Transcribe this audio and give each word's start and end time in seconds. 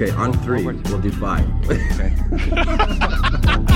Okay, 0.00 0.12
on 0.12 0.32
three, 0.32 0.64
we'll 0.64 0.98
do 0.98 1.12
five. 1.12 1.46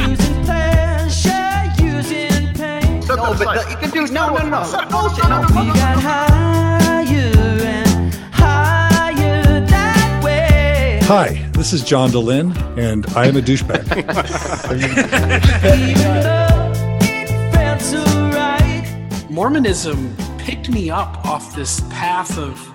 Using 0.08 0.44
pleasure, 0.46 1.62
using 1.78 2.54
pain. 2.54 3.00
No, 3.00 3.35
but 3.37 3.38
the, 3.38 3.66
you 3.69 3.76
can 3.76 3.90
do 3.90 4.06
no, 4.10 4.34
no, 4.34 4.48
no. 4.48 4.64
Stop 4.64 4.88
bullshit. 4.88 5.29
No. 5.29 5.42
We 5.42 5.66
got 5.66 6.00
higher 6.00 7.04
and 7.06 8.14
higher 8.32 9.67
that 9.67 10.24
way. 10.24 11.00
Hi, 11.03 11.46
this 11.53 11.74
is 11.74 11.85
John 11.85 12.08
Dehlin, 12.08 12.56
and 12.78 13.04
I 13.09 13.27
am 13.27 13.36
a 13.36 13.42
douchebag. 13.42 13.85
Even 15.91 16.22
though 16.22 16.72
it 17.02 17.28
felt 17.52 17.82
so 17.82 18.02
right. 18.30 18.86
Mormonism 19.28 20.16
picked 20.38 20.70
me 20.70 20.88
up 20.88 21.22
off 21.27 21.54
this 21.54 21.80
path 21.91 22.38
of 22.38 22.73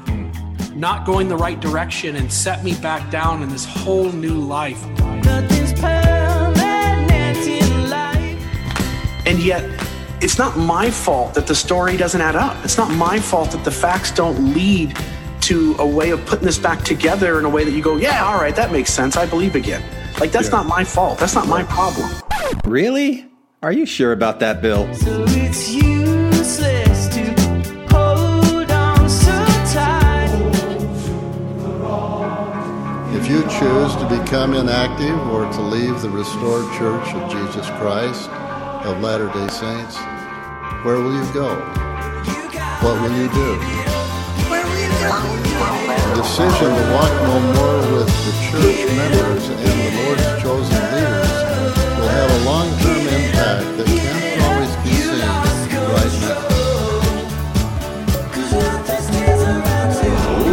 not 0.79 1.05
going 1.05 1.27
the 1.27 1.35
right 1.35 1.59
direction 1.59 2.15
and 2.15 2.31
set 2.31 2.63
me 2.63 2.73
back 2.75 3.11
down 3.11 3.43
in 3.43 3.49
this 3.49 3.65
whole 3.65 4.11
new 4.13 4.35
life. 4.35 4.87
Nothing's 5.25 5.73
permanent 5.73 7.37
in 7.37 7.89
life. 7.89 9.27
And 9.27 9.39
yet, 9.39 9.63
it's 10.21 10.37
not 10.37 10.57
my 10.57 10.89
fault 10.89 11.33
that 11.33 11.47
the 11.47 11.55
story 11.55 11.97
doesn't 11.97 12.21
add 12.21 12.37
up. 12.37 12.63
It's 12.63 12.77
not 12.77 12.89
my 12.91 13.19
fault 13.19 13.51
that 13.51 13.65
the 13.65 13.71
facts 13.71 14.11
don't 14.11 14.53
lead 14.53 14.97
to 15.41 15.75
a 15.79 15.85
way 15.85 16.11
of 16.11 16.25
putting 16.25 16.45
this 16.45 16.57
back 16.57 16.83
together 16.83 17.39
in 17.39 17.45
a 17.45 17.49
way 17.49 17.65
that 17.65 17.71
you 17.71 17.81
go, 17.81 17.97
yeah, 17.97 18.23
all 18.23 18.39
right, 18.39 18.55
that 18.55 18.71
makes 18.71 18.93
sense. 18.93 19.17
I 19.17 19.25
believe 19.25 19.55
again. 19.55 19.83
Like, 20.19 20.31
that's 20.31 20.49
not 20.49 20.65
my 20.65 20.85
fault. 20.85 21.19
That's 21.19 21.35
not 21.35 21.47
my 21.47 21.63
problem. 21.63 22.09
Really? 22.63 23.25
Are 23.61 23.71
you 23.73 23.85
sure 23.85 24.13
about 24.13 24.39
that, 24.39 24.61
Bill? 24.61 24.93
So 24.93 25.25
choose 33.59 33.93
to 33.97 34.07
become 34.07 34.53
inactive 34.53 35.19
or 35.27 35.43
to 35.51 35.61
leave 35.61 36.01
the 36.01 36.09
restored 36.09 36.63
church 36.77 37.13
of 37.13 37.29
Jesus 37.29 37.67
Christ 37.71 38.29
of 38.87 39.01
Latter 39.01 39.27
day 39.27 39.49
Saints, 39.49 39.97
where 40.85 40.95
will 40.95 41.11
you 41.11 41.33
go? 41.33 41.59
What 42.79 42.95
will 43.01 43.11
you 43.11 43.27
do? 43.27 43.59
The 46.07 46.15
decision 46.15 46.71
to 46.71 46.85
walk 46.95 47.11
no 47.27 47.35
more 47.51 47.79
with 47.99 48.07
the 48.23 48.33
church 48.47 48.79
members 48.95 49.49
and 49.49 49.59
the 49.59 49.91
Lord's 50.03 50.41
chosen 50.41 50.79
leaders 50.95 51.31
will 51.99 52.07
have 52.07 52.31
a 52.31 52.45
long 52.45 52.69
term 52.79 53.07
impact 53.11 53.75
that 53.75 53.87
can't 53.87 54.41
always 54.41 54.73
be 54.85 54.93
seen 55.03 55.19
right 55.91 56.15
now. 56.21 56.58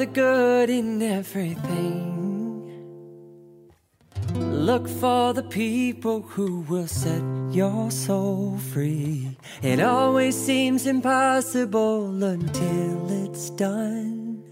The 0.00 0.06
good 0.06 0.70
in 0.70 1.02
everything. 1.02 2.80
Look 4.34 4.88
for 4.88 5.34
the 5.34 5.42
people 5.42 6.22
who 6.22 6.60
will 6.62 6.86
set 6.86 7.22
your 7.50 7.90
soul 7.90 8.56
free. 8.72 9.36
It 9.60 9.78
always 9.78 10.42
seems 10.42 10.86
impossible 10.86 12.24
until 12.24 13.26
it's 13.26 13.50
done. 13.50 14.42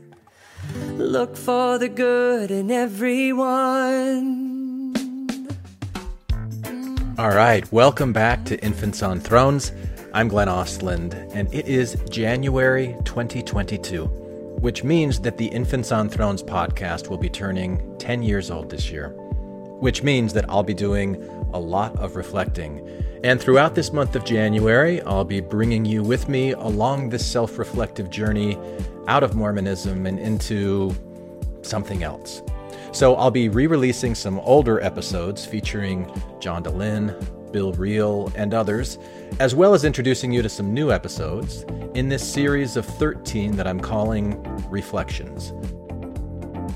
Look 0.98 1.34
for 1.34 1.78
the 1.78 1.88
good 1.88 2.50
in 2.50 2.70
everyone. 2.70 4.18
All 7.16 7.30
right, 7.30 7.72
welcome 7.72 8.12
back 8.12 8.44
to 8.44 8.62
Infants 8.62 9.02
on 9.02 9.18
Thrones. 9.18 9.72
I'm 10.12 10.28
Glenn 10.28 10.48
Ostlund, 10.48 11.14
and 11.34 11.48
it 11.54 11.66
is 11.66 11.96
January 12.10 12.94
2022, 13.06 14.17
which 14.60 14.82
means 14.82 15.20
that 15.20 15.36
the 15.36 15.46
Infants 15.46 15.92
on 15.92 16.08
Thrones 16.08 16.42
podcast 16.42 17.08
will 17.08 17.18
be 17.18 17.28
turning 17.28 17.96
10 17.98 18.22
years 18.22 18.50
old 18.50 18.70
this 18.70 18.90
year, 18.90 19.10
which 19.80 20.02
means 20.02 20.32
that 20.32 20.48
I'll 20.48 20.62
be 20.62 20.74
doing 20.74 21.16
a 21.52 21.58
lot 21.58 21.96
of 21.98 22.16
reflecting. 22.16 22.86
And 23.22 23.40
throughout 23.40 23.74
this 23.74 23.92
month 23.92 24.16
of 24.16 24.24
January, 24.24 25.00
I'll 25.02 25.24
be 25.24 25.40
bringing 25.40 25.84
you 25.84 26.02
with 26.02 26.28
me 26.28 26.52
along 26.52 27.08
this 27.08 27.26
self 27.26 27.58
reflective 27.58 28.10
journey 28.10 28.58
out 29.06 29.22
of 29.22 29.34
Mormonism 29.34 30.06
and 30.06 30.18
into 30.18 30.94
something 31.62 32.02
else. 32.02 32.42
So 32.92 33.14
I'll 33.16 33.30
be 33.30 33.48
re 33.48 33.66
releasing 33.66 34.14
some 34.14 34.38
older 34.40 34.80
episodes 34.80 35.44
featuring 35.44 36.10
John 36.40 36.64
Dehlin, 36.64 37.14
Bill 37.52 37.72
Reel, 37.72 38.32
and 38.34 38.54
others, 38.54 38.98
as 39.40 39.54
well 39.54 39.74
as 39.74 39.84
introducing 39.84 40.32
you 40.32 40.42
to 40.42 40.48
some 40.48 40.72
new 40.72 40.90
episodes 40.90 41.64
in 41.94 42.08
this 42.08 42.26
series 42.26 42.76
of 42.76 42.84
13 42.84 43.56
that 43.56 43.66
I'm 43.66 43.80
calling 43.80 44.42
Reflections. 44.70 45.52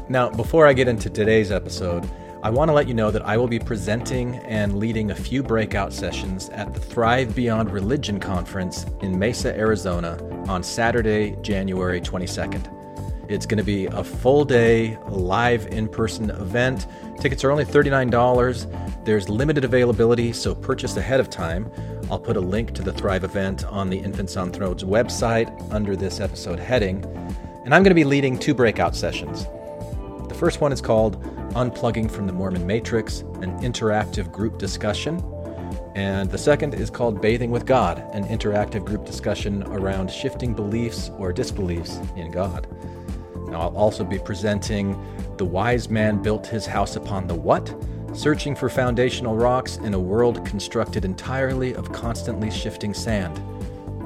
Now, 0.08 0.30
before 0.30 0.66
I 0.66 0.72
get 0.72 0.88
into 0.88 1.08
today's 1.08 1.52
episode, 1.52 2.08
I 2.42 2.50
want 2.50 2.68
to 2.68 2.72
let 2.72 2.88
you 2.88 2.94
know 2.94 3.12
that 3.12 3.22
I 3.22 3.36
will 3.36 3.46
be 3.46 3.60
presenting 3.60 4.36
and 4.38 4.78
leading 4.78 5.12
a 5.12 5.14
few 5.14 5.44
breakout 5.44 5.92
sessions 5.92 6.48
at 6.48 6.74
the 6.74 6.80
Thrive 6.80 7.36
Beyond 7.36 7.70
Religion 7.70 8.18
Conference 8.18 8.84
in 9.00 9.16
Mesa, 9.16 9.56
Arizona 9.56 10.18
on 10.48 10.64
Saturday, 10.64 11.36
January 11.42 12.00
22nd. 12.00 12.81
It's 13.32 13.46
going 13.46 13.56
to 13.56 13.64
be 13.64 13.86
a 13.86 14.04
full 14.04 14.44
day, 14.44 14.98
live 15.08 15.66
in 15.68 15.88
person 15.88 16.28
event. 16.28 16.86
Tickets 17.18 17.42
are 17.44 17.50
only 17.50 17.64
$39. 17.64 19.04
There's 19.06 19.26
limited 19.30 19.64
availability, 19.64 20.34
so 20.34 20.54
purchase 20.54 20.98
ahead 20.98 21.18
of 21.18 21.30
time. 21.30 21.72
I'll 22.10 22.18
put 22.18 22.36
a 22.36 22.40
link 22.40 22.74
to 22.74 22.82
the 22.82 22.92
Thrive 22.92 23.24
event 23.24 23.64
on 23.64 23.88
the 23.88 23.96
Infants 23.96 24.36
on 24.36 24.52
Thrones 24.52 24.84
website 24.84 25.72
under 25.72 25.96
this 25.96 26.20
episode 26.20 26.58
heading. 26.58 27.02
And 27.64 27.74
I'm 27.74 27.82
going 27.82 27.92
to 27.92 27.94
be 27.94 28.04
leading 28.04 28.38
two 28.38 28.52
breakout 28.52 28.94
sessions. 28.94 29.46
The 30.28 30.36
first 30.38 30.60
one 30.60 30.70
is 30.70 30.82
called 30.82 31.22
Unplugging 31.54 32.10
from 32.10 32.26
the 32.26 32.34
Mormon 32.34 32.66
Matrix, 32.66 33.20
an 33.40 33.58
interactive 33.60 34.30
group 34.30 34.58
discussion. 34.58 35.24
And 35.94 36.30
the 36.30 36.36
second 36.36 36.74
is 36.74 36.90
called 36.90 37.22
Bathing 37.22 37.50
with 37.50 37.64
God, 37.64 37.98
an 38.12 38.24
interactive 38.24 38.84
group 38.84 39.06
discussion 39.06 39.62
around 39.68 40.10
shifting 40.10 40.52
beliefs 40.52 41.10
or 41.16 41.32
disbeliefs 41.32 41.98
in 42.14 42.30
God. 42.30 42.66
I'll 43.54 43.76
also 43.76 44.04
be 44.04 44.18
presenting 44.18 44.96
The 45.36 45.44
Wise 45.44 45.88
Man 45.88 46.22
Built 46.22 46.46
His 46.46 46.66
House 46.66 46.96
Upon 46.96 47.26
the 47.26 47.34
What? 47.34 47.74
Searching 48.14 48.54
for 48.54 48.68
Foundational 48.68 49.36
Rocks 49.36 49.78
in 49.78 49.94
a 49.94 49.98
World 49.98 50.44
Constructed 50.44 51.04
Entirely 51.04 51.74
of 51.74 51.92
Constantly 51.92 52.50
Shifting 52.50 52.94
Sand. 52.94 53.38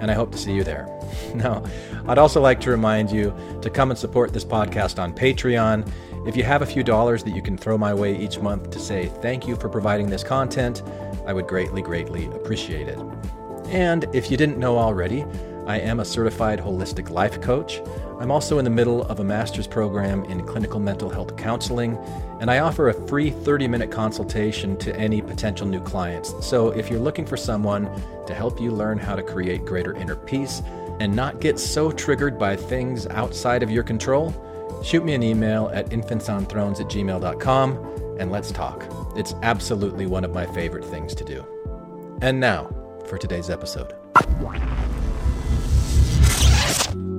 And 0.00 0.10
I 0.10 0.14
hope 0.14 0.32
to 0.32 0.38
see 0.38 0.52
you 0.52 0.64
there. 0.64 0.88
Now, 1.34 1.64
I'd 2.06 2.18
also 2.18 2.40
like 2.40 2.60
to 2.60 2.70
remind 2.70 3.10
you 3.10 3.34
to 3.62 3.70
come 3.70 3.90
and 3.90 3.98
support 3.98 4.32
this 4.32 4.44
podcast 4.44 5.02
on 5.02 5.12
Patreon. 5.12 5.90
If 6.26 6.36
you 6.36 6.42
have 6.44 6.62
a 6.62 6.66
few 6.66 6.82
dollars 6.82 7.22
that 7.24 7.34
you 7.34 7.42
can 7.42 7.56
throw 7.56 7.78
my 7.78 7.94
way 7.94 8.16
each 8.16 8.38
month 8.40 8.70
to 8.70 8.78
say 8.78 9.06
thank 9.22 9.46
you 9.46 9.56
for 9.56 9.68
providing 9.68 10.08
this 10.08 10.24
content, 10.24 10.82
I 11.26 11.32
would 11.32 11.46
greatly, 11.46 11.82
greatly 11.82 12.26
appreciate 12.26 12.88
it. 12.88 12.98
And 13.68 14.06
if 14.12 14.30
you 14.30 14.36
didn't 14.36 14.58
know 14.58 14.78
already, 14.78 15.24
I 15.66 15.80
am 15.80 15.98
a 15.98 16.04
certified 16.04 16.60
holistic 16.60 17.10
life 17.10 17.40
coach. 17.40 17.80
I'm 18.18 18.30
also 18.30 18.58
in 18.58 18.64
the 18.64 18.70
middle 18.70 19.02
of 19.02 19.20
a 19.20 19.24
master's 19.24 19.66
program 19.66 20.24
in 20.24 20.44
clinical 20.46 20.80
mental 20.80 21.10
health 21.10 21.36
counseling, 21.36 21.98
and 22.40 22.50
I 22.50 22.60
offer 22.60 22.88
a 22.88 23.06
free 23.06 23.30
30 23.30 23.68
minute 23.68 23.90
consultation 23.90 24.76
to 24.78 24.96
any 24.96 25.20
potential 25.20 25.66
new 25.66 25.80
clients. 25.80 26.34
So 26.44 26.70
if 26.70 26.90
you're 26.90 27.00
looking 27.00 27.26
for 27.26 27.36
someone 27.36 27.90
to 28.26 28.34
help 28.34 28.60
you 28.60 28.70
learn 28.70 28.98
how 28.98 29.16
to 29.16 29.22
create 29.22 29.64
greater 29.66 29.94
inner 29.94 30.16
peace 30.16 30.62
and 30.98 31.14
not 31.14 31.40
get 31.40 31.58
so 31.58 31.92
triggered 31.92 32.38
by 32.38 32.56
things 32.56 33.06
outside 33.08 33.62
of 33.62 33.70
your 33.70 33.84
control, 33.84 34.34
shoot 34.82 35.04
me 35.04 35.14
an 35.14 35.22
email 35.22 35.70
at 35.74 35.90
infantsonthrones 35.90 36.80
at 36.80 36.86
gmail.com 36.86 38.16
and 38.18 38.32
let's 38.32 38.50
talk. 38.50 38.86
It's 39.14 39.34
absolutely 39.42 40.06
one 40.06 40.24
of 40.24 40.32
my 40.32 40.46
favorite 40.46 40.84
things 40.86 41.14
to 41.16 41.24
do. 41.24 41.44
And 42.22 42.40
now 42.40 42.70
for 43.06 43.18
today's 43.18 43.50
episode. 43.50 43.94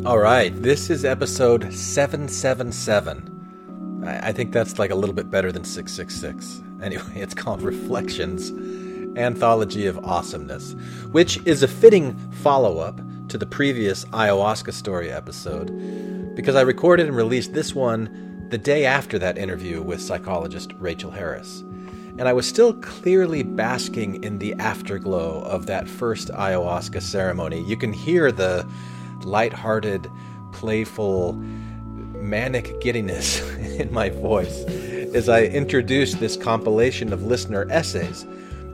All 0.07 0.19
right, 0.19 0.54
this 0.63 0.89
is 0.89 1.04
episode 1.04 1.74
777. 1.74 4.04
I 4.06 4.30
I 4.30 4.31
think 4.31 4.54
that's 4.54 4.80
like 4.80 4.89
a 4.89 4.95
little 4.95 5.13
bit 5.13 5.30
better 5.30 5.51
than 5.51 5.65
666. 5.65 6.63
Anyway, 6.81 7.04
it's 7.15 7.33
called 7.33 7.62
Reflections 7.62 8.54
Anthology 9.18 9.86
of 9.86 10.00
Awesomeness, 10.06 10.77
which 11.12 11.45
is 11.45 11.62
a 11.62 11.68
fitting 11.68 12.15
follow 12.31 12.77
up 12.77 13.01
to 13.27 13.38
the 13.38 13.45
previous 13.45 14.06
ayahuasca 14.06 14.71
story 14.71 15.12
episode 15.12 15.74
because 16.38 16.56
I 16.56 16.62
recorded 16.62 17.07
and 17.07 17.15
released 17.18 17.54
this 17.54 17.75
one 17.75 18.48
the 18.50 18.57
day 18.57 18.86
after 18.86 19.19
that 19.19 19.38
interview 19.38 19.81
with 19.81 20.01
psychologist 20.01 20.71
Rachel 20.80 21.12
Harris. 21.12 21.65
and 22.18 22.30
I 22.30 22.33
was 22.33 22.48
still 22.48 22.74
clearly 22.75 23.44
basking 23.44 24.24
in 24.24 24.39
the 24.39 24.54
afterglow 24.54 25.42
of 25.42 25.65
that 25.65 25.89
first 25.89 26.30
ayahuasca 26.30 27.01
ceremony. 27.01 27.62
You 27.65 27.75
can 27.75 27.92
hear 27.92 28.31
the 28.31 28.65
light-hearted, 29.27 30.09
playful, 30.51 31.33
manic 31.33 32.79
giddiness 32.81 33.41
in 33.79 33.91
my 33.94 34.09
voice 34.09 34.63
as 35.13 35.29
I 35.29 35.44
introduced 35.44 36.19
this 36.19 36.35
compilation 36.35 37.13
of 37.13 37.24
listener 37.24 37.68
essays. 37.69 38.25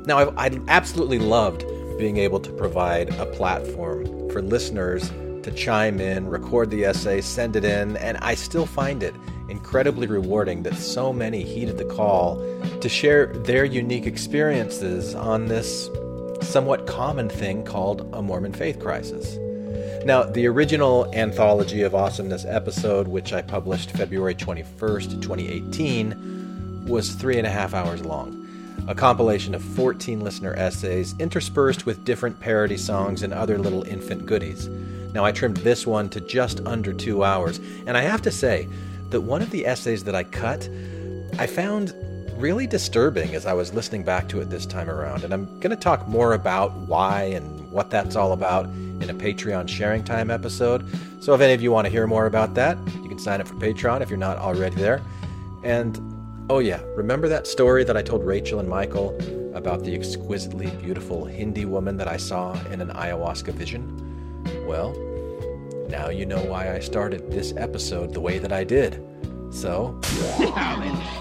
Now, 0.06 0.18
I've, 0.18 0.38
I 0.38 0.60
absolutely 0.68 1.20
loved 1.20 1.66
being 1.98 2.18
able 2.18 2.40
to 2.40 2.52
provide 2.52 3.10
a 3.16 3.26
platform 3.26 4.30
for 4.30 4.42
listeners 4.42 5.12
to 5.44 5.52
chime 5.52 6.00
in, 6.00 6.28
record 6.28 6.70
the 6.70 6.86
essay, 6.86 7.22
send 7.22 7.56
it 7.56 7.64
in, 7.64 7.98
and 7.98 8.18
I 8.18 8.36
still 8.36 8.66
find 8.66 9.04
it 9.04 9.14
incredibly 9.50 10.08
rewarding 10.08 10.64
that 10.64 10.76
so 10.76 11.14
many 11.14 11.44
heeded 11.44 11.78
the 11.78 11.86
call 11.86 12.38
to 12.80 12.90
share 12.90 13.28
their 13.28 13.66
unique 13.66 14.06
experiences 14.06 15.14
on 15.16 15.48
this 15.48 15.90
somewhat 16.42 16.88
common 16.88 17.30
thing 17.30 17.64
called 17.64 18.10
a 18.14 18.22
Mormon 18.22 18.54
faith 18.54 18.80
crisis. 18.80 19.38
Now, 20.06 20.24
the 20.24 20.48
original 20.48 21.14
Anthology 21.14 21.82
of 21.84 21.96
Awesomeness 21.96 22.46
episode, 22.46 23.08
which 23.08 23.34
I 23.34 23.42
published 23.42 23.92
February 23.92 24.36
21st, 24.36 25.22
2018, 25.22 26.86
was 26.88 27.14
three 27.14 27.38
and 27.38 27.48
a 27.48 27.50
half 27.50 27.74
hours 27.74 28.04
long. 28.04 28.40
A 28.88 28.96
compilation 28.96 29.56
of 29.56 29.64
14 29.64 30.20
listener 30.20 30.54
essays 30.56 31.16
interspersed 31.20 31.86
with 31.86 32.04
different 32.04 32.40
parody 32.40 32.76
songs 32.76 33.24
and 33.24 33.34
other 33.34 33.58
little 33.58 33.84
infant 33.84 34.26
goodies. 34.26 34.68
Now, 35.14 35.24
I 35.24 35.32
trimmed 35.32 35.58
this 35.58 35.88
one 35.88 36.10
to 36.10 36.20
just 36.20 36.60
under 36.66 36.92
two 36.92 37.24
hours, 37.24 37.60
and 37.86 37.96
I 37.96 38.02
have 38.02 38.22
to 38.24 38.32
say 38.32 38.68
that 39.10 39.22
one 39.22 39.42
of 39.42 39.52
the 39.52 39.66
essays 39.66 40.04
that 40.04 40.16
I 40.16 40.24
cut, 40.24 40.68
I 41.40 41.48
found 41.48 41.96
really 42.38 42.68
disturbing 42.68 43.36
as 43.36 43.46
I 43.46 43.54
was 43.54 43.74
listening 43.74 44.04
back 44.04 44.28
to 44.30 44.42
it 44.42 44.50
this 44.50 44.66
time 44.66 44.90
around. 44.90 45.24
And 45.24 45.34
I'm 45.34 45.46
going 45.60 45.72
to 45.72 45.76
talk 45.76 46.08
more 46.08 46.34
about 46.34 46.72
why 46.74 47.24
and 47.24 47.72
what 47.72 47.90
that's 47.90 48.16
all 48.16 48.34
about 48.34 48.66
in 48.66 49.10
a 49.10 49.14
Patreon 49.14 49.68
sharing 49.68 50.04
time 50.04 50.30
episode. 50.30 50.86
So 51.22 51.34
if 51.34 51.42
any 51.42 51.54
of 51.54 51.62
you 51.62 51.72
want 51.72 51.86
to 51.86 51.92
hear 51.92 52.08
more 52.08 52.26
about 52.26 52.54
that, 52.56 52.78
you 53.02 53.10
can 53.10 53.20
sign 53.20 53.42
up 53.42 53.48
for 53.48 53.56
Patreon 53.56 54.02
if 54.02 54.10
you're 54.10 54.18
not 54.18 54.38
already 54.38 54.76
there. 54.76 55.02
And 55.64 56.00
oh, 56.50 56.60
yeah, 56.60 56.82
remember 56.96 57.28
that 57.30 57.48
story 57.48 57.84
that 57.84 57.98
I 57.98 58.02
told 58.02 58.24
Rachel 58.24 58.60
and 58.60 58.70
Michael 58.70 59.18
about 59.56 59.84
the 59.84 59.94
exquisitely 59.94 60.68
beautiful 60.82 61.26
Hindi 61.26 61.66
woman 61.66 61.98
that 61.98 62.08
I 62.08 62.18
saw 62.18 62.54
in 62.72 62.82
an 62.82 62.90
ayahuasca 62.90 63.54
vision? 63.54 64.66
Well, 64.68 64.94
now 65.90 66.10
you 66.10 66.26
know 66.26 66.44
why 66.44 66.74
I 66.74 66.80
started 66.80 67.32
this 67.32 67.54
episode 67.56 68.14
the 68.14 68.20
way 68.20 68.40
that 68.40 68.52
I 68.52 68.64
did. 68.64 69.04
So, 69.54 69.96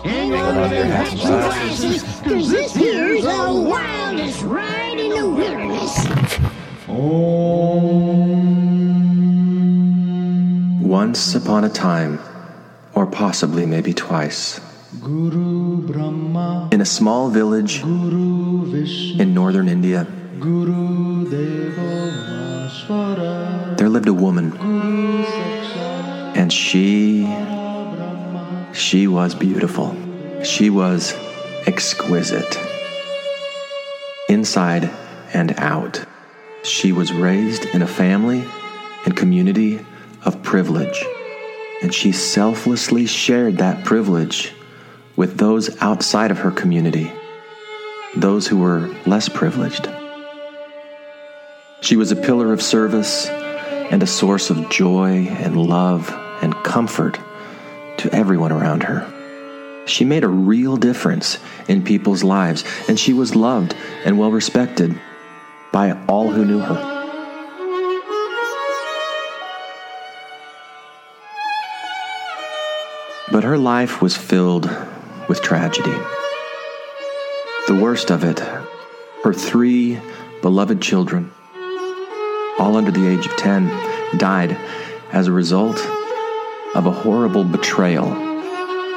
hang 0.03 0.33
on 0.33 0.71
to 0.71 0.75
your 0.75 0.85
hats 0.87 1.15
glasses, 1.15 2.03
cause 2.23 2.51
this 2.51 2.75
here's 2.75 3.23
the 3.23 3.29
wildest 3.29 4.43
ride 4.43 4.99
in 4.99 5.11
the 5.11 5.29
wilderness. 5.29 6.09
Once 10.83 11.35
upon 11.35 11.65
a 11.65 11.69
time, 11.69 12.19
or 12.95 13.07
possibly 13.07 13.67
maybe 13.67 13.93
twice, 13.93 14.61
in 15.05 16.81
a 16.81 16.87
small 16.87 17.29
village 17.29 17.83
in 17.83 19.35
northern 19.35 19.69
India, 19.69 20.07
there 23.77 23.89
lived 23.89 24.09
a 24.09 24.15
woman, 24.15 24.57
and 26.35 26.51
she 26.53 27.27
she 28.73 29.07
was 29.07 29.35
beautiful. 29.35 29.97
She 30.45 30.71
was 30.71 31.15
exquisite. 31.67 32.59
Inside 34.29 34.91
and 35.35 35.59
out. 35.59 36.05
She 36.65 36.93
was 36.93 37.13
raised 37.13 37.65
in 37.67 37.83
a 37.83 37.87
family 37.87 38.45
and 39.05 39.17
community 39.17 39.85
of 40.25 40.43
privilege, 40.43 41.05
and 41.83 41.93
she 41.93 42.13
selflessly 42.13 43.07
shared 43.07 43.59
that 43.59 43.85
privilege 43.85 44.55
with 45.17 45.37
those 45.37 45.81
outside 45.83 46.31
of 46.31 46.39
her 46.39 46.51
community, 46.51 47.13
those 48.17 48.47
who 48.47 48.57
were 48.59 48.89
less 49.07 49.29
privileged. 49.29 49.89
She 51.83 51.97
was 51.97 52.13
a 52.13 52.17
pillar 52.17 52.53
of 52.53 52.63
service 52.63 53.27
and 53.27 54.03
a 54.03 54.07
source 54.07 54.49
of 54.49 54.71
joy 54.71 55.27
and 55.27 55.57
love 55.57 56.09
and 56.41 56.55
comfort 56.65 57.19
to 57.99 58.15
everyone 58.15 58.53
around 58.53 58.83
her. 58.85 59.07
She 59.87 60.05
made 60.05 60.25
a 60.25 60.29
real 60.29 60.77
difference 60.77 61.39
in 61.69 61.83
people's 61.83 62.23
lives, 62.23 62.65
and 62.89 62.99
she 62.99 63.13
was 63.13 63.35
loved 63.35 63.75
and 64.05 64.19
well 64.19 64.31
respected 64.31 64.99
by 65.73 65.93
all 66.07 66.31
who 66.31 66.45
knew 66.45 66.61
her. 66.61 66.93
But 73.33 73.45
her 73.45 73.59
life 73.59 74.03
was 74.03 74.17
filled 74.17 74.71
with 75.29 75.43
tragedy. 75.43 75.97
The 77.67 77.79
worst 77.81 78.11
of 78.11 78.25
it, 78.25 78.41
her 79.25 79.33
three 79.33 79.99
beloved 80.43 80.83
children, 80.83 81.33
all 82.59 82.77
under 82.77 82.91
the 82.91 83.09
age 83.09 83.25
of 83.25 83.37
10, 83.37 84.19
died 84.19 84.57
as 85.13 85.27
a 85.27 85.33
result 85.33 85.79
of 86.75 86.87
a 86.87 86.91
horrible 86.91 87.45
betrayal 87.45 88.07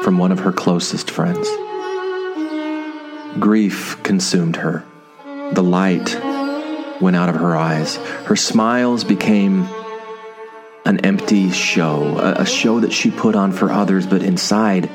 from 0.01 0.17
one 0.17 0.31
of 0.31 0.39
her 0.39 0.51
closest 0.51 1.11
friends. 1.11 1.47
Grief 3.39 4.01
consumed 4.03 4.55
her. 4.55 4.85
The 5.51 5.63
light 5.63 6.15
went 7.01 7.15
out 7.15 7.29
of 7.29 7.35
her 7.35 7.55
eyes. 7.55 7.97
Her 8.25 8.35
smiles 8.35 9.03
became 9.03 9.67
an 10.85 11.03
empty 11.03 11.51
show, 11.51 12.17
a, 12.19 12.45
show 12.45 12.79
that 12.79 12.93
she 12.93 13.09
put 13.11 13.35
on 13.35 13.51
for 13.51 13.71
others, 13.71 14.05
but 14.05 14.23
inside, 14.23 14.89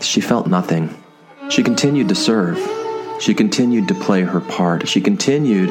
she 0.00 0.20
felt 0.20 0.46
nothing. 0.46 0.94
She 1.48 1.62
continued 1.62 2.08
to 2.08 2.14
serve. 2.14 2.58
She 3.20 3.32
continued 3.32 3.88
to 3.88 3.94
play 3.94 4.22
her 4.22 4.40
part. 4.40 4.88
She 4.88 5.00
continued 5.00 5.70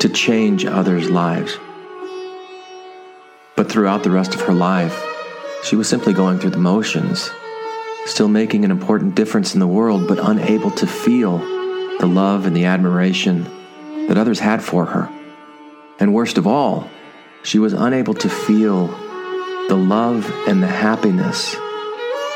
to 0.00 0.08
change 0.08 0.64
others' 0.64 1.10
lives. 1.10 1.58
But 3.54 3.70
throughout 3.70 4.02
the 4.02 4.10
rest 4.10 4.34
of 4.34 4.40
her 4.42 4.52
life, 4.54 5.02
she 5.62 5.76
was 5.76 5.88
simply 5.88 6.12
going 6.12 6.38
through 6.38 6.50
the 6.50 6.58
motions, 6.58 7.30
still 8.06 8.28
making 8.28 8.64
an 8.64 8.70
important 8.70 9.14
difference 9.14 9.54
in 9.54 9.60
the 9.60 9.66
world, 9.66 10.08
but 10.08 10.18
unable 10.18 10.70
to 10.72 10.86
feel 10.86 11.38
the 11.98 12.06
love 12.06 12.46
and 12.46 12.56
the 12.56 12.64
admiration 12.64 13.44
that 14.08 14.18
others 14.18 14.40
had 14.40 14.62
for 14.62 14.86
her. 14.86 15.08
And 16.00 16.14
worst 16.14 16.38
of 16.38 16.46
all, 16.46 16.88
she 17.42 17.58
was 17.58 17.72
unable 17.72 18.14
to 18.14 18.28
feel 18.28 18.88
the 19.68 19.76
love 19.76 20.32
and 20.48 20.62
the 20.62 20.66
happiness 20.66 21.54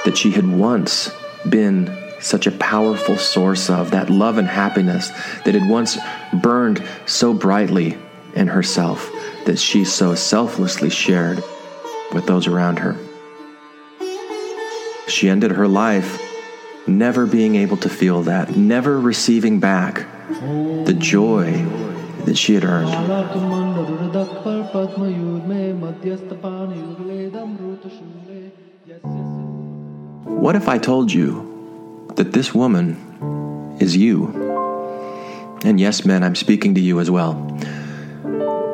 that 0.04 0.16
she 0.16 0.30
had 0.30 0.46
once 0.46 1.11
been 1.49 1.96
such 2.20 2.46
a 2.46 2.52
powerful 2.52 3.16
source 3.16 3.68
of, 3.68 3.90
that 3.90 4.11
love 4.11 4.38
and 4.38 4.49
happiness 4.49 5.11
that 5.44 5.54
had 5.54 5.68
once 5.68 5.99
burned 6.32 6.87
so 7.06 7.35
brightly 7.35 7.99
in 8.35 8.49
herself 8.49 9.11
that 9.46 9.58
she 9.58 9.84
so 9.84 10.14
selflessly 10.14 10.90
shared 10.90 11.42
with 12.12 12.26
those 12.26 12.46
around 12.46 12.78
her. 12.78 12.96
She 15.08 15.28
ended 15.28 15.52
her 15.52 15.68
life 15.68 16.20
never 16.86 17.26
being 17.26 17.56
able 17.56 17.76
to 17.78 17.88
feel 17.88 18.22
that, 18.22 18.56
never 18.56 19.00
receiving 19.00 19.60
back 19.60 20.06
the 20.84 20.94
joy 20.98 21.52
that 22.24 22.36
she 22.36 22.54
had 22.54 22.64
earned. 22.64 22.90
What 30.42 30.56
if 30.56 30.68
I 30.68 30.78
told 30.78 31.12
you 31.12 32.06
that 32.16 32.32
this 32.32 32.54
woman 32.54 33.76
is 33.80 33.96
you? 33.96 34.44
And 35.64 35.80
yes, 35.80 36.04
men, 36.04 36.22
I'm 36.22 36.34
speaking 36.34 36.74
to 36.74 36.80
you 36.80 37.00
as 37.00 37.10
well. 37.10 37.34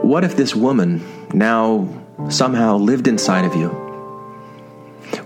What 0.02 0.24
if 0.24 0.36
this 0.36 0.52
woman 0.52 1.00
now 1.32 1.88
somehow 2.28 2.76
lived 2.76 3.06
inside 3.06 3.44
of 3.44 3.54
you? 3.54 3.68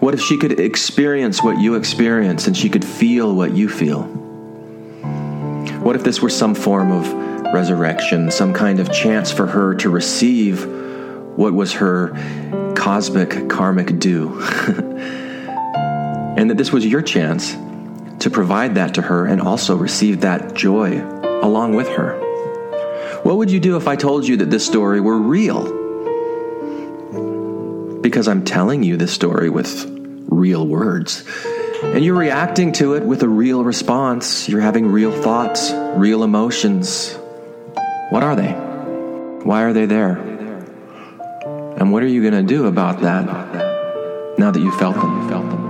What 0.01 0.13
if 0.13 0.21
she 0.21 0.37
could 0.37 0.61
experience 0.61 1.43
what 1.43 1.59
you 1.59 1.77
experience 1.77 2.47
and 2.47 2.55
she 2.55 2.69
could 2.69 2.85
feel 2.85 3.35
what 3.35 3.53
you 3.53 3.71
feel? 3.71 4.03
What 5.83 5.97
if 5.97 6.05
this 6.05 6.21
were 6.21 6.29
some 6.29 6.55
form 6.55 6.93
of 6.93 7.11
resurrection, 7.55 8.31
some 8.31 8.53
kind 8.53 8.79
of 8.79 8.93
chance 8.93 9.33
for 9.33 9.47
her 9.47 9.75
to 9.77 9.89
receive 9.89 10.67
what 11.37 11.55
was 11.55 11.73
her 11.73 12.11
cosmic 12.77 13.49
karmic 13.49 13.99
due? 13.99 14.39
and 16.37 16.51
that 16.51 16.59
this 16.59 16.71
was 16.71 16.85
your 16.85 17.01
chance 17.01 17.57
to 18.19 18.29
provide 18.29 18.75
that 18.75 18.93
to 18.95 19.03
her 19.03 19.25
and 19.25 19.41
also 19.41 19.75
receive 19.75 20.21
that 20.21 20.53
joy 20.53 21.01
along 21.43 21.75
with 21.75 21.89
her. 21.89 22.26
What 23.27 23.39
would 23.39 23.51
you 23.51 23.59
do 23.59 23.77
if 23.77 23.89
I 23.89 23.97
told 23.97 24.25
you 24.29 24.37
that 24.37 24.51
this 24.51 24.65
story 24.65 25.01
were 25.01 25.19
real? 25.19 25.65
Because 28.01 28.29
I'm 28.29 28.45
telling 28.45 28.85
you 28.85 28.97
this 28.97 29.13
story 29.13 29.51
with 29.51 29.85
real 30.29 30.65
words. 30.65 31.25
And 31.83 32.05
you're 32.05 32.17
reacting 32.17 32.71
to 32.75 32.95
it 32.95 33.03
with 33.03 33.25
a 33.25 33.29
real 33.29 33.65
response. 33.65 34.49
You're 34.49 34.61
having 34.61 34.87
real 34.87 35.11
thoughts, 35.11 35.73
real 35.73 36.23
emotions. 36.23 37.19
What 38.11 38.23
are 38.23 38.37
they? 38.37 38.53
Why 39.43 39.65
are 39.65 39.73
they 39.73 39.87
there? 39.87 40.19
And 41.79 41.91
what 41.91 42.05
are 42.05 42.09
you 42.09 42.23
going 42.23 42.47
to 42.47 42.55
do 42.55 42.67
about 42.67 43.01
that 43.01 43.27
now 44.39 44.53
that 44.53 44.61
you 44.61 44.71
felt 44.71 44.95
them? 44.95 45.23
You 45.23 45.29
felt 45.29 45.51
them. 45.51 45.66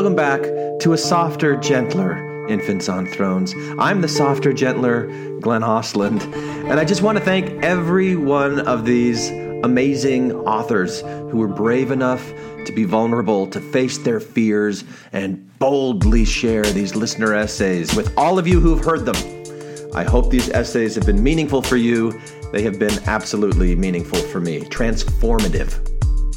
Welcome 0.00 0.16
back 0.16 0.40
to 0.80 0.94
a 0.94 0.96
softer, 0.96 1.56
gentler 1.56 2.46
Infants 2.48 2.88
on 2.88 3.06
Thrones. 3.06 3.54
I'm 3.78 4.00
the 4.00 4.08
softer, 4.08 4.54
gentler 4.54 5.08
Glenn 5.40 5.60
Ostlund, 5.60 6.22
and 6.70 6.80
I 6.80 6.86
just 6.86 7.02
want 7.02 7.18
to 7.18 7.22
thank 7.22 7.62
every 7.62 8.16
one 8.16 8.60
of 8.60 8.86
these 8.86 9.28
amazing 9.62 10.32
authors 10.32 11.02
who 11.02 11.36
were 11.36 11.48
brave 11.48 11.90
enough 11.90 12.26
to 12.64 12.72
be 12.74 12.84
vulnerable, 12.84 13.46
to 13.48 13.60
face 13.60 13.98
their 13.98 14.20
fears, 14.20 14.84
and 15.12 15.46
boldly 15.58 16.24
share 16.24 16.64
these 16.64 16.96
listener 16.96 17.34
essays 17.34 17.94
with 17.94 18.16
all 18.16 18.38
of 18.38 18.48
you 18.48 18.58
who've 18.58 18.82
heard 18.82 19.04
them. 19.04 19.92
I 19.94 20.04
hope 20.04 20.30
these 20.30 20.48
essays 20.48 20.94
have 20.94 21.04
been 21.04 21.22
meaningful 21.22 21.60
for 21.60 21.76
you. 21.76 22.18
They 22.52 22.62
have 22.62 22.78
been 22.78 22.98
absolutely 23.06 23.76
meaningful 23.76 24.20
for 24.20 24.40
me, 24.40 24.60
transformative, 24.60 25.76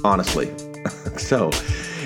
honestly. 0.04 0.52
so, 1.18 1.50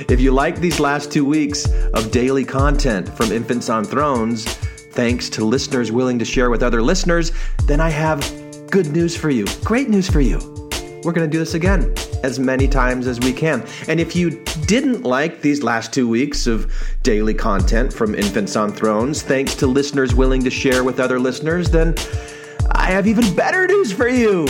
if 0.10 0.20
you 0.20 0.32
like 0.32 0.60
these 0.60 0.80
last 0.80 1.12
two 1.12 1.26
weeks 1.26 1.66
of 1.94 2.12
daily 2.12 2.46
content 2.46 3.10
from 3.10 3.32
Infants 3.32 3.70
on 3.70 3.84
Thrones, 3.84 4.46
thanks 4.46 5.30
to 5.30 5.46
listeners 5.46 5.92
willing 5.92 6.20
to 6.20 6.26
share 6.26 6.50
with 6.50 6.64
other 6.64 6.82
listeners, 6.82 7.32
then 7.66 7.80
I 7.80 7.90
have 7.90 8.20
good 8.70 8.92
news 8.92 9.16
for 9.16 9.30
you. 9.30 9.46
Great 9.64 9.90
news 9.90 10.10
for 10.10 10.22
you. 10.22 10.40
We're 11.04 11.14
going 11.14 11.30
to 11.30 11.32
do 11.32 11.40
this 11.40 11.54
again 11.54 11.94
as 12.24 12.40
many 12.40 12.68
times 12.68 13.08
as 13.08 13.20
we 13.20 13.32
can. 13.32 13.66
And 13.88 14.00
if 14.00 14.16
you 14.16 14.44
didn't 14.66 15.04
like 15.04 15.42
these 15.42 15.64
last 15.64 15.94
two 15.94 16.08
weeks 16.08 16.48
of 16.48 16.72
daily 17.04 17.34
content 17.34 17.94
from 17.94 18.16
Infants 18.16 18.56
on 18.56 18.72
Thrones, 18.72 19.22
thanks 19.22 19.56
to 19.56 19.68
listeners 19.68 20.16
willing 20.16 20.44
to 20.44 20.50
share 20.50 20.84
with 20.84 21.00
other 21.00 21.20
listeners, 21.20 21.70
then 21.70 21.96
I 22.72 22.88
have 22.88 23.08
even 23.08 23.36
better 23.36 23.68
news 23.68 23.94
for 23.94 24.08
you. 24.08 24.48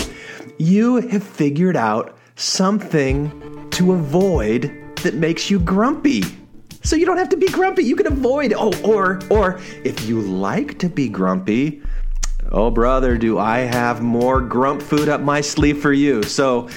You 0.57 0.95
have 1.09 1.23
figured 1.23 1.75
out 1.75 2.17
something 2.35 3.69
to 3.71 3.93
avoid 3.93 4.86
that 5.03 5.15
makes 5.15 5.49
you 5.49 5.59
grumpy. 5.59 6.23
So 6.83 6.95
you 6.95 7.05
don't 7.05 7.17
have 7.17 7.29
to 7.29 7.37
be 7.37 7.47
grumpy. 7.47 7.83
You 7.83 7.95
can 7.95 8.07
avoid. 8.07 8.53
Oh, 8.55 8.71
or 8.83 9.19
or 9.29 9.59
if 9.83 10.07
you 10.07 10.21
like 10.21 10.79
to 10.79 10.89
be 10.89 11.09
grumpy, 11.09 11.81
oh 12.51 12.71
brother, 12.71 13.17
do 13.17 13.37
I 13.37 13.59
have 13.59 14.01
more 14.01 14.39
grump 14.39 14.81
food 14.81 15.09
up 15.09 15.21
my 15.21 15.41
sleeve 15.41 15.81
for 15.81 15.91
you. 15.93 16.23
So 16.23 16.69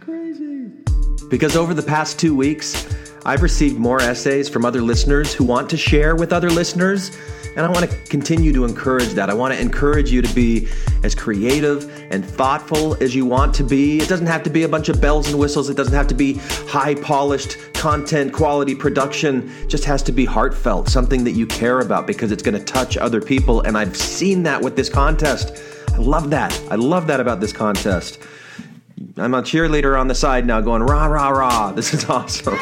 Crazy. 0.00 0.70
Because 1.30 1.56
over 1.56 1.74
the 1.74 1.82
past 1.82 2.18
2 2.18 2.34
weeks, 2.34 2.86
I've 3.26 3.42
received 3.42 3.78
more 3.78 4.00
essays 4.00 4.48
from 4.48 4.64
other 4.64 4.80
listeners 4.80 5.34
who 5.34 5.44
want 5.44 5.68
to 5.70 5.76
share 5.76 6.16
with 6.16 6.32
other 6.32 6.48
listeners 6.48 7.10
and 7.58 7.66
I 7.66 7.70
want 7.70 7.90
to 7.90 7.96
continue 8.08 8.52
to 8.52 8.64
encourage 8.64 9.08
that. 9.14 9.28
I 9.28 9.34
want 9.34 9.52
to 9.52 9.60
encourage 9.60 10.12
you 10.12 10.22
to 10.22 10.32
be 10.32 10.68
as 11.02 11.12
creative 11.12 11.90
and 12.12 12.24
thoughtful 12.24 12.94
as 13.02 13.16
you 13.16 13.26
want 13.26 13.52
to 13.56 13.64
be. 13.64 13.98
It 13.98 14.08
doesn't 14.08 14.28
have 14.28 14.44
to 14.44 14.50
be 14.50 14.62
a 14.62 14.68
bunch 14.68 14.88
of 14.88 15.00
bells 15.00 15.28
and 15.28 15.36
whistles, 15.40 15.68
it 15.68 15.76
doesn't 15.76 15.92
have 15.92 16.06
to 16.06 16.14
be 16.14 16.34
high 16.68 16.94
polished 16.94 17.56
content 17.74 18.32
quality 18.32 18.76
production. 18.76 19.50
It 19.62 19.66
just 19.66 19.84
has 19.86 20.04
to 20.04 20.12
be 20.12 20.24
heartfelt, 20.24 20.88
something 20.88 21.24
that 21.24 21.32
you 21.32 21.48
care 21.48 21.80
about 21.80 22.06
because 22.06 22.30
it's 22.30 22.44
going 22.44 22.56
to 22.56 22.64
touch 22.64 22.96
other 22.96 23.20
people. 23.20 23.62
And 23.62 23.76
I've 23.76 23.96
seen 23.96 24.44
that 24.44 24.62
with 24.62 24.76
this 24.76 24.88
contest. 24.88 25.60
I 25.92 25.96
love 25.96 26.30
that. 26.30 26.56
I 26.70 26.76
love 26.76 27.08
that 27.08 27.18
about 27.18 27.40
this 27.40 27.52
contest. 27.52 28.20
I'm 29.16 29.34
a 29.34 29.42
cheerleader 29.42 29.98
on 29.98 30.06
the 30.06 30.14
side 30.14 30.46
now 30.46 30.60
going, 30.60 30.84
rah, 30.84 31.06
rah, 31.06 31.30
rah. 31.30 31.72
This 31.72 31.92
is 31.92 32.04
awesome. 32.08 32.56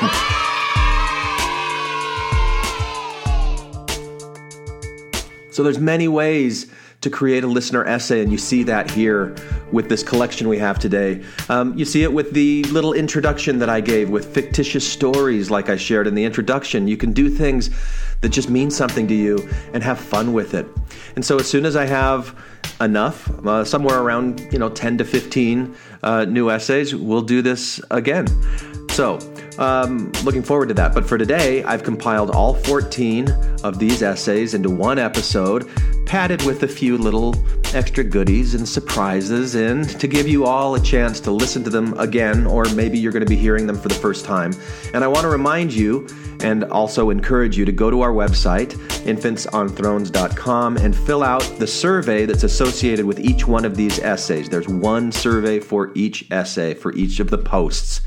So 5.57 5.63
there's 5.63 5.79
many 5.79 6.07
ways 6.07 6.71
to 7.01 7.09
create 7.09 7.43
a 7.43 7.47
listener 7.47 7.83
essay, 7.87 8.21
and 8.21 8.31
you 8.31 8.37
see 8.37 8.63
that 8.65 8.91
here 8.91 9.35
with 9.73 9.89
this 9.89 10.03
collection 10.03 10.51
we 10.51 10.59
have 10.59 10.79
today. 10.79 11.25
Um, 11.49 11.73
you 11.79 11.87
see 11.87 12.03
it 12.03 12.13
with 12.13 12.33
the 12.35 12.63
little 12.65 12.93
introduction 12.93 13.59
that 13.61 13.71
I 13.71 13.81
gave 13.81 14.11
with 14.11 14.35
fictitious 14.35 14.87
stories, 14.87 15.51
like 15.51 15.71
I 15.71 15.77
shared 15.77 16.07
in 16.07 16.15
the 16.15 16.25
introduction. 16.27 16.87
You 16.87 16.99
can 16.99 17.15
do 17.15 17.31
things 17.31 17.71
that 18.21 18.29
just 18.29 18.51
mean 18.51 18.71
something 18.71 19.09
to 19.09 19.15
you 19.15 19.49
and 19.73 19.83
have 19.83 19.99
fun 19.99 20.35
with 20.35 20.53
it. 20.53 20.67
And 21.15 21.25
so 21.25 21.39
as 21.39 21.49
soon 21.49 21.65
as 21.65 21.75
I 21.75 21.87
have 21.87 22.39
enough, 22.83 23.27
uh, 23.47 23.65
somewhere 23.65 24.03
around 24.03 24.47
you 24.53 24.59
know 24.59 24.69
10 24.69 24.99
to 24.99 25.07
15 25.07 25.75
uh, 26.03 26.27
new 26.27 26.51
essays, 26.51 26.95
we'll 26.95 27.23
do 27.23 27.41
this 27.41 27.81
again. 27.91 28.27
So, 28.91 29.19
um, 29.59 30.13
looking 30.25 30.43
forward 30.43 30.69
to 30.69 30.75
that. 30.75 30.95
But 30.95 31.07
for 31.07 31.19
today, 31.19 31.63
I've 31.65 31.83
compiled 31.83 32.31
all 32.31 32.55
14 32.55 33.29
of 33.63 33.79
these 33.79 34.03
essays 34.03 34.55
into 34.55 34.71
one 34.71 34.99
episode, 34.99 35.69
padded 36.07 36.43
with 36.43 36.63
a 36.63 36.69
few 36.69 36.97
little 36.99 37.35
extra 37.75 38.05
goodies 38.05 38.55
and 38.55 38.69
surprises, 38.69 39.55
and 39.55 39.89
to 40.01 40.07
give 40.07 40.29
you 40.29 40.45
all 40.45 40.75
a 40.75 40.81
chance 40.81 41.21
to 41.21 41.31
listen 41.31 41.65
to 41.65 41.71
them 41.71 41.99
again, 41.99 42.47
or 42.47 42.65
maybe 42.75 42.99
you're 42.99 43.13
going 43.13 43.25
to 43.25 43.29
be 43.29 43.37
hearing 43.37 43.67
them 43.67 43.79
for 43.79 43.89
the 43.89 43.95
first 43.95 44.25
time. 44.25 44.53
And 44.95 45.03
I 45.03 45.09
want 45.09 45.23
to 45.23 45.29
remind 45.29 45.73
you 45.73 46.07
and 46.41 46.65
also 46.65 47.11
encourage 47.11 47.57
you 47.57 47.65
to 47.65 47.73
go 47.73 47.91
to 47.91 48.03
our 48.03 48.13
website, 48.13 48.73
infantsonthrones.com, 49.05 50.77
and 50.77 50.95
fill 50.95 51.23
out 51.23 51.43
the 51.59 51.67
survey 51.67 52.27
that's 52.27 52.45
associated 52.45 53.05
with 53.05 53.19
each 53.19 53.47
one 53.47 53.65
of 53.65 53.77
these 53.77 53.99
essays. 54.01 54.49
There's 54.49 54.69
one 54.69 55.13
survey 55.13 55.61
for 55.61 55.93
each 55.95 56.31
essay, 56.31 56.75
for 56.75 56.95
each 56.95 57.21
of 57.21 57.31
the 57.31 57.39
posts 57.39 58.03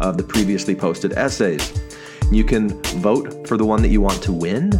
of 0.00 0.16
the 0.16 0.22
previously 0.22 0.74
posted 0.90 1.12
essays. 1.12 1.72
You 2.32 2.42
can 2.42 2.82
vote 2.98 3.46
for 3.46 3.56
the 3.56 3.64
one 3.64 3.80
that 3.82 3.90
you 3.90 4.00
want 4.00 4.20
to 4.24 4.32
win. 4.32 4.74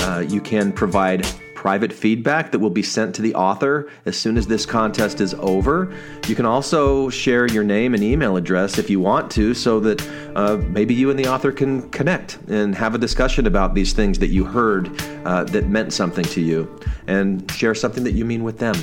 Uh, 0.00 0.24
you 0.28 0.40
can 0.40 0.72
provide 0.72 1.24
private 1.54 1.92
feedback 1.92 2.50
that 2.50 2.58
will 2.58 2.76
be 2.82 2.82
sent 2.82 3.14
to 3.14 3.22
the 3.22 3.32
author 3.36 3.88
as 4.04 4.16
soon 4.16 4.36
as 4.36 4.48
this 4.48 4.66
contest 4.66 5.20
is 5.20 5.32
over. 5.34 5.94
You 6.26 6.34
can 6.34 6.44
also 6.44 7.08
share 7.08 7.46
your 7.46 7.62
name 7.62 7.94
and 7.94 8.02
email 8.02 8.36
address 8.36 8.78
if 8.78 8.90
you 8.90 8.98
want 8.98 9.30
to, 9.30 9.54
so 9.54 9.78
that 9.78 10.02
uh, 10.34 10.56
maybe 10.70 10.92
you 10.92 11.08
and 11.10 11.18
the 11.18 11.28
author 11.28 11.52
can 11.52 11.88
connect 11.90 12.38
and 12.48 12.74
have 12.74 12.96
a 12.96 12.98
discussion 12.98 13.46
about 13.46 13.74
these 13.74 13.92
things 13.92 14.18
that 14.18 14.30
you 14.30 14.42
heard 14.44 14.90
uh, 15.24 15.44
that 15.44 15.68
meant 15.68 15.92
something 15.92 16.24
to 16.24 16.40
you 16.40 16.68
and 17.06 17.48
share 17.52 17.76
something 17.76 18.02
that 18.02 18.14
you 18.14 18.24
mean 18.24 18.42
with 18.42 18.58
them. 18.58 18.74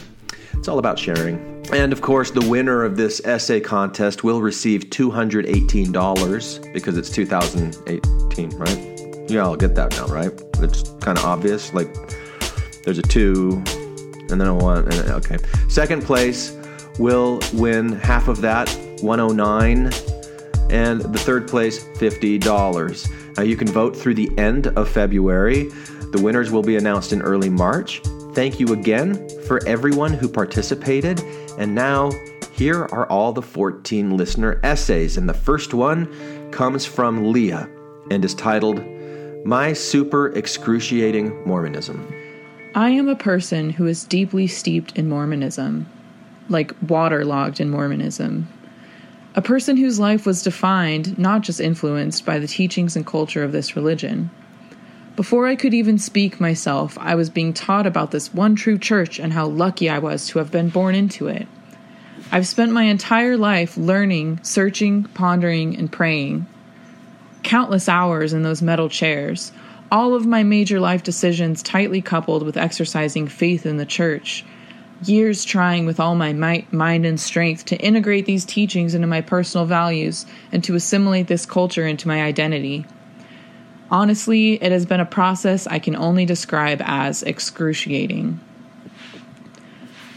It's 0.54 0.68
all 0.68 0.80
about 0.80 1.00
sharing. 1.00 1.66
And 1.72 1.94
of 1.94 2.02
course, 2.02 2.32
the 2.32 2.48
winner 2.48 2.84
of 2.84 2.98
this 2.98 3.22
essay 3.26 3.60
contest 3.60 4.24
will 4.24 4.42
receive 4.42 4.86
$218 4.86 6.74
because 6.74 6.98
it's 6.98 7.10
2018, 7.10 8.50
right? 8.52 9.30
Yeah, 9.30 9.44
I'll 9.44 9.56
get 9.56 9.76
that 9.76 9.92
now, 9.92 10.08
right? 10.08 10.32
It's 10.60 10.90
kind 11.00 11.18
of 11.18 11.26
obvious. 11.26 11.74
Like, 11.74 11.94
there's 12.84 12.98
a 12.98 13.04
two, 13.04 13.64
and 14.30 14.42
then 14.42 14.48
a 14.48 14.56
one. 14.56 14.84
And, 14.92 14.94
okay. 15.12 15.38
Second 15.70 16.04
place 16.04 16.58
will 17.00 17.40
win 17.54 17.94
half 17.94 18.28
of 18.28 18.42
that, 18.42 18.70
109 19.02 19.92
and 20.72 21.02
the 21.02 21.20
third 21.20 21.48
place, 21.48 21.84
$50. 21.96 23.38
Now, 23.38 23.44
you 23.44 23.58
can 23.58 23.68
vote 23.68 23.96
through 23.96 24.16
the 24.16 24.32
end 24.38 24.68
of 24.68 24.90
February. 24.90 25.66
The 26.12 26.22
winners 26.22 26.50
will 26.50 26.64
be 26.64 26.78
announced 26.78 27.14
in 27.14 27.22
early 27.22 27.50
March. 27.50 28.02
Thank 28.34 28.62
you 28.62 28.68
again 28.68 29.28
for 29.46 29.66
everyone 29.68 30.14
who 30.14 30.30
participated. 30.30 31.20
And 31.58 31.76
now, 31.76 32.12
here 32.54 32.84
are 32.84 33.06
all 33.08 33.34
the 33.34 33.42
14 33.42 34.16
listener 34.16 34.60
essays. 34.64 35.18
And 35.18 35.28
the 35.28 35.34
first 35.34 35.74
one 35.74 36.08
comes 36.52 36.86
from 36.86 37.32
Leah 37.34 37.70
and 38.10 38.24
is 38.24 38.34
titled 38.34 38.82
My 39.46 39.74
Super 39.74 40.30
Excruciating 40.30 41.46
Mormonism. 41.46 42.14
I 42.74 42.92
am 42.92 43.10
a 43.10 43.18
person 43.18 43.70
who 43.70 43.86
is 43.86 44.06
deeply 44.06 44.48
steeped 44.48 44.98
in 44.98 45.10
Mormonism, 45.10 45.86
like 46.48 46.74
waterlogged 46.88 47.60
in 47.60 47.70
Mormonism. 47.70 48.48
A 49.36 49.42
person 49.42 49.76
whose 49.76 50.00
life 50.00 50.26
was 50.26 50.42
defined, 50.42 51.18
not 51.18 51.42
just 51.42 51.60
influenced, 51.60 52.26
by 52.26 52.40
the 52.40 52.48
teachings 52.48 52.96
and 52.96 53.06
culture 53.06 53.44
of 53.44 53.52
this 53.52 53.76
religion. 53.76 54.30
Before 55.22 55.46
I 55.46 55.56
could 55.56 55.76
even 55.76 56.00
speak 56.00 56.42
myself, 56.42 56.98
I 57.00 57.14
was 57.14 57.30
being 57.30 57.54
taught 57.54 57.86
about 57.86 58.10
this 58.10 58.34
one 58.34 58.56
true 58.56 58.80
church 58.80 59.20
and 59.20 59.32
how 59.32 59.46
lucky 59.46 59.88
I 59.88 60.00
was 60.00 60.26
to 60.30 60.40
have 60.40 60.50
been 60.50 60.70
born 60.70 60.96
into 60.96 61.28
it. 61.28 61.48
I've 62.32 62.48
spent 62.48 62.72
my 62.72 62.86
entire 62.86 63.38
life 63.38 63.78
learning, 63.78 64.40
searching, 64.42 65.04
pondering, 65.04 65.78
and 65.78 65.92
praying. 65.92 66.48
Countless 67.44 67.88
hours 67.88 68.34
in 68.34 68.42
those 68.42 68.64
metal 68.64 68.90
chairs, 68.90 69.52
all 69.92 70.16
of 70.16 70.26
my 70.26 70.42
major 70.42 70.80
life 70.80 71.04
decisions 71.04 71.62
tightly 71.62 72.02
coupled 72.02 72.42
with 72.42 72.58
exercising 72.58 73.28
faith 73.28 73.68
in 73.68 73.78
the 73.78 73.86
church. 73.86 74.44
Years 75.06 75.46
trying 75.46 75.86
with 75.86 76.00
all 76.00 76.16
my 76.16 76.34
might, 76.34 76.74
mind, 76.74 77.06
and 77.06 77.20
strength 77.20 77.66
to 77.66 77.78
integrate 77.78 78.26
these 78.26 78.44
teachings 78.44 78.96
into 78.96 79.06
my 79.06 79.22
personal 79.22 79.68
values 79.68 80.26
and 80.52 80.64
to 80.64 80.74
assimilate 80.74 81.28
this 81.28 81.46
culture 81.46 81.86
into 81.86 82.08
my 82.08 82.24
identity. 82.24 82.88
Honestly, 83.92 84.54
it 84.54 84.72
has 84.72 84.86
been 84.86 85.02
a 85.02 85.06
process 85.06 85.68
I 85.68 85.78
can 85.78 85.98
only 85.98 86.26
describe 86.26 86.82
as 86.86 87.24
excruciating. 87.24 88.40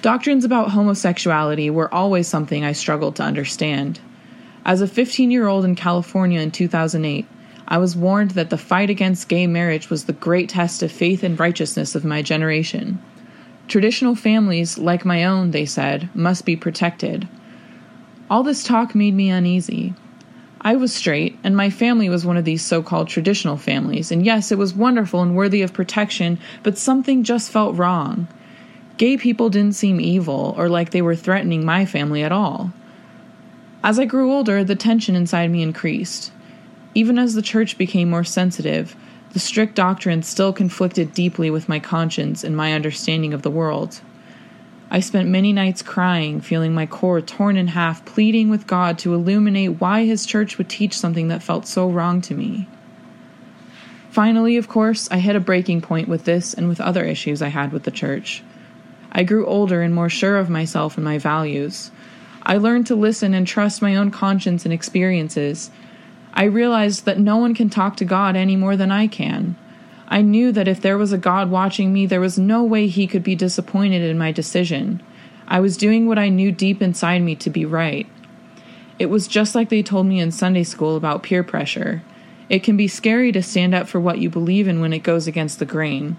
Doctrines 0.00 0.44
about 0.44 0.70
homosexuality 0.70 1.70
were 1.70 1.92
always 1.92 2.28
something 2.28 2.64
I 2.64 2.72
struggled 2.72 3.16
to 3.16 3.24
understand. 3.24 3.98
As 4.64 4.80
a 4.80 4.86
15 4.86 5.32
year 5.32 5.48
old 5.48 5.64
in 5.64 5.74
California 5.74 6.40
in 6.40 6.52
2008, 6.52 7.26
I 7.66 7.78
was 7.78 7.96
warned 7.96 8.32
that 8.32 8.50
the 8.50 8.58
fight 8.58 8.90
against 8.90 9.28
gay 9.28 9.46
marriage 9.48 9.90
was 9.90 10.04
the 10.04 10.12
great 10.12 10.50
test 10.50 10.82
of 10.82 10.92
faith 10.92 11.24
and 11.24 11.40
righteousness 11.40 11.94
of 11.94 12.04
my 12.04 12.22
generation. 12.22 13.02
Traditional 13.66 14.14
families, 14.14 14.78
like 14.78 15.04
my 15.04 15.24
own, 15.24 15.50
they 15.50 15.64
said, 15.64 16.14
must 16.14 16.44
be 16.44 16.54
protected. 16.54 17.26
All 18.30 18.42
this 18.42 18.62
talk 18.62 18.94
made 18.94 19.14
me 19.14 19.30
uneasy. 19.30 19.94
I 20.66 20.76
was 20.76 20.94
straight, 20.94 21.38
and 21.44 21.54
my 21.54 21.68
family 21.68 22.09
was 22.09 22.25
one 22.25 22.38
of 22.38 22.47
these 22.47 22.64
so 22.64 22.83
called 22.83 23.09
traditional 23.09 23.59
families, 23.59 24.11
and 24.11 24.25
yes, 24.25 24.50
it 24.50 24.56
was 24.56 24.73
wonderful 24.73 25.21
and 25.21 25.37
worthy 25.37 25.61
of 25.61 25.75
protection, 25.75 26.38
but 26.62 26.78
something 26.78 27.23
just 27.23 27.50
felt 27.50 27.76
wrong. 27.76 28.28
Gay 28.97 29.18
people 29.18 29.50
didn't 29.50 29.75
seem 29.75 30.00
evil 30.00 30.54
or 30.56 30.71
like 30.71 30.90
they 30.90 31.02
were 31.02 31.14
threatening 31.14 31.66
my 31.66 31.85
family 31.85 32.23
at 32.23 32.33
all. 32.33 32.73
As 33.83 33.99
I 33.99 34.06
grew 34.06 34.33
older, 34.33 34.64
the 34.64 34.75
tension 34.75 35.14
inside 35.14 35.50
me 35.50 35.62
increased. 35.62 36.33
Even 36.94 37.18
as 37.18 37.35
the 37.35 37.42
church 37.42 37.76
became 37.76 38.09
more 38.09 38.25
sensitive, 38.25 38.97
the 39.35 39.40
strict 39.40 39.75
doctrine 39.75 40.23
still 40.23 40.52
conflicted 40.52 41.12
deeply 41.12 41.50
with 41.50 41.68
my 41.68 41.78
conscience 41.78 42.42
and 42.42 42.56
my 42.56 42.73
understanding 42.73 43.35
of 43.35 43.42
the 43.42 43.50
world. 43.50 44.00
I 44.94 45.00
spent 45.00 45.28
many 45.28 45.52
nights 45.52 45.82
crying, 45.82 46.40
feeling 46.40 46.72
my 46.72 46.86
core 46.86 47.20
torn 47.20 47.56
in 47.56 47.66
half, 47.66 48.04
pleading 48.04 48.48
with 48.48 48.68
God 48.68 48.96
to 49.00 49.12
illuminate 49.12 49.80
why 49.80 50.04
His 50.04 50.24
church 50.24 50.56
would 50.56 50.68
teach 50.68 50.96
something 50.96 51.26
that 51.26 51.42
felt 51.42 51.66
so 51.66 51.90
wrong 51.90 52.20
to 52.20 52.32
me. 52.32 52.68
Finally, 54.12 54.56
of 54.56 54.68
course, 54.68 55.10
I 55.10 55.16
hit 55.16 55.34
a 55.34 55.40
breaking 55.40 55.80
point 55.80 56.06
with 56.06 56.26
this 56.26 56.54
and 56.54 56.68
with 56.68 56.80
other 56.80 57.02
issues 57.02 57.42
I 57.42 57.48
had 57.48 57.72
with 57.72 57.82
the 57.82 57.90
church. 57.90 58.44
I 59.10 59.24
grew 59.24 59.44
older 59.46 59.82
and 59.82 59.92
more 59.92 60.08
sure 60.08 60.36
of 60.36 60.48
myself 60.48 60.96
and 60.96 61.04
my 61.04 61.18
values. 61.18 61.90
I 62.44 62.58
learned 62.58 62.86
to 62.86 62.94
listen 62.94 63.34
and 63.34 63.48
trust 63.48 63.82
my 63.82 63.96
own 63.96 64.12
conscience 64.12 64.64
and 64.64 64.72
experiences, 64.72 65.72
I 66.32 66.44
realized 66.44 67.04
that 67.04 67.18
no 67.18 67.36
one 67.36 67.52
can 67.56 67.68
talk 67.68 67.96
to 67.96 68.04
God 68.04 68.36
any 68.36 68.54
more 68.54 68.76
than 68.76 68.92
I 68.92 69.08
can. 69.08 69.56
I 70.08 70.23
knew 70.23 70.52
that 70.52 70.68
if 70.68 70.80
there 70.80 70.99
was 70.99 71.12
a 71.12 71.18
God 71.18 71.50
watching 71.50 71.92
me, 71.92 72.06
there 72.06 72.20
was 72.20 72.38
no 72.38 72.62
way 72.62 72.87
he 72.87 73.06
could 73.06 73.23
be 73.23 73.34
disappointed 73.34 74.02
in 74.02 74.18
my 74.18 74.32
decision. 74.32 75.02
I 75.46 75.61
was 75.61 75.76
doing 75.76 76.06
what 76.06 76.18
I 76.18 76.28
knew 76.28 76.52
deep 76.52 76.82
inside 76.82 77.23
me 77.23 77.34
to 77.37 77.50
be 77.50 77.64
right. 77.64 78.06
It 78.99 79.06
was 79.06 79.26
just 79.26 79.54
like 79.54 79.68
they 79.68 79.82
told 79.82 80.06
me 80.06 80.20
in 80.20 80.30
Sunday 80.30 80.62
school 80.62 80.96
about 80.96 81.23
peer 81.23 81.42
pressure. 81.42 82.02
It 82.49 82.62
can 82.62 82.76
be 82.76 82.88
scary 82.88 83.32
to 83.32 83.42
stand 83.42 83.75
up 83.75 83.88
for 83.88 83.99
what 83.99 84.18
you 84.18 84.30
believe 84.30 84.68
in 84.68 84.80
when 84.80 84.92
it 84.92 85.00
goes 85.00 85.26
against 85.26 85.58
the 85.58 85.64
grain, 85.64 86.16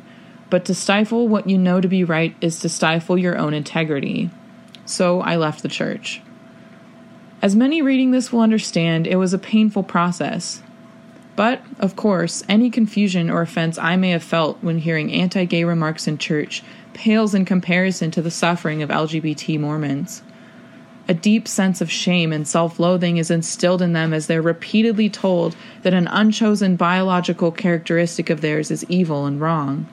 but 0.50 0.66
to 0.66 0.76
stifle 0.76 1.28
what 1.28 1.50
you 1.50 1.58
know 1.58 1.80
to 1.80 1.88
be 1.88 2.04
right 2.04 2.36
is 2.42 2.60
to 2.60 2.70
stifle 2.70 3.18
your 3.18 3.38
own 3.38 3.54
integrity. 3.54 4.30
So 4.86 5.22
I 5.22 5.36
left 5.36 5.62
the 5.62 5.70
church. 5.70 6.22
As 7.42 7.56
many 7.56 7.82
reading 7.82 8.12
this 8.12 8.32
will 8.32 8.42
understand, 8.42 9.08
it 9.08 9.18
was 9.18 9.34
a 9.34 9.38
painful 9.38 9.84
process. 9.84 10.62
But, 11.36 11.62
of 11.80 11.96
course, 11.96 12.44
any 12.48 12.70
confusion 12.70 13.30
or 13.30 13.42
offense 13.42 13.78
I 13.78 13.98
may 13.98 14.12
have 14.12 14.24
felt 14.24 14.58
when 14.62 14.80
hearing 14.80 15.12
anti 15.12 15.46
gay 15.46 15.64
remarks 15.64 16.08
in 16.08 16.18
church 16.18 16.64
pales 16.94 17.36
in 17.36 17.44
comparison 17.44 18.10
to 18.12 18.22
the 18.22 18.32
suffering 18.32 18.82
of 18.82 18.90
LGBT 18.90 19.60
Mormons. 19.60 20.22
A 21.10 21.14
deep 21.14 21.48
sense 21.48 21.82
of 21.82 21.92
shame 21.92 22.32
and 22.32 22.48
self 22.48 22.80
loathing 22.80 23.18
is 23.18 23.30
instilled 23.30 23.82
in 23.82 23.94
them 23.94 24.14
as 24.14 24.28
they're 24.28 24.42
repeatedly 24.42 25.10
told 25.10 25.56
that 25.84 25.94
an 25.94 26.08
unchosen 26.08 26.78
biological 26.78 27.52
characteristic 27.52 28.30
of 28.30 28.42
theirs 28.42 28.72
is 28.72 28.86
evil 28.88 29.26
and 29.26 29.42
wrong. 29.42 29.88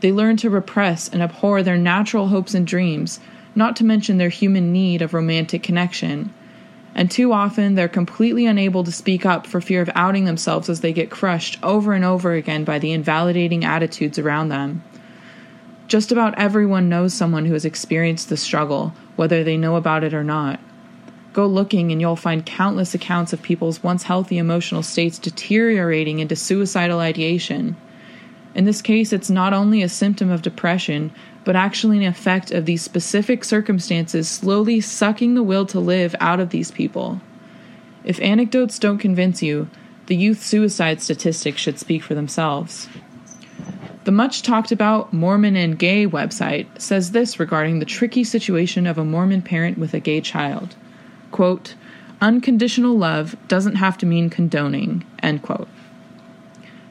They 0.00 0.12
learn 0.12 0.36
to 0.36 0.50
repress 0.50 1.08
and 1.08 1.22
abhor 1.22 1.62
their 1.62 1.78
natural 1.78 2.28
hopes 2.28 2.54
and 2.54 2.66
dreams, 2.66 3.18
not 3.54 3.74
to 3.76 3.84
mention 3.84 4.18
their 4.18 4.28
human 4.28 4.70
need 4.70 5.02
of 5.02 5.14
romantic 5.14 5.62
connection 5.62 6.32
and 6.94 7.10
too 7.10 7.32
often 7.32 7.74
they're 7.74 7.88
completely 7.88 8.46
unable 8.46 8.84
to 8.84 8.92
speak 8.92 9.24
up 9.24 9.46
for 9.46 9.60
fear 9.60 9.82
of 9.82 9.90
outing 9.94 10.24
themselves 10.24 10.68
as 10.68 10.80
they 10.80 10.92
get 10.92 11.10
crushed 11.10 11.58
over 11.62 11.92
and 11.92 12.04
over 12.04 12.32
again 12.32 12.64
by 12.64 12.78
the 12.78 12.92
invalidating 12.92 13.64
attitudes 13.64 14.18
around 14.18 14.48
them. 14.48 14.82
Just 15.86 16.12
about 16.12 16.38
everyone 16.38 16.88
knows 16.88 17.14
someone 17.14 17.46
who 17.46 17.54
has 17.54 17.64
experienced 17.64 18.28
the 18.28 18.36
struggle, 18.36 18.92
whether 19.16 19.42
they 19.42 19.56
know 19.56 19.76
about 19.76 20.04
it 20.04 20.12
or 20.12 20.24
not. 20.24 20.60
Go 21.32 21.46
looking 21.46 21.92
and 21.92 22.00
you'll 22.00 22.16
find 22.16 22.44
countless 22.44 22.94
accounts 22.94 23.32
of 23.32 23.42
people's 23.42 23.82
once 23.82 24.02
healthy 24.02 24.38
emotional 24.38 24.82
states 24.82 25.18
deteriorating 25.18 26.18
into 26.18 26.36
suicidal 26.36 27.00
ideation. 27.00 27.76
In 28.54 28.64
this 28.64 28.82
case, 28.82 29.12
it's 29.12 29.30
not 29.30 29.52
only 29.52 29.82
a 29.82 29.88
symptom 29.88 30.30
of 30.30 30.42
depression, 30.42 31.12
but 31.48 31.56
actually 31.56 31.96
an 31.96 32.02
effect 32.02 32.50
of 32.50 32.66
these 32.66 32.82
specific 32.82 33.42
circumstances 33.42 34.28
slowly 34.28 34.82
sucking 34.82 35.32
the 35.32 35.42
will 35.42 35.64
to 35.64 35.80
live 35.80 36.14
out 36.20 36.40
of 36.40 36.50
these 36.50 36.70
people. 36.70 37.22
If 38.04 38.20
anecdotes 38.20 38.78
don't 38.78 38.98
convince 38.98 39.42
you, 39.42 39.70
the 40.08 40.14
youth 40.14 40.42
suicide 40.42 41.00
statistics 41.00 41.58
should 41.58 41.78
speak 41.78 42.02
for 42.02 42.14
themselves. 42.14 42.86
The 44.04 44.12
much 44.12 44.42
talked 44.42 44.72
about 44.72 45.14
Mormon 45.14 45.56
and 45.56 45.78
Gay 45.78 46.06
website 46.06 46.66
says 46.78 47.12
this 47.12 47.40
regarding 47.40 47.78
the 47.78 47.86
tricky 47.86 48.24
situation 48.24 48.86
of 48.86 48.98
a 48.98 49.04
Mormon 49.06 49.40
parent 49.40 49.78
with 49.78 49.94
a 49.94 50.00
gay 50.00 50.20
child. 50.20 50.76
Quote, 51.30 51.76
unconditional 52.20 52.98
love 52.98 53.36
doesn't 53.48 53.76
have 53.76 53.96
to 53.96 54.04
mean 54.04 54.28
condoning, 54.28 55.02
end 55.22 55.40
quote. 55.40 55.68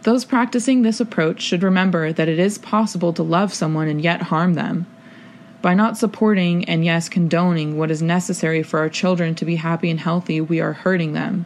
Those 0.07 0.23
practicing 0.23 0.83
this 0.83 1.01
approach 1.01 1.41
should 1.41 1.63
remember 1.63 2.13
that 2.13 2.29
it 2.29 2.39
is 2.39 2.57
possible 2.57 3.11
to 3.11 3.21
love 3.21 3.53
someone 3.53 3.89
and 3.89 4.01
yet 4.01 4.21
harm 4.21 4.53
them. 4.53 4.85
By 5.61 5.73
not 5.73 5.97
supporting 5.97 6.63
and, 6.63 6.85
yes, 6.85 7.09
condoning 7.09 7.77
what 7.77 7.91
is 7.91 8.01
necessary 8.01 8.63
for 8.63 8.79
our 8.79 8.87
children 8.87 9.35
to 9.35 9.43
be 9.43 9.57
happy 9.57 9.89
and 9.89 9.99
healthy, 9.99 10.39
we 10.39 10.61
are 10.61 10.71
hurting 10.71 11.11
them. 11.11 11.45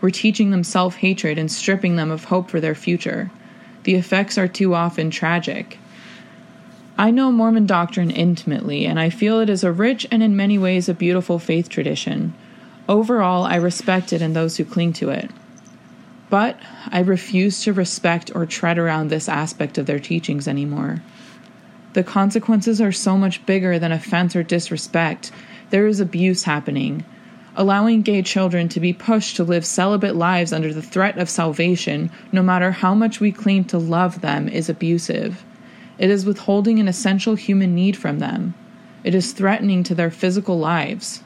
We're 0.00 0.08
teaching 0.08 0.52
them 0.52 0.64
self 0.64 0.96
hatred 0.96 1.36
and 1.36 1.52
stripping 1.52 1.96
them 1.96 2.10
of 2.10 2.24
hope 2.24 2.48
for 2.48 2.60
their 2.60 2.74
future. 2.74 3.30
The 3.82 3.96
effects 3.96 4.38
are 4.38 4.48
too 4.48 4.74
often 4.74 5.10
tragic. 5.10 5.76
I 6.96 7.10
know 7.10 7.30
Mormon 7.30 7.66
doctrine 7.66 8.10
intimately, 8.10 8.86
and 8.86 8.98
I 8.98 9.10
feel 9.10 9.38
it 9.38 9.50
is 9.50 9.64
a 9.64 9.70
rich 9.70 10.06
and 10.10 10.22
in 10.22 10.34
many 10.34 10.56
ways 10.56 10.88
a 10.88 10.94
beautiful 10.94 11.38
faith 11.38 11.68
tradition. 11.68 12.32
Overall, 12.88 13.44
I 13.44 13.56
respect 13.56 14.14
it 14.14 14.22
and 14.22 14.34
those 14.34 14.56
who 14.56 14.64
cling 14.64 14.94
to 14.94 15.10
it. 15.10 15.30
But 16.30 16.58
I 16.88 17.00
refuse 17.00 17.62
to 17.62 17.72
respect 17.72 18.30
or 18.34 18.44
tread 18.44 18.78
around 18.78 19.08
this 19.08 19.28
aspect 19.28 19.78
of 19.78 19.86
their 19.86 19.98
teachings 19.98 20.46
anymore. 20.46 21.02
The 21.94 22.04
consequences 22.04 22.80
are 22.80 22.92
so 22.92 23.16
much 23.16 23.44
bigger 23.46 23.78
than 23.78 23.92
offense 23.92 24.36
or 24.36 24.42
disrespect. 24.42 25.32
There 25.70 25.86
is 25.86 26.00
abuse 26.00 26.44
happening. 26.44 27.04
Allowing 27.56 28.02
gay 28.02 28.22
children 28.22 28.68
to 28.68 28.78
be 28.78 28.92
pushed 28.92 29.36
to 29.36 29.44
live 29.44 29.64
celibate 29.64 30.14
lives 30.14 30.52
under 30.52 30.72
the 30.72 30.82
threat 30.82 31.18
of 31.18 31.30
salvation, 31.30 32.10
no 32.30 32.42
matter 32.42 32.70
how 32.70 32.94
much 32.94 33.20
we 33.20 33.32
claim 33.32 33.64
to 33.64 33.78
love 33.78 34.20
them, 34.20 34.48
is 34.48 34.68
abusive. 34.68 35.44
It 35.98 36.10
is 36.10 36.26
withholding 36.26 36.78
an 36.78 36.88
essential 36.88 37.34
human 37.34 37.74
need 37.74 37.96
from 37.96 38.18
them. 38.18 38.54
It 39.02 39.14
is 39.14 39.32
threatening 39.32 39.82
to 39.84 39.94
their 39.94 40.10
physical 40.10 40.58
lives. 40.58 41.22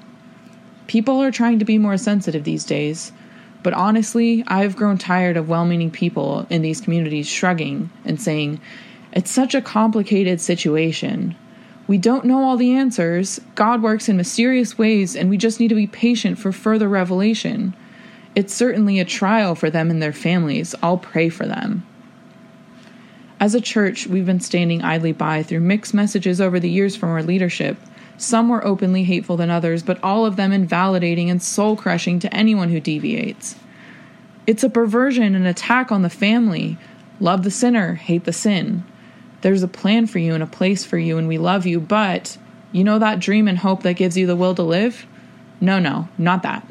People 0.86 1.20
are 1.22 1.30
trying 1.30 1.58
to 1.58 1.64
be 1.64 1.76
more 1.76 1.98
sensitive 1.98 2.44
these 2.44 2.64
days. 2.64 3.12
But 3.62 3.74
honestly, 3.74 4.42
I've 4.46 4.76
grown 4.76 4.98
tired 4.98 5.36
of 5.36 5.48
well 5.48 5.64
meaning 5.64 5.90
people 5.90 6.46
in 6.50 6.62
these 6.62 6.80
communities 6.80 7.28
shrugging 7.28 7.90
and 8.04 8.20
saying, 8.20 8.60
It's 9.12 9.30
such 9.30 9.54
a 9.54 9.62
complicated 9.62 10.40
situation. 10.40 11.36
We 11.86 11.98
don't 11.98 12.24
know 12.24 12.42
all 12.42 12.56
the 12.56 12.72
answers. 12.72 13.40
God 13.54 13.82
works 13.82 14.08
in 14.08 14.16
mysterious 14.16 14.78
ways, 14.78 15.16
and 15.16 15.28
we 15.28 15.36
just 15.36 15.60
need 15.60 15.68
to 15.68 15.74
be 15.74 15.86
patient 15.86 16.38
for 16.38 16.52
further 16.52 16.88
revelation. 16.88 17.74
It's 18.34 18.54
certainly 18.54 18.98
a 18.98 19.04
trial 19.04 19.54
for 19.54 19.68
them 19.68 19.90
and 19.90 20.02
their 20.02 20.12
families. 20.12 20.74
I'll 20.82 20.98
pray 20.98 21.28
for 21.28 21.46
them. 21.46 21.86
As 23.38 23.54
a 23.54 23.60
church, 23.60 24.06
we've 24.06 24.24
been 24.24 24.40
standing 24.40 24.82
idly 24.82 25.12
by 25.12 25.42
through 25.42 25.60
mixed 25.60 25.92
messages 25.92 26.40
over 26.40 26.60
the 26.60 26.70
years 26.70 26.94
from 26.94 27.10
our 27.10 27.24
leadership. 27.24 27.76
Some 28.16 28.48
were 28.48 28.64
openly 28.64 29.04
hateful 29.04 29.36
than 29.36 29.50
others, 29.50 29.82
but 29.82 30.02
all 30.02 30.26
of 30.26 30.36
them 30.36 30.52
invalidating 30.52 31.30
and 31.30 31.42
soul 31.42 31.76
crushing 31.76 32.18
to 32.20 32.34
anyone 32.34 32.68
who 32.68 32.80
deviates. 32.80 33.56
It's 34.46 34.64
a 34.64 34.70
perversion 34.70 35.34
and 35.34 35.46
attack 35.46 35.92
on 35.92 36.02
the 36.02 36.10
family. 36.10 36.78
Love 37.20 37.44
the 37.44 37.50
sinner, 37.50 37.94
hate 37.94 38.24
the 38.24 38.32
sin. 38.32 38.84
There's 39.42 39.62
a 39.62 39.68
plan 39.68 40.06
for 40.06 40.18
you 40.18 40.34
and 40.34 40.42
a 40.42 40.46
place 40.46 40.84
for 40.84 40.98
you, 40.98 41.18
and 41.18 41.28
we 41.28 41.38
love 41.38 41.66
you, 41.66 41.80
but 41.80 42.38
you 42.70 42.84
know 42.84 42.98
that 42.98 43.20
dream 43.20 43.48
and 43.48 43.58
hope 43.58 43.82
that 43.82 43.94
gives 43.94 44.16
you 44.16 44.26
the 44.26 44.36
will 44.36 44.54
to 44.54 44.62
live? 44.62 45.06
No, 45.60 45.78
no, 45.78 46.08
not 46.18 46.42
that. 46.42 46.66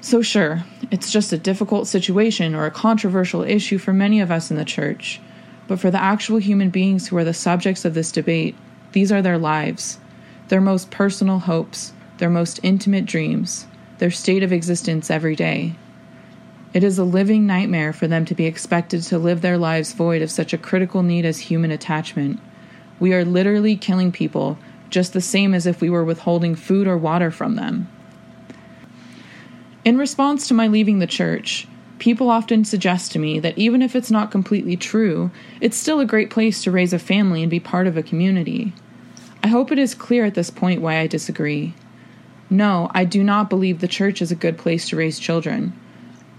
So, 0.00 0.22
sure, 0.22 0.64
it's 0.90 1.10
just 1.10 1.32
a 1.32 1.38
difficult 1.38 1.86
situation 1.86 2.54
or 2.54 2.66
a 2.66 2.70
controversial 2.70 3.42
issue 3.42 3.78
for 3.78 3.92
many 3.92 4.20
of 4.20 4.30
us 4.30 4.50
in 4.50 4.56
the 4.56 4.64
church, 4.64 5.20
but 5.66 5.80
for 5.80 5.90
the 5.90 6.00
actual 6.00 6.38
human 6.38 6.70
beings 6.70 7.08
who 7.08 7.16
are 7.16 7.24
the 7.24 7.34
subjects 7.34 7.84
of 7.84 7.94
this 7.94 8.12
debate, 8.12 8.54
these 8.96 9.12
are 9.12 9.20
their 9.20 9.36
lives, 9.36 9.98
their 10.48 10.62
most 10.62 10.90
personal 10.90 11.40
hopes, 11.40 11.92
their 12.16 12.30
most 12.30 12.58
intimate 12.62 13.04
dreams, 13.04 13.66
their 13.98 14.10
state 14.10 14.42
of 14.42 14.52
existence 14.52 15.10
every 15.10 15.36
day. 15.36 15.76
It 16.72 16.82
is 16.82 16.98
a 16.98 17.04
living 17.04 17.46
nightmare 17.46 17.92
for 17.92 18.08
them 18.08 18.24
to 18.24 18.34
be 18.34 18.46
expected 18.46 19.02
to 19.02 19.18
live 19.18 19.42
their 19.42 19.58
lives 19.58 19.92
void 19.92 20.22
of 20.22 20.30
such 20.30 20.54
a 20.54 20.58
critical 20.58 21.02
need 21.02 21.26
as 21.26 21.40
human 21.40 21.70
attachment. 21.70 22.40
We 22.98 23.12
are 23.12 23.22
literally 23.22 23.76
killing 23.76 24.12
people 24.12 24.56
just 24.88 25.12
the 25.12 25.20
same 25.20 25.52
as 25.52 25.66
if 25.66 25.82
we 25.82 25.90
were 25.90 26.02
withholding 26.02 26.54
food 26.54 26.86
or 26.86 26.96
water 26.96 27.30
from 27.30 27.56
them. 27.56 27.90
In 29.84 29.98
response 29.98 30.48
to 30.48 30.54
my 30.54 30.68
leaving 30.68 31.00
the 31.00 31.06
church, 31.06 31.68
people 31.98 32.30
often 32.30 32.64
suggest 32.64 33.12
to 33.12 33.18
me 33.18 33.40
that 33.40 33.58
even 33.58 33.82
if 33.82 33.94
it's 33.94 34.10
not 34.10 34.30
completely 34.30 34.74
true, 34.74 35.30
it's 35.60 35.76
still 35.76 36.00
a 36.00 36.06
great 36.06 36.30
place 36.30 36.62
to 36.62 36.70
raise 36.70 36.94
a 36.94 36.98
family 36.98 37.42
and 37.42 37.50
be 37.50 37.60
part 37.60 37.86
of 37.86 37.98
a 37.98 38.02
community. 38.02 38.72
I 39.46 39.48
hope 39.48 39.70
it 39.70 39.78
is 39.78 39.94
clear 39.94 40.24
at 40.24 40.34
this 40.34 40.50
point 40.50 40.82
why 40.82 40.98
I 40.98 41.06
disagree. 41.06 41.72
No, 42.50 42.90
I 42.92 43.04
do 43.04 43.22
not 43.22 43.48
believe 43.48 43.78
the 43.78 43.86
church 43.86 44.20
is 44.20 44.32
a 44.32 44.34
good 44.34 44.58
place 44.58 44.88
to 44.88 44.96
raise 44.96 45.20
children. 45.20 45.72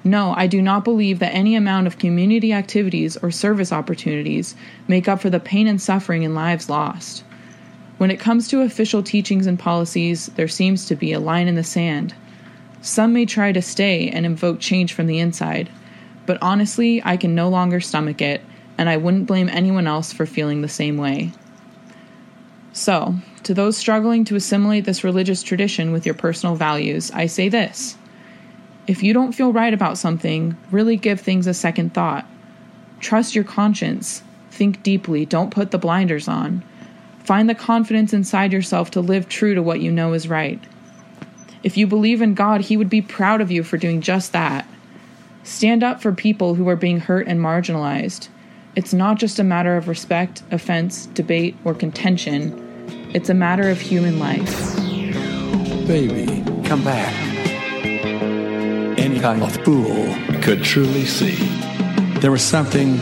No, 0.04 0.34
I 0.36 0.48
do 0.48 0.62
not 0.62 0.84
believe 0.84 1.20
that 1.20 1.34
any 1.34 1.56
amount 1.56 1.88
of 1.88 2.00
community 2.00 2.52
activities 2.52 3.16
or 3.16 3.32
service 3.32 3.72
opportunities 3.72 4.56
make 4.90 5.08
up 5.08 5.22
for 5.22 5.30
the 5.30 5.40
pain 5.40 5.68
and 5.68 5.82
suffering 5.82 6.26
and 6.26 6.36
lives 6.36 6.70
lost. 6.70 7.24
When 7.98 8.12
it 8.12 8.20
comes 8.20 8.50
to 8.50 8.64
official 8.64 9.02
teachings 9.02 9.48
and 9.48 9.58
policies, 9.58 10.26
there 10.36 10.50
seems 10.50 10.86
to 10.88 10.96
be 10.98 11.14
a 11.14 11.22
line 11.22 11.48
in 11.48 11.56
the 11.56 11.64
sand. 11.64 12.14
Some 12.82 13.14
may 13.14 13.26
try 13.26 13.54
to 13.54 13.62
stay 13.62 14.10
and 14.10 14.26
invoke 14.26 14.60
change 14.60 14.92
from 14.92 15.08
the 15.08 15.20
inside, 15.20 15.70
but 16.26 16.40
honestly, 16.42 17.02
I 17.06 17.16
can 17.16 17.34
no 17.34 17.48
longer 17.48 17.80
stomach 17.80 18.22
it, 18.22 18.42
and 18.78 18.90
I 18.90 18.98
wouldn't 18.98 19.28
blame 19.28 19.48
anyone 19.48 19.88
else 19.88 20.12
for 20.12 20.26
feeling 20.26 20.62
the 20.62 20.68
same 20.68 20.98
way. 20.98 21.32
So, 22.78 23.16
to 23.42 23.56
those 23.56 23.76
struggling 23.76 24.24
to 24.26 24.36
assimilate 24.36 24.86
this 24.86 25.04
religious 25.04 25.42
tradition 25.42 25.92
with 25.92 26.06
your 26.06 26.14
personal 26.14 26.56
values, 26.56 27.10
I 27.10 27.26
say 27.26 27.50
this. 27.50 27.98
If 28.86 29.02
you 29.02 29.16
don't 29.16 29.32
feel 29.32 29.52
right 29.52 29.74
about 29.74 29.98
something, 29.98 30.56
really 30.70 30.96
give 30.96 31.20
things 31.20 31.48
a 31.48 31.56
second 31.56 31.96
thought. 31.96 32.28
Trust 33.00 33.34
your 33.34 33.44
conscience. 33.44 34.22
Think 34.52 34.84
deeply. 34.84 35.26
Don't 35.26 35.50
put 35.50 35.72
the 35.72 35.80
blinders 35.80 36.28
on. 36.28 36.64
Find 37.24 37.50
the 37.50 37.56
confidence 37.56 38.14
inside 38.14 38.54
yourself 38.54 38.92
to 38.92 39.02
live 39.02 39.28
true 39.28 39.56
to 39.56 39.64
what 39.64 39.82
you 39.82 39.92
know 39.92 40.14
is 40.14 40.30
right. 40.30 40.64
If 41.64 41.78
you 41.78 41.88
believe 41.88 42.22
in 42.22 42.36
God, 42.36 42.62
He 42.62 42.78
would 42.78 42.92
be 42.92 43.02
proud 43.02 43.42
of 43.42 43.50
you 43.50 43.64
for 43.64 43.78
doing 43.78 44.02
just 44.02 44.34
that. 44.34 44.68
Stand 45.42 45.84
up 45.84 46.00
for 46.00 46.12
people 46.14 46.54
who 46.54 46.70
are 46.70 46.76
being 46.76 47.00
hurt 47.00 47.28
and 47.28 47.40
marginalized. 47.40 48.28
It's 48.76 48.94
not 48.94 49.18
just 49.18 49.40
a 49.40 49.44
matter 49.44 49.78
of 49.78 49.88
respect, 49.88 50.44
offense, 50.52 51.08
debate, 51.08 51.56
or 51.66 51.74
contention. 51.74 52.66
It's 53.14 53.30
a 53.30 53.34
matter 53.34 53.70
of 53.70 53.80
human 53.80 54.20
life. 54.20 54.76
Baby, 55.88 56.44
come 56.68 56.84
back. 56.84 57.14
Any 59.00 59.20
kind 59.20 59.42
of 59.42 59.56
fool 59.64 60.14
could 60.42 60.64
truly 60.64 61.06
see 61.06 61.36
there 62.20 62.32
was 62.32 62.42
something 62.42 63.00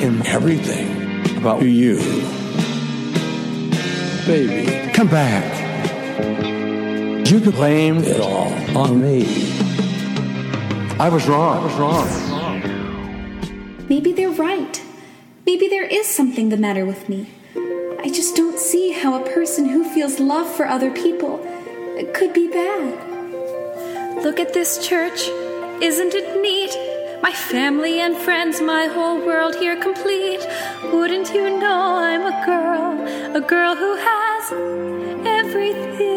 in 0.00 0.24
everything 0.26 1.36
about 1.38 1.62
you. 1.62 1.96
Baby, 4.26 4.92
come 4.92 5.08
back. 5.08 5.44
You 7.28 7.40
could 7.40 7.54
blame 7.54 7.98
it 7.98 8.20
all 8.20 8.52
on 8.76 9.02
me. 9.02 9.26
I 11.00 11.08
was 11.08 11.26
wrong. 11.26 11.58
I 11.58 11.64
was 11.64 11.74
wrong. 11.74 12.08
Maybe 13.88 14.12
they're 14.12 14.30
right. 14.30 14.82
Maybe 15.44 15.66
there 15.68 15.84
is 15.84 16.06
something 16.06 16.50
the 16.50 16.56
matter 16.56 16.86
with 16.86 17.08
me. 17.08 17.28
I 17.98 18.10
just 18.12 18.36
don't 18.36 18.58
see 18.58 18.92
how 18.92 19.14
a 19.14 19.28
person 19.30 19.68
who 19.68 19.84
feels 19.92 20.20
love 20.20 20.48
for 20.54 20.66
other 20.66 20.90
people 20.90 21.38
could 22.14 22.32
be 22.32 22.48
bad. 22.48 24.22
Look 24.22 24.38
at 24.40 24.52
this 24.54 24.86
church. 24.86 25.28
Isn't 25.82 26.14
it 26.14 26.40
neat? 26.40 26.76
My 27.22 27.32
family 27.32 28.00
and 28.00 28.16
friends, 28.16 28.60
my 28.60 28.86
whole 28.86 29.18
world 29.24 29.56
here 29.56 29.76
complete. 29.76 30.46
Wouldn't 30.92 31.32
you 31.34 31.58
know 31.58 31.96
I'm 31.96 32.26
a 32.26 32.44
girl, 32.46 33.36
a 33.36 33.40
girl 33.40 33.74
who 33.74 33.96
has 33.96 34.52
everything? 35.26 36.12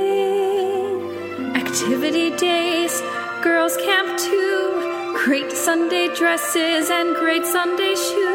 Activity 1.56 2.36
days, 2.38 3.02
girls' 3.42 3.78
camp 3.78 4.18
too. 4.20 5.14
Great 5.26 5.52
Sunday 5.52 6.14
dresses 6.16 6.90
and 6.90 7.16
great 7.16 7.46
Sunday 7.46 7.96
shoes. 7.96 8.29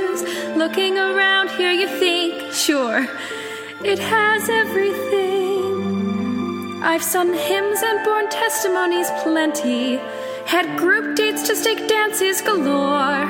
Looking 0.57 0.97
around 0.99 1.51
here, 1.51 1.73
you 1.73 1.89
think, 1.89 2.53
sure, 2.53 3.09
it 3.85 3.99
has 3.99 4.49
everything. 4.49 5.35
I've 6.81 7.03
sung 7.03 7.35
hymns 7.35 7.83
and 7.83 8.05
borne 8.05 8.29
testimonies 8.29 9.11
plenty. 9.25 9.97
Had 10.47 10.79
group 10.79 11.17
dates 11.17 11.43
to 11.49 11.57
stake 11.57 11.89
dances 11.89 12.41
galore. 12.41 13.27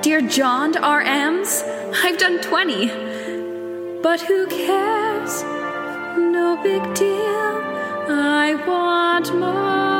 Dear 0.00 0.22
John 0.22 0.72
RMs, 0.72 1.62
I've 2.02 2.16
done 2.16 2.40
20. 2.40 2.86
But 4.00 4.22
who 4.22 4.46
cares? 4.46 5.42
No 6.16 6.58
big 6.62 6.82
deal. 6.94 7.60
I 8.08 8.54
want 8.66 9.34
more. 9.38 9.99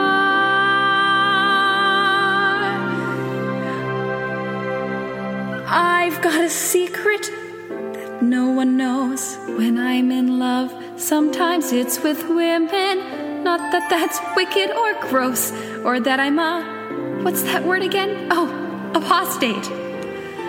I've 5.72 6.20
got 6.20 6.42
a 6.42 6.50
secret 6.50 7.30
that 7.68 8.22
no 8.24 8.50
one 8.50 8.76
knows. 8.76 9.37
When 9.46 9.78
I'm 9.78 10.11
in 10.11 10.40
love, 10.40 10.74
sometimes 10.96 11.70
it's 11.70 12.02
with 12.02 12.28
women. 12.28 13.44
Not 13.44 13.70
that 13.70 13.88
that's 13.88 14.18
wicked 14.35 14.72
or 14.72 14.94
gross, 15.09 15.52
or 15.85 16.00
that 16.00 16.18
I'm 16.18 16.40
a. 16.40 17.20
What's 17.22 17.42
that 17.42 17.62
word 17.64 17.85
again? 17.85 18.26
Oh, 18.33 18.48
apostate. 18.96 19.70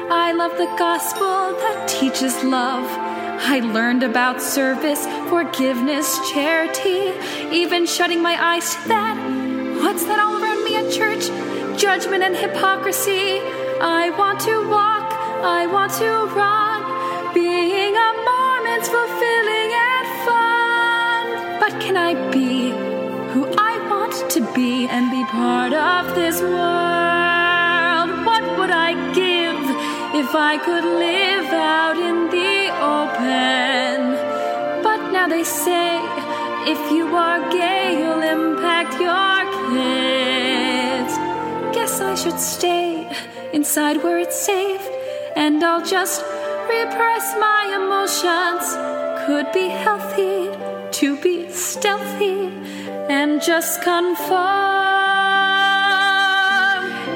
I 0.09 0.31
love 0.31 0.57
the 0.57 0.65
gospel 0.79 1.53
that 1.53 1.87
teaches 1.87 2.43
love. 2.43 2.87
I 3.43 3.59
learned 3.59 4.01
about 4.01 4.41
service, 4.41 5.05
forgiveness, 5.29 6.17
charity, 6.31 7.13
even 7.55 7.85
shutting 7.85 8.23
my 8.23 8.43
eyes 8.43 8.73
to 8.73 8.87
that. 8.87 9.17
What's 9.83 10.03
that 10.05 10.19
all 10.19 10.41
around 10.41 10.63
me 10.63 10.77
at 10.77 10.91
church? 10.91 11.29
Judgment 11.79 12.23
and 12.23 12.35
hypocrisy. 12.35 13.39
I 13.83 14.11
want 14.11 14.39
to 14.41 14.69
walk, 14.69 15.00
I 15.43 15.65
want 15.65 15.91
to 15.93 16.09
run. 16.35 17.33
Being 17.33 17.95
a 17.95 18.09
Mormon's 18.27 18.87
fulfilling 18.87 19.71
and 19.89 20.07
fun. 20.27 21.23
But 21.59 21.73
can 21.81 21.97
I 21.97 22.13
be 22.31 22.69
who 23.33 23.45
I 23.57 23.73
want 23.89 24.29
to 24.31 24.41
be 24.53 24.87
and 24.87 25.09
be 25.09 25.23
part 25.25 25.73
of 25.73 26.13
this 26.13 26.41
world? 26.41 28.09
What 28.25 28.43
would 28.59 28.69
I 28.69 28.93
give 29.13 29.61
if 30.21 30.35
I 30.35 30.57
could 30.57 30.85
live 30.85 31.49
out 31.53 31.97
in 31.97 32.29
the 32.29 32.69
open? 32.99 33.97
But 34.83 35.11
now 35.11 35.27
they 35.27 35.43
say 35.43 35.99
if 36.69 36.91
you 36.91 37.15
are 37.15 37.39
gay, 37.49 37.97
you'll 37.99 38.21
impact 38.21 38.93
your 39.01 39.37
kids. 39.71 41.13
Guess 41.75 41.99
I 42.01 42.13
should 42.13 42.39
stay 42.39 43.09
inside 43.53 44.03
where 44.03 44.19
it's 44.19 44.39
safe, 44.39 44.87
and 45.35 45.63
I'll 45.63 45.85
just 45.85 46.21
repress 46.69 47.35
my 47.39 47.61
emotions. 47.81 48.63
Could 49.25 49.51
be 49.53 49.67
healthy 49.69 50.49
to 50.99 51.21
be 51.21 51.49
stealthy 51.49 52.47
and 53.09 53.41
just 53.41 53.81
conform. 53.81 54.41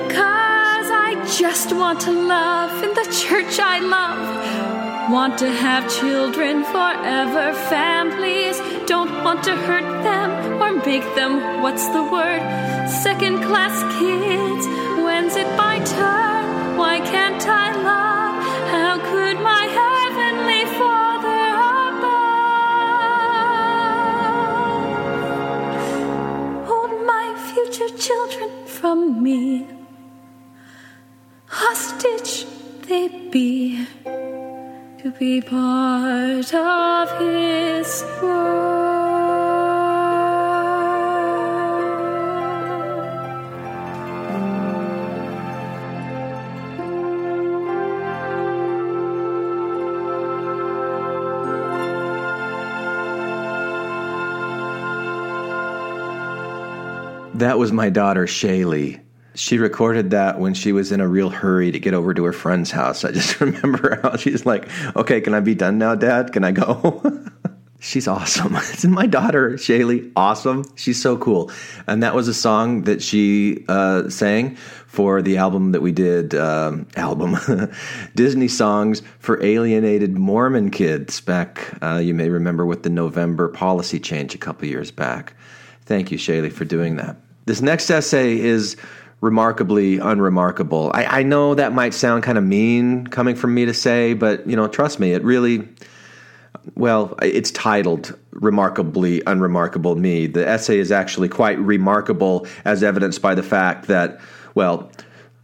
Cause 0.09 0.89
I 1.07 1.11
just 1.37 1.73
want 1.73 2.01
to 2.01 2.11
love 2.11 2.83
in 2.83 2.93
the 2.93 3.07
church 3.23 3.59
I 3.59 3.79
love. 3.79 5.11
Want 5.11 5.37
to 5.39 5.49
have 5.49 5.83
children 5.99 6.63
forever, 6.63 7.53
families. 7.69 8.59
Don't 8.87 9.23
want 9.23 9.43
to 9.43 9.55
hurt 9.55 10.03
them 10.03 10.61
or 10.61 10.73
make 10.85 11.07
them, 11.15 11.61
what's 11.61 11.87
the 11.89 12.03
word? 12.03 12.41
Second 12.89 13.43
class 13.43 13.75
kids. 13.99 14.65
When's 15.03 15.35
it 15.35 15.47
my 15.57 15.77
turn? 15.79 16.77
Why 16.77 16.99
can't 16.99 17.45
I 17.47 17.74
children 28.05 28.51
from 28.67 29.23
me. 29.23 29.65
Hostage 31.47 32.45
they 32.87 33.07
be 33.31 33.87
to 35.01 35.11
be 35.17 35.41
part 35.41 36.53
of 36.53 37.19
his 37.19 38.05
world. 38.21 39.04
That 57.39 57.59
was 57.59 57.73
my 57.73 57.89
daughter, 57.89 58.25
Shaylee. 58.27 59.01
She 59.33 59.57
recorded 59.57 60.11
that 60.11 60.39
when 60.39 60.53
she 60.53 60.71
was 60.71 60.93
in 60.93 61.01
a 61.01 61.07
real 61.07 61.29
hurry 61.29 61.69
to 61.69 61.79
get 61.79 61.93
over 61.93 62.13
to 62.13 62.23
her 62.23 62.31
friend's 62.31 62.71
house. 62.71 63.03
I 63.03 63.11
just 63.11 63.41
remember 63.41 63.99
how 64.01 64.15
she's 64.15 64.45
like, 64.45 64.69
okay, 64.95 65.19
can 65.19 65.33
I 65.33 65.41
be 65.41 65.53
done 65.53 65.77
now, 65.77 65.95
Dad? 65.95 66.31
Can 66.31 66.45
I 66.45 66.51
go? 66.51 67.03
She's 67.81 68.07
awesome. 68.07 68.55
Isn't 68.73 68.91
my 68.91 69.05
daughter, 69.05 69.51
Shaylee, 69.51 70.11
awesome? 70.15 70.63
She's 70.75 70.99
so 70.99 71.17
cool. 71.17 71.51
And 71.85 72.01
that 72.01 72.15
was 72.15 72.29
a 72.29 72.33
song 72.33 72.83
that 72.83 73.03
she 73.03 73.65
uh, 73.67 74.09
sang 74.09 74.55
for 74.55 75.21
the 75.21 75.37
album 75.37 75.73
that 75.73 75.81
we 75.81 75.91
did, 75.91 76.33
um, 76.33 76.87
album, 76.95 77.37
Disney 78.15 78.47
Songs 78.47 79.03
for 79.19 79.43
Alienated 79.43 80.17
Mormon 80.17 80.71
Kids 80.71 81.19
back, 81.19 81.77
uh, 81.83 81.97
you 81.97 82.13
may 82.13 82.29
remember, 82.29 82.65
with 82.65 82.83
the 82.83 82.89
November 82.89 83.49
policy 83.49 83.99
change 83.99 84.33
a 84.33 84.39
couple 84.39 84.67
years 84.67 84.89
back. 84.89 85.33
Thank 85.81 86.11
you, 86.11 86.17
Shaylee, 86.17 86.51
for 86.51 86.65
doing 86.65 86.95
that. 86.95 87.17
This 87.45 87.61
next 87.61 87.89
essay 87.89 88.39
is 88.39 88.75
remarkably 89.21 89.97
unremarkable. 89.99 90.91
I, 90.93 91.19
I 91.19 91.23
know 91.23 91.55
that 91.55 91.73
might 91.73 91.93
sound 91.93 92.23
kind 92.23 92.37
of 92.37 92.43
mean 92.43 93.07
coming 93.07 93.35
from 93.35 93.53
me 93.53 93.65
to 93.65 93.73
say, 93.73 94.13
but 94.13 94.47
you 94.47 94.55
know, 94.55 94.67
trust 94.67 94.99
me, 94.99 95.13
it 95.13 95.23
really 95.23 95.67
well, 96.73 97.15
it's 97.21 97.51
titled 97.51 98.17
Remarkably 98.31 99.21
Unremarkable 99.27 99.95
Me. 99.95 100.25
The 100.25 100.47
essay 100.47 100.79
is 100.79 100.91
actually 100.91 101.29
quite 101.29 101.59
remarkable 101.59 102.47
as 102.65 102.81
evidenced 102.83 103.21
by 103.21 103.35
the 103.35 103.43
fact 103.43 103.87
that, 103.87 104.19
well, 104.55 104.91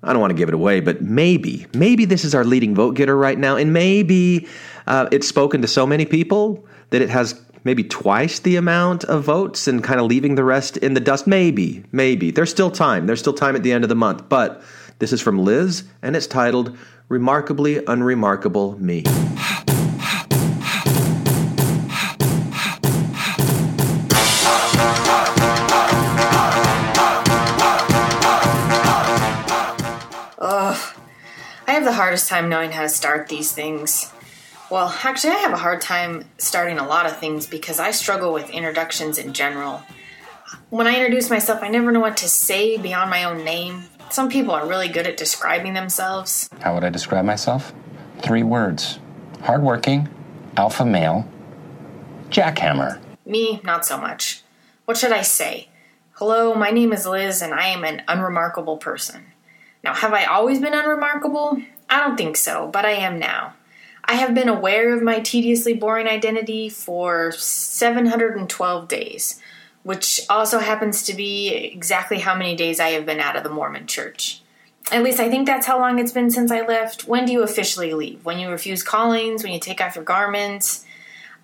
I 0.03 0.13
don't 0.13 0.21
want 0.21 0.31
to 0.31 0.37
give 0.37 0.49
it 0.49 0.55
away, 0.55 0.79
but 0.79 1.01
maybe, 1.01 1.67
maybe 1.75 2.05
this 2.05 2.25
is 2.25 2.33
our 2.33 2.43
leading 2.43 2.73
vote 2.73 2.95
getter 2.95 3.15
right 3.15 3.37
now, 3.37 3.55
and 3.55 3.71
maybe 3.71 4.47
uh, 4.87 5.07
it's 5.11 5.27
spoken 5.27 5.61
to 5.61 5.67
so 5.67 5.85
many 5.85 6.05
people 6.05 6.65
that 6.89 7.03
it 7.03 7.09
has 7.09 7.39
maybe 7.63 7.83
twice 7.83 8.39
the 8.39 8.55
amount 8.55 9.03
of 9.05 9.23
votes 9.23 9.67
and 9.67 9.83
kind 9.83 9.99
of 9.99 10.07
leaving 10.07 10.35
the 10.35 10.43
rest 10.43 10.77
in 10.77 10.93
the 10.93 10.99
dust. 10.99 11.27
Maybe, 11.27 11.83
maybe. 11.91 12.31
There's 12.31 12.49
still 12.49 12.71
time. 12.71 13.05
There's 13.07 13.19
still 13.19 13.33
time 13.33 13.55
at 13.55 13.63
the 13.63 13.71
end 13.71 13.83
of 13.83 13.89
the 13.89 13.95
month. 13.95 14.27
But 14.29 14.61
this 14.99 15.13
is 15.13 15.21
from 15.21 15.39
Liz, 15.39 15.83
and 16.01 16.15
it's 16.15 16.27
titled 16.27 16.77
Remarkably 17.09 17.83
Unremarkable 17.85 18.79
Me. 18.79 19.03
Ugh. 30.43 30.95
I 31.67 31.73
have 31.73 31.85
the 31.85 31.93
hardest 31.93 32.27
time 32.27 32.49
knowing 32.49 32.71
how 32.71 32.81
to 32.81 32.89
start 32.89 33.27
these 33.27 33.51
things. 33.51 34.11
Well, 34.71 34.95
actually, 35.03 35.33
I 35.33 35.39
have 35.39 35.51
a 35.51 35.57
hard 35.57 35.81
time 35.81 36.23
starting 36.37 36.77
a 36.77 36.87
lot 36.87 37.05
of 37.05 37.17
things 37.17 37.45
because 37.45 37.77
I 37.77 37.91
struggle 37.91 38.31
with 38.31 38.49
introductions 38.49 39.17
in 39.17 39.33
general. 39.33 39.83
When 40.69 40.87
I 40.87 40.95
introduce 40.95 41.29
myself, 41.29 41.59
I 41.61 41.67
never 41.67 41.91
know 41.91 41.99
what 41.99 42.15
to 42.17 42.29
say 42.29 42.77
beyond 42.77 43.09
my 43.09 43.25
own 43.25 43.43
name. 43.43 43.83
Some 44.11 44.29
people 44.29 44.53
are 44.53 44.65
really 44.65 44.87
good 44.87 45.05
at 45.05 45.17
describing 45.17 45.73
themselves. 45.73 46.49
How 46.61 46.73
would 46.73 46.85
I 46.85 46.89
describe 46.89 47.25
myself? 47.25 47.73
Three 48.19 48.43
words 48.43 48.99
hardworking, 49.41 50.07
alpha 50.55 50.85
male, 50.85 51.27
jackhammer. 52.29 53.01
Me, 53.25 53.59
not 53.65 53.85
so 53.85 53.97
much. 53.97 54.41
What 54.85 54.95
should 54.95 55.11
I 55.11 55.21
say? 55.21 55.67
Hello, 56.13 56.55
my 56.55 56.69
name 56.69 56.93
is 56.93 57.05
Liz, 57.05 57.41
and 57.41 57.53
I 57.53 57.67
am 57.67 57.83
an 57.83 58.03
unremarkable 58.07 58.77
person. 58.77 59.25
Now, 59.83 59.95
have 59.95 60.13
I 60.13 60.23
always 60.23 60.61
been 60.61 60.73
unremarkable? 60.73 61.61
I 61.89 61.99
don't 61.99 62.15
think 62.15 62.37
so, 62.37 62.69
but 62.71 62.85
I 62.85 62.91
am 62.91 63.19
now. 63.19 63.55
I 64.11 64.15
have 64.15 64.33
been 64.33 64.49
aware 64.49 64.93
of 64.93 65.01
my 65.01 65.21
tediously 65.21 65.73
boring 65.73 66.05
identity 66.05 66.67
for 66.67 67.31
712 67.31 68.89
days, 68.89 69.41
which 69.83 70.19
also 70.29 70.59
happens 70.59 71.03
to 71.03 71.13
be 71.13 71.53
exactly 71.55 72.19
how 72.19 72.35
many 72.35 72.57
days 72.57 72.81
I 72.81 72.89
have 72.89 73.05
been 73.05 73.21
out 73.21 73.37
of 73.37 73.43
the 73.43 73.49
Mormon 73.49 73.87
church. 73.87 74.41
At 74.91 75.01
least 75.01 75.21
I 75.21 75.29
think 75.29 75.47
that's 75.47 75.65
how 75.65 75.79
long 75.79 75.97
it's 75.97 76.11
been 76.11 76.29
since 76.29 76.51
I 76.51 76.67
left. 76.67 77.07
When 77.07 77.23
do 77.23 77.31
you 77.31 77.41
officially 77.41 77.93
leave? 77.93 78.25
When 78.25 78.37
you 78.37 78.49
refuse 78.49 78.83
callings? 78.83 79.43
When 79.43 79.53
you 79.53 79.61
take 79.61 79.79
off 79.79 79.95
your 79.95 80.03
garments? 80.03 80.85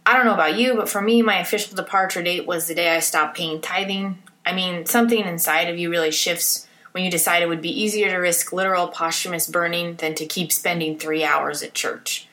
I 0.06 0.18
don't 0.18 0.26
know 0.26 0.34
about 0.34 0.60
you, 0.60 0.76
but 0.76 0.90
for 0.90 1.02
me, 1.02 1.22
my 1.22 1.40
official 1.40 1.74
departure 1.74 2.22
date 2.22 2.46
was 2.46 2.68
the 2.68 2.76
day 2.76 2.94
I 2.94 3.00
stopped 3.00 3.38
paying 3.38 3.62
tithing. 3.62 4.22
I 4.46 4.52
mean, 4.52 4.86
something 4.86 5.24
inside 5.24 5.70
of 5.70 5.78
you 5.78 5.90
really 5.90 6.12
shifts 6.12 6.68
when 6.92 7.06
you 7.06 7.12
decide 7.12 7.44
it 7.44 7.48
would 7.48 7.62
be 7.62 7.82
easier 7.82 8.10
to 8.10 8.18
risk 8.18 8.52
literal 8.52 8.90
posthumous 8.90 9.48
burning 9.48 9.96
than 9.96 10.16
to 10.16 10.26
keep 10.26 10.52
spending 10.52 11.00
three 11.00 11.24
hours 11.24 11.64
at 11.64 11.74
church. 11.74 12.27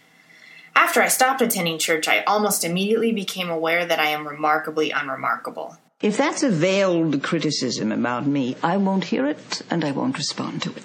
After 0.76 1.02
I 1.02 1.08
stopped 1.08 1.40
attending 1.40 1.78
church, 1.78 2.08
I 2.08 2.22
almost 2.24 2.64
immediately 2.64 3.12
became 3.12 3.50
aware 3.50 3.86
that 3.86 4.00
I 4.00 4.08
am 4.08 4.26
remarkably 4.26 4.90
unremarkable. 4.90 5.76
If 6.02 6.16
that's 6.16 6.42
a 6.42 6.50
veiled 6.50 7.22
criticism 7.22 7.92
about 7.92 8.26
me, 8.26 8.56
I 8.62 8.76
won't 8.76 9.04
hear 9.04 9.26
it 9.26 9.62
and 9.70 9.84
I 9.84 9.92
won't 9.92 10.18
respond 10.18 10.62
to 10.62 10.70
it. 10.74 10.84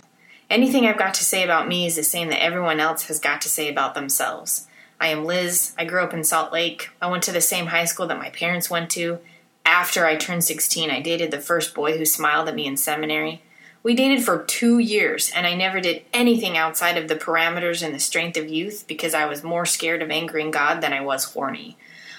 Anything 0.49 0.85
I've 0.85 0.97
got 0.97 1.13
to 1.15 1.23
say 1.23 1.43
about 1.43 1.67
me 1.67 1.85
is 1.85 1.95
the 1.95 2.03
same 2.03 2.29
that 2.29 2.41
everyone 2.41 2.79
else 2.79 3.03
has 3.03 3.19
got 3.19 3.41
to 3.41 3.49
say 3.49 3.69
about 3.69 3.93
themselves. 3.93 4.67
I 4.99 5.07
am 5.09 5.25
Liz. 5.25 5.73
I 5.77 5.85
grew 5.85 6.01
up 6.01 6.13
in 6.13 6.23
Salt 6.23 6.51
Lake. 6.51 6.89
I 7.01 7.07
went 7.07 7.23
to 7.23 7.31
the 7.31 7.41
same 7.41 7.67
high 7.67 7.85
school 7.85 8.07
that 8.07 8.17
my 8.17 8.29
parents 8.29 8.69
went 8.69 8.89
to. 8.91 9.19
After 9.65 10.05
I 10.05 10.15
turned 10.15 10.43
16, 10.43 10.89
I 10.89 11.01
dated 11.01 11.31
the 11.31 11.39
first 11.39 11.75
boy 11.75 11.97
who 11.97 12.05
smiled 12.05 12.49
at 12.49 12.55
me 12.55 12.65
in 12.65 12.77
seminary. 12.77 13.43
We 13.81 13.95
dated 13.95 14.25
for 14.25 14.43
two 14.43 14.79
years, 14.79 15.31
and 15.33 15.47
I 15.47 15.53
never 15.53 15.79
did 15.79 16.03
anything 16.11 16.57
outside 16.57 16.97
of 16.97 17.07
the 17.07 17.15
parameters 17.15 17.81
and 17.81 17.95
the 17.95 17.99
strength 17.99 18.35
of 18.35 18.49
youth 18.49 18.83
because 18.87 19.13
I 19.13 19.25
was 19.25 19.41
more 19.41 19.65
scared 19.65 20.01
of 20.01 20.11
angering 20.11 20.51
God 20.51 20.81
than 20.81 20.91
I 20.91 20.99
was 20.99 21.23
horny. 21.23 21.77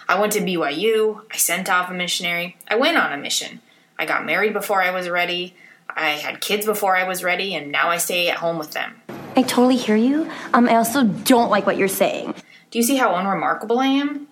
I 0.09 0.18
went 0.18 0.33
to 0.33 0.40
BYU, 0.40 1.20
I 1.31 1.37
sent 1.37 1.68
off 1.68 1.90
a 1.90 1.94
missionary, 1.94 2.57
I 2.66 2.77
went 2.77 2.96
on 2.96 3.12
a 3.12 3.18
mission. 3.18 3.61
I 3.99 4.07
got 4.07 4.25
married 4.25 4.55
before 4.55 4.83
I 4.83 4.90
was 4.90 5.11
ready, 5.11 5.55
I 5.94 6.11
had 6.12 6.40
kids 6.40 6.64
before 6.64 6.96
I 6.96 7.07
was 7.07 7.23
ready, 7.23 7.55
and 7.55 7.70
now 7.70 7.90
I 7.90 7.99
stay 7.99 8.31
at 8.31 8.38
home 8.38 8.59
with 8.59 8.73
them. 8.73 9.03
I 9.37 9.42
totally 9.42 9.77
hear 9.77 9.96
you. 9.96 10.31
Um, 10.55 10.66
I 10.66 10.77
also 10.77 11.05
don't 11.05 11.51
like 11.51 11.66
what 11.66 11.77
you're 11.77 11.88
saying. 11.88 12.35
Do 12.70 12.79
you 12.79 12.83
see 12.83 12.96
how 12.96 13.14
unremarkable 13.16 13.79
I 13.79 13.87
am? 13.87 14.29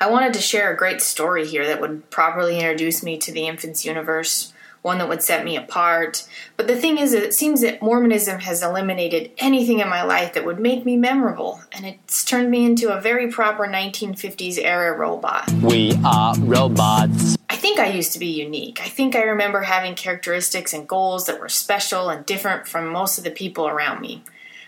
I 0.00 0.10
wanted 0.10 0.32
to 0.34 0.40
share 0.40 0.72
a 0.72 0.76
great 0.76 1.02
story 1.02 1.46
here 1.46 1.66
that 1.66 1.82
would 1.82 2.08
properly 2.10 2.58
introduce 2.58 3.02
me 3.02 3.18
to 3.18 3.30
the 3.30 3.46
infant's 3.46 3.84
universe 3.84 4.53
one 4.84 4.98
that 4.98 5.08
would 5.08 5.22
set 5.22 5.46
me 5.46 5.56
apart. 5.56 6.28
But 6.58 6.66
the 6.66 6.76
thing 6.76 6.98
is, 6.98 7.14
it 7.14 7.32
seems 7.32 7.62
that 7.62 7.80
Mormonism 7.80 8.40
has 8.40 8.62
eliminated 8.62 9.30
anything 9.38 9.80
in 9.80 9.88
my 9.88 10.02
life 10.02 10.34
that 10.34 10.44
would 10.44 10.60
make 10.60 10.84
me 10.84 10.98
memorable, 10.98 11.62
and 11.72 11.86
it's 11.86 12.22
turned 12.22 12.50
me 12.50 12.66
into 12.66 12.94
a 12.94 13.00
very 13.00 13.32
proper 13.32 13.66
1950s 13.66 14.58
era 14.58 14.94
robot. 14.94 15.50
We 15.52 15.98
are 16.04 16.38
robots. 16.40 17.38
I 17.48 17.56
think 17.56 17.78
I 17.80 17.88
used 17.88 18.12
to 18.12 18.18
be 18.18 18.26
unique. 18.26 18.82
I 18.82 18.88
think 18.88 19.16
I 19.16 19.22
remember 19.22 19.62
having 19.62 19.94
characteristics 19.94 20.74
and 20.74 20.86
goals 20.86 21.24
that 21.26 21.40
were 21.40 21.48
special 21.48 22.10
and 22.10 22.26
different 22.26 22.68
from 22.68 22.88
most 22.88 23.16
of 23.16 23.24
the 23.24 23.30
people 23.30 23.66
around 23.66 24.02
me. 24.02 24.22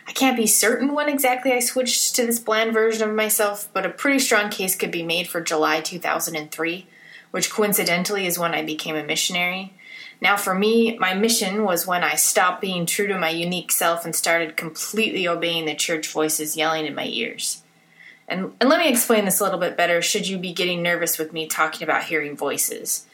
I 0.08 0.12
can't 0.12 0.36
be 0.36 0.46
certain 0.46 0.94
when 0.94 1.10
exactly 1.10 1.52
I 1.52 1.58
switched 1.58 2.14
to 2.14 2.24
this 2.24 2.38
bland 2.38 2.72
version 2.72 3.06
of 3.06 3.14
myself, 3.14 3.68
but 3.74 3.84
a 3.84 3.90
pretty 3.90 4.20
strong 4.20 4.48
case 4.48 4.76
could 4.76 4.90
be 4.90 5.02
made 5.02 5.28
for 5.28 5.42
July 5.42 5.82
2003, 5.82 6.86
which 7.32 7.50
coincidentally 7.50 8.26
is 8.26 8.38
when 8.38 8.54
I 8.54 8.62
became 8.62 8.96
a 8.96 9.04
missionary. 9.04 9.74
Now, 10.20 10.36
for 10.36 10.54
me, 10.54 10.96
my 10.98 11.14
mission 11.14 11.64
was 11.64 11.86
when 11.86 12.02
I 12.02 12.14
stopped 12.14 12.60
being 12.60 12.86
true 12.86 13.06
to 13.06 13.18
my 13.18 13.28
unique 13.28 13.70
self 13.70 14.04
and 14.04 14.14
started 14.14 14.56
completely 14.56 15.28
obeying 15.28 15.66
the 15.66 15.74
church 15.74 16.08
voices 16.08 16.56
yelling 16.56 16.86
in 16.86 16.94
my 16.94 17.06
ears. 17.06 17.62
And, 18.28 18.52
and 18.60 18.68
let 18.68 18.80
me 18.80 18.88
explain 18.88 19.24
this 19.24 19.40
a 19.40 19.44
little 19.44 19.58
bit 19.58 19.76
better 19.76 20.02
should 20.02 20.26
you 20.26 20.38
be 20.38 20.52
getting 20.52 20.82
nervous 20.82 21.18
with 21.18 21.32
me 21.32 21.46
talking 21.46 21.84
about 21.84 22.04
hearing 22.04 22.36
voices. 22.36 23.06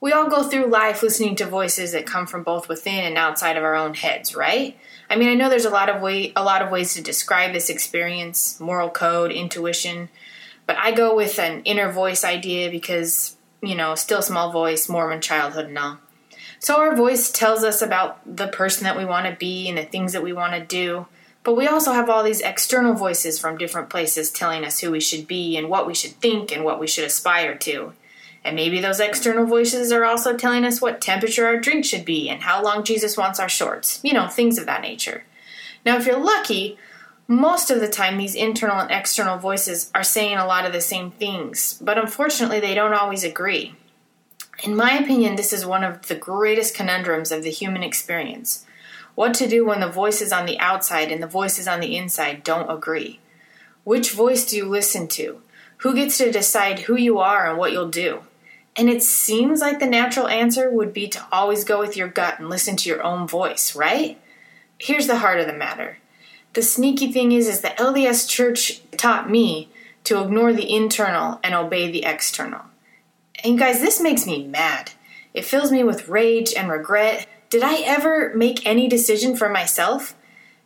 We 0.00 0.12
all 0.12 0.28
go 0.28 0.42
through 0.42 0.66
life 0.66 1.02
listening 1.02 1.36
to 1.36 1.46
voices 1.46 1.92
that 1.92 2.06
come 2.06 2.26
from 2.26 2.42
both 2.42 2.68
within 2.68 3.04
and 3.04 3.16
outside 3.16 3.56
of 3.56 3.64
our 3.64 3.74
own 3.74 3.94
heads, 3.94 4.34
right? 4.34 4.76
I 5.08 5.16
mean, 5.16 5.28
I 5.28 5.34
know 5.34 5.48
there's 5.48 5.64
a 5.64 5.70
lot 5.70 5.88
of 5.88 6.02
way 6.02 6.32
a 6.36 6.44
lot 6.44 6.62
of 6.62 6.70
ways 6.70 6.94
to 6.94 7.02
describe 7.02 7.52
this 7.52 7.70
experience, 7.70 8.60
moral 8.60 8.90
code, 8.90 9.32
intuition, 9.32 10.08
but 10.66 10.76
I 10.76 10.92
go 10.92 11.14
with 11.14 11.38
an 11.38 11.62
inner 11.64 11.90
voice 11.90 12.24
idea 12.24 12.70
because, 12.70 13.36
you 13.62 13.74
know, 13.74 13.94
still 13.94 14.22
small 14.22 14.50
voice, 14.50 14.88
Mormon 14.88 15.20
childhood 15.20 15.66
and 15.66 15.78
all. 15.78 15.98
So 16.58 16.80
our 16.80 16.96
voice 16.96 17.30
tells 17.30 17.64
us 17.64 17.82
about 17.82 18.20
the 18.36 18.48
person 18.48 18.84
that 18.84 18.96
we 18.96 19.04
want 19.04 19.26
to 19.26 19.36
be 19.36 19.68
and 19.68 19.76
the 19.76 19.84
things 19.84 20.12
that 20.12 20.22
we 20.22 20.32
want 20.32 20.54
to 20.54 20.64
do. 20.64 21.06
But 21.42 21.56
we 21.56 21.66
also 21.66 21.92
have 21.92 22.08
all 22.08 22.22
these 22.22 22.40
external 22.40 22.94
voices 22.94 23.38
from 23.38 23.58
different 23.58 23.90
places 23.90 24.30
telling 24.30 24.64
us 24.64 24.78
who 24.78 24.90
we 24.90 25.00
should 25.00 25.26
be 25.26 25.56
and 25.56 25.68
what 25.68 25.86
we 25.86 25.94
should 25.94 26.12
think 26.12 26.50
and 26.50 26.64
what 26.64 26.80
we 26.80 26.86
should 26.86 27.04
aspire 27.04 27.54
to. 27.58 27.92
And 28.44 28.56
maybe 28.56 28.80
those 28.80 29.00
external 29.00 29.46
voices 29.46 29.92
are 29.92 30.04
also 30.04 30.36
telling 30.36 30.64
us 30.64 30.80
what 30.80 31.00
temperature 31.00 31.46
our 31.46 31.58
drink 31.58 31.84
should 31.84 32.04
be 32.04 32.28
and 32.28 32.42
how 32.42 32.62
long 32.62 32.84
Jesus 32.84 33.16
wants 33.16 33.38
our 33.40 33.48
shorts. 33.48 34.00
You 34.02 34.12
know, 34.14 34.28
things 34.28 34.58
of 34.58 34.66
that 34.66 34.82
nature. 34.82 35.24
Now, 35.84 35.96
if 35.96 36.06
you're 36.06 36.18
lucky, 36.18 36.78
Most 37.26 37.70
of 37.70 37.80
the 37.80 37.88
time, 37.88 38.18
these 38.18 38.34
internal 38.34 38.78
and 38.78 38.90
external 38.90 39.38
voices 39.38 39.90
are 39.94 40.04
saying 40.04 40.36
a 40.36 40.46
lot 40.46 40.66
of 40.66 40.72
the 40.72 40.80
same 40.80 41.10
things, 41.10 41.78
but 41.80 41.96
unfortunately, 41.96 42.60
they 42.60 42.74
don't 42.74 42.92
always 42.92 43.24
agree. 43.24 43.74
In 44.62 44.76
my 44.76 44.92
opinion, 44.92 45.36
this 45.36 45.52
is 45.52 45.66
one 45.66 45.82
of 45.82 46.06
the 46.06 46.14
greatest 46.14 46.74
conundrums 46.74 47.32
of 47.32 47.42
the 47.42 47.50
human 47.50 47.82
experience. 47.82 48.64
What 49.14 49.34
to 49.34 49.48
do 49.48 49.64
when 49.64 49.80
the 49.80 49.88
voices 49.88 50.32
on 50.32 50.46
the 50.46 50.58
outside 50.58 51.10
and 51.10 51.22
the 51.22 51.26
voices 51.26 51.68
on 51.68 51.80
the 51.80 51.96
inside 51.96 52.42
don't 52.42 52.70
agree? 52.70 53.20
Which 53.84 54.12
voice 54.12 54.46
do 54.46 54.56
you 54.56 54.64
listen 54.64 55.08
to? 55.08 55.42
Who 55.78 55.94
gets 55.94 56.18
to 56.18 56.32
decide 56.32 56.80
who 56.80 56.96
you 56.96 57.18
are 57.18 57.48
and 57.48 57.58
what 57.58 57.72
you'll 57.72 57.90
do? 57.90 58.22
And 58.76 58.88
it 58.88 59.02
seems 59.02 59.60
like 59.60 59.78
the 59.78 59.86
natural 59.86 60.26
answer 60.26 60.70
would 60.70 60.92
be 60.92 61.06
to 61.08 61.24
always 61.30 61.64
go 61.64 61.78
with 61.78 61.96
your 61.96 62.08
gut 62.08 62.40
and 62.40 62.48
listen 62.48 62.76
to 62.76 62.88
your 62.88 63.02
own 63.02 63.28
voice, 63.28 63.76
right? 63.76 64.20
Here's 64.78 65.06
the 65.06 65.18
heart 65.18 65.38
of 65.38 65.46
the 65.46 65.52
matter. 65.52 65.98
The 66.54 66.62
sneaky 66.62 67.12
thing 67.12 67.32
is 67.32 67.46
is 67.46 67.60
the 67.60 67.68
LDS 67.68 68.28
church 68.28 68.80
taught 68.92 69.30
me 69.30 69.68
to 70.04 70.22
ignore 70.22 70.52
the 70.52 70.74
internal 70.74 71.40
and 71.44 71.54
obey 71.54 71.90
the 71.90 72.04
external. 72.04 72.62
And 73.44 73.58
guys, 73.58 73.80
this 73.80 74.00
makes 74.00 74.26
me 74.26 74.46
mad. 74.46 74.92
It 75.34 75.44
fills 75.44 75.70
me 75.70 75.84
with 75.84 76.08
rage 76.08 76.54
and 76.54 76.70
regret. 76.70 77.28
Did 77.50 77.62
I 77.62 77.82
ever 77.82 78.32
make 78.34 78.64
any 78.66 78.88
decision 78.88 79.36
for 79.36 79.50
myself? 79.50 80.16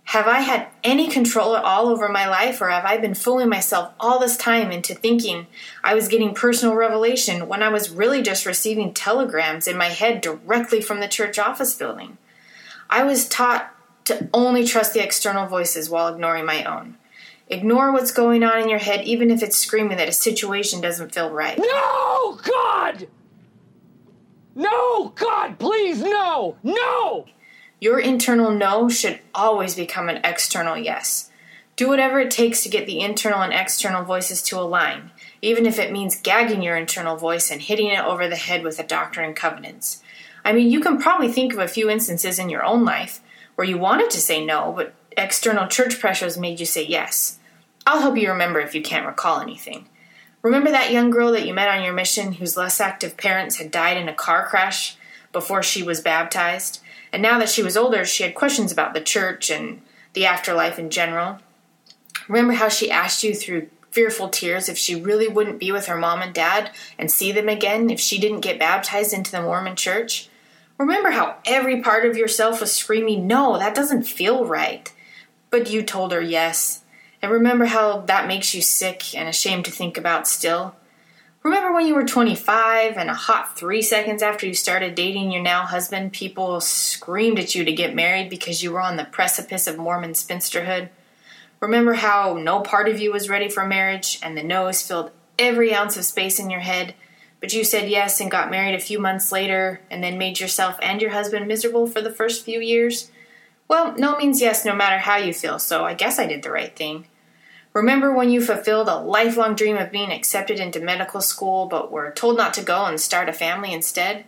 Have 0.05 0.29
I 0.29 0.41
had 0.41 0.69
any 0.85 1.09
control 1.09 1.57
at 1.57 1.65
all 1.65 1.89
over 1.89 2.09
my 2.09 2.29
life, 2.29 2.63
or 2.63 2.71
have 2.71 2.85
I 2.85 2.97
been 2.97 3.15
fooling 3.15 3.49
myself 3.49 3.93
all 3.99 4.19
this 4.19 4.37
time 4.39 4.71
into 4.71 4.95
thinking 4.95 5.49
I 5.83 5.95
was 5.95 6.09
getting 6.09 6.35
personal 6.35 6.77
revelation 6.77 7.49
when 7.49 7.63
I 7.63 7.69
was 7.69 7.91
really 7.91 8.23
just 8.23 8.47
receiving 8.47 8.95
telegrams 8.95 9.67
in 9.67 9.77
my 9.77 9.89
head 9.89 10.21
directly 10.21 10.81
from 10.81 11.01
the 11.01 11.09
church 11.09 11.39
office 11.39 11.75
building? 11.75 12.17
I 12.89 13.03
was 13.03 13.29
taught 13.29 13.75
to 14.05 14.31
only 14.33 14.65
trust 14.65 14.95
the 14.95 15.05
external 15.05 15.47
voices 15.47 15.91
while 15.91 16.09
ignoring 16.09 16.47
my 16.47 16.65
own. 16.65 16.97
Ignore 17.51 17.93
what's 17.93 18.13
going 18.13 18.43
on 18.45 18.61
in 18.61 18.69
your 18.69 18.79
head, 18.79 19.05
even 19.05 19.31
if 19.31 19.43
it's 19.43 19.57
screaming 19.57 19.97
that 19.97 20.09
a 20.09 20.13
situation 20.13 20.81
doesn't 20.81 21.15
feel 21.15 21.31
right. 21.31 21.59
No, 21.59 22.39
God! 22.43 23.09
No, 24.55 25.13
God, 25.15 25.59
please, 25.59 26.03
no! 26.03 26.57
No! 26.63 27.27
Your 27.81 28.01
internal 28.01 28.51
no 28.51 28.89
should 28.89 29.21
always 29.35 29.75
become 29.75 30.09
an 30.09 30.21
external 30.25 30.77
yes. 30.77 31.31
Do 31.77 31.89
whatever 31.89 32.19
it 32.19 32.31
takes 32.31 32.65
to 32.65 32.69
get 32.69 32.87
the 32.87 33.01
internal 33.01 33.41
and 33.41 33.53
external 33.53 34.03
voices 34.03 34.43
to 34.43 34.59
align, 34.59 35.13
even 35.41 35.65
if 35.65 35.79
it 35.79 35.93
means 35.93 36.21
gagging 36.21 36.61
your 36.61 36.77
internal 36.77 37.17
voice 37.17 37.53
and 37.53 37.63
hitting 37.63 37.87
it 37.87 38.05
over 38.05 38.29
the 38.29 38.37
head 38.37 38.65
with 38.65 38.81
a 38.81 38.83
doctrine 38.83 39.27
and 39.27 39.37
covenants. 39.37 40.03
I 40.45 40.53
mean, 40.53 40.71
you 40.71 40.81
can 40.81 41.01
probably 41.01 41.31
think 41.31 41.53
of 41.53 41.61
a 41.61 41.69
few 41.69 41.89
instances 41.89 42.39
in 42.39 42.51
your 42.51 42.65
own 42.65 42.85
life 42.85 43.21
where 43.55 43.67
you 43.67 43.79
wanted 43.79 44.11
to 44.11 44.21
say 44.21 44.45
no, 44.45 44.73
but 44.77 44.93
external 45.17 45.69
church 45.69 46.01
pressures 46.01 46.37
made 46.37 46.59
you 46.59 46.67
say 46.67 46.85
yes. 46.85 47.38
I'll 47.89 48.03
help 48.03 48.19
you 48.19 48.29
remember 48.29 48.61
if 48.61 48.75
you 48.75 48.83
can't 48.83 49.07
recall 49.07 49.41
anything. 49.41 49.89
Remember 50.43 50.71
that 50.71 50.93
young 50.93 51.09
girl 51.09 51.33
that 51.33 51.47
you 51.47 51.55
met 51.55 51.75
on 51.75 51.83
your 51.83 51.95
mission 51.95 52.35
whose 52.35 52.55
less 52.55 52.83
active 52.83 53.17
parents 53.17 53.57
had 53.57 53.71
died 53.71 53.97
in 53.97 54.11
a 54.11 54.15
car 54.15 54.47
crash 54.47 54.99
before 55.33 55.63
she 55.63 55.83
was 55.83 56.03
baptized? 56.03 56.83
And 57.15 57.23
now 57.23 57.39
that 57.39 57.49
she 57.49 57.63
was 57.63 57.79
older, 57.79 58.05
she 58.05 58.25
had 58.25 58.35
questions 58.35 58.71
about 58.71 58.93
the 58.93 59.01
church 59.01 59.51
and 59.51 59.81
the 60.13 60.27
afterlife 60.27 60.79
in 60.79 60.91
general. 60.91 61.39
Remember 62.29 62.53
how 62.53 62.69
she 62.69 62.91
asked 62.91 63.25
you 63.25 63.35
through 63.35 63.71
fearful 63.91 64.29
tears 64.29 64.69
if 64.69 64.77
she 64.77 64.95
really 64.95 65.27
wouldn't 65.27 65.59
be 65.59 65.73
with 65.73 65.87
her 65.87 65.97
mom 65.97 66.21
and 66.21 66.35
dad 66.35 66.71
and 66.99 67.11
see 67.11 67.33
them 67.33 67.49
again 67.49 67.89
if 67.89 67.99
she 67.99 68.21
didn't 68.21 68.41
get 68.41 68.59
baptized 68.59 69.15
into 69.15 69.31
the 69.31 69.41
Mormon 69.41 69.77
church? 69.77 70.29
Remember 70.77 71.13
how 71.13 71.37
every 71.47 71.81
part 71.81 72.05
of 72.05 72.19
yourself 72.19 72.61
was 72.61 72.71
screaming, 72.71 73.27
No, 73.27 73.59
that 73.59 73.75
doesn't 73.75 74.03
feel 74.03 74.45
right. 74.45 74.93
But 75.49 75.71
you 75.71 75.83
told 75.83 76.13
her 76.13 76.21
yes. 76.21 76.83
And 77.21 77.33
remember 77.33 77.67
how 77.67 78.01
that 78.03 78.29
makes 78.29 78.55
you 78.55 78.63
sick 78.63 79.15
and 79.15 79.29
ashamed 79.29 79.65
to 79.65 79.71
think 79.71 79.99
about 79.99 80.29
still? 80.29 80.75
Remember 81.43 81.73
when 81.73 81.87
you 81.87 81.95
were 81.95 82.05
25 82.05 82.97
and 82.97 83.09
a 83.09 83.15
hot 83.15 83.57
three 83.57 83.81
seconds 83.81 84.23
after 84.23 84.47
you 84.47 84.55
started 84.55 84.95
dating 84.95 85.31
your 85.31 85.43
now 85.43 85.63
husband, 85.63 86.13
people 86.13 86.61
screamed 86.61 87.39
at 87.39 87.55
you 87.55 87.65
to 87.65 87.73
get 87.73 87.95
married 87.95 88.29
because 88.29 88.63
you 88.63 88.73
were 88.73 88.81
on 88.81 88.97
the 88.97 89.05
precipice 89.05 89.67
of 89.67 89.79
Mormon 89.79 90.13
spinsterhood? 90.13 90.91
Remember 91.61 91.95
how 91.95 92.35
no 92.35 92.61
part 92.61 92.89
of 92.89 93.01
you 93.01 93.13
was 93.13 93.29
ready 93.29 93.49
for 93.49 93.67
marriage 93.67 94.19
and 94.23 94.37
the 94.37 94.43
no's 94.43 94.83
filled 94.83 95.11
every 95.39 95.75
ounce 95.75 95.97
of 95.97 96.05
space 96.05 96.39
in 96.39 96.51
your 96.51 96.61
head, 96.61 96.95
but 97.41 97.53
you 97.53 97.65
said 97.65 97.89
yes 97.89 98.21
and 98.21 98.31
got 98.31 98.51
married 98.51 98.75
a 98.75 98.81
few 98.81 98.99
months 98.99 99.33
later 99.33 99.81
and 99.91 100.03
then 100.03 100.19
made 100.19 100.41
yourself 100.41 100.79
and 100.83 101.01
your 101.01 101.13
husband 101.13 101.47
miserable 101.47 101.87
for 101.87 102.01
the 102.01 102.13
first 102.13 102.45
few 102.45 102.61
years? 102.61 103.11
Well, 103.69 103.95
no 103.97 104.17
means 104.17 104.41
yes 104.41 104.65
no 104.65 104.75
matter 104.75 104.99
how 104.99 105.17
you 105.17 105.35
feel, 105.35 105.59
so 105.59 105.85
I 105.85 105.95
guess 105.95 106.19
I 106.19 106.27
did 106.27 106.43
the 106.43 106.51
right 106.51 106.75
thing. 106.75 107.07
Remember 107.75 108.13
when 108.13 108.31
you 108.31 108.41
fulfilled 108.41 108.89
a 108.89 108.97
lifelong 108.97 109.55
dream 109.55 109.77
of 109.77 109.93
being 109.93 110.11
accepted 110.11 110.59
into 110.59 110.81
medical 110.81 111.21
school 111.21 111.67
but 111.67 111.93
were 111.93 112.11
told 112.11 112.37
not 112.37 112.55
to 112.55 112.63
go 112.63 112.87
and 112.87 112.99
start 112.99 113.29
a 113.29 113.33
family 113.33 113.73
instead? 113.73 114.25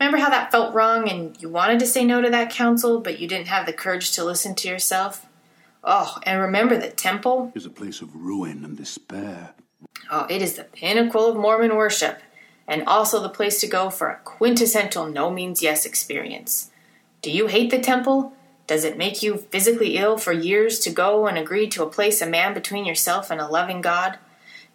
Remember 0.00 0.18
how 0.18 0.30
that 0.30 0.50
felt 0.50 0.74
wrong 0.74 1.08
and 1.08 1.40
you 1.40 1.48
wanted 1.48 1.78
to 1.78 1.86
say 1.86 2.04
no 2.04 2.20
to 2.20 2.28
that 2.30 2.50
counsel 2.50 3.00
but 3.00 3.20
you 3.20 3.28
didn't 3.28 3.46
have 3.46 3.66
the 3.66 3.72
courage 3.72 4.10
to 4.12 4.24
listen 4.24 4.54
to 4.56 4.68
yourself? 4.68 5.26
Oh, 5.84 6.18
and 6.24 6.40
remember 6.40 6.76
the 6.76 6.90
temple? 6.90 7.52
is 7.54 7.66
a 7.66 7.70
place 7.70 8.00
of 8.00 8.14
ruin 8.14 8.64
and 8.64 8.76
despair. 8.76 9.54
Oh, 10.10 10.26
it 10.28 10.42
is 10.42 10.54
the 10.54 10.64
pinnacle 10.64 11.26
of 11.26 11.36
Mormon 11.36 11.76
worship 11.76 12.20
and 12.66 12.84
also 12.86 13.20
the 13.20 13.28
place 13.28 13.60
to 13.60 13.66
go 13.66 13.90
for 13.90 14.08
a 14.08 14.20
quintessential 14.24 15.06
no 15.06 15.30
means 15.30 15.62
yes 15.62 15.86
experience. 15.86 16.70
Do 17.20 17.30
you 17.30 17.46
hate 17.46 17.70
the 17.70 17.78
temple? 17.78 18.32
Does 18.72 18.84
it 18.84 18.96
make 18.96 19.22
you 19.22 19.36
physically 19.36 19.98
ill 19.98 20.16
for 20.16 20.32
years 20.32 20.78
to 20.78 20.88
go 20.88 21.26
and 21.26 21.36
agree 21.36 21.68
to 21.68 21.82
a 21.82 21.90
place 21.90 22.22
a 22.22 22.26
man 22.26 22.54
between 22.54 22.86
yourself 22.86 23.30
and 23.30 23.38
a 23.38 23.46
loving 23.46 23.82
God? 23.82 24.18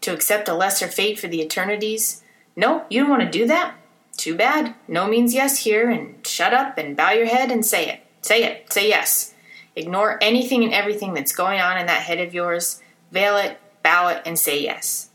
To 0.01 0.13
accept 0.13 0.47
a 0.47 0.53
lesser 0.53 0.87
fate 0.87 1.17
for 1.17 1.27
the 1.27 1.41
eternities? 1.41 2.21
No, 2.55 2.85
you 2.91 3.01
don't 3.01 3.09
want 3.09 3.23
to 3.23 3.39
do 3.39 3.47
that? 3.47 3.73
Too 4.15 4.35
bad. 4.35 4.75
No 4.87 5.07
means 5.07 5.33
yes 5.33 5.63
here, 5.63 5.89
and 5.89 6.15
shut 6.27 6.53
up 6.53 6.77
and 6.77 6.95
bow 6.95 7.09
your 7.09 7.25
head 7.25 7.49
and 7.49 7.65
say 7.65 7.89
it. 7.89 8.01
Say 8.21 8.43
it. 8.43 8.71
Say 8.71 8.87
yes. 8.87 9.33
Ignore 9.75 10.19
anything 10.21 10.63
and 10.63 10.73
everything 10.73 11.15
that's 11.15 11.33
going 11.33 11.59
on 11.59 11.79
in 11.79 11.87
that 11.87 12.03
head 12.03 12.19
of 12.19 12.35
yours. 12.35 12.79
Veil 13.11 13.35
it, 13.37 13.59
bow 13.81 14.09
it, 14.09 14.21
and 14.27 14.37
say 14.37 14.61
yes. 14.61 15.09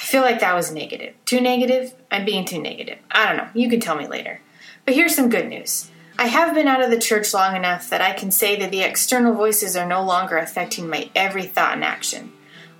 I 0.00 0.04
feel 0.04 0.22
like 0.22 0.40
that 0.40 0.54
was 0.54 0.72
negative. 0.72 1.16
Too 1.26 1.42
negative? 1.42 1.94
I'm 2.10 2.24
being 2.24 2.46
too 2.46 2.62
negative. 2.62 2.98
I 3.10 3.26
don't 3.26 3.36
know. 3.36 3.50
You 3.52 3.68
can 3.68 3.80
tell 3.80 3.96
me 3.96 4.06
later. 4.06 4.40
But 4.86 4.94
here's 4.94 5.14
some 5.14 5.28
good 5.28 5.50
news. 5.50 5.89
I 6.20 6.26
have 6.26 6.54
been 6.54 6.68
out 6.68 6.82
of 6.82 6.90
the 6.90 6.98
church 6.98 7.32
long 7.32 7.56
enough 7.56 7.88
that 7.88 8.02
I 8.02 8.12
can 8.12 8.30
say 8.30 8.54
that 8.56 8.70
the 8.70 8.82
external 8.82 9.32
voices 9.32 9.74
are 9.74 9.86
no 9.86 10.04
longer 10.04 10.36
affecting 10.36 10.86
my 10.86 11.08
every 11.14 11.44
thought 11.44 11.72
and 11.72 11.82
action. 11.82 12.30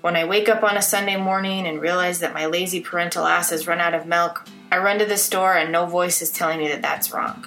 When 0.02 0.14
I 0.14 0.26
wake 0.26 0.50
up 0.50 0.62
on 0.62 0.76
a 0.76 0.82
Sunday 0.82 1.16
morning 1.16 1.66
and 1.66 1.80
realize 1.80 2.18
that 2.18 2.34
my 2.34 2.44
lazy 2.44 2.82
parental 2.82 3.24
ass 3.24 3.48
has 3.48 3.66
run 3.66 3.80
out 3.80 3.94
of 3.94 4.04
milk, 4.04 4.46
I 4.70 4.76
run 4.76 4.98
to 4.98 5.06
the 5.06 5.16
store 5.16 5.56
and 5.56 5.72
no 5.72 5.86
voice 5.86 6.20
is 6.20 6.30
telling 6.30 6.58
me 6.58 6.68
that 6.68 6.82
that's 6.82 7.14
wrong. 7.14 7.46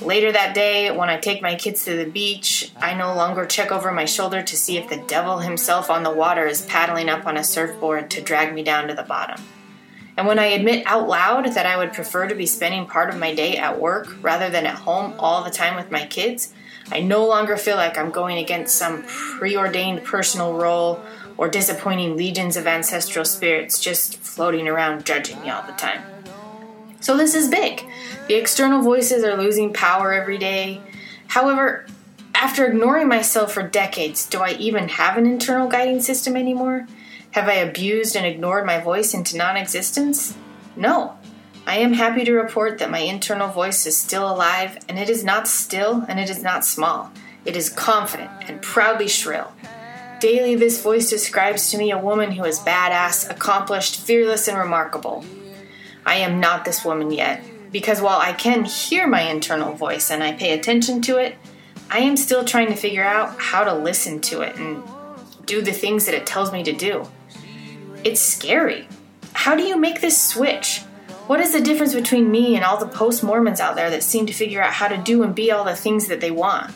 Later 0.00 0.30
that 0.30 0.54
day, 0.54 0.92
when 0.92 1.08
I 1.08 1.18
take 1.18 1.42
my 1.42 1.56
kids 1.56 1.84
to 1.86 1.96
the 1.96 2.08
beach, 2.08 2.70
I 2.76 2.94
no 2.94 3.12
longer 3.12 3.44
check 3.44 3.72
over 3.72 3.90
my 3.90 4.04
shoulder 4.04 4.44
to 4.44 4.56
see 4.56 4.76
if 4.76 4.88
the 4.88 5.02
devil 5.08 5.38
himself 5.38 5.90
on 5.90 6.04
the 6.04 6.14
water 6.14 6.46
is 6.46 6.62
paddling 6.62 7.08
up 7.08 7.26
on 7.26 7.36
a 7.36 7.42
surfboard 7.42 8.08
to 8.12 8.22
drag 8.22 8.54
me 8.54 8.62
down 8.62 8.86
to 8.86 8.94
the 8.94 9.02
bottom. 9.02 9.42
And 10.18 10.26
when 10.26 10.40
I 10.40 10.46
admit 10.46 10.84
out 10.84 11.08
loud 11.08 11.46
that 11.54 11.64
I 11.64 11.76
would 11.76 11.92
prefer 11.92 12.26
to 12.26 12.34
be 12.34 12.44
spending 12.44 12.86
part 12.86 13.08
of 13.08 13.20
my 13.20 13.32
day 13.36 13.56
at 13.56 13.80
work 13.80 14.16
rather 14.20 14.50
than 14.50 14.66
at 14.66 14.74
home 14.74 15.14
all 15.16 15.44
the 15.44 15.50
time 15.50 15.76
with 15.76 15.92
my 15.92 16.06
kids, 16.06 16.52
I 16.90 17.02
no 17.02 17.24
longer 17.24 17.56
feel 17.56 17.76
like 17.76 17.96
I'm 17.96 18.10
going 18.10 18.38
against 18.38 18.76
some 18.76 19.04
preordained 19.04 20.02
personal 20.02 20.54
role 20.54 21.00
or 21.36 21.48
disappointing 21.48 22.16
legions 22.16 22.56
of 22.56 22.66
ancestral 22.66 23.24
spirits 23.24 23.78
just 23.78 24.18
floating 24.18 24.66
around 24.66 25.06
judging 25.06 25.40
me 25.40 25.50
all 25.50 25.62
the 25.62 25.72
time. 25.74 26.02
So 26.98 27.16
this 27.16 27.36
is 27.36 27.48
big. 27.48 27.84
The 28.26 28.34
external 28.34 28.82
voices 28.82 29.22
are 29.22 29.40
losing 29.40 29.72
power 29.72 30.12
every 30.12 30.36
day. 30.36 30.82
However, 31.28 31.86
after 32.34 32.66
ignoring 32.66 33.06
myself 33.06 33.52
for 33.52 33.62
decades, 33.62 34.26
do 34.26 34.40
I 34.40 34.54
even 34.54 34.88
have 34.88 35.16
an 35.16 35.26
internal 35.26 35.68
guiding 35.68 36.02
system 36.02 36.36
anymore? 36.36 36.88
Have 37.32 37.48
I 37.48 37.54
abused 37.54 38.16
and 38.16 38.24
ignored 38.24 38.64
my 38.64 38.80
voice 38.80 39.14
into 39.14 39.36
non 39.36 39.56
existence? 39.56 40.36
No. 40.76 41.16
I 41.66 41.78
am 41.78 41.92
happy 41.92 42.24
to 42.24 42.32
report 42.32 42.78
that 42.78 42.90
my 42.90 43.00
internal 43.00 43.48
voice 43.48 43.84
is 43.84 43.96
still 43.96 44.30
alive, 44.30 44.78
and 44.88 44.98
it 44.98 45.10
is 45.10 45.22
not 45.22 45.46
still 45.46 46.04
and 46.08 46.18
it 46.18 46.30
is 46.30 46.42
not 46.42 46.64
small. 46.64 47.12
It 47.44 47.56
is 47.56 47.68
confident 47.68 48.30
and 48.48 48.62
proudly 48.62 49.08
shrill. 49.08 49.52
Daily, 50.20 50.54
this 50.54 50.82
voice 50.82 51.10
describes 51.10 51.70
to 51.70 51.78
me 51.78 51.90
a 51.90 51.98
woman 51.98 52.32
who 52.32 52.44
is 52.44 52.58
badass, 52.58 53.30
accomplished, 53.30 54.00
fearless, 54.00 54.48
and 54.48 54.58
remarkable. 54.58 55.24
I 56.06 56.16
am 56.16 56.40
not 56.40 56.64
this 56.64 56.84
woman 56.84 57.10
yet, 57.10 57.42
because 57.70 58.00
while 58.00 58.18
I 58.18 58.32
can 58.32 58.64
hear 58.64 59.06
my 59.06 59.20
internal 59.20 59.74
voice 59.74 60.10
and 60.10 60.22
I 60.22 60.32
pay 60.32 60.58
attention 60.58 61.02
to 61.02 61.18
it, 61.18 61.36
I 61.90 61.98
am 61.98 62.16
still 62.16 62.44
trying 62.44 62.68
to 62.68 62.76
figure 62.76 63.04
out 63.04 63.38
how 63.38 63.64
to 63.64 63.74
listen 63.74 64.20
to 64.22 64.40
it 64.40 64.56
and 64.56 64.82
do 65.44 65.62
the 65.62 65.72
things 65.72 66.06
that 66.06 66.14
it 66.14 66.26
tells 66.26 66.50
me 66.50 66.62
to 66.64 66.72
do. 66.72 67.06
It's 68.08 68.22
scary. 68.22 68.88
How 69.34 69.54
do 69.54 69.62
you 69.62 69.76
make 69.76 70.00
this 70.00 70.18
switch? 70.18 70.80
What 71.26 71.40
is 71.40 71.52
the 71.52 71.60
difference 71.60 71.92
between 71.92 72.30
me 72.30 72.56
and 72.56 72.64
all 72.64 72.78
the 72.78 72.88
post 72.88 73.22
Mormons 73.22 73.60
out 73.60 73.76
there 73.76 73.90
that 73.90 74.02
seem 74.02 74.24
to 74.24 74.32
figure 74.32 74.62
out 74.62 74.72
how 74.72 74.88
to 74.88 74.96
do 74.96 75.22
and 75.22 75.34
be 75.34 75.52
all 75.52 75.62
the 75.62 75.76
things 75.76 76.08
that 76.08 76.22
they 76.22 76.30
want? 76.30 76.70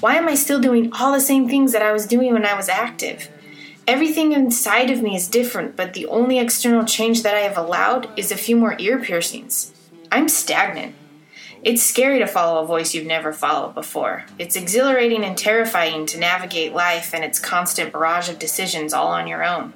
Why 0.00 0.16
am 0.16 0.28
I 0.28 0.34
still 0.34 0.60
doing 0.60 0.92
all 0.92 1.12
the 1.12 1.20
same 1.20 1.48
things 1.48 1.72
that 1.72 1.80
I 1.80 1.92
was 1.92 2.04
doing 2.04 2.34
when 2.34 2.44
I 2.44 2.54
was 2.54 2.68
active? 2.68 3.30
Everything 3.86 4.32
inside 4.32 4.90
of 4.90 5.00
me 5.00 5.16
is 5.16 5.28
different, 5.28 5.76
but 5.76 5.94
the 5.94 6.04
only 6.08 6.38
external 6.38 6.84
change 6.84 7.22
that 7.22 7.34
I 7.34 7.40
have 7.40 7.56
allowed 7.56 8.10
is 8.18 8.30
a 8.30 8.36
few 8.36 8.54
more 8.54 8.76
ear 8.78 8.98
piercings. 8.98 9.72
I'm 10.12 10.28
stagnant. 10.28 10.94
It's 11.62 11.82
scary 11.82 12.18
to 12.18 12.26
follow 12.26 12.62
a 12.62 12.66
voice 12.66 12.92
you've 12.92 13.06
never 13.06 13.32
followed 13.32 13.74
before. 13.74 14.26
It's 14.38 14.56
exhilarating 14.56 15.24
and 15.24 15.38
terrifying 15.38 16.04
to 16.04 16.20
navigate 16.20 16.74
life 16.74 17.14
and 17.14 17.24
its 17.24 17.38
constant 17.38 17.92
barrage 17.92 18.28
of 18.28 18.38
decisions 18.38 18.92
all 18.92 19.08
on 19.08 19.26
your 19.26 19.42
own. 19.42 19.72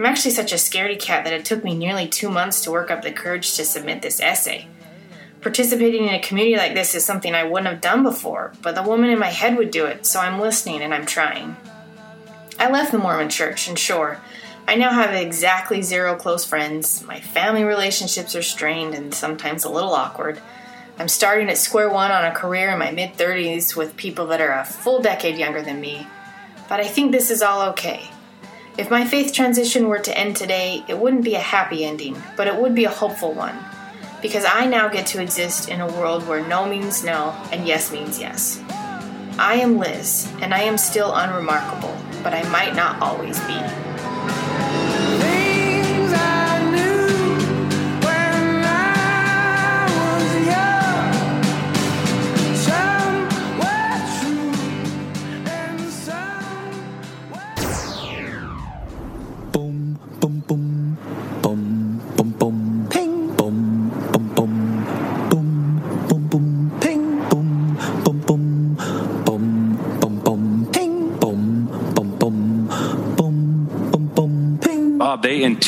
I'm 0.00 0.06
actually 0.06 0.30
such 0.30 0.50
a 0.50 0.54
scaredy 0.54 0.98
cat 0.98 1.24
that 1.24 1.34
it 1.34 1.44
took 1.44 1.62
me 1.62 1.76
nearly 1.76 2.08
two 2.08 2.30
months 2.30 2.62
to 2.62 2.70
work 2.70 2.90
up 2.90 3.02
the 3.02 3.12
courage 3.12 3.54
to 3.56 3.66
submit 3.66 4.00
this 4.00 4.18
essay. 4.18 4.66
Participating 5.42 6.08
in 6.08 6.14
a 6.14 6.22
community 6.22 6.56
like 6.56 6.72
this 6.72 6.94
is 6.94 7.04
something 7.04 7.34
I 7.34 7.44
wouldn't 7.44 7.70
have 7.70 7.82
done 7.82 8.02
before, 8.02 8.54
but 8.62 8.74
the 8.74 8.82
woman 8.82 9.10
in 9.10 9.18
my 9.18 9.28
head 9.28 9.58
would 9.58 9.70
do 9.70 9.84
it, 9.84 10.06
so 10.06 10.18
I'm 10.18 10.40
listening 10.40 10.80
and 10.80 10.94
I'm 10.94 11.04
trying. 11.04 11.54
I 12.58 12.70
left 12.70 12.92
the 12.92 12.98
Mormon 12.98 13.28
church, 13.28 13.68
and 13.68 13.78
sure, 13.78 14.18
I 14.66 14.76
now 14.76 14.90
have 14.90 15.12
exactly 15.12 15.82
zero 15.82 16.16
close 16.16 16.46
friends. 16.46 17.04
My 17.04 17.20
family 17.20 17.64
relationships 17.64 18.34
are 18.34 18.42
strained 18.42 18.94
and 18.94 19.14
sometimes 19.14 19.64
a 19.64 19.70
little 19.70 19.92
awkward. 19.92 20.40
I'm 20.98 21.08
starting 21.08 21.50
at 21.50 21.58
square 21.58 21.90
one 21.90 22.10
on 22.10 22.24
a 22.24 22.34
career 22.34 22.70
in 22.70 22.78
my 22.78 22.90
mid 22.90 23.18
30s 23.18 23.76
with 23.76 23.98
people 23.98 24.28
that 24.28 24.40
are 24.40 24.60
a 24.60 24.64
full 24.64 25.02
decade 25.02 25.36
younger 25.36 25.60
than 25.60 25.78
me. 25.78 26.06
But 26.70 26.80
I 26.80 26.88
think 26.88 27.12
this 27.12 27.30
is 27.30 27.42
all 27.42 27.68
okay. 27.72 28.08
If 28.80 28.90
my 28.90 29.04
faith 29.04 29.34
transition 29.34 29.88
were 29.88 29.98
to 29.98 30.18
end 30.18 30.36
today, 30.36 30.82
it 30.88 30.98
wouldn't 30.98 31.22
be 31.22 31.34
a 31.34 31.38
happy 31.38 31.84
ending, 31.84 32.16
but 32.34 32.46
it 32.46 32.56
would 32.56 32.74
be 32.74 32.86
a 32.86 32.88
hopeful 32.88 33.34
one. 33.34 33.54
Because 34.22 34.46
I 34.46 34.64
now 34.64 34.88
get 34.88 35.04
to 35.08 35.20
exist 35.20 35.68
in 35.68 35.82
a 35.82 35.86
world 35.86 36.26
where 36.26 36.48
no 36.48 36.64
means 36.64 37.04
no 37.04 37.36
and 37.52 37.66
yes 37.66 37.92
means 37.92 38.18
yes. 38.18 38.58
I 39.38 39.56
am 39.56 39.76
Liz, 39.76 40.32
and 40.40 40.54
I 40.54 40.60
am 40.60 40.78
still 40.78 41.14
unremarkable, 41.14 41.94
but 42.22 42.32
I 42.32 42.42
might 42.48 42.74
not 42.74 43.02
always 43.02 43.38
be. 43.40 43.89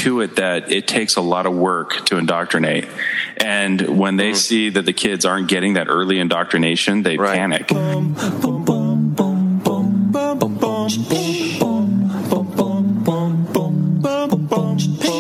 Bob, 0.03 0.23
they 0.23 0.27
intuit 0.27 0.37
that 0.37 0.71
it 0.73 0.87
takes 0.89 1.17
a 1.17 1.21
lot 1.21 1.47
of 1.47 1.55
work 1.55 2.05
to 2.07 2.17
indoctrinate. 2.19 2.89
And 3.37 3.99
when 3.99 4.17
they 4.17 4.31
mm-hmm. 4.31 4.37
see 4.37 4.71
that 4.71 4.87
the 4.87 4.93
kids 4.93 5.25
aren't 5.25 5.49
getting 5.49 5.75
that 5.75 5.89
early 5.89 6.19
indoctrination, 6.19 7.03
they 7.03 7.17
panic. 7.17 7.71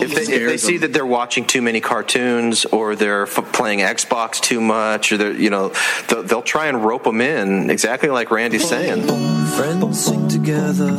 If 0.04 0.14
they, 0.14 0.22
if 0.34 0.48
they 0.48 0.56
see 0.56 0.78
that 0.78 0.92
they're 0.92 1.06
watching 1.06 1.44
too 1.46 1.62
many 1.62 1.80
cartoons 1.80 2.64
or 2.66 2.96
they're 2.96 3.22
f- 3.22 3.52
playing 3.52 3.78
Xbox 3.80 4.40
too 4.40 4.60
much, 4.60 5.12
or 5.12 5.16
they're, 5.16 5.32
you 5.32 5.50
know, 5.50 5.72
they'll, 6.08 6.22
they'll 6.22 6.42
try 6.42 6.66
and 6.66 6.84
rope 6.84 7.04
them 7.04 7.20
in, 7.20 7.70
exactly 7.70 8.08
like 8.08 8.30
Randy's 8.30 8.68
saying. 8.68 9.06
Friends 9.56 10.04
sing 10.04 10.28
together. 10.28 10.96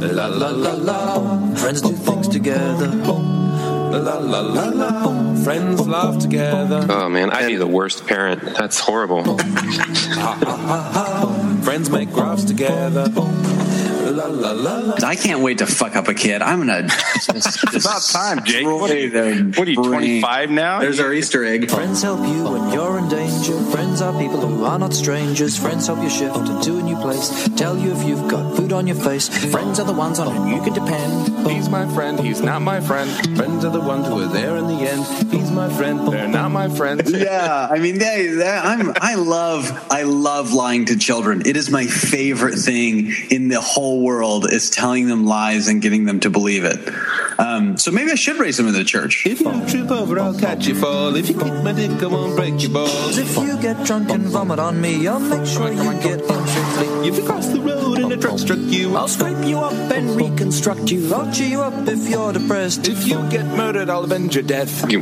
La 0.00 0.26
la 0.26 0.50
la 0.50 0.72
la. 0.74 1.54
Friends 1.56 1.82
do 1.82 1.92
things 1.92 2.28
together. 2.28 2.86
La 2.86 4.18
la 4.18 4.40
la 4.40 4.64
la. 4.68 5.34
Friends 5.42 5.86
laugh 5.86 6.18
together. 6.18 6.86
Oh 6.88 7.08
man, 7.08 7.30
I'd 7.30 7.48
be 7.48 7.56
the 7.56 7.66
worst 7.66 8.06
parent. 8.06 8.40
That's 8.56 8.78
horrible. 8.78 9.38
Friends 11.62 11.90
make 11.90 12.12
graphs 12.12 12.44
together. 12.44 13.10
La 14.10 14.26
la 14.26 14.50
la 14.52 14.78
la. 14.78 14.94
I 15.06 15.16
can't 15.16 15.40
wait 15.40 15.58
to 15.58 15.66
fuck 15.66 15.96
up 15.96 16.08
a 16.08 16.14
kid. 16.14 16.42
I'm 16.42 16.60
gonna. 16.60 16.88
Just, 16.88 17.64
It's 17.74 17.84
about 17.84 18.02
time, 18.02 18.44
Jake. 18.44 18.66
What 18.66 18.90
are 18.90 18.98
you, 18.98 19.50
what 19.50 19.68
are 19.68 19.70
you 19.70 19.82
25 19.82 20.50
now? 20.50 20.80
There's 20.80 21.00
our 21.00 21.12
Easter 21.12 21.44
egg. 21.44 21.70
Friends 21.70 22.02
help 22.02 22.20
you 22.20 22.44
when 22.44 22.72
you're 22.72 22.98
in 22.98 23.08
danger. 23.08 23.58
Friends 23.70 24.00
are 24.00 24.18
people 24.18 24.40
who 24.40 24.64
are 24.64 24.78
not 24.78 24.94
strangers. 24.94 25.58
Friends 25.58 25.86
help 25.86 26.02
you 26.02 26.10
shift 26.10 26.36
into 26.36 26.78
a 26.78 26.82
new 26.82 26.96
place. 26.96 27.48
Tell 27.56 27.76
you 27.76 27.92
if 27.92 28.02
you've 28.04 28.28
got 28.30 28.56
food 28.56 28.72
on 28.72 28.86
your 28.86 28.96
face. 28.96 29.28
Friends 29.50 29.78
are 29.78 29.86
the 29.86 29.92
ones 29.92 30.18
on 30.18 30.34
whom 30.34 30.48
you 30.48 30.62
can 30.62 30.72
depend. 30.72 31.48
He's 31.48 31.68
my 31.68 31.86
friend. 31.94 32.18
He's 32.20 32.40
not 32.40 32.62
my 32.62 32.80
friend. 32.80 33.10
Friends 33.36 33.64
are 33.64 33.72
the 33.72 33.80
ones 33.80 34.06
who 34.06 34.20
are 34.22 34.32
there 34.32 34.56
in 34.56 34.66
the 34.66 34.80
end. 34.88 35.04
He's 35.32 35.50
my 35.50 35.68
friend. 35.68 36.08
They're 36.12 36.28
not 36.28 36.50
my 36.50 36.68
friends. 36.68 37.10
yeah, 37.12 37.68
I 37.70 37.78
mean, 37.78 37.98
they, 37.98 38.26
they, 38.28 38.48
I'm, 38.48 38.92
I 39.00 39.14
love, 39.14 39.86
I 39.90 40.02
love 40.02 40.52
lying 40.52 40.86
to 40.86 40.96
children. 40.96 41.42
It 41.46 41.56
is 41.56 41.70
my 41.70 41.86
favorite 41.86 42.56
thing 42.56 43.12
in 43.30 43.48
the 43.48 43.60
whole 43.60 43.97
world 43.98 44.50
is 44.50 44.70
telling 44.70 45.08
them 45.08 45.26
lies 45.26 45.68
and 45.68 45.82
getting 45.82 46.04
them 46.04 46.20
to 46.20 46.30
believe 46.30 46.64
it. 46.64 46.78
Um, 47.38 47.76
so 47.78 47.90
maybe 47.92 48.10
I 48.10 48.16
should 48.16 48.38
raise 48.38 48.56
them 48.56 48.66
in 48.66 48.74
the 48.74 48.84
church. 48.84 49.24
If 49.24 49.40
you 49.40 49.66
trip 49.68 49.90
over, 49.90 50.18
I'll 50.18 50.38
catch 50.38 50.66
you 50.66 50.74
fall. 50.74 51.14
If 51.14 51.28
you 51.28 51.34
kick 51.34 51.52
my 51.62 51.72
dick, 51.72 52.02
I 52.02 52.06
won't 52.06 52.36
break 52.36 52.60
your 52.62 52.72
balls. 52.72 53.16
If 53.16 53.36
you 53.36 53.56
get 53.60 53.84
drunk 53.86 54.10
and 54.10 54.24
vomit 54.24 54.58
on 54.58 54.80
me, 54.80 55.06
I'll 55.06 55.20
make 55.20 55.46
sure 55.46 55.72
you 55.72 55.92
get 56.00 56.20
home 56.28 56.46
safely. 56.46 57.08
If 57.08 57.16
you 57.16 57.24
cross 57.24 57.46
the 57.46 57.60
road 57.60 57.98
and 57.98 58.12
a 58.12 58.16
truck 58.16 58.38
struck 58.38 58.58
you, 58.58 58.96
I'll 58.96 59.08
scrape 59.08 59.44
you 59.44 59.58
up 59.58 59.72
and 59.72 60.16
reconstruct 60.16 60.90
you. 60.90 61.14
I'll 61.14 61.32
cheer 61.32 61.48
you 61.48 61.60
up 61.60 61.86
if 61.86 62.08
you're 62.08 62.32
depressed. 62.32 62.88
If 62.88 63.06
you 63.06 63.28
get 63.30 63.46
murdered, 63.46 63.88
I'll 63.88 64.04
avenge 64.04 64.34
your 64.34 64.44
death. 64.44 64.86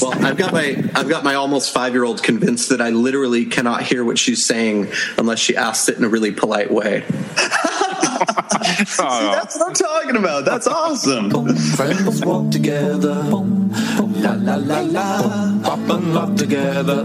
Well, 0.00 0.12
I've 0.24 0.36
got 0.36 0.52
my 0.52 0.90
I've 0.94 1.08
got 1.08 1.24
my 1.24 1.34
almost 1.34 1.72
five 1.72 1.92
year 1.94 2.04
old 2.04 2.22
convinced 2.22 2.68
that 2.68 2.80
I 2.80 2.90
literally 2.90 3.46
cannot 3.46 3.82
hear 3.82 4.04
what 4.04 4.18
she's 4.18 4.44
saying 4.44 4.88
unless 5.16 5.38
she 5.38 5.56
asks 5.56 5.88
it 5.88 5.96
in 5.96 6.04
a 6.04 6.08
really 6.08 6.32
polite 6.32 6.70
way. 6.70 7.04
See, 8.18 9.02
that's 9.02 9.56
what 9.58 9.68
I'm 9.68 9.74
talking 9.74 10.16
about. 10.16 10.44
That's 10.44 10.66
awesome. 10.66 11.30
Friends 11.76 12.24
walk 12.24 12.50
together. 12.50 13.14
La 13.22 14.32
la 14.32 14.56
la 14.56 14.80
la. 14.80 15.60
Pop 15.62 15.78
and 15.90 16.14
lock 16.14 16.34
together. 16.36 17.04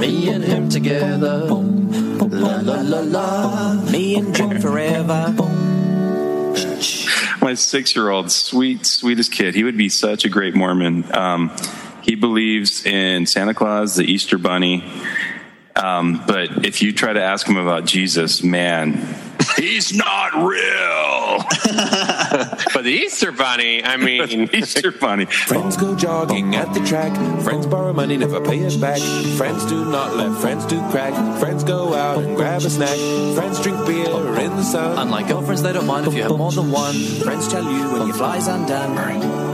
Me 0.00 0.28
and 0.30 0.44
him 0.44 0.68
together. 0.68 1.46
La 1.46 2.60
la 2.60 2.80
la 2.80 3.00
la. 3.00 3.74
Me 3.90 4.16
and 4.16 4.34
Jim 4.34 4.60
forever. 4.60 5.34
My 7.40 7.54
six 7.54 7.94
year 7.94 8.10
old, 8.10 8.32
sweet, 8.32 8.84
sweetest 8.84 9.30
kid, 9.32 9.54
he 9.54 9.62
would 9.62 9.76
be 9.76 9.88
such 9.88 10.24
a 10.24 10.28
great 10.28 10.54
Mormon. 10.54 11.04
Um, 11.16 11.56
he 12.02 12.16
believes 12.16 12.84
in 12.84 13.26
Santa 13.26 13.54
Claus, 13.54 13.94
the 13.94 14.04
Easter 14.04 14.38
Bunny. 14.38 14.82
Um, 15.78 16.22
but 16.26 16.66
if 16.66 16.82
you 16.82 16.92
try 16.92 17.12
to 17.12 17.22
ask 17.22 17.46
him 17.46 17.56
about 17.56 17.84
Jesus, 17.84 18.42
man, 18.42 19.16
he's 19.56 19.92
not 19.94 20.34
real. 20.34 21.44
but 22.74 22.82
the 22.84 22.90
Easter 22.90 23.32
Bunny, 23.32 23.84
I 23.84 23.96
mean, 23.98 24.50
Easter 24.52 24.90
Bunny. 24.90 25.26
Friends 25.26 25.76
go 25.76 25.94
jogging 25.94 26.56
at 26.56 26.72
the 26.74 26.80
track. 26.80 27.14
Friends 27.42 27.66
borrow 27.66 27.92
money, 27.92 28.16
never 28.16 28.40
pay 28.40 28.58
it 28.58 28.80
back. 28.80 29.00
Friends 29.36 29.64
do 29.66 29.84
not 29.84 30.16
let 30.16 30.38
friends 30.40 30.66
do 30.66 30.80
crack. 30.90 31.14
Friends 31.38 31.64
go 31.64 31.94
out 31.94 32.22
and 32.22 32.36
grab 32.36 32.62
a 32.62 32.70
snack. 32.70 32.96
Friends 33.34 33.60
drink 33.62 33.86
beer 33.86 34.06
in 34.40 34.56
the 34.56 34.64
sun. 34.64 34.98
Unlike 34.98 35.28
girlfriends, 35.28 35.62
they 35.62 35.72
don't 35.72 35.86
mind 35.86 36.06
if 36.06 36.14
you 36.14 36.22
have 36.22 36.36
more 36.36 36.52
than 36.52 36.70
one. 36.70 36.94
Friends 37.22 37.48
tell 37.48 37.64
you 37.64 37.92
when 37.92 38.06
your 38.06 38.16
fly's 38.16 38.48
undone. 38.48 39.47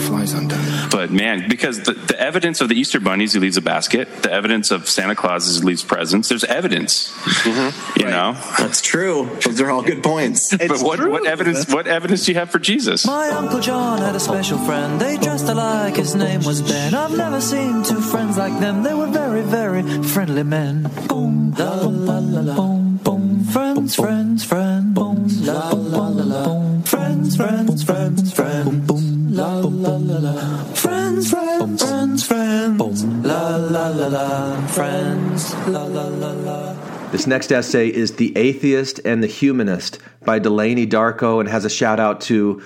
Your 0.00 0.08
fly's 0.08 0.32
undone. 0.32 0.88
But 0.90 1.10
man, 1.10 1.48
because 1.48 1.82
the, 1.82 1.92
the 1.92 2.18
evidence 2.18 2.60
of 2.60 2.68
the 2.68 2.74
Easter 2.74 3.00
bunnies 3.00 3.34
who 3.34 3.40
leaves 3.40 3.56
a 3.56 3.60
basket, 3.60 4.22
the 4.22 4.32
evidence 4.32 4.70
of 4.70 4.88
Santa 4.88 5.14
Claus 5.14 5.46
is 5.46 5.60
who 5.60 5.66
leaves 5.66 5.84
presents, 5.84 6.28
there's 6.28 6.44
evidence. 6.44 7.10
Mm-hmm. 7.10 8.00
You 8.00 8.06
know? 8.06 8.32
That's 8.58 8.80
true. 8.80 9.28
Those 9.44 9.60
are 9.60 9.70
all 9.70 9.82
good 9.82 10.02
points. 10.02 10.56
but 10.56 10.80
what, 10.80 11.06
what 11.06 11.26
evidence 11.26 11.70
what 11.72 11.86
evidence 11.86 12.24
do 12.24 12.32
you 12.32 12.38
have 12.38 12.50
for 12.50 12.58
Jesus? 12.58 13.06
My 13.06 13.28
Uncle 13.28 13.60
John 13.60 13.98
had 13.98 14.16
a 14.16 14.20
special 14.20 14.58
friend. 14.58 15.00
They 15.00 15.16
dressed 15.18 15.48
alike. 15.48 15.96
His 15.96 16.14
name 16.14 16.44
was 16.44 16.62
Ben. 16.62 16.94
I've 16.94 17.16
never 17.16 17.40
seen 17.40 17.82
two 17.82 18.00
friends 18.00 18.38
like 18.38 18.58
them. 18.60 18.82
They 18.82 18.94
were 18.94 19.08
very, 19.08 19.42
very 19.42 19.82
friendly 20.04 20.44
men. 20.44 20.90
Boom, 21.08 21.52
la 21.58 21.74
la 21.74 22.18
la 22.18 22.40
la. 22.40 22.54
Boom, 22.56 22.96
boom. 23.04 23.44
Friends, 23.44 23.94
friends, 23.96 24.44
friends. 24.44 24.94
Boom, 24.94 25.26
la 25.42 25.70
la 25.70 26.08
la 26.08 26.24
la. 26.24 26.44
Boom. 26.44 26.82
Friends, 26.84 27.36
friends, 27.36 27.82
friends, 27.82 28.32
friends. 28.32 28.86
Boom, 28.86 29.09
la 29.30 29.60
la 29.60 29.96
la 29.96 30.18
la. 30.18 30.64
Friends, 30.74 31.30
friends, 31.30 31.82
friends, 31.84 32.26
friends. 32.26 33.04
La 33.04 33.56
la 33.56 33.88
la 33.88 34.08
la. 34.08 34.66
Friends, 34.66 35.54
la 35.68 35.84
la 35.84 36.08
la 36.08 36.32
la. 36.32 37.10
This 37.12 37.26
next 37.26 37.52
essay 37.52 37.88
is 37.88 38.16
The 38.16 38.36
Atheist 38.36 39.00
and 39.04 39.22
the 39.22 39.26
Humanist 39.26 39.98
by 40.24 40.38
Delaney 40.38 40.86
Darko 40.86 41.40
and 41.40 41.48
has 41.48 41.64
a 41.64 41.70
shout 41.70 42.00
out 42.00 42.20
to 42.22 42.62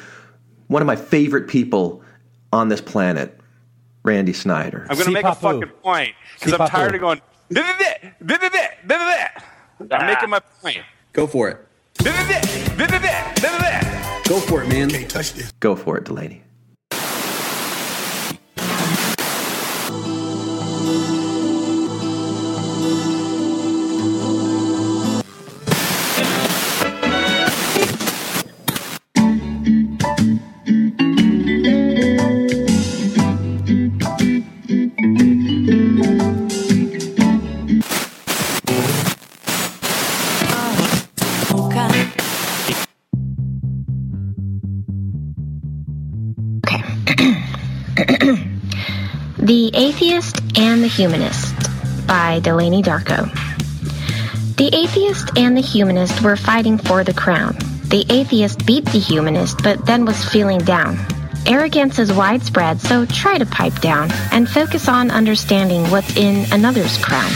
one 0.69 0.83
of 0.83 0.87
my 0.87 0.97
favorite 0.97 1.49
people 1.49 2.03
on 2.53 2.69
this 2.69 2.81
planet, 2.81 3.39
Randy 4.03 4.33
Snyder. 4.33 4.87
I'm 4.89 4.97
going 4.97 5.07
to 5.07 5.12
make 5.12 5.25
a 5.25 5.35
fucking 5.35 5.69
point 5.83 6.15
because 6.39 6.59
I'm 6.59 6.69
tired 6.69 6.95
of 6.95 7.01
going 7.01 7.21
I'm 9.91 10.07
making 10.07 10.31
my 10.31 10.41
point. 10.41 10.79
Go 11.12 11.27
for 11.27 11.49
it. 11.49 11.59
Go 14.25 14.41
for 14.41 14.62
it, 14.62 14.69
man. 14.69 14.91
Go 15.61 15.77
for 15.77 15.99
it, 15.99 16.05
Delaney. 16.05 16.43
Atheist 49.95 50.41
and 50.59 50.83
the 50.83 50.89
Humanist 50.89 51.55
by 52.09 52.41
Delaney 52.41 52.83
Darko. 52.83 53.31
The 54.57 54.69
atheist 54.75 55.39
and 55.39 55.57
the 55.57 55.61
humanist 55.61 56.21
were 56.21 56.35
fighting 56.35 56.79
for 56.79 57.05
the 57.05 57.15
crown. 57.15 57.57
The 57.85 58.05
atheist 58.09 58.67
beat 58.67 58.87
the 58.87 58.99
humanist, 58.99 59.63
but 59.63 59.87
then 59.87 60.05
was 60.05 60.25
feeling 60.25 60.59
down. 60.59 60.99
Arrogance 61.47 62.01
is 62.01 62.13
widespread, 62.13 62.81
so 62.81 63.07
try 63.07 63.39
to 63.39 63.47
pipe 63.47 63.81
down 63.81 64.11
and 64.33 64.49
focus 64.49 64.89
on 64.89 65.13
understanding 65.13 65.89
what's 65.93 66.17
in 66.17 66.53
another's 66.53 66.99
crown. 66.99 67.31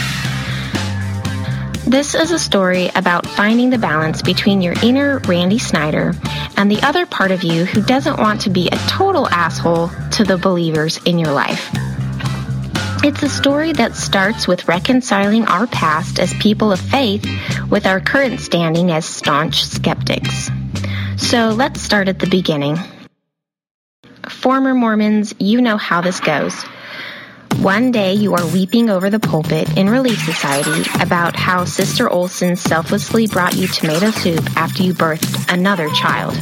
This 1.87 2.13
is 2.13 2.31
a 2.31 2.39
story 2.39 2.89
about 2.93 3.25
finding 3.25 3.69
the 3.69 3.77
balance 3.77 4.21
between 4.21 4.61
your 4.61 4.75
inner 4.83 5.19
Randy 5.19 5.59
Snyder 5.59 6.13
and 6.57 6.69
the 6.69 6.85
other 6.85 7.05
part 7.05 7.31
of 7.31 7.41
you 7.41 7.63
who 7.63 7.81
doesn't 7.81 8.19
want 8.19 8.41
to 8.41 8.49
be 8.49 8.67
a 8.67 8.77
total 8.89 9.29
asshole 9.29 9.89
to 10.11 10.25
the 10.25 10.37
believers 10.37 10.99
in 11.05 11.17
your 11.17 11.31
life. 11.31 11.73
It's 13.01 13.23
a 13.23 13.29
story 13.29 13.71
that 13.73 13.95
starts 13.95 14.45
with 14.45 14.67
reconciling 14.67 15.45
our 15.47 15.67
past 15.67 16.19
as 16.19 16.33
people 16.33 16.73
of 16.73 16.81
faith 16.81 17.25
with 17.71 17.85
our 17.85 18.01
current 18.01 18.41
standing 18.41 18.91
as 18.91 19.05
staunch 19.05 19.63
skeptics. 19.63 20.49
So 21.15 21.49
let's 21.49 21.81
start 21.81 22.09
at 22.09 22.19
the 22.19 22.27
beginning. 22.27 22.77
Former 24.27 24.73
Mormons, 24.73 25.33
you 25.39 25.61
know 25.61 25.77
how 25.77 26.01
this 26.01 26.19
goes. 26.19 26.61
One 27.61 27.91
day 27.91 28.15
you 28.15 28.35
are 28.35 28.45
weeping 28.47 28.89
over 28.89 29.09
the 29.09 29.19
pulpit 29.19 29.77
in 29.77 29.89
Relief 29.89 30.19
Society 30.19 30.89
about 31.01 31.37
how 31.37 31.63
Sister 31.63 32.09
Olson 32.09 32.57
selflessly 32.57 33.27
brought 33.27 33.55
you 33.55 33.67
tomato 33.67 34.11
soup 34.11 34.45
after 34.57 34.83
you 34.83 34.93
birthed 34.93 35.53
another 35.53 35.87
child. 35.91 36.35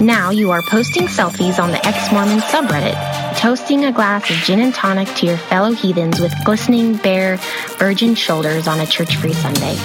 Now 0.00 0.30
you 0.30 0.52
are 0.52 0.62
posting 0.70 1.08
selfies 1.08 1.60
on 1.60 1.72
the 1.72 1.84
ex-Mormon 1.84 2.38
subreddit, 2.40 3.15
toasting 3.36 3.84
a 3.84 3.92
glass 3.92 4.28
of 4.30 4.36
gin 4.36 4.60
and 4.60 4.74
tonic 4.74 5.08
to 5.14 5.26
your 5.26 5.36
fellow 5.36 5.72
heathens 5.72 6.20
with 6.20 6.32
glistening, 6.44 6.96
bare, 6.96 7.36
virgin 7.78 8.14
shoulders 8.14 8.66
on 8.66 8.80
a 8.80 8.86
church-free 8.86 9.34
Sunday. 9.34 9.76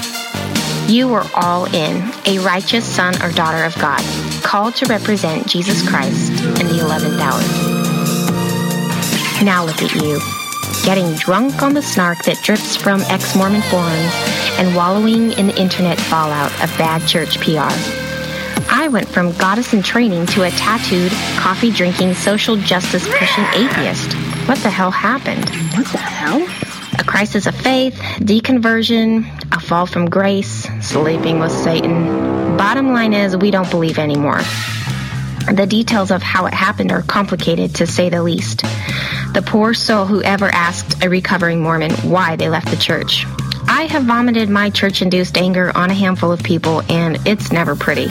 You 0.87 1.09
were 1.09 1.25
all 1.35 1.65
in, 1.65 2.11
a 2.25 2.39
righteous 2.39 2.85
son 2.85 3.21
or 3.21 3.31
daughter 3.31 3.63
of 3.63 3.75
God, 3.75 4.01
called 4.43 4.75
to 4.75 4.85
represent 4.85 5.47
Jesus 5.47 5.87
Christ 5.87 6.31
in 6.31 6.67
the 6.67 6.79
11th 6.81 7.19
hour. 7.19 7.41
Now 9.43 9.65
look 9.65 9.81
at 9.81 9.93
you, 9.95 10.19
getting 10.85 11.13
drunk 11.15 11.61
on 11.61 11.73
the 11.73 11.81
snark 11.81 12.23
that 12.23 12.41
drips 12.43 12.75
from 12.75 13.01
ex-Mormon 13.01 13.61
forums 13.63 14.11
and 14.57 14.75
wallowing 14.75 15.33
in 15.33 15.47
the 15.47 15.59
internet 15.59 15.99
fallout 15.99 16.51
of 16.63 16.69
bad 16.77 17.05
church 17.07 17.39
PR. 17.39 18.10
I 18.73 18.87
went 18.87 19.09
from 19.09 19.33
goddess 19.33 19.73
in 19.73 19.83
training 19.83 20.27
to 20.27 20.43
a 20.43 20.49
tattooed, 20.49 21.11
coffee 21.37 21.71
drinking, 21.71 22.13
social 22.13 22.55
justice 22.55 23.05
pushing 23.05 23.43
atheist. 23.53 24.13
What 24.47 24.59
the 24.59 24.69
hell 24.69 24.91
happened? 24.91 25.49
What 25.75 25.87
the 25.91 25.97
hell? 25.97 26.41
A 26.97 27.03
crisis 27.03 27.47
of 27.47 27.55
faith, 27.55 27.95
deconversion, 28.19 29.25
a 29.53 29.59
fall 29.59 29.85
from 29.85 30.09
grace, 30.09 30.69
sleeping 30.79 31.39
with 31.39 31.51
Satan. 31.51 32.55
Bottom 32.55 32.93
line 32.93 33.13
is, 33.13 33.35
we 33.35 33.51
don't 33.51 33.69
believe 33.69 33.99
anymore. 33.99 34.41
The 35.51 35.67
details 35.67 36.09
of 36.09 36.23
how 36.23 36.45
it 36.45 36.53
happened 36.53 36.93
are 36.93 37.01
complicated 37.01 37.75
to 37.75 37.87
say 37.87 38.09
the 38.09 38.23
least. 38.23 38.61
The 39.33 39.43
poor 39.45 39.73
soul 39.73 40.05
who 40.05 40.21
ever 40.21 40.47
asked 40.47 41.03
a 41.03 41.09
recovering 41.09 41.61
Mormon 41.61 41.91
why 42.09 42.37
they 42.37 42.47
left 42.47 42.69
the 42.69 42.77
church. 42.77 43.25
I 43.73 43.83
have 43.83 44.03
vomited 44.03 44.49
my 44.49 44.69
church 44.69 45.01
induced 45.01 45.37
anger 45.37 45.71
on 45.73 45.89
a 45.89 45.93
handful 45.93 46.33
of 46.33 46.43
people, 46.43 46.81
and 46.91 47.17
it's 47.25 47.53
never 47.53 47.73
pretty. 47.73 48.09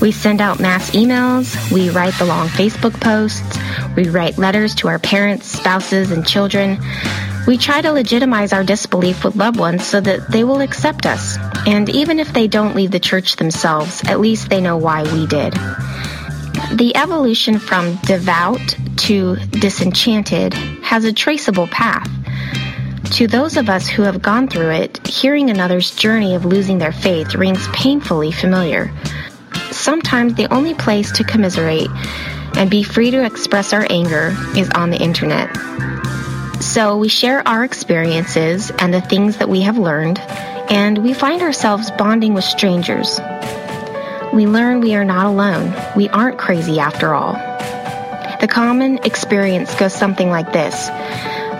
We 0.00 0.12
send 0.12 0.40
out 0.40 0.60
mass 0.60 0.92
emails, 0.92 1.72
we 1.72 1.90
write 1.90 2.14
the 2.14 2.24
long 2.24 2.46
Facebook 2.46 2.98
posts, 3.00 3.58
we 3.96 4.08
write 4.08 4.38
letters 4.38 4.76
to 4.76 4.88
our 4.88 5.00
parents, 5.00 5.48
spouses, 5.48 6.12
and 6.12 6.24
children. 6.24 6.78
We 7.48 7.58
try 7.58 7.80
to 7.80 7.90
legitimize 7.90 8.52
our 8.52 8.62
disbelief 8.62 9.24
with 9.24 9.34
loved 9.34 9.58
ones 9.58 9.84
so 9.84 10.00
that 10.00 10.30
they 10.30 10.44
will 10.44 10.60
accept 10.60 11.04
us. 11.04 11.36
And 11.66 11.88
even 11.88 12.20
if 12.20 12.32
they 12.32 12.46
don't 12.46 12.76
leave 12.76 12.92
the 12.92 13.00
church 13.00 13.34
themselves, 13.36 14.04
at 14.04 14.20
least 14.20 14.50
they 14.50 14.60
know 14.60 14.76
why 14.76 15.02
we 15.02 15.26
did. 15.26 15.52
The 16.74 16.92
evolution 16.94 17.58
from 17.58 17.96
devout 18.04 18.76
to 18.98 19.34
disenchanted 19.50 20.54
has 20.54 21.04
a 21.04 21.12
traceable 21.12 21.66
path. 21.66 22.08
To 23.12 23.26
those 23.26 23.56
of 23.56 23.70
us 23.70 23.88
who 23.88 24.02
have 24.02 24.20
gone 24.20 24.46
through 24.46 24.70
it, 24.70 25.06
hearing 25.06 25.48
another's 25.48 25.90
journey 25.90 26.34
of 26.34 26.44
losing 26.44 26.76
their 26.76 26.92
faith 26.92 27.34
rings 27.34 27.66
painfully 27.68 28.30
familiar. 28.30 28.92
Sometimes 29.70 30.34
the 30.34 30.52
only 30.52 30.74
place 30.74 31.10
to 31.12 31.24
commiserate 31.24 31.88
and 32.56 32.70
be 32.70 32.82
free 32.82 33.10
to 33.10 33.24
express 33.24 33.72
our 33.72 33.86
anger 33.88 34.36
is 34.56 34.68
on 34.70 34.90
the 34.90 34.98
internet. 34.98 35.48
So 36.62 36.98
we 36.98 37.08
share 37.08 37.46
our 37.48 37.64
experiences 37.64 38.70
and 38.78 38.92
the 38.92 39.00
things 39.00 39.38
that 39.38 39.48
we 39.48 39.62
have 39.62 39.78
learned, 39.78 40.18
and 40.18 40.98
we 40.98 41.14
find 41.14 41.40
ourselves 41.40 41.90
bonding 41.92 42.34
with 42.34 42.44
strangers. 42.44 43.18
We 44.34 44.46
learn 44.46 44.80
we 44.80 44.94
are 44.94 45.04
not 45.04 45.26
alone. 45.26 45.74
We 45.96 46.08
aren't 46.10 46.38
crazy 46.38 46.80
after 46.80 47.14
all. 47.14 47.32
The 48.40 48.48
common 48.48 48.98
experience 49.04 49.74
goes 49.76 49.94
something 49.94 50.28
like 50.28 50.52
this. 50.52 50.90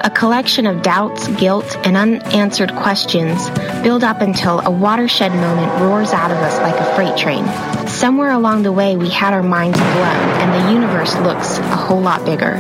A 0.07 0.11
collection 0.11 0.67
of 0.67 0.83
doubts, 0.83 1.27
guilt, 1.27 1.77
and 1.85 1.97
unanswered 1.97 2.73
questions 2.77 3.51
build 3.83 4.05
up 4.05 4.21
until 4.21 4.61
a 4.61 4.71
watershed 4.71 5.33
moment 5.33 5.83
roars 5.83 6.13
out 6.13 6.31
of 6.31 6.37
us 6.37 6.57
like 6.61 6.79
a 6.79 6.95
freight 6.95 7.17
train. 7.19 7.45
Somewhere 7.89 8.31
along 8.31 8.63
the 8.63 8.71
way, 8.71 8.97
we 8.97 9.11
had 9.11 9.35
our 9.35 9.43
minds 9.43 9.77
blown, 9.81 9.97
and 9.97 10.65
the 10.65 10.73
universe 10.73 11.17
looks 11.17 11.59
a 11.59 11.75
whole 11.75 12.01
lot 12.01 12.25
bigger. 12.25 12.55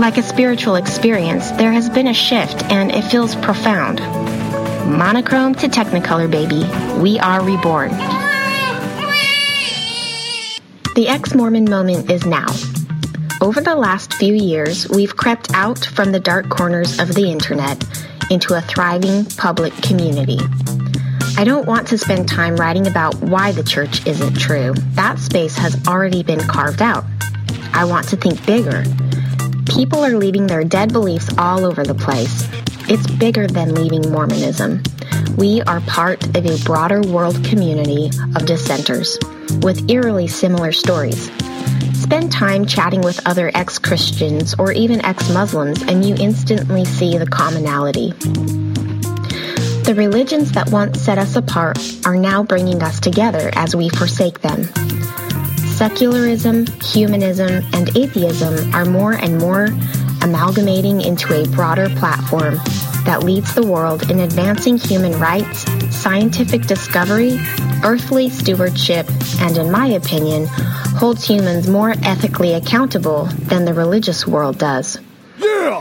Like 0.00 0.18
a 0.18 0.22
spiritual 0.24 0.74
experience, 0.74 1.48
there 1.52 1.70
has 1.70 1.88
been 1.88 2.08
a 2.08 2.12
shift, 2.12 2.64
and 2.64 2.90
it 2.90 3.02
feels 3.02 3.36
profound. 3.36 4.00
Monochrome 4.90 5.54
to 5.54 5.68
Technicolor, 5.68 6.28
baby. 6.28 6.64
We 7.00 7.20
are 7.20 7.40
reborn. 7.40 7.90
The 10.96 11.06
ex 11.06 11.36
Mormon 11.36 11.66
moment 11.66 12.10
is 12.10 12.26
now. 12.26 12.48
Over 13.42 13.60
the 13.60 13.74
last 13.74 14.14
few 14.14 14.34
years, 14.34 14.88
we've 14.88 15.16
crept 15.16 15.52
out 15.52 15.84
from 15.84 16.12
the 16.12 16.20
dark 16.20 16.48
corners 16.48 17.00
of 17.00 17.12
the 17.12 17.28
internet 17.28 17.76
into 18.30 18.54
a 18.54 18.60
thriving 18.60 19.24
public 19.24 19.72
community. 19.82 20.38
I 21.36 21.42
don't 21.42 21.66
want 21.66 21.88
to 21.88 21.98
spend 21.98 22.28
time 22.28 22.54
writing 22.54 22.86
about 22.86 23.16
why 23.16 23.50
the 23.50 23.64
church 23.64 24.06
isn't 24.06 24.34
true. 24.34 24.74
That 24.94 25.18
space 25.18 25.58
has 25.58 25.88
already 25.88 26.22
been 26.22 26.38
carved 26.38 26.82
out. 26.82 27.04
I 27.72 27.84
want 27.84 28.06
to 28.10 28.16
think 28.16 28.46
bigger. 28.46 28.84
People 29.66 30.04
are 30.04 30.16
leaving 30.16 30.46
their 30.46 30.62
dead 30.62 30.92
beliefs 30.92 31.28
all 31.36 31.64
over 31.64 31.82
the 31.82 31.96
place. 31.96 32.48
It's 32.88 33.10
bigger 33.10 33.48
than 33.48 33.74
leaving 33.74 34.08
Mormonism. 34.12 34.84
We 35.36 35.62
are 35.62 35.80
part 35.80 36.24
of 36.36 36.46
a 36.46 36.62
broader 36.64 37.00
world 37.00 37.44
community 37.44 38.06
of 38.36 38.46
dissenters 38.46 39.18
with 39.62 39.90
eerily 39.90 40.28
similar 40.28 40.70
stories. 40.70 41.28
Spend 41.94 42.32
time 42.32 42.66
chatting 42.66 43.00
with 43.00 43.26
other 43.26 43.50
ex 43.54 43.78
Christians 43.78 44.54
or 44.58 44.72
even 44.72 45.04
ex 45.04 45.30
Muslims, 45.30 45.82
and 45.82 46.04
you 46.04 46.14
instantly 46.18 46.84
see 46.84 47.18
the 47.18 47.26
commonality. 47.26 48.10
The 49.82 49.94
religions 49.96 50.52
that 50.52 50.70
once 50.70 51.00
set 51.00 51.18
us 51.18 51.36
apart 51.36 51.78
are 52.04 52.16
now 52.16 52.42
bringing 52.42 52.82
us 52.82 53.00
together 53.00 53.50
as 53.54 53.74
we 53.74 53.88
forsake 53.88 54.40
them. 54.40 54.64
Secularism, 55.76 56.66
humanism, 56.82 57.64
and 57.72 57.96
atheism 57.96 58.74
are 58.74 58.84
more 58.84 59.12
and 59.12 59.38
more 59.38 59.68
amalgamating 60.22 61.00
into 61.00 61.34
a 61.34 61.46
broader 61.48 61.88
platform 61.96 62.60
that 63.04 63.22
leads 63.22 63.54
the 63.54 63.66
world 63.66 64.10
in 64.10 64.20
advancing 64.20 64.76
human 64.76 65.18
rights, 65.18 65.64
scientific 65.94 66.62
discovery, 66.62 67.38
earthly 67.84 68.28
stewardship, 68.28 69.08
and, 69.40 69.56
in 69.56 69.70
my 69.70 69.86
opinion, 69.86 70.46
holds 70.46 71.26
humans 71.26 71.68
more 71.68 71.90
ethically 72.02 72.54
accountable 72.54 73.24
than 73.24 73.64
the 73.64 73.74
religious 73.74 74.26
world 74.26 74.58
does. 74.58 74.98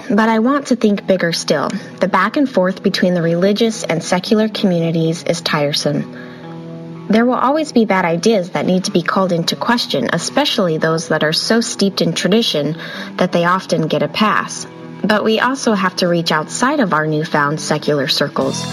But 0.10 0.30
I 0.30 0.40
want 0.40 0.68
to 0.68 0.76
think 0.76 1.06
bigger 1.06 1.32
still. 1.32 1.70
The 2.00 2.08
back 2.08 2.38
and 2.38 2.50
forth 2.50 2.84
between 2.84 3.14
the 3.14 3.22
religious 3.22 3.84
and 3.84 4.04
secular 4.04 4.50
communities 4.50 5.24
is 5.24 5.42
tiresome. 5.42 7.08
There 7.10 7.26
will 7.26 7.36
always 7.36 7.72
be 7.72 7.86
bad 7.86 8.06
ideas 8.06 8.52
that 8.52 8.66
need 8.66 8.86
to 8.86 8.92
be 8.92 9.02
called 9.02 9.32
into 9.32 9.56
question, 9.56 10.10
especially 10.14 10.78
those 10.78 11.10
that 11.10 11.24
are 11.24 11.34
so 11.34 11.60
steeped 11.60 12.02
in 12.02 12.14
tradition 12.14 12.78
that 13.18 13.32
they 13.32 13.44
often 13.44 13.88
get 13.88 14.02
a 14.02 14.08
pass. 14.08 14.66
But 15.04 15.24
we 15.24 15.40
also 15.40 15.74
have 15.74 15.96
to 15.98 16.08
reach 16.08 16.32
outside 16.32 16.80
of 16.80 16.94
our 16.94 17.08
newfound 17.08 17.60
secular 17.60 18.08
circles. 18.08 18.64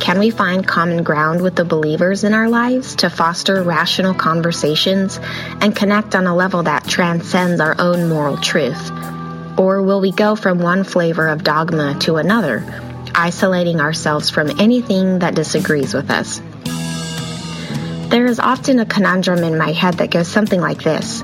Can 0.00 0.18
we 0.18 0.30
find 0.30 0.66
common 0.66 1.02
ground 1.02 1.42
with 1.42 1.56
the 1.56 1.64
believers 1.64 2.24
in 2.24 2.32
our 2.32 2.48
lives 2.48 2.96
to 2.96 3.10
foster 3.10 3.62
rational 3.62 4.14
conversations 4.14 5.20
and 5.60 5.76
connect 5.76 6.14
on 6.14 6.26
a 6.26 6.34
level 6.34 6.62
that 6.62 6.86
transcends 6.86 7.60
our 7.60 7.76
own 7.78 8.08
moral 8.08 8.38
truth? 8.38 8.90
Or 9.58 9.82
will 9.82 10.00
we 10.00 10.10
go 10.10 10.36
from 10.36 10.58
one 10.58 10.84
flavor 10.84 11.28
of 11.28 11.44
dogma 11.44 11.98
to 12.00 12.16
another, 12.16 12.64
isolating 13.14 13.80
ourselves 13.80 14.30
from 14.30 14.58
anything 14.58 15.18
that 15.18 15.34
disagrees 15.34 15.92
with 15.92 16.10
us? 16.10 16.40
There 18.10 18.26
is 18.26 18.40
often 18.40 18.80
a 18.80 18.86
conundrum 18.86 19.44
in 19.44 19.58
my 19.58 19.72
head 19.72 19.94
that 19.94 20.10
goes 20.10 20.28
something 20.28 20.60
like 20.60 20.82
this 20.82 21.19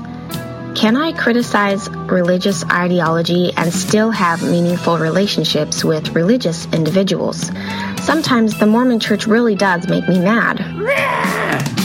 Can 0.77 0.95
I 0.95 1.11
criticize 1.11 1.89
religious 1.89 2.63
ideology 2.65 3.51
and 3.57 3.73
still 3.73 4.11
have 4.11 4.43
meaningful 4.43 4.99
relationships 4.99 5.83
with 5.83 6.13
religious 6.13 6.67
individuals? 6.67 7.49
Sometimes 8.03 8.59
the 8.59 8.67
Mormon 8.67 8.99
church 8.99 9.25
really 9.25 9.55
does 9.55 9.87
make 9.87 10.07
me 10.07 10.19
mad. 10.19 10.61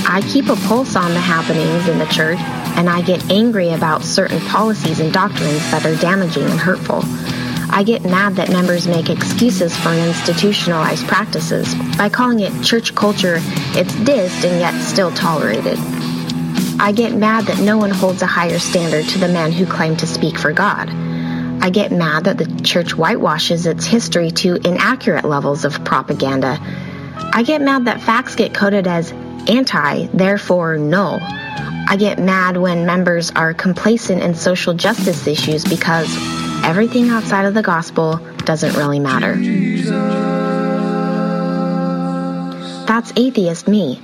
I 0.07 0.21
keep 0.31 0.51
a 0.51 0.57
pulse 0.57 0.95
on 0.95 1.15
the 1.15 1.21
happenings 1.21 1.89
in 1.89 1.99
the 1.99 2.05
church 2.05 2.39
and 2.77 2.91
I 2.91 3.01
get 3.01 3.31
angry 3.31 3.71
about 3.71 4.03
certain 4.03 4.41
policies 4.41 5.01
and 5.01 5.11
doctrines 5.11 5.71
that 5.71 5.87
are 5.87 5.97
damaging 5.97 6.45
and 6.45 6.61
hurtful. 6.61 7.01
I 7.75 7.85
get 7.87 8.05
mad 8.05 8.37
that 8.37 8.51
members 8.51 8.87
make 8.87 9.09
excuses 9.09 9.75
for 9.75 9.95
institutionalized 9.95 11.09
practices 11.09 11.75
by 11.97 12.11
calling 12.11 12.41
it 12.41 12.63
church 12.63 12.95
culture, 12.95 13.37
it's 13.73 13.95
dissed 13.95 14.45
and 14.45 14.61
yet 14.61 14.79
still 14.83 15.11
tolerated. 15.13 15.79
I 16.83 16.91
get 16.91 17.15
mad 17.15 17.47
that 17.47 17.61
no 17.61 17.79
one 17.79 17.91
holds 17.93 18.23
a 18.23 18.27
higher 18.27 18.59
standard 18.59 19.05
to 19.11 19.19
the 19.21 19.29
men 19.29 19.53
who 19.53 19.67
claim 19.67 19.97
to 19.99 20.07
speak 20.07 20.37
for 20.37 20.53
God. 20.53 20.91
I 20.91 21.71
get 21.71 21.93
mad 21.93 22.25
that 22.25 22.39
the 22.39 22.61
church 22.65 22.97
whitewashes 22.97 23.67
its 23.67 23.87
history 23.87 24.33
to 24.33 24.57
inaccurate 24.57 25.25
levels 25.25 25.65
of 25.65 25.85
propaganda. 25.85 26.59
I 27.33 27.45
get 27.45 27.61
mad 27.63 27.85
that 27.85 28.03
facts 28.03 28.35
get 28.35 28.53
coded 28.53 28.89
as 28.89 29.13
anti, 29.13 30.07
therefore 30.07 30.77
null. 30.77 31.21
I 31.23 31.95
get 32.01 32.19
mad 32.19 32.57
when 32.57 32.85
members 32.85 33.31
are 33.31 33.55
complacent 33.55 34.21
in 34.21 34.35
social 34.35 34.75
justice 34.75 35.25
issues 35.29 35.65
because 35.65 36.13
everything 36.65 37.11
outside 37.11 37.45
of 37.45 37.55
the 37.55 37.63
gospel 37.63 38.17
doesn't 38.39 38.75
really 38.75 38.99
matter. 38.99 39.37
That's 42.87 43.13
atheist 43.15 43.69
me. 43.69 44.03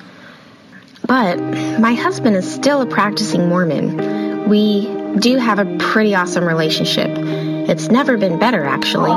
But 1.09 1.41
my 1.81 1.95
husband 1.95 2.37
is 2.37 2.53
still 2.53 2.83
a 2.83 2.87
practicing 2.87 3.49
Mormon. 3.49 4.51
We 4.51 5.17
do 5.19 5.39
have 5.39 5.59
a 5.59 5.79
pretty 5.79 6.15
awesome 6.15 6.45
relationship. 6.45 7.09
It's 7.17 7.89
never 7.89 8.19
been 8.19 8.39
better, 8.39 8.63
actually. 8.63 9.17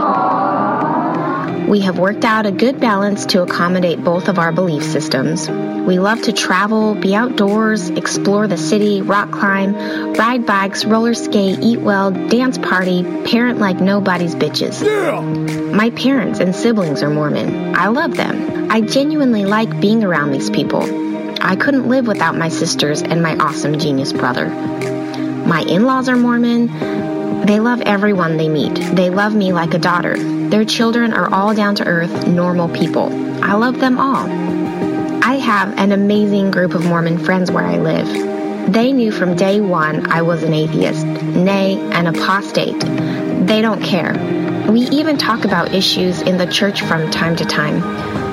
We 1.67 1.81
have 1.81 1.99
worked 1.99 2.23
out 2.23 2.45
a 2.45 2.51
good 2.53 2.79
balance 2.79 3.25
to 3.27 3.41
accommodate 3.41 4.01
both 4.01 4.29
of 4.29 4.39
our 4.39 4.53
belief 4.53 4.83
systems. 4.83 5.49
We 5.49 5.99
love 5.99 6.21
to 6.23 6.31
travel, 6.31 6.95
be 6.95 7.13
outdoors, 7.13 7.89
explore 7.89 8.47
the 8.47 8.57
city, 8.57 9.01
rock 9.01 9.29
climb, 9.31 10.13
ride 10.13 10.45
bikes, 10.45 10.85
roller 10.85 11.13
skate, 11.13 11.59
eat 11.59 11.81
well, 11.81 12.11
dance 12.11 12.57
party, 12.57 13.03
parent 13.25 13.59
like 13.59 13.81
nobody's 13.81 14.33
bitches. 14.33 14.81
My 15.73 15.89
parents 15.89 16.39
and 16.39 16.55
siblings 16.55 17.03
are 17.03 17.09
Mormon. 17.09 17.75
I 17.75 17.87
love 17.87 18.15
them. 18.15 18.71
I 18.71 18.79
genuinely 18.79 19.43
like 19.43 19.81
being 19.81 20.05
around 20.05 20.31
these 20.31 20.49
people. 20.49 21.10
I 21.43 21.55
couldn't 21.55 21.89
live 21.89 22.07
without 22.07 22.37
my 22.37 22.49
sisters 22.49 23.01
and 23.01 23.21
my 23.21 23.35
awesome 23.35 23.79
genius 23.79 24.13
brother. 24.13 24.47
My 24.47 25.61
in 25.61 25.85
laws 25.85 26.07
are 26.07 26.15
Mormon. 26.15 27.45
They 27.45 27.59
love 27.59 27.81
everyone 27.81 28.37
they 28.37 28.47
meet. 28.47 28.75
They 28.75 29.09
love 29.09 29.33
me 29.33 29.51
like 29.51 29.73
a 29.73 29.79
daughter. 29.79 30.15
Their 30.17 30.65
children 30.65 31.13
are 31.13 31.33
all 31.33 31.53
down 31.55 31.75
to 31.75 31.85
earth, 31.85 32.27
normal 32.27 32.69
people. 32.69 33.11
I 33.43 33.53
love 33.53 33.79
them 33.79 33.97
all. 33.97 34.29
I 35.23 35.35
have 35.35 35.77
an 35.77 35.91
amazing 35.91 36.51
group 36.51 36.75
of 36.75 36.85
Mormon 36.85 37.17
friends 37.17 37.51
where 37.51 37.65
I 37.65 37.77
live. 37.77 38.71
They 38.71 38.93
knew 38.93 39.11
from 39.11 39.35
day 39.35 39.59
one 39.59 40.11
I 40.11 40.21
was 40.21 40.43
an 40.43 40.53
atheist, 40.53 41.05
nay, 41.05 41.79
an 41.91 42.07
apostate. 42.07 42.79
They 42.79 43.61
don't 43.61 43.81
care. 43.81 44.13
We 44.69 44.81
even 44.89 45.17
talk 45.17 45.43
about 45.43 45.73
issues 45.73 46.21
in 46.21 46.37
the 46.37 46.45
church 46.45 46.81
from 46.83 47.09
time 47.09 47.35
to 47.37 47.45
time. 47.45 47.81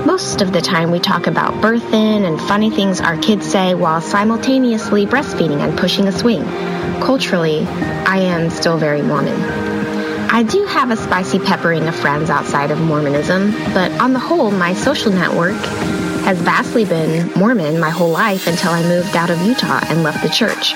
Most 0.07 0.41
of 0.41 0.53
the 0.53 0.61
time, 0.61 0.91
we 0.91 1.01
talk 1.01 1.27
about 1.27 1.55
birthing 1.55 2.27
and 2.27 2.41
funny 2.41 2.71
things 2.71 3.01
our 3.01 3.17
kids 3.17 3.47
say 3.47 3.75
while 3.75 4.01
simultaneously 4.01 5.07
breastfeeding 5.07 5.61
and 5.61 5.77
pushing 5.79 6.09
a 6.09 6.13
swing. 6.13 6.45
Culturally, 7.01 7.67
I 7.67 8.19
am 8.19 8.51
still 8.51 8.79
very 8.79 9.03
Mormon. 9.03 9.39
I 10.31 10.45
do 10.45 10.65
have 10.67 10.91
a 10.91 10.97
spicy 10.97 11.39
peppering 11.39 11.89
of 11.89 11.95
friends 11.95 12.31
outside 12.31 12.71
of 12.71 12.81
Mormonism, 12.81 13.51
but 13.75 13.91
on 14.01 14.13
the 14.13 14.19
whole, 14.19 14.51
my 14.51 14.75
social 14.75 15.13
network 15.13 15.57
has 16.25 16.39
vastly 16.39 16.85
been 16.85 17.33
Mormon 17.33 17.81
my 17.81 17.91
whole 17.91 18.11
life 18.11 18.47
until 18.47 18.73
I 18.73 18.83
moved 18.83 19.17
out 19.17 19.31
of 19.31 19.41
Utah 19.43 19.81
and 19.85 20.03
left 20.03 20.23
the 20.23 20.29
church. 20.29 20.73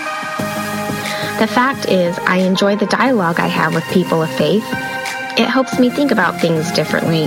The 1.39 1.47
fact 1.47 1.89
is, 1.89 2.19
I 2.21 2.39
enjoy 2.39 2.77
the 2.77 2.87
dialogue 2.87 3.41
I 3.41 3.49
have 3.49 3.75
with 3.75 3.85
people 3.91 4.23
of 4.23 4.31
faith. 4.31 4.65
It 5.39 5.49
helps 5.49 5.79
me 5.79 5.91
think 5.91 6.11
about 6.11 6.41
things 6.41 6.71
differently. 6.73 7.27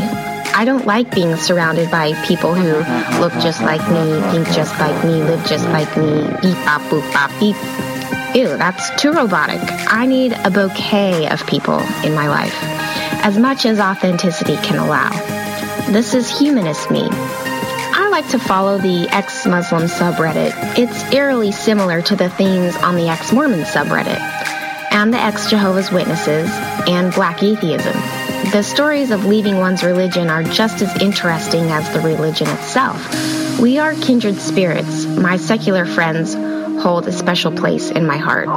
I 0.58 0.64
don't 0.64 0.86
like 0.86 1.14
being 1.14 1.36
surrounded 1.36 1.91
by 1.91 2.14
people 2.26 2.53
who 2.53 2.78
look 3.20 3.34
just 3.34 3.62
like 3.62 3.82
me, 3.89 4.22
think 4.32 4.47
just 4.56 4.72
like 4.80 5.03
me, 5.03 5.22
live 5.22 5.45
just 5.45 5.66
like 5.66 5.97
me, 5.97 6.22
beep 6.41 6.56
bop 6.64 6.82
boop 6.84 7.03
bop 7.12 7.30
beep. 7.41 7.58
Ew, 8.34 8.47
that's 8.58 8.89
too 9.01 9.12
robotic. 9.12 9.60
I 9.91 10.06
need 10.06 10.32
a 10.32 10.49
bouquet 10.49 11.28
of 11.30 11.45
people 11.45 11.82
in 12.06 12.16
my 12.16 12.30
life, 12.30 12.56
as 13.22 13.38
much 13.38 13.66
as 13.66 13.82
authenticity 13.82 14.56
can 14.56 14.78
allow. 14.78 15.10
This 15.91 16.14
is 16.14 16.39
humanist 16.39 16.89
me. 16.89 17.06
I 17.12 18.08
like 18.10 18.30
to 18.30 18.39
follow 18.39 18.78
the 18.78 19.10
ex 19.10 19.45
Muslim 19.45 19.84
subreddit. 19.84 20.53
It's 20.80 21.14
eerily 21.14 21.51
similar 21.51 22.01
to 22.03 22.16
the 22.16 22.30
themes 22.30 22.78
on 22.78 22.95
the 22.95 23.10
ex 23.10 23.34
Mormon 23.34 23.64
subreddit, 23.64 24.22
and 24.91 25.14
the 25.14 25.20
ex 25.20 25.49
Jehovah's 25.49 25.91
Witnesses, 25.91 26.49
and 26.88 27.14
black 27.14 27.43
atheism. 27.43 27.93
The 28.56 28.64
stories 28.64 29.12
of 29.12 29.26
leaving 29.26 29.58
one's 29.58 29.84
religion 29.84 30.30
are 30.30 30.41
just 30.41 30.82
as 30.82 31.01
interesting 31.01 31.72
as 31.72 31.91
the 31.91 31.99
religion 31.99 32.47
itself. 32.47 33.60
We 33.60 33.80
are 33.80 33.93
kindred 33.95 34.38
spirits. 34.38 35.06
My 35.06 35.36
secular 35.36 35.86
friends 35.86 36.36
hold 36.82 37.06
a 37.06 37.12
special 37.12 37.51
place 37.51 37.91
in 37.91 38.08
my 38.08 38.16
heart. 38.16 38.47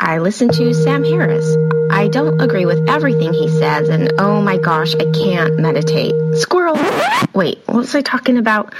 I 0.00 0.20
listen 0.22 0.48
to 0.48 0.72
Sam 0.72 1.04
Harris. 1.04 1.44
I 1.90 2.08
don't 2.08 2.40
agree 2.40 2.64
with 2.64 2.88
everything 2.88 3.34
he 3.34 3.50
says, 3.50 3.90
and 3.90 4.14
oh 4.18 4.40
my 4.40 4.56
gosh, 4.56 4.94
I 4.94 5.12
can't 5.12 5.58
meditate. 5.58 6.14
Squirrel! 6.38 6.78
Wait, 7.34 7.58
what 7.66 7.76
was 7.76 7.94
I 7.94 8.00
talking 8.00 8.38
about? 8.38 8.72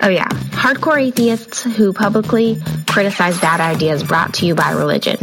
Oh 0.00 0.08
yeah, 0.08 0.28
hardcore 0.28 1.02
atheists 1.02 1.64
who 1.64 1.92
publicly 1.92 2.62
criticize 2.86 3.40
bad 3.40 3.60
ideas 3.60 4.04
brought 4.04 4.34
to 4.34 4.46
you 4.46 4.54
by 4.54 4.70
religion. 4.70 5.18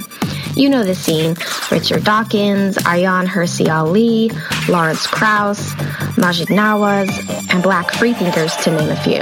You 0.57 0.69
know 0.69 0.83
the 0.83 0.95
scene. 0.95 1.35
Richard 1.69 2.03
Dawkins, 2.03 2.77
Ayaan 2.77 3.27
Hirsi 3.27 3.69
Ali, 3.69 4.31
Lawrence 4.67 5.05
Krauss, 5.05 5.73
Maajid 6.17 6.47
Nawaz, 6.47 7.09
and 7.53 7.61
black 7.61 7.91
freethinkers 7.91 8.55
to 8.63 8.71
name 8.71 8.89
a 8.89 8.95
few. 8.95 9.21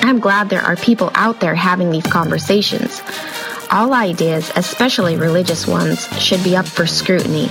I'm 0.00 0.18
glad 0.18 0.48
there 0.48 0.62
are 0.62 0.76
people 0.76 1.10
out 1.14 1.40
there 1.40 1.54
having 1.54 1.90
these 1.90 2.06
conversations. 2.06 3.02
All 3.70 3.92
ideas, 3.92 4.50
especially 4.56 5.16
religious 5.16 5.66
ones, 5.66 6.08
should 6.18 6.42
be 6.42 6.56
up 6.56 6.66
for 6.66 6.86
scrutiny. 6.86 7.48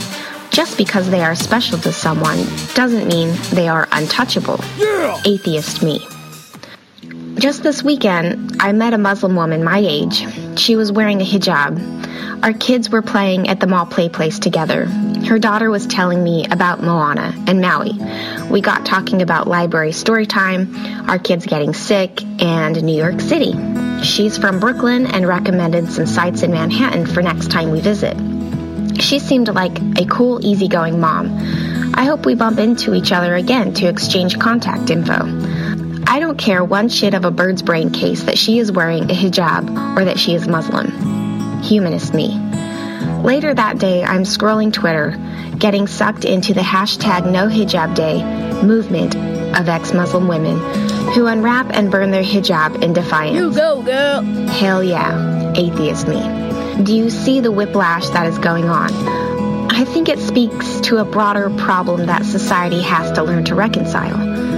Just 0.50 0.76
because 0.76 1.12
they 1.12 1.22
are 1.22 1.36
special 1.36 1.78
to 1.78 1.94
someone 1.94 2.44
doesn't 2.74 3.08
mean 3.08 3.38
they 3.52 3.68
are 3.68 3.88
untouchable. 3.92 4.60
Yeah! 4.80 5.22
Atheist 5.26 5.84
me. 5.84 6.08
Just 7.40 7.64
this 7.64 7.82
weekend, 7.82 8.58
I 8.60 8.74
met 8.74 8.94
a 8.94 8.98
Muslim 8.98 9.34
woman 9.34 9.64
my 9.64 9.78
age. 9.78 10.26
She 10.60 10.76
was 10.76 10.92
wearing 10.92 11.22
a 11.22 11.24
hijab. 11.24 12.44
Our 12.44 12.52
kids 12.52 12.90
were 12.90 13.02
playing 13.02 13.48
at 13.48 13.62
the 13.62 13.68
mall 13.68 13.86
play 13.86 14.10
place 14.10 14.40
together. 14.40 14.86
Her 14.86 15.40
daughter 15.40 15.72
was 15.72 15.88
telling 15.88 16.22
me 16.22 16.46
about 16.52 16.84
Moana 16.84 17.34
and 17.48 17.62
Maui. 17.62 17.94
We 18.50 18.60
got 18.60 18.86
talking 18.86 19.22
about 19.22 19.48
library 19.48 19.94
story 19.94 20.26
time, 20.26 20.76
our 21.10 21.18
kids 21.18 21.46
getting 21.46 21.74
sick, 21.74 22.22
and 22.42 22.84
New 22.84 22.98
York 22.98 23.22
City. 23.22 23.54
She's 24.04 24.38
from 24.38 24.60
Brooklyn 24.60 25.08
and 25.08 25.26
recommended 25.26 25.90
some 25.94 26.08
sites 26.08 26.44
in 26.44 26.52
Manhattan 26.52 27.06
for 27.06 27.22
next 27.22 27.52
time 27.52 27.72
we 27.72 27.80
visit. 27.80 28.18
She 29.02 29.20
seemed 29.20 29.48
like 29.48 29.80
a 29.98 30.06
cool, 30.06 30.46
easygoing 30.46 31.00
mom. 31.00 31.38
I 31.94 32.04
hope 32.04 32.26
we 32.26 32.36
bump 32.36 32.60
into 32.60 32.94
each 32.94 33.14
other 33.14 33.36
again 33.36 33.74
to 33.76 33.88
exchange 33.88 34.38
contact 34.40 34.90
info. 34.90 35.69
I 36.10 36.20
don't 36.20 36.40
care 36.40 36.64
one 36.64 36.90
shit 36.90 37.14
of 37.14 37.24
a 37.24 37.30
bird's 37.30 37.62
brain 37.62 37.92
case 37.92 38.24
that 38.24 38.36
she 38.36 38.58
is 38.58 38.72
wearing 38.72 39.04
a 39.04 39.14
hijab 39.14 39.96
or 39.96 40.06
that 40.06 40.18
she 40.18 40.34
is 40.34 40.48
Muslim. 40.48 41.62
Humanist 41.62 42.16
me. 42.16 42.30
Later 43.22 43.54
that 43.54 43.78
day, 43.78 44.04
I'm 44.04 44.24
scrolling 44.24 44.74
Twitter, 44.74 45.16
getting 45.60 45.86
sucked 45.86 46.26
into 46.26 46.56
the 46.56 46.62
hashtag 46.62 47.32
No 47.32 47.48
Hijab 47.48 47.94
Day 47.94 48.24
movement 48.64 49.16
of 49.56 49.70
ex 49.70 49.94
Muslim 49.94 50.28
women 50.28 50.58
who 51.14 51.28
unwrap 51.28 51.68
and 51.70 51.92
burn 51.92 52.10
their 52.10 52.24
hijab 52.24 52.82
in 52.82 52.94
defiance. 52.94 53.38
You 53.38 53.54
go, 53.54 53.84
girl. 53.84 54.24
Hell 54.48 54.84
yeah, 54.84 55.54
atheist 55.56 56.08
me. 56.08 56.84
Do 56.84 56.96
you 56.96 57.12
see 57.12 57.40
the 57.40 57.52
whiplash 57.52 58.10
that 58.10 58.26
is 58.26 58.40
going 58.40 58.66
on? 58.66 58.92
I 59.72 59.86
think 59.86 60.10
it 60.10 60.18
speaks 60.18 60.82
to 60.82 60.98
a 60.98 61.06
broader 61.06 61.52
problem 61.52 62.08
that 62.08 62.26
society 62.26 62.82
has 62.82 63.12
to 63.12 63.24
learn 63.24 63.46
to 63.46 63.54
reconcile. 63.54 64.49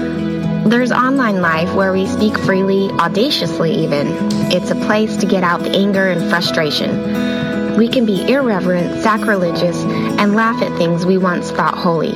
There's 0.65 0.91
online 0.91 1.41
life 1.41 1.73
where 1.73 1.91
we 1.91 2.05
speak 2.05 2.37
freely, 2.37 2.91
audaciously 2.91 3.73
even. 3.83 4.07
It's 4.51 4.69
a 4.69 4.75
place 4.75 5.17
to 5.17 5.25
get 5.25 5.43
out 5.43 5.63
the 5.63 5.71
anger 5.71 6.07
and 6.07 6.29
frustration. 6.29 7.77
We 7.77 7.87
can 7.87 8.05
be 8.05 8.31
irreverent, 8.31 9.01
sacrilegious, 9.01 9.75
and 9.83 10.35
laugh 10.35 10.61
at 10.61 10.77
things 10.77 11.03
we 11.03 11.17
once 11.17 11.49
thought 11.49 11.75
holy. 11.75 12.13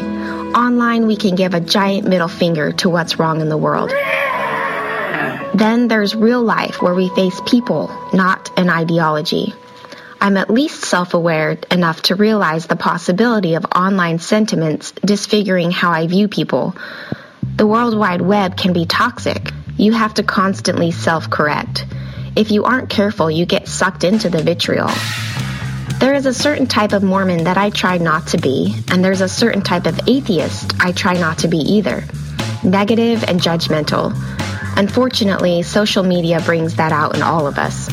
Online, 0.53 1.07
we 1.07 1.15
can 1.15 1.35
give 1.35 1.55
a 1.55 1.59
giant 1.59 2.07
middle 2.07 2.27
finger 2.27 2.71
to 2.73 2.89
what's 2.89 3.17
wrong 3.17 3.41
in 3.41 3.49
the 3.49 3.57
world. 3.57 3.89
Then 5.55 5.87
there's 5.87 6.15
real 6.15 6.43
life 6.43 6.83
where 6.83 6.93
we 6.93 7.09
face 7.09 7.41
people, 7.47 7.87
not 8.13 8.51
an 8.59 8.69
ideology. 8.69 9.55
I'm 10.21 10.37
at 10.37 10.51
least 10.51 10.85
self 10.85 11.15
aware 11.15 11.57
enough 11.71 12.03
to 12.03 12.15
realize 12.15 12.67
the 12.67 12.75
possibility 12.75 13.55
of 13.55 13.65
online 13.75 14.19
sentiments 14.19 14.91
disfiguring 15.03 15.71
how 15.71 15.91
I 15.91 16.05
view 16.05 16.27
people. 16.27 16.75
The 17.55 17.67
World 17.67 17.97
Wide 17.97 18.21
Web 18.21 18.57
can 18.57 18.73
be 18.73 18.85
toxic. 18.85 19.51
You 19.77 19.93
have 19.93 20.13
to 20.15 20.23
constantly 20.23 20.91
self 20.91 21.29
correct. 21.29 21.85
If 22.35 22.51
you 22.51 22.65
aren't 22.65 22.89
careful, 22.89 23.31
you 23.31 23.45
get 23.45 23.67
sucked 23.67 24.03
into 24.03 24.29
the 24.29 24.43
vitriol. 24.43 24.91
There 25.99 26.13
is 26.13 26.25
a 26.25 26.33
certain 26.33 26.67
type 26.67 26.91
of 26.91 27.03
Mormon 27.03 27.45
that 27.45 27.57
I 27.57 27.69
try 27.69 27.97
not 27.97 28.27
to 28.27 28.37
be, 28.37 28.75
and 28.89 29.03
there's 29.03 29.21
a 29.21 29.29
certain 29.29 29.61
type 29.61 29.85
of 29.85 29.99
atheist 30.07 30.73
I 30.81 30.91
try 30.91 31.13
not 31.13 31.39
to 31.39 31.47
be 31.47 31.57
either. 31.57 32.03
Negative 32.63 33.23
and 33.23 33.39
judgmental. 33.39 34.13
Unfortunately, 34.77 35.63
social 35.63 36.03
media 36.03 36.41
brings 36.41 36.75
that 36.75 36.91
out 36.91 37.15
in 37.15 37.21
all 37.21 37.47
of 37.47 37.57
us. 37.57 37.89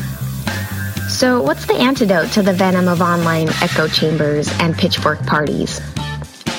So, 1.07 1.41
what's 1.41 1.65
the 1.65 1.75
antidote 1.75 2.31
to 2.31 2.41
the 2.41 2.53
venom 2.53 2.89
of 2.89 3.01
online 3.01 3.47
echo 3.61 3.87
chambers 3.87 4.49
and 4.59 4.75
pitchfork 4.75 5.25
parties? 5.25 5.79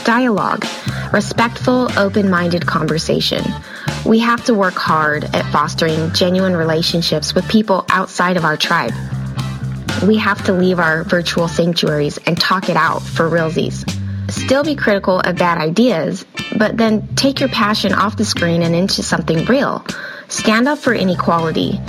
Dialogue, 0.04 0.64
respectful, 1.14 1.88
open 1.96 2.28
minded 2.28 2.66
conversation. 2.66 3.44
We 4.04 4.18
have 4.18 4.44
to 4.46 4.54
work 4.54 4.74
hard 4.74 5.22
at 5.32 5.50
fostering 5.52 6.12
genuine 6.12 6.56
relationships 6.56 7.36
with 7.36 7.48
people 7.48 7.86
outside 7.88 8.36
of 8.36 8.44
our 8.44 8.56
tribe. 8.56 8.92
We 10.04 10.16
have 10.16 10.44
to 10.46 10.52
leave 10.52 10.80
our 10.80 11.04
virtual 11.04 11.46
sanctuaries 11.46 12.18
and 12.26 12.38
talk 12.38 12.68
it 12.68 12.76
out 12.76 13.00
for 13.00 13.30
realsies. 13.30 13.88
Still 14.28 14.64
be 14.64 14.74
critical 14.74 15.20
of 15.20 15.36
bad 15.36 15.58
ideas, 15.58 16.26
but 16.58 16.76
then 16.76 17.06
take 17.14 17.38
your 17.38 17.48
passion 17.48 17.92
off 17.92 18.16
the 18.16 18.24
screen 18.24 18.62
and 18.62 18.74
into 18.74 19.04
something 19.04 19.44
real. 19.44 19.86
Stand 20.26 20.66
up 20.66 20.80
for 20.80 20.92
inequality. 20.92 21.80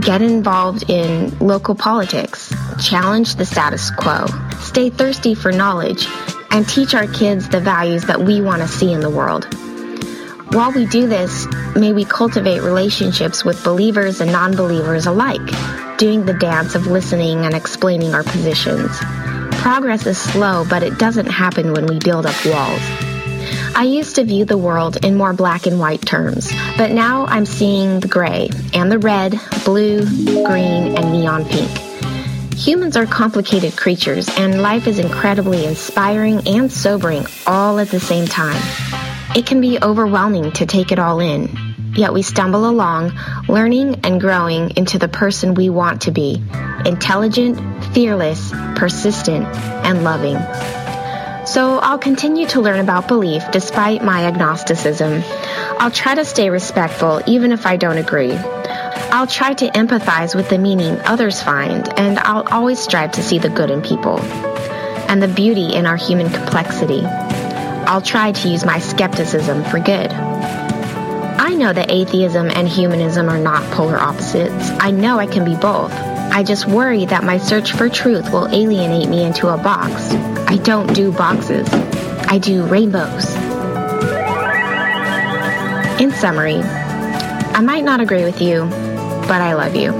Get 0.00 0.22
involved 0.22 0.88
in 0.88 1.36
local 1.40 1.74
politics. 1.74 2.54
Challenge 2.80 3.34
the 3.34 3.44
status 3.44 3.90
quo. 3.90 4.26
Stay 4.60 4.88
thirsty 4.88 5.34
for 5.34 5.50
knowledge 5.50 6.06
and 6.50 6.68
teach 6.68 6.94
our 6.94 7.06
kids 7.06 7.48
the 7.48 7.60
values 7.60 8.04
that 8.04 8.20
we 8.20 8.40
want 8.40 8.62
to 8.62 8.68
see 8.68 8.92
in 8.92 9.00
the 9.00 9.10
world. 9.10 9.46
While 10.54 10.72
we 10.72 10.86
do 10.86 11.06
this, 11.06 11.46
may 11.76 11.92
we 11.92 12.04
cultivate 12.04 12.62
relationships 12.62 13.44
with 13.44 13.62
believers 13.62 14.20
and 14.20 14.32
non 14.32 14.56
believers 14.56 15.06
alike, 15.06 15.46
doing 15.98 16.24
the 16.24 16.32
dance 16.32 16.74
of 16.74 16.86
listening 16.86 17.44
and 17.44 17.54
explaining 17.54 18.14
our 18.14 18.22
positions. 18.22 18.90
Progress 19.60 20.06
is 20.06 20.16
slow, 20.16 20.64
but 20.68 20.82
it 20.82 20.98
doesn't 20.98 21.26
happen 21.26 21.72
when 21.72 21.86
we 21.86 21.98
build 21.98 22.24
up 22.24 22.46
walls. 22.46 22.80
I 23.74 23.84
used 23.84 24.16
to 24.16 24.24
view 24.24 24.44
the 24.44 24.56
world 24.56 25.04
in 25.04 25.16
more 25.16 25.32
black 25.32 25.66
and 25.66 25.78
white 25.78 26.04
terms, 26.04 26.50
but 26.76 26.92
now 26.92 27.26
I'm 27.26 27.44
seeing 27.44 28.00
the 28.00 28.08
gray 28.08 28.48
and 28.72 28.90
the 28.90 28.98
red, 28.98 29.38
blue, 29.64 30.04
green, 30.44 30.96
and 30.96 31.12
neon 31.12 31.44
pink. 31.44 31.87
Humans 32.58 32.96
are 32.96 33.06
complicated 33.06 33.76
creatures, 33.76 34.28
and 34.36 34.60
life 34.60 34.88
is 34.88 34.98
incredibly 34.98 35.64
inspiring 35.64 36.48
and 36.48 36.72
sobering 36.72 37.24
all 37.46 37.78
at 37.78 37.88
the 37.88 38.00
same 38.00 38.26
time. 38.26 38.60
It 39.36 39.46
can 39.46 39.60
be 39.60 39.78
overwhelming 39.80 40.50
to 40.52 40.66
take 40.66 40.90
it 40.90 40.98
all 40.98 41.20
in, 41.20 41.56
yet 41.94 42.12
we 42.12 42.22
stumble 42.22 42.68
along, 42.68 43.12
learning 43.46 44.00
and 44.02 44.20
growing 44.20 44.76
into 44.76 44.98
the 44.98 45.06
person 45.06 45.54
we 45.54 45.70
want 45.70 46.02
to 46.02 46.10
be 46.10 46.42
intelligent, 46.84 47.60
fearless, 47.94 48.50
persistent, 48.74 49.46
and 49.86 50.02
loving. 50.02 50.38
So 51.46 51.78
I'll 51.78 51.98
continue 51.98 52.48
to 52.48 52.60
learn 52.60 52.80
about 52.80 53.06
belief 53.06 53.44
despite 53.52 54.02
my 54.02 54.24
agnosticism. 54.24 55.22
I'll 55.78 55.92
try 55.92 56.16
to 56.16 56.24
stay 56.24 56.50
respectful 56.50 57.22
even 57.28 57.52
if 57.52 57.66
I 57.66 57.76
don't 57.76 57.98
agree. 57.98 58.36
I'll 59.10 59.26
try 59.26 59.54
to 59.54 59.66
empathize 59.70 60.34
with 60.34 60.48
the 60.48 60.58
meaning 60.58 61.00
others 61.00 61.42
find, 61.42 61.88
and 61.98 62.18
I'll 62.18 62.46
always 62.48 62.78
strive 62.78 63.12
to 63.12 63.22
see 63.22 63.38
the 63.38 63.48
good 63.48 63.70
in 63.70 63.82
people 63.82 64.20
and 65.08 65.22
the 65.22 65.28
beauty 65.28 65.74
in 65.74 65.86
our 65.86 65.96
human 65.96 66.30
complexity. 66.30 67.02
I'll 67.04 68.02
try 68.02 68.32
to 68.32 68.48
use 68.48 68.64
my 68.64 68.78
skepticism 68.78 69.64
for 69.64 69.78
good. 69.78 70.12
I 70.12 71.54
know 71.54 71.72
that 71.72 71.90
atheism 71.90 72.50
and 72.50 72.68
humanism 72.68 73.28
are 73.28 73.38
not 73.38 73.62
polar 73.72 73.98
opposites. 73.98 74.70
I 74.78 74.90
know 74.90 75.18
I 75.18 75.26
can 75.26 75.44
be 75.44 75.56
both. 75.56 75.92
I 75.92 76.42
just 76.42 76.66
worry 76.66 77.06
that 77.06 77.24
my 77.24 77.38
search 77.38 77.72
for 77.72 77.88
truth 77.88 78.30
will 78.30 78.48
alienate 78.48 79.08
me 79.08 79.24
into 79.24 79.48
a 79.48 79.56
box. 79.56 80.12
I 80.46 80.58
don't 80.58 80.92
do 80.94 81.10
boxes. 81.10 81.66
I 82.28 82.38
do 82.38 82.66
rainbows. 82.66 83.34
In 85.98 86.10
summary, 86.12 86.60
I 86.60 87.60
might 87.62 87.82
not 87.82 88.00
agree 88.00 88.24
with 88.24 88.42
you, 88.42 88.70
but 89.28 89.42
I 89.42 89.52
love 89.52 89.76
you. 89.76 89.92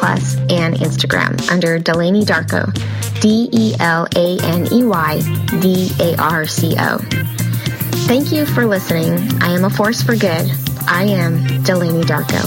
and 0.50 0.74
Instagram 0.76 1.50
under 1.50 1.78
Delaney 1.78 2.24
Darko. 2.24 2.72
D 3.20 3.48
E 3.52 3.74
L 3.80 4.06
A 4.14 4.38
N 4.42 4.72
E 4.72 4.84
Y 4.84 5.20
D 5.60 5.90
A 5.98 6.16
R 6.16 6.46
C 6.46 6.74
O. 6.78 7.43
Thank 7.96 8.32
you 8.32 8.44
for 8.44 8.66
listening. 8.66 9.12
I 9.42 9.50
am 9.52 9.64
a 9.64 9.70
force 9.70 10.02
for 10.02 10.16
good. 10.16 10.50
I 10.86 11.04
am 11.04 11.62
Delaney 11.62 12.02
Darko. 12.02 12.42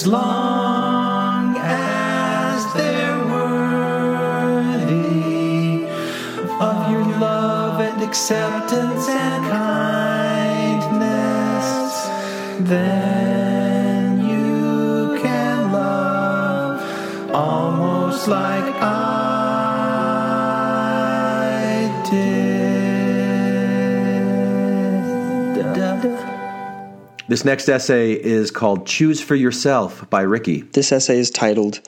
As 0.00 0.06
long 0.06 1.56
as 1.58 2.72
they're 2.72 3.22
worthy 3.36 4.64
of 6.58 6.90
your 6.90 7.04
love 7.18 7.82
and 7.82 8.02
acceptance 8.02 9.06
and 9.10 9.44
kindness, 9.50 10.88
then 12.60 14.24
you 14.26 15.18
can 15.20 15.70
love 15.70 16.80
almost 17.34 18.26
like 18.26 18.74
I 18.76 18.99
This 27.30 27.44
next 27.44 27.68
essay 27.68 28.14
is 28.14 28.50
called 28.50 28.88
Choose 28.88 29.20
for 29.20 29.36
Yourself 29.36 30.10
by 30.10 30.22
Ricky. 30.22 30.62
This 30.62 30.90
essay 30.90 31.16
is 31.16 31.30
titled, 31.30 31.80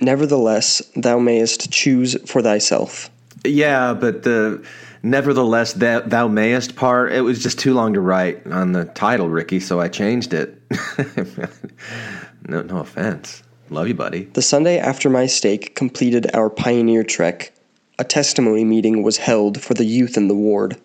Nevertheless, 0.00 0.82
Thou 0.96 1.20
Mayest 1.20 1.70
Choose 1.70 2.20
for 2.28 2.42
Thyself. 2.42 3.08
Yeah, 3.44 3.94
but 3.94 4.24
the 4.24 4.66
nevertheless 5.04 5.74
that 5.74 6.10
thou 6.10 6.26
mayest 6.26 6.74
part, 6.74 7.12
it 7.12 7.20
was 7.20 7.40
just 7.40 7.60
too 7.60 7.74
long 7.74 7.94
to 7.94 8.00
write 8.00 8.44
on 8.48 8.72
the 8.72 8.86
title, 8.86 9.28
Ricky, 9.28 9.60
so 9.60 9.78
I 9.78 9.86
changed 9.86 10.34
it. 10.34 10.60
no, 12.48 12.62
no 12.62 12.78
offense. 12.78 13.44
Love 13.70 13.86
you, 13.86 13.94
buddy. 13.94 14.24
The 14.24 14.42
Sunday 14.42 14.80
after 14.80 15.08
my 15.08 15.26
stake 15.26 15.76
completed 15.76 16.26
our 16.34 16.50
pioneer 16.50 17.04
trek, 17.04 17.52
a 18.00 18.04
testimony 18.04 18.64
meeting 18.64 19.04
was 19.04 19.16
held 19.16 19.62
for 19.62 19.74
the 19.74 19.84
youth 19.84 20.16
in 20.16 20.26
the 20.26 20.34
ward. 20.34 20.76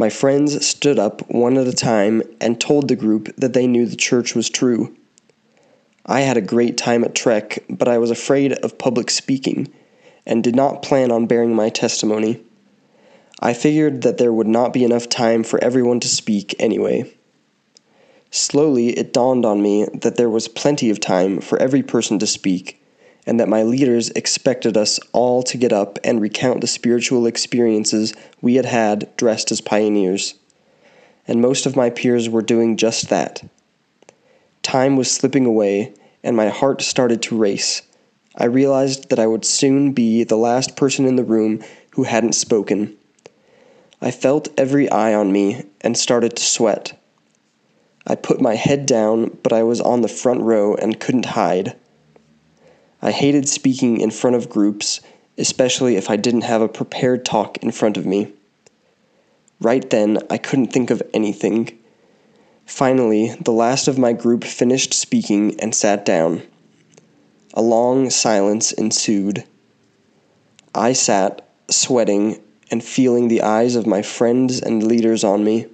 My 0.00 0.08
friends 0.08 0.66
stood 0.66 0.98
up 0.98 1.30
one 1.30 1.58
at 1.58 1.66
a 1.66 1.74
time 1.74 2.22
and 2.40 2.58
told 2.58 2.88
the 2.88 2.96
group 2.96 3.36
that 3.36 3.52
they 3.52 3.66
knew 3.66 3.84
the 3.84 3.96
church 3.96 4.34
was 4.34 4.48
true. 4.48 4.96
I 6.06 6.20
had 6.20 6.38
a 6.38 6.40
great 6.40 6.78
time 6.78 7.04
at 7.04 7.14
Trek, 7.14 7.62
but 7.68 7.86
I 7.86 7.98
was 7.98 8.10
afraid 8.10 8.54
of 8.64 8.78
public 8.78 9.10
speaking 9.10 9.68
and 10.24 10.42
did 10.42 10.56
not 10.56 10.80
plan 10.80 11.12
on 11.12 11.26
bearing 11.26 11.54
my 11.54 11.68
testimony. 11.68 12.40
I 13.40 13.52
figured 13.52 14.00
that 14.00 14.16
there 14.16 14.32
would 14.32 14.46
not 14.46 14.72
be 14.72 14.84
enough 14.84 15.06
time 15.06 15.44
for 15.44 15.62
everyone 15.62 16.00
to 16.00 16.08
speak 16.08 16.54
anyway. 16.58 17.04
Slowly, 18.30 18.96
it 18.98 19.12
dawned 19.12 19.44
on 19.44 19.60
me 19.60 19.84
that 19.92 20.16
there 20.16 20.30
was 20.30 20.48
plenty 20.48 20.88
of 20.88 20.98
time 20.98 21.42
for 21.42 21.60
every 21.60 21.82
person 21.82 22.18
to 22.20 22.26
speak, 22.26 22.79
and 23.26 23.38
that 23.38 23.48
my 23.48 23.62
leaders 23.62 24.10
expected 24.10 24.76
us 24.76 24.98
all 25.12 25.42
to 25.42 25.58
get 25.58 25.72
up 25.72 25.98
and 26.04 26.20
recount 26.20 26.60
the 26.60 26.66
spiritual 26.66 27.26
experiences 27.26 28.14
we 28.40 28.54
had 28.54 28.64
had 28.64 29.14
dressed 29.16 29.50
as 29.50 29.60
pioneers. 29.60 30.34
And 31.26 31.40
most 31.40 31.66
of 31.66 31.76
my 31.76 31.90
peers 31.90 32.28
were 32.28 32.42
doing 32.42 32.76
just 32.76 33.08
that. 33.08 33.42
Time 34.62 34.96
was 34.96 35.10
slipping 35.10 35.46
away, 35.46 35.94
and 36.22 36.36
my 36.36 36.48
heart 36.48 36.82
started 36.82 37.22
to 37.22 37.36
race. 37.36 37.82
I 38.36 38.44
realized 38.44 39.10
that 39.10 39.18
I 39.18 39.26
would 39.26 39.44
soon 39.44 39.92
be 39.92 40.24
the 40.24 40.36
last 40.36 40.76
person 40.76 41.06
in 41.06 41.16
the 41.16 41.24
room 41.24 41.62
who 41.90 42.04
hadn't 42.04 42.34
spoken. 42.34 42.96
I 44.00 44.10
felt 44.10 44.48
every 44.56 44.88
eye 44.90 45.14
on 45.14 45.32
me 45.32 45.64
and 45.82 45.96
started 45.96 46.36
to 46.36 46.42
sweat. 46.42 46.98
I 48.06 48.14
put 48.14 48.40
my 48.40 48.54
head 48.54 48.86
down, 48.86 49.38
but 49.42 49.52
I 49.52 49.62
was 49.62 49.80
on 49.80 50.00
the 50.00 50.08
front 50.08 50.40
row 50.40 50.74
and 50.74 50.98
couldn't 50.98 51.26
hide. 51.26 51.76
I 53.02 53.12
hated 53.12 53.48
speaking 53.48 54.00
in 54.00 54.10
front 54.10 54.36
of 54.36 54.50
groups, 54.50 55.00
especially 55.38 55.96
if 55.96 56.10
I 56.10 56.16
didn't 56.16 56.42
have 56.42 56.60
a 56.60 56.68
prepared 56.68 57.24
talk 57.24 57.56
in 57.62 57.70
front 57.70 57.96
of 57.96 58.04
me. 58.04 58.32
Right 59.60 59.88
then, 59.88 60.18
I 60.28 60.38
couldn't 60.38 60.72
think 60.72 60.90
of 60.90 61.02
anything. 61.14 61.78
Finally, 62.66 63.34
the 63.40 63.52
last 63.52 63.88
of 63.88 63.98
my 63.98 64.12
group 64.12 64.44
finished 64.44 64.94
speaking 64.94 65.58
and 65.60 65.74
sat 65.74 66.04
down. 66.04 66.42
A 67.54 67.62
long 67.62 68.10
silence 68.10 68.72
ensued. 68.72 69.44
I 70.74 70.92
sat, 70.92 71.46
sweating, 71.68 72.40
and 72.70 72.84
feeling 72.84 73.28
the 73.28 73.42
eyes 73.42 73.74
of 73.74 73.86
my 73.86 74.02
friends 74.02 74.60
and 74.60 74.82
leaders 74.82 75.24
on 75.24 75.42
me. 75.42 75.66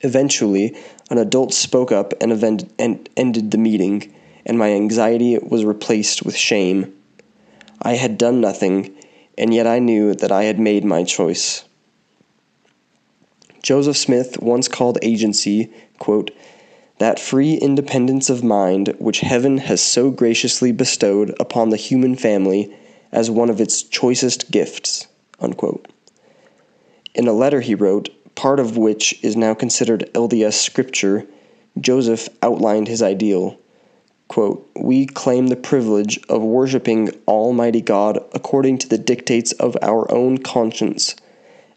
Eventually, 0.00 0.76
an 1.10 1.18
adult 1.18 1.52
spoke 1.52 1.92
up 1.92 2.14
and, 2.20 2.32
event- 2.32 2.72
and 2.78 3.08
ended 3.16 3.50
the 3.50 3.58
meeting, 3.58 4.14
and 4.46 4.58
my 4.58 4.72
anxiety 4.72 5.38
was 5.38 5.64
replaced 5.64 6.22
with 6.22 6.36
shame. 6.36 6.92
I 7.82 7.94
had 7.94 8.18
done 8.18 8.40
nothing, 8.40 8.94
and 9.36 9.54
yet 9.54 9.66
I 9.66 9.78
knew 9.78 10.14
that 10.14 10.32
I 10.32 10.44
had 10.44 10.58
made 10.58 10.84
my 10.84 11.04
choice. 11.04 11.64
Joseph 13.62 13.96
Smith 13.96 14.40
once 14.40 14.68
called 14.68 14.98
agency, 15.02 15.72
quote, 15.98 16.30
that 16.98 17.20
free 17.20 17.54
independence 17.54 18.28
of 18.28 18.42
mind 18.42 18.94
which 18.98 19.20
heaven 19.20 19.58
has 19.58 19.80
so 19.80 20.10
graciously 20.10 20.72
bestowed 20.72 21.34
upon 21.38 21.70
the 21.70 21.76
human 21.76 22.16
family 22.16 22.74
as 23.12 23.30
one 23.30 23.50
of 23.50 23.60
its 23.60 23.82
choicest 23.82 24.50
gifts. 24.50 25.06
Unquote. 25.40 25.86
In 27.14 27.28
a 27.28 27.32
letter 27.32 27.60
he 27.60 27.74
wrote, 27.74 28.10
part 28.34 28.60
of 28.60 28.76
which 28.76 29.22
is 29.22 29.36
now 29.36 29.54
considered 29.54 30.10
LDS 30.14 30.54
scripture, 30.54 31.26
Joseph 31.80 32.28
outlined 32.42 32.88
his 32.88 33.02
ideal. 33.02 33.56
Quote, 34.28 34.70
we 34.76 35.06
claim 35.06 35.46
the 35.46 35.56
privilege 35.56 36.20
of 36.28 36.42
worshiping 36.42 37.10
Almighty 37.26 37.80
God 37.80 38.22
according 38.34 38.78
to 38.78 38.88
the 38.88 38.98
dictates 38.98 39.52
of 39.52 39.76
our 39.80 40.10
own 40.12 40.38
conscience, 40.38 41.16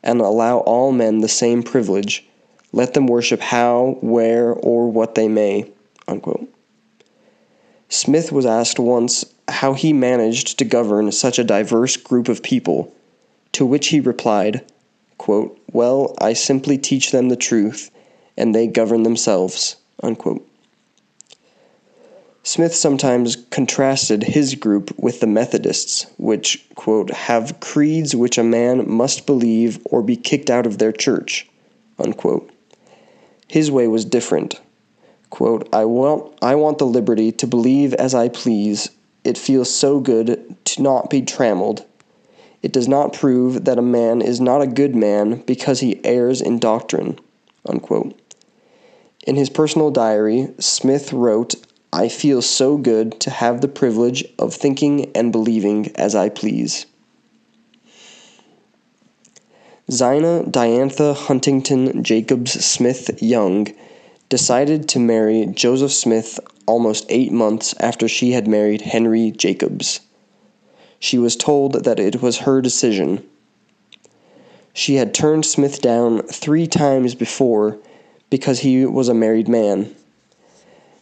and 0.04 0.20
allow 0.20 0.58
all 0.60 0.92
men 0.92 1.20
the 1.20 1.30
same 1.30 1.64
privilege. 1.64 2.26
Let 2.74 2.94
them 2.94 3.08
worship 3.08 3.40
how, 3.40 3.98
where, 4.02 4.52
or 4.52 4.92
what 4.92 5.16
they 5.16 5.28
may. 5.28 5.72
Unquote. 6.08 6.48
Smith 7.88 8.32
was 8.32 8.46
asked 8.46 8.80
once 8.80 9.26
how 9.48 9.74
he 9.74 9.94
managed 9.94 10.58
to 10.58 10.66
govern 10.66 11.12
such 11.12 11.40
a 11.40 11.44
diverse 11.44 11.98
group 11.98 12.28
of 12.30 12.44
people, 12.44 12.94
to 13.54 13.66
which 13.66 13.88
he 13.88 14.00
replied, 14.00 14.64
quote, 15.18 15.58
Well, 15.72 16.16
I 16.20 16.34
simply 16.34 16.78
teach 16.78 17.12
them 17.12 17.30
the 17.30 17.36
truth, 17.36 17.92
and 18.38 18.54
they 18.54 18.68
govern 18.68 19.04
themselves. 19.04 19.76
Unquote. 20.02 20.48
Smith 22.44 22.74
sometimes 22.74 23.36
contrasted 23.52 24.24
his 24.24 24.56
group 24.56 24.92
with 24.98 25.20
the 25.20 25.28
Methodists, 25.28 26.08
which, 26.18 26.66
have 27.12 27.60
creeds 27.60 28.16
which 28.16 28.38
a 28.40 28.44
man 28.44 28.90
must 28.90 29.28
believe 29.28 29.80
or 29.86 30.02
be 30.02 30.16
kicked 30.16 30.50
out 30.50 30.66
of 30.66 30.80
their 30.80 30.92
church. 30.92 31.48
His 33.48 33.70
way 33.70 33.88
was 33.88 34.06
different. 34.06 34.60
I 35.72 35.86
want, 35.86 36.34
I 36.42 36.56
want 36.56 36.80
the 36.80 36.86
liberty 36.86 37.32
to 37.34 37.48
believe 37.48 37.94
as 37.94 38.16
I 38.16 38.30
please. 38.30 38.90
It 39.24 39.38
feels 39.38 39.74
so 39.74 40.00
good 40.00 40.56
to 40.66 40.82
not 40.82 41.12
be 41.12 41.22
trammeled. 41.22 41.86
It 42.64 42.74
does 42.74 42.88
not 42.88 43.14
prove 43.14 43.66
that 43.66 43.78
a 43.78 43.84
man 43.84 44.22
is 44.22 44.42
not 44.42 44.62
a 44.62 44.68
good 44.68 44.96
man 44.96 45.44
because 45.44 45.80
he 45.80 46.04
errs 46.04 46.42
in 46.42 46.58
doctrine. 46.58 47.20
In 49.28 49.36
his 49.36 49.50
personal 49.50 49.92
diary, 49.92 50.50
Smith 50.58 51.14
wrote, 51.14 51.56
I 51.94 52.08
feel 52.08 52.42
so 52.42 52.78
good 52.78 53.20
to 53.20 53.30
have 53.30 53.60
the 53.60 53.68
privilege 53.68 54.24
of 54.40 54.54
thinking 54.54 55.12
and 55.14 55.32
believing 55.32 55.92
as 55.96 56.16
I 56.16 56.30
please. 56.30 56.86
Zina 59.92 60.44
Diantha 60.44 61.14
Huntington 61.14 62.02
Jacobs 62.02 62.64
Smith 62.64 63.22
Young 63.22 63.68
decided 64.30 64.88
to 64.88 65.00
marry 65.00 65.46
Joseph 65.48 65.92
Smith 65.92 66.40
almost 66.66 67.06
eight 67.10 67.34
months 67.34 67.76
after 67.82 68.08
she 68.08 68.32
had 68.32 68.48
married 68.48 68.82
Henry 68.82 69.32
Jacobs. 69.32 70.00
She 70.98 71.18
was 71.18 71.36
told 71.36 71.84
that 71.84 72.00
it 72.00 72.22
was 72.22 72.40
her 72.40 72.62
decision. 72.62 73.28
She 74.74 74.96
had 74.96 75.14
turned 75.14 75.46
Smith 75.46 75.82
down 75.82 76.22
three 76.22 76.68
times 76.68 77.16
before 77.16 77.78
because 78.30 78.60
he 78.60 78.86
was 78.86 79.10
a 79.10 79.14
married 79.14 79.50
man. 79.50 79.94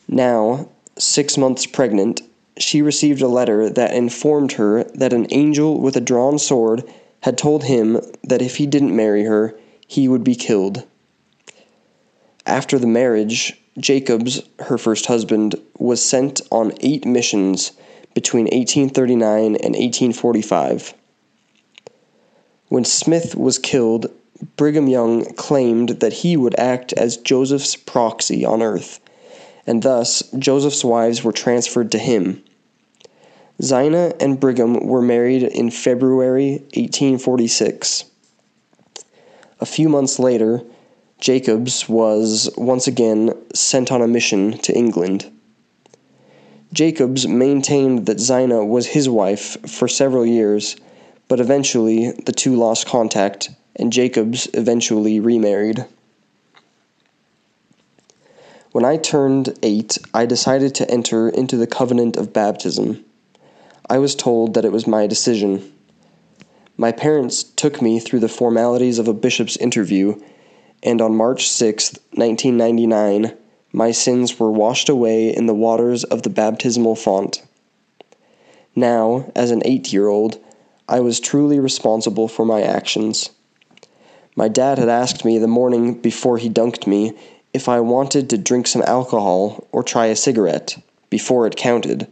Now, 0.07 0.67
six 0.99 1.37
months 1.37 1.65
pregnant, 1.65 2.21
she 2.57 2.81
received 2.81 3.21
a 3.21 3.27
letter 3.27 3.69
that 3.69 3.93
informed 3.93 4.53
her 4.53 4.83
that 4.95 5.13
an 5.13 5.27
angel 5.31 5.79
with 5.79 5.95
a 5.95 6.01
drawn 6.01 6.37
sword 6.37 6.83
had 7.21 7.37
told 7.37 7.63
him 7.63 7.99
that 8.23 8.41
if 8.41 8.57
he 8.57 8.67
didn't 8.67 8.95
marry 8.95 9.23
her, 9.23 9.57
he 9.87 10.07
would 10.07 10.23
be 10.23 10.35
killed. 10.35 10.83
After 12.45 12.77
the 12.77 12.87
marriage, 12.87 13.59
Jacobs, 13.77 14.41
her 14.59 14.77
first 14.77 15.05
husband, 15.05 15.55
was 15.77 16.03
sent 16.03 16.41
on 16.51 16.73
eight 16.81 17.05
missions 17.05 17.71
between 18.13 18.45
1839 18.45 19.45
and 19.45 19.75
1845. 19.75 20.93
When 22.67 22.85
Smith 22.85 23.35
was 23.35 23.57
killed, 23.57 24.11
Brigham 24.55 24.87
Young 24.87 25.25
claimed 25.35 25.89
that 26.01 26.13
he 26.13 26.37
would 26.37 26.57
act 26.59 26.93
as 26.93 27.17
Joseph's 27.17 27.75
proxy 27.75 28.45
on 28.45 28.61
earth, 28.61 28.99
and 29.67 29.83
thus 29.83 30.23
Joseph's 30.37 30.83
wives 30.83 31.23
were 31.23 31.31
transferred 31.31 31.91
to 31.91 31.99
him. 31.99 32.43
Zina 33.61 34.13
and 34.19 34.39
Brigham 34.39 34.87
were 34.87 35.01
married 35.01 35.43
in 35.43 35.69
February 35.69 36.59
1846. 36.75 38.05
A 39.59 39.65
few 39.65 39.89
months 39.89 40.17
later, 40.19 40.61
Jacobs 41.19 41.89
was 41.89 42.49
once 42.55 42.87
again 42.87 43.33
sent 43.53 43.91
on 43.91 44.01
a 44.01 44.07
mission 44.07 44.57
to 44.59 44.73
England. 44.73 45.29
Jacobs 46.71 47.27
maintained 47.27 48.05
that 48.05 48.19
Zina 48.19 48.63
was 48.63 48.87
his 48.87 49.09
wife 49.09 49.57
for 49.69 49.87
several 49.89 50.25
years, 50.25 50.77
but 51.27 51.41
eventually 51.41 52.11
the 52.11 52.31
two 52.31 52.55
lost 52.55 52.87
contact 52.87 53.49
and 53.75 53.91
Jacobs 53.91 54.47
eventually 54.53 55.19
remarried. 55.19 55.85
When 58.71 58.85
I 58.85 58.97
turned 58.97 59.57
eight, 59.63 59.97
I 60.13 60.27
decided 60.27 60.75
to 60.75 60.91
enter 60.91 61.27
into 61.27 61.57
the 61.57 61.65
covenant 61.65 62.17
of 62.17 62.33
baptism. 62.33 63.03
I 63.89 63.97
was 63.97 64.13
told 64.13 64.53
that 64.53 64.65
it 64.65 64.71
was 64.71 64.85
my 64.85 65.07
decision. 65.07 65.73
My 66.77 66.91
parents 66.91 67.41
took 67.41 67.81
me 67.81 67.99
through 67.99 68.19
the 68.19 68.29
formalities 68.29 68.99
of 68.99 69.07
a 69.07 69.13
bishop's 69.13 69.57
interview, 69.57 70.21
and 70.83 71.01
on 71.01 71.15
March 71.15 71.49
6, 71.49 71.93
1999, 72.13 73.35
my 73.73 73.91
sins 73.91 74.39
were 74.39 74.51
washed 74.51 74.87
away 74.87 75.35
in 75.35 75.47
the 75.47 75.55
waters 75.55 76.03
of 76.03 76.21
the 76.21 76.29
baptismal 76.29 76.95
font. 76.95 77.41
Now, 78.75 79.31
as 79.35 79.49
an 79.49 79.63
eight 79.65 79.91
year 79.91 80.07
old, 80.07 80.37
I 80.87 80.99
was 80.99 81.19
truly 81.19 81.59
responsible 81.59 82.27
for 82.27 82.45
my 82.45 82.61
actions. 82.61 83.31
My 84.35 84.47
dad 84.47 84.77
had 84.77 84.89
asked 84.89 85.25
me 85.25 85.39
the 85.39 85.47
morning 85.47 85.95
before 85.95 86.37
he 86.37 86.49
dunked 86.49 86.85
me 86.85 87.17
if 87.53 87.67
I 87.67 87.79
wanted 87.79 88.29
to 88.29 88.37
drink 88.37 88.67
some 88.67 88.83
alcohol 88.83 89.67
or 89.71 89.83
try 89.83 90.07
a 90.07 90.15
cigarette 90.15 90.77
before 91.09 91.47
it 91.47 91.55
counted, 91.55 92.07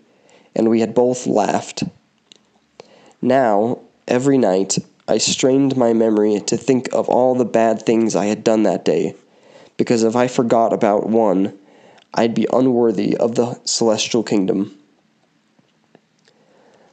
and 0.56 0.70
we 0.70 0.80
had 0.80 0.96
both 0.96 1.28
laughed. 1.28 1.84
Now, 3.22 3.80
every 4.08 4.38
night, 4.38 4.78
I 5.08 5.20
strained 5.20 5.78
my 5.78 5.94
memory 5.94 6.40
to 6.48 6.58
think 6.58 6.90
of 6.94 7.08
all 7.08 7.36
the 7.36 7.46
bad 7.46 7.82
things 7.84 8.16
I 8.16 8.26
had 8.26 8.44
done 8.44 8.64
that 8.64 8.84
day, 8.84 9.16
because 9.78 10.04
if 10.04 10.16
I 10.16 10.28
forgot 10.28 10.74
about 10.74 11.08
one, 11.08 11.58
I'd 12.14 12.34
be 12.34 12.48
unworthy 12.52 13.16
of 13.16 13.36
the 13.36 13.60
celestial 13.64 14.24
kingdom. 14.24 14.78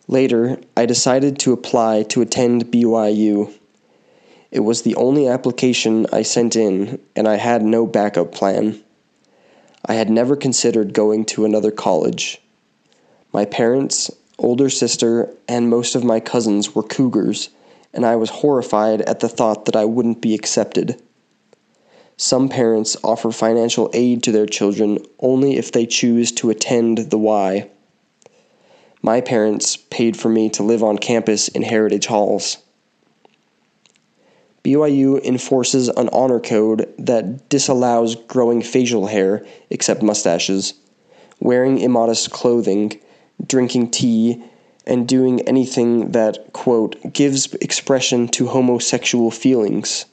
Later, 0.07 0.61
I 0.77 0.85
decided 0.85 1.39
to 1.41 1.53
apply 1.53 2.03
to 2.05 2.21
attend 2.21 2.67
BYU. 2.67 3.53
It 4.55 4.61
was 4.61 4.83
the 4.83 4.95
only 4.95 5.27
application 5.27 6.07
I 6.13 6.23
sent 6.23 6.55
in, 6.55 7.01
and 7.17 7.27
I 7.27 7.39
had 7.39 7.63
no 7.63 7.89
backup 7.89 8.31
plan. 8.31 8.81
I 9.85 9.95
had 9.95 10.09
never 10.09 10.37
considered 10.37 10.95
going 10.95 11.25
to 11.27 11.45
another 11.45 11.73
college. 11.73 12.41
My 13.33 13.47
parents, 13.47 14.13
older 14.39 14.71
sister, 14.71 15.35
and 15.49 15.69
most 15.69 15.97
of 15.97 16.05
my 16.05 16.21
cousins 16.21 16.73
were 16.73 16.85
cougars, 16.85 17.49
and 17.93 18.07
I 18.07 18.15
was 18.15 18.31
horrified 18.31 19.01
at 19.03 19.19
the 19.19 19.29
thought 19.29 19.65
that 19.65 19.75
I 19.75 19.87
wouldn't 19.87 20.23
be 20.23 20.37
accepted. 20.37 21.03
Some 22.17 22.49
parents 22.49 22.97
offer 23.03 23.33
financial 23.33 23.91
aid 23.93 24.23
to 24.23 24.31
their 24.31 24.47
children 24.47 25.05
only 25.19 25.57
if 25.57 25.73
they 25.73 25.85
choose 25.85 26.31
to 26.31 26.51
attend 26.51 26.99
the 26.99 27.19
Y. 27.19 27.69
My 29.03 29.21
parents 29.21 29.77
paid 29.77 30.17
for 30.17 30.29
me 30.29 30.49
to 30.51 30.63
live 30.63 30.85
on 30.85 30.99
campus 30.99 31.49
in 31.49 31.63
Heritage 31.63 32.07
Halls. 32.07 32.59
BYU 34.65 35.23
enforces 35.23 35.89
an 35.89 36.09
honor 36.11 36.41
code 36.41 36.93
that 36.99 37.51
disallows 37.51 38.17
growing 38.17 38.63
facial 38.63 39.07
hair 39.07 39.45
except 39.69 40.03
mustaches, 40.03 40.73
wearing 41.39 41.79
immodest 41.79 42.31
clothing, 42.31 42.99
drinking 43.47 43.91
tea, 43.91 44.43
and 44.87 45.07
doing 45.07 45.43
anything 45.43 46.13
that, 46.13 46.53
quote, 46.55 47.13
gives 47.13 47.53
expression 47.55 48.27
to 48.29 48.47
homosexual 48.47 49.31
feelings. 49.31 50.07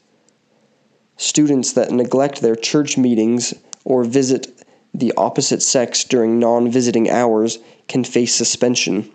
Students 1.15 1.71
that 1.73 1.91
neglect 1.91 2.41
their 2.41 2.55
church 2.55 2.97
meetings 2.97 3.53
or 3.85 4.03
visit 4.03 4.65
the 4.93 5.13
opposite 5.15 5.61
sex 5.61 6.03
during 6.03 6.39
non 6.39 6.69
visiting 6.69 7.09
hours 7.09 7.59
can 7.87 8.03
face 8.03 8.35
suspension. 8.35 9.09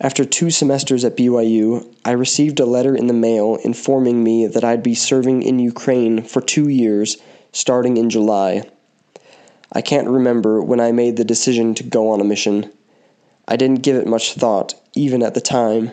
After 0.00 0.24
two 0.24 0.50
semesters 0.50 1.04
at 1.04 1.16
BYU, 1.16 1.86
I 2.04 2.10
received 2.10 2.58
a 2.58 2.66
letter 2.66 2.96
in 2.96 3.06
the 3.06 3.12
mail 3.12 3.56
informing 3.62 4.24
me 4.24 4.46
that 4.46 4.64
I'd 4.64 4.82
be 4.82 4.94
serving 4.94 5.42
in 5.42 5.60
Ukraine 5.60 6.22
for 6.22 6.40
two 6.40 6.68
years, 6.68 7.16
starting 7.52 7.96
in 7.96 8.10
July. 8.10 8.68
I 9.70 9.82
can't 9.82 10.08
remember 10.08 10.60
when 10.60 10.80
I 10.80 10.90
made 10.90 11.16
the 11.16 11.24
decision 11.24 11.76
to 11.76 11.84
go 11.84 12.10
on 12.10 12.20
a 12.20 12.24
mission. 12.24 12.72
I 13.46 13.54
didn't 13.54 13.84
give 13.84 13.94
it 13.94 14.08
much 14.08 14.34
thought, 14.34 14.74
even 14.94 15.22
at 15.22 15.34
the 15.34 15.40
time. 15.40 15.92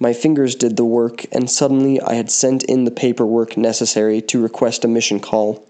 My 0.00 0.12
fingers 0.12 0.56
did 0.56 0.76
the 0.76 0.84
work, 0.84 1.26
and 1.32 1.48
suddenly 1.48 2.00
I 2.00 2.14
had 2.14 2.30
sent 2.30 2.64
in 2.64 2.84
the 2.84 2.90
paperwork 2.90 3.56
necessary 3.56 4.20
to 4.22 4.42
request 4.42 4.84
a 4.84 4.88
mission 4.88 5.20
call. 5.20 5.64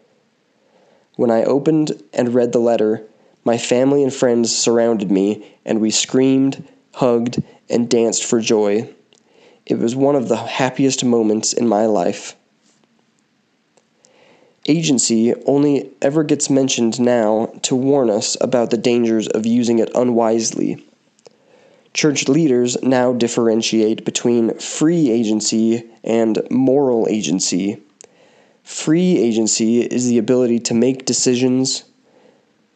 When 1.16 1.30
I 1.30 1.44
opened 1.44 2.02
and 2.14 2.34
read 2.34 2.52
the 2.52 2.60
letter, 2.60 3.02
my 3.44 3.58
family 3.58 4.02
and 4.02 4.12
friends 4.12 4.56
surrounded 4.56 5.10
me, 5.10 5.46
and 5.66 5.82
we 5.82 5.90
screamed, 5.90 6.66
hugged, 6.96 7.42
and 7.68 7.90
danced 7.90 8.24
for 8.24 8.40
joy. 8.40 8.88
It 9.66 9.78
was 9.78 9.94
one 9.94 10.16
of 10.16 10.28
the 10.28 10.36
happiest 10.36 11.04
moments 11.04 11.52
in 11.52 11.68
my 11.68 11.84
life. 11.84 12.34
Agency 14.66 15.34
only 15.44 15.90
ever 16.00 16.24
gets 16.24 16.48
mentioned 16.48 16.98
now 16.98 17.52
to 17.62 17.76
warn 17.76 18.08
us 18.08 18.36
about 18.40 18.70
the 18.70 18.78
dangers 18.78 19.28
of 19.28 19.44
using 19.44 19.78
it 19.78 19.90
unwisely. 19.94 20.82
Church 21.92 22.28
leaders 22.28 22.80
now 22.82 23.12
differentiate 23.12 24.04
between 24.04 24.58
free 24.58 25.10
agency 25.10 25.84
and 26.02 26.42
moral 26.50 27.06
agency. 27.10 27.76
Free 28.64 29.18
agency 29.18 29.82
is 29.82 30.08
the 30.08 30.18
ability 30.18 30.60
to 30.60 30.74
make 30.74 31.04
decisions, 31.04 31.84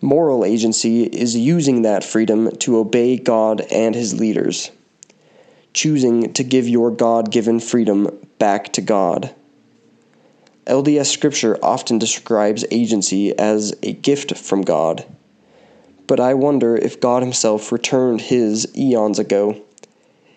Moral 0.02 0.46
agency 0.46 1.04
is 1.04 1.36
using 1.36 1.82
that 1.82 2.02
freedom 2.02 2.50
to 2.56 2.78
obey 2.78 3.18
God 3.18 3.60
and 3.70 3.94
His 3.94 4.18
leaders, 4.18 4.70
choosing 5.74 6.32
to 6.32 6.42
give 6.42 6.66
your 6.66 6.90
God 6.90 7.30
given 7.30 7.60
freedom 7.60 8.08
back 8.38 8.72
to 8.72 8.80
God. 8.80 9.34
LDS 10.66 11.06
Scripture 11.06 11.58
often 11.62 11.98
describes 11.98 12.64
agency 12.70 13.38
as 13.38 13.74
a 13.82 13.92
gift 13.92 14.38
from 14.38 14.62
God, 14.62 15.04
but 16.06 16.18
I 16.18 16.32
wonder 16.32 16.76
if 16.76 17.00
God 17.00 17.22
Himself 17.22 17.70
returned 17.70 18.22
His 18.22 18.66
eons 18.74 19.18
ago. 19.18 19.60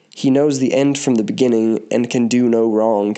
He 0.09 0.29
knows 0.29 0.59
the 0.59 0.73
end 0.73 0.99
from 0.99 1.15
the 1.15 1.23
beginning 1.23 1.87
and 1.89 2.09
can 2.09 2.27
do 2.27 2.49
no 2.49 2.69
wrong. 2.69 3.15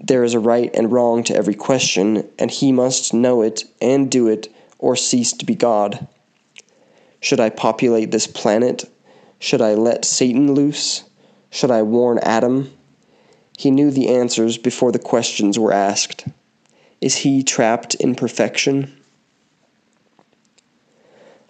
There 0.00 0.24
is 0.24 0.32
a 0.32 0.40
right 0.40 0.70
and 0.74 0.90
wrong 0.90 1.22
to 1.24 1.36
every 1.36 1.54
question, 1.54 2.28
and 2.38 2.50
He 2.50 2.72
must 2.72 3.12
know 3.12 3.42
it 3.42 3.64
and 3.82 4.10
do 4.10 4.26
it 4.26 4.48
or 4.82 4.96
cease 4.96 5.32
to 5.32 5.46
be 5.46 5.54
God? 5.54 6.06
Should 7.20 7.40
I 7.40 7.48
populate 7.48 8.10
this 8.10 8.26
planet? 8.26 8.84
Should 9.38 9.62
I 9.62 9.74
let 9.74 10.04
Satan 10.04 10.52
loose? 10.52 11.04
Should 11.50 11.70
I 11.70 11.82
warn 11.82 12.18
Adam? 12.18 12.70
He 13.56 13.70
knew 13.70 13.90
the 13.90 14.08
answers 14.08 14.58
before 14.58 14.92
the 14.92 14.98
questions 14.98 15.58
were 15.58 15.72
asked. 15.72 16.26
Is 17.00 17.16
he 17.18 17.42
trapped 17.42 17.94
in 17.94 18.14
perfection? 18.14 18.92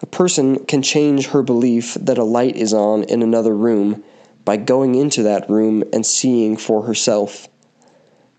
A 0.03 0.07
person 0.07 0.64
can 0.66 0.83
change 0.83 1.28
her 1.28 1.43
belief 1.43 1.95
that 1.95 2.18
a 2.18 2.24
light 2.24 2.57
is 2.57 2.74
on 2.74 3.05
in 3.05 3.22
another 3.22 3.57
room 3.57 4.05
by 4.45 4.57
going 4.57 4.95
into 4.95 5.22
that 5.22 5.49
room 5.49 5.85
and 5.93 6.05
seeing 6.05 6.57
for 6.57 6.83
herself 6.83 7.49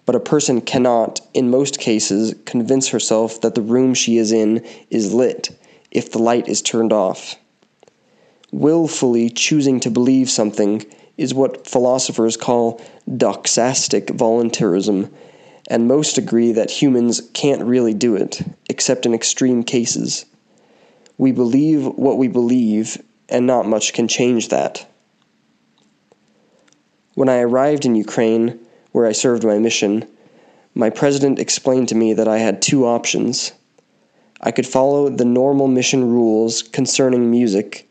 but 0.06 0.16
a 0.16 0.20
person 0.20 0.62
cannot, 0.62 1.22
in 1.34 1.50
most 1.50 1.80
cases, 1.80 2.36
convince 2.46 2.90
herself 2.90 3.42
that 3.42 3.56
the 3.56 3.62
room 3.62 3.94
she 3.94 4.18
is 4.18 4.32
in 4.32 4.66
is 4.90 5.14
lit 5.14 5.50
if 5.92 6.12
the 6.12 6.20
light 6.20 6.48
is 6.48 6.62
turned 6.62 6.92
off. 6.92 7.36
Willfully 8.52 9.30
choosing 9.30 9.80
to 9.80 9.90
believe 9.90 10.30
something 10.30 10.86
is 11.18 11.34
what 11.34 11.68
philosophers 11.68 12.38
call 12.38 12.82
doxastic 13.10 14.10
voluntarism, 14.16 15.14
and 15.70 15.88
most 15.88 16.18
agree 16.18 16.52
that 16.52 16.70
humans 16.70 17.22
can't 17.34 17.64
really 17.64 17.94
do 17.94 18.16
it, 18.16 18.42
except 18.70 19.06
in 19.06 19.14
extreme 19.14 19.64
cases. 19.64 20.26
We 21.18 21.32
believe 21.32 21.86
what 21.86 22.18
we 22.18 22.28
believe, 22.28 23.02
and 23.30 23.48
not 23.48 23.68
much 23.68 23.94
can 23.94 24.08
change 24.08 24.50
that. 24.50 24.86
When 27.14 27.30
I 27.30 27.40
arrived 27.40 27.86
in 27.86 27.96
Ukraine, 27.96 28.60
where 28.94 29.06
I 29.06 29.12
served 29.12 29.44
my 29.44 29.60
mission, 29.60 30.08
my 30.74 30.90
president 30.90 31.38
explained 31.38 31.90
to 31.90 31.96
me 31.96 32.14
that 32.14 32.28
I 32.28 32.38
had 32.38 32.62
two 32.62 32.86
options. 32.86 33.52
I 34.40 34.52
could 34.52 34.66
follow 34.66 35.10
the 35.10 35.26
normal 35.26 35.68
mission 35.68 36.10
rules 36.10 36.64
concerning 36.64 37.30
music, 37.30 37.90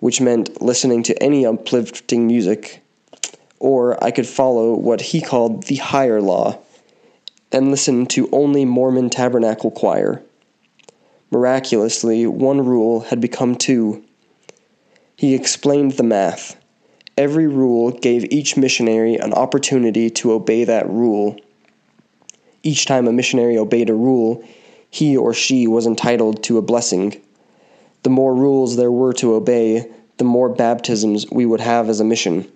which 0.00 0.20
meant 0.20 0.60
listening 0.60 1.04
to 1.04 1.22
any 1.22 1.46
uplifting 1.46 2.26
music, 2.26 2.82
or 3.60 4.02
I 4.02 4.10
could 4.10 4.26
follow 4.26 4.74
what 4.74 5.00
he 5.00 5.20
called 5.20 5.64
the 5.64 5.76
higher 5.76 6.20
law 6.20 6.58
and 7.52 7.70
listen 7.70 8.06
to 8.06 8.28
only 8.32 8.64
Mormon 8.64 9.10
Tabernacle 9.10 9.70
Choir. 9.70 10.22
Miraculously, 11.30 12.26
one 12.26 12.64
rule 12.64 13.00
had 13.00 13.20
become 13.20 13.54
two. 13.54 14.04
He 15.16 15.34
explained 15.34 15.92
the 15.92 16.02
math. 16.02 16.56
Every 17.16 17.46
rule 17.46 17.90
gave 17.90 18.32
each 18.32 18.56
missionary 18.56 19.16
an 19.16 19.34
opportunity 19.34 20.08
to 20.10 20.32
obey 20.32 20.64
that 20.64 20.88
rule. 20.88 21.36
Each 22.62 22.86
time 22.86 23.06
a 23.06 23.12
missionary 23.12 23.58
obeyed 23.58 23.90
a 23.90 23.94
rule, 23.94 24.42
he 24.90 25.16
or 25.16 25.34
she 25.34 25.66
was 25.66 25.86
entitled 25.86 26.42
to 26.44 26.58
a 26.58 26.62
blessing. 26.62 27.20
The 28.02 28.10
more 28.10 28.34
rules 28.34 28.76
there 28.76 28.90
were 28.90 29.12
to 29.14 29.34
obey, 29.34 29.90
the 30.16 30.24
more 30.24 30.48
baptisms 30.48 31.26
we 31.30 31.44
would 31.46 31.60
have 31.60 31.88
as 31.88 32.00
a 32.00 32.04
mission. 32.04 32.50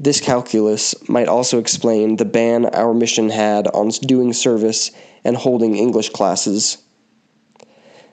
This 0.00 0.20
calculus 0.20 0.94
might 1.08 1.28
also 1.28 1.58
explain 1.58 2.16
the 2.16 2.24
ban 2.24 2.66
our 2.66 2.94
mission 2.94 3.30
had 3.30 3.66
on 3.68 3.88
doing 3.88 4.32
service 4.32 4.90
and 5.24 5.36
holding 5.36 5.74
English 5.74 6.10
classes. 6.10 6.78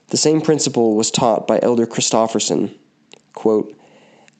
The 0.08 0.18
same 0.18 0.42
principle 0.42 0.96
was 0.96 1.12
taught 1.12 1.46
by 1.46 1.60
Elder 1.62 1.86
Christofferson. 1.86 2.76
Quote, 3.34 3.76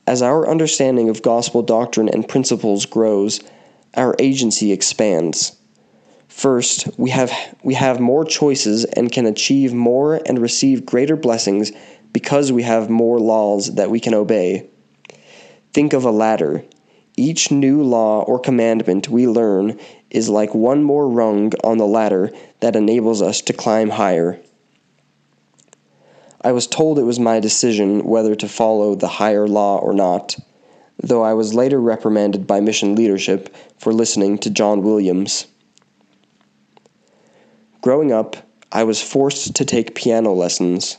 As 0.06 0.22
our 0.22 0.48
understanding 0.48 1.08
of 1.08 1.22
gospel 1.22 1.62
doctrine 1.62 2.08
and 2.08 2.28
principles 2.28 2.86
grows, 2.86 3.40
our 3.94 4.14
agency 4.18 4.70
expands. 4.70 5.56
First, 6.28 6.88
we 6.98 7.10
have, 7.10 7.32
we 7.64 7.74
have 7.74 7.98
more 7.98 8.24
choices 8.24 8.84
and 8.84 9.10
can 9.10 9.26
achieve 9.26 9.72
more 9.72 10.20
and 10.26 10.38
receive 10.38 10.86
greater 10.86 11.16
blessings 11.16 11.72
because 12.12 12.52
we 12.52 12.62
have 12.62 12.88
more 12.88 13.18
laws 13.18 13.74
that 13.74 13.90
we 13.90 13.98
can 13.98 14.14
obey. 14.14 14.68
Think 15.72 15.92
of 15.92 16.04
a 16.04 16.10
ladder. 16.10 16.62
Each 17.16 17.50
new 17.50 17.82
law 17.82 18.22
or 18.22 18.38
commandment 18.38 19.08
we 19.08 19.26
learn 19.26 19.80
is 20.10 20.28
like 20.28 20.54
one 20.54 20.82
more 20.84 21.08
rung 21.08 21.52
on 21.64 21.78
the 21.78 21.86
ladder 21.86 22.30
that 22.60 22.76
enables 22.76 23.22
us 23.22 23.40
to 23.42 23.52
climb 23.52 23.90
higher. 23.90 24.38
I 26.46 26.52
was 26.52 26.68
told 26.68 27.00
it 27.00 27.02
was 27.02 27.18
my 27.18 27.40
decision 27.40 28.04
whether 28.04 28.36
to 28.36 28.48
follow 28.48 28.94
the 28.94 29.08
higher 29.08 29.48
law 29.48 29.78
or 29.78 29.92
not, 29.92 30.36
though 31.02 31.24
I 31.24 31.32
was 31.32 31.54
later 31.54 31.80
reprimanded 31.80 32.46
by 32.46 32.60
mission 32.60 32.94
leadership 32.94 33.52
for 33.78 33.92
listening 33.92 34.38
to 34.38 34.50
John 34.50 34.82
Williams. 34.82 35.48
Growing 37.80 38.12
up, 38.12 38.36
I 38.70 38.84
was 38.84 39.02
forced 39.02 39.56
to 39.56 39.64
take 39.64 39.96
piano 39.96 40.32
lessons. 40.34 40.98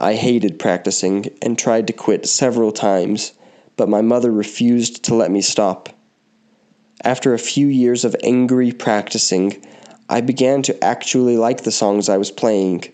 I 0.00 0.14
hated 0.14 0.58
practicing 0.58 1.26
and 1.40 1.56
tried 1.56 1.86
to 1.86 1.92
quit 1.92 2.26
several 2.26 2.72
times, 2.72 3.32
but 3.76 3.88
my 3.88 4.02
mother 4.02 4.32
refused 4.32 5.04
to 5.04 5.14
let 5.14 5.30
me 5.30 5.40
stop. 5.40 5.88
After 7.04 7.32
a 7.32 7.38
few 7.38 7.68
years 7.68 8.04
of 8.04 8.16
angry 8.24 8.72
practicing, 8.72 9.64
I 10.08 10.20
began 10.20 10.62
to 10.62 10.82
actually 10.82 11.36
like 11.36 11.62
the 11.62 11.70
songs 11.70 12.08
I 12.08 12.16
was 12.16 12.32
playing. 12.32 12.92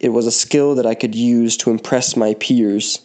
It 0.00 0.10
was 0.10 0.26
a 0.26 0.32
skill 0.32 0.74
that 0.76 0.86
I 0.86 0.94
could 0.94 1.14
use 1.14 1.56
to 1.58 1.70
impress 1.70 2.16
my 2.16 2.34
peers. 2.34 3.00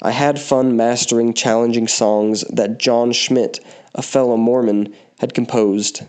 I 0.00 0.12
had 0.12 0.40
fun 0.40 0.76
mastering 0.76 1.34
challenging 1.34 1.88
songs 1.88 2.42
that 2.42 2.78
Jon 2.78 3.10
Schmidt, 3.12 3.58
a 3.94 4.02
fellow 4.02 4.36
Mormon, 4.36 4.94
had 5.18 5.34
composed. 5.34 6.02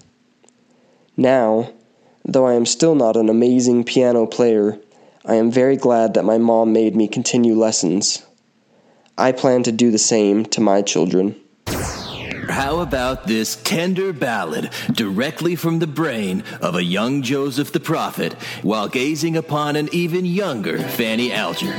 Now, 1.17 1.71
though 2.23 2.45
I 2.45 2.53
am 2.53 2.67
still 2.67 2.93
not 2.93 3.17
an 3.17 3.29
amazing 3.29 3.83
piano 3.83 4.27
player, 4.27 4.77
I 5.25 5.35
am 5.35 5.51
very 5.51 5.75
glad 5.75 6.13
that 6.13 6.23
my 6.23 6.37
mom 6.37 6.71
made 6.71 6.95
me 6.95 7.07
continue 7.07 7.55
lessons. 7.55 8.23
I 9.17 9.31
plan 9.31 9.63
to 9.63 9.71
do 9.71 9.89
the 9.89 9.97
same 9.97 10.45
to 10.45 10.61
my 10.61 10.81
children. 10.83 11.35
How 12.50 12.80
about 12.80 13.28
this 13.28 13.56
tender 13.58 14.12
ballad 14.12 14.72
directly 14.91 15.56
from 15.56 15.78
the 15.78 15.88
brain 15.88 16.43
of 16.62 16.76
a 16.76 16.84
young 16.84 17.22
Joseph 17.22 17.72
the 17.72 17.80
Prophet 17.80 18.34
while 18.64 18.88
gazing 18.88 19.38
upon 19.38 19.76
an 19.76 19.88
even 19.91 20.26
younger 20.26 20.80
Fanny 20.80 21.32
Alger, 21.32 21.74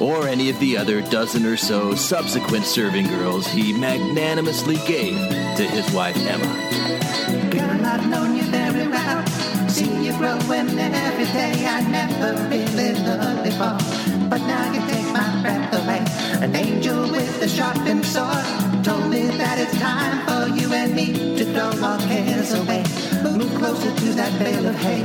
or 0.00 0.28
any 0.28 0.48
of 0.48 0.58
the 0.60 0.78
other 0.78 1.02
dozen 1.02 1.44
or 1.44 1.56
so 1.56 1.96
subsequent 1.96 2.64
serving 2.64 3.08
girls 3.08 3.48
he 3.48 3.72
magnanimously 3.72 4.76
gave 4.86 5.16
to 5.56 5.64
his 5.64 5.90
wife 5.92 6.16
Emma? 6.16 7.50
Girl, 7.50 7.84
I've 7.84 8.08
known 8.08 8.36
you 8.36 8.44
very 8.44 8.86
well. 8.88 9.26
See 9.68 10.06
you 10.06 10.16
growing 10.18 10.78
every 10.78 11.24
day. 11.26 11.66
I 11.66 11.82
never 11.88 12.40
really 12.48 12.94
loved 12.94 13.42
before, 13.42 14.28
but 14.28 14.38
now 14.38 14.72
you 14.72 14.80
take 14.88 15.12
my 15.12 15.42
breath 15.42 15.74
away. 15.74 16.04
An 16.44 16.54
angel 16.54 17.10
with 17.10 17.42
a 17.42 17.48
sharpened 17.48 18.06
sword 18.06 18.61
that 19.54 19.68
it's 19.68 19.78
time 19.80 20.16
for 20.24 20.48
you 20.58 20.72
and 20.72 20.94
me 20.94 21.36
to 21.36 21.44
throw 21.52 21.72
our 21.84 21.98
cares 22.08 22.54
away. 22.54 22.82
Move 23.22 23.52
closer 23.58 23.92
to 24.00 24.08
that 24.14 24.32
bale 24.38 24.66
of 24.66 24.74
hay. 24.76 25.04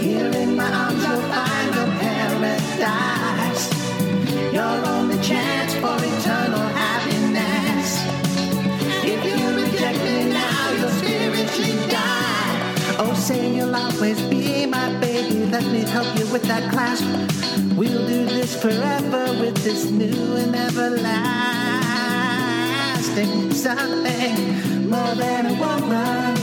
Here 0.00 0.32
in 0.42 0.56
my 0.56 0.70
arms 0.82 1.02
you'll 1.04 1.20
find 1.34 1.68
your 1.76 1.90
paradise. 2.00 3.64
Your 4.56 4.76
only 4.94 5.18
chance 5.20 5.74
for 5.82 5.96
eternal 6.12 6.66
happiness. 6.80 7.88
If 9.04 9.20
you 9.28 9.44
reject 9.60 9.98
me 10.08 10.32
now, 10.32 10.62
your 10.80 10.92
spirit 11.00 11.48
should 11.56 11.90
die. 11.90 12.96
Oh, 12.98 13.12
say 13.14 13.56
you'll 13.56 13.76
always 13.76 14.20
be 14.32 14.64
my 14.64 14.88
baby. 15.00 15.44
Let 15.44 15.66
me 15.66 15.80
help 15.80 16.08
you 16.18 16.26
with 16.32 16.44
that 16.44 16.64
clasp. 16.72 17.04
We'll 17.76 18.06
do 18.06 18.24
this 18.24 18.58
forever 18.58 19.24
with 19.38 19.56
this 19.62 19.84
new 19.90 20.36
and 20.36 20.56
everlasting 20.56 21.79
something 23.10 24.88
more 24.88 25.14
than 25.14 25.46
a 25.46 25.54
woman. 25.58 26.34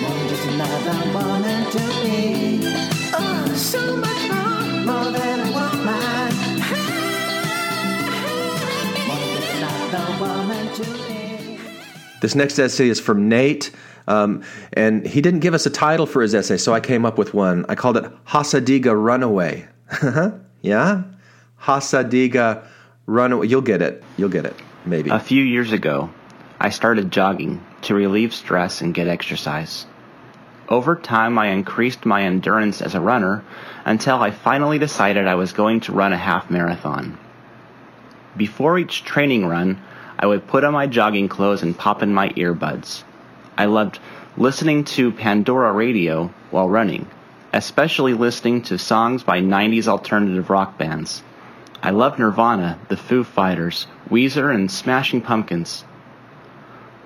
More 0.00 0.28
just 0.28 0.46
another 0.48 0.98
woman 1.12 1.70
to 1.70 1.78
be. 2.02 2.60
Oh, 3.14 3.52
so 3.54 3.96
much 3.96 4.22
more, 4.30 4.62
more 4.86 5.12
than 5.12 5.40
a 5.40 5.52
woman. 5.52 6.30
More 9.06 9.26
just 9.36 9.50
another 9.56 10.06
woman 10.20 10.74
to 10.74 10.84
be. 11.06 11.58
This 12.22 12.34
next 12.34 12.58
essay 12.58 12.88
is 12.88 13.00
from 13.00 13.28
Nate. 13.28 13.70
Um, 14.08 14.42
and 14.72 15.06
he 15.06 15.20
didn't 15.20 15.40
give 15.40 15.54
us 15.54 15.66
a 15.66 15.70
title 15.70 16.06
for 16.06 16.22
his 16.22 16.34
essay, 16.34 16.56
so 16.56 16.72
I 16.72 16.80
came 16.80 17.04
up 17.04 17.18
with 17.18 17.34
one. 17.34 17.66
I 17.68 17.74
called 17.74 17.96
it 17.98 18.04
Hasadiga 18.26 18.94
Runaway. 19.00 19.68
yeah? 20.62 21.02
Hasadiga 21.62 22.66
Runaway. 23.10 23.48
You'll 23.48 23.60
get 23.60 23.82
it. 23.82 24.04
You'll 24.16 24.28
get 24.28 24.44
it. 24.44 24.54
Maybe. 24.86 25.10
A 25.10 25.18
few 25.18 25.42
years 25.42 25.72
ago, 25.72 26.10
I 26.60 26.70
started 26.70 27.10
jogging 27.10 27.60
to 27.82 27.94
relieve 27.94 28.32
stress 28.32 28.80
and 28.82 28.94
get 28.94 29.08
exercise. 29.08 29.84
Over 30.68 30.94
time, 30.94 31.36
I 31.36 31.48
increased 31.48 32.06
my 32.06 32.22
endurance 32.22 32.80
as 32.80 32.94
a 32.94 33.00
runner 33.00 33.42
until 33.84 34.22
I 34.22 34.30
finally 34.30 34.78
decided 34.78 35.26
I 35.26 35.34
was 35.34 35.52
going 35.52 35.80
to 35.80 35.92
run 35.92 36.12
a 36.12 36.16
half 36.16 36.50
marathon. 36.50 37.18
Before 38.36 38.78
each 38.78 39.02
training 39.02 39.44
run, 39.44 39.82
I 40.16 40.26
would 40.26 40.46
put 40.46 40.62
on 40.62 40.72
my 40.72 40.86
jogging 40.86 41.28
clothes 41.28 41.64
and 41.64 41.76
pop 41.76 42.04
in 42.04 42.14
my 42.14 42.28
earbuds. 42.28 43.02
I 43.58 43.64
loved 43.64 43.98
listening 44.36 44.84
to 44.84 45.10
Pandora 45.10 45.72
radio 45.72 46.32
while 46.52 46.68
running, 46.68 47.08
especially 47.52 48.14
listening 48.14 48.62
to 48.62 48.78
songs 48.78 49.24
by 49.24 49.40
90s 49.40 49.88
alternative 49.88 50.48
rock 50.48 50.78
bands. 50.78 51.24
I 51.82 51.90
love 51.90 52.18
Nirvana, 52.18 52.78
the 52.88 52.96
Foo 52.98 53.24
Fighters, 53.24 53.86
Weezer, 54.10 54.54
and 54.54 54.70
Smashing 54.70 55.22
Pumpkins. 55.22 55.82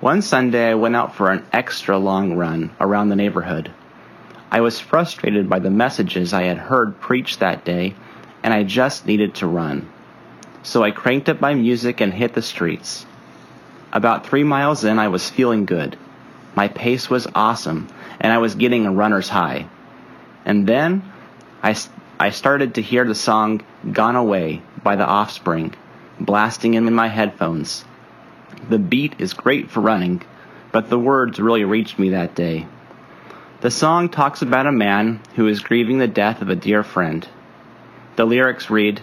One 0.01 0.21
Sunday, 0.21 0.71
I 0.71 0.75
went 0.75 0.97
out 0.97 1.15
for 1.15 1.31
an 1.31 1.45
extra 1.53 1.97
long 1.97 2.35
run 2.35 2.75
around 2.81 3.07
the 3.07 3.15
neighborhood. 3.15 3.71
I 4.51 4.59
was 4.59 4.77
frustrated 4.81 5.49
by 5.49 5.59
the 5.59 5.69
messages 5.69 6.33
I 6.33 6.43
had 6.43 6.57
heard 6.57 6.99
preached 6.99 7.39
that 7.39 7.63
day, 7.63 7.95
and 8.43 8.53
I 8.53 8.63
just 8.63 9.05
needed 9.05 9.35
to 9.35 9.47
run. 9.47 9.89
So 10.63 10.83
I 10.83 10.91
cranked 10.91 11.29
up 11.29 11.39
my 11.39 11.53
music 11.53 12.01
and 12.01 12.13
hit 12.13 12.33
the 12.33 12.41
streets. 12.41 13.05
About 13.93 14.27
three 14.27 14.43
miles 14.43 14.83
in, 14.83 14.99
I 14.99 15.07
was 15.07 15.29
feeling 15.29 15.65
good. 15.65 15.97
My 16.53 16.67
pace 16.67 17.09
was 17.09 17.27
awesome, 17.33 17.87
and 18.19 18.33
I 18.33 18.39
was 18.39 18.55
getting 18.55 18.85
a 18.85 18.91
runner's 18.91 19.29
high. 19.29 19.69
And 20.43 20.67
then 20.67 21.01
I, 21.63 21.77
I 22.19 22.31
started 22.31 22.75
to 22.75 22.81
hear 22.81 23.05
the 23.05 23.15
song 23.15 23.61
Gone 23.91 24.15
Away 24.15 24.61
by 24.83 24.95
The 24.95 25.05
Offspring 25.05 25.75
blasting 26.19 26.75
in 26.75 26.93
my 26.93 27.07
headphones. 27.07 27.83
The 28.69 28.79
beat 28.79 29.15
is 29.19 29.33
great 29.33 29.69
for 29.69 29.81
running, 29.81 30.21
but 30.71 30.89
the 30.89 30.99
words 30.99 31.39
really 31.39 31.63
reached 31.63 31.99
me 31.99 32.09
that 32.09 32.35
day. 32.35 32.67
The 33.61 33.71
song 33.71 34.09
talks 34.09 34.41
about 34.41 34.67
a 34.67 34.71
man 34.71 35.21
who 35.35 35.47
is 35.47 35.61
grieving 35.61 35.97
the 35.97 36.07
death 36.07 36.41
of 36.41 36.49
a 36.49 36.55
dear 36.55 36.83
friend. 36.83 37.27
The 38.15 38.25
lyrics 38.25 38.69
read, 38.69 39.01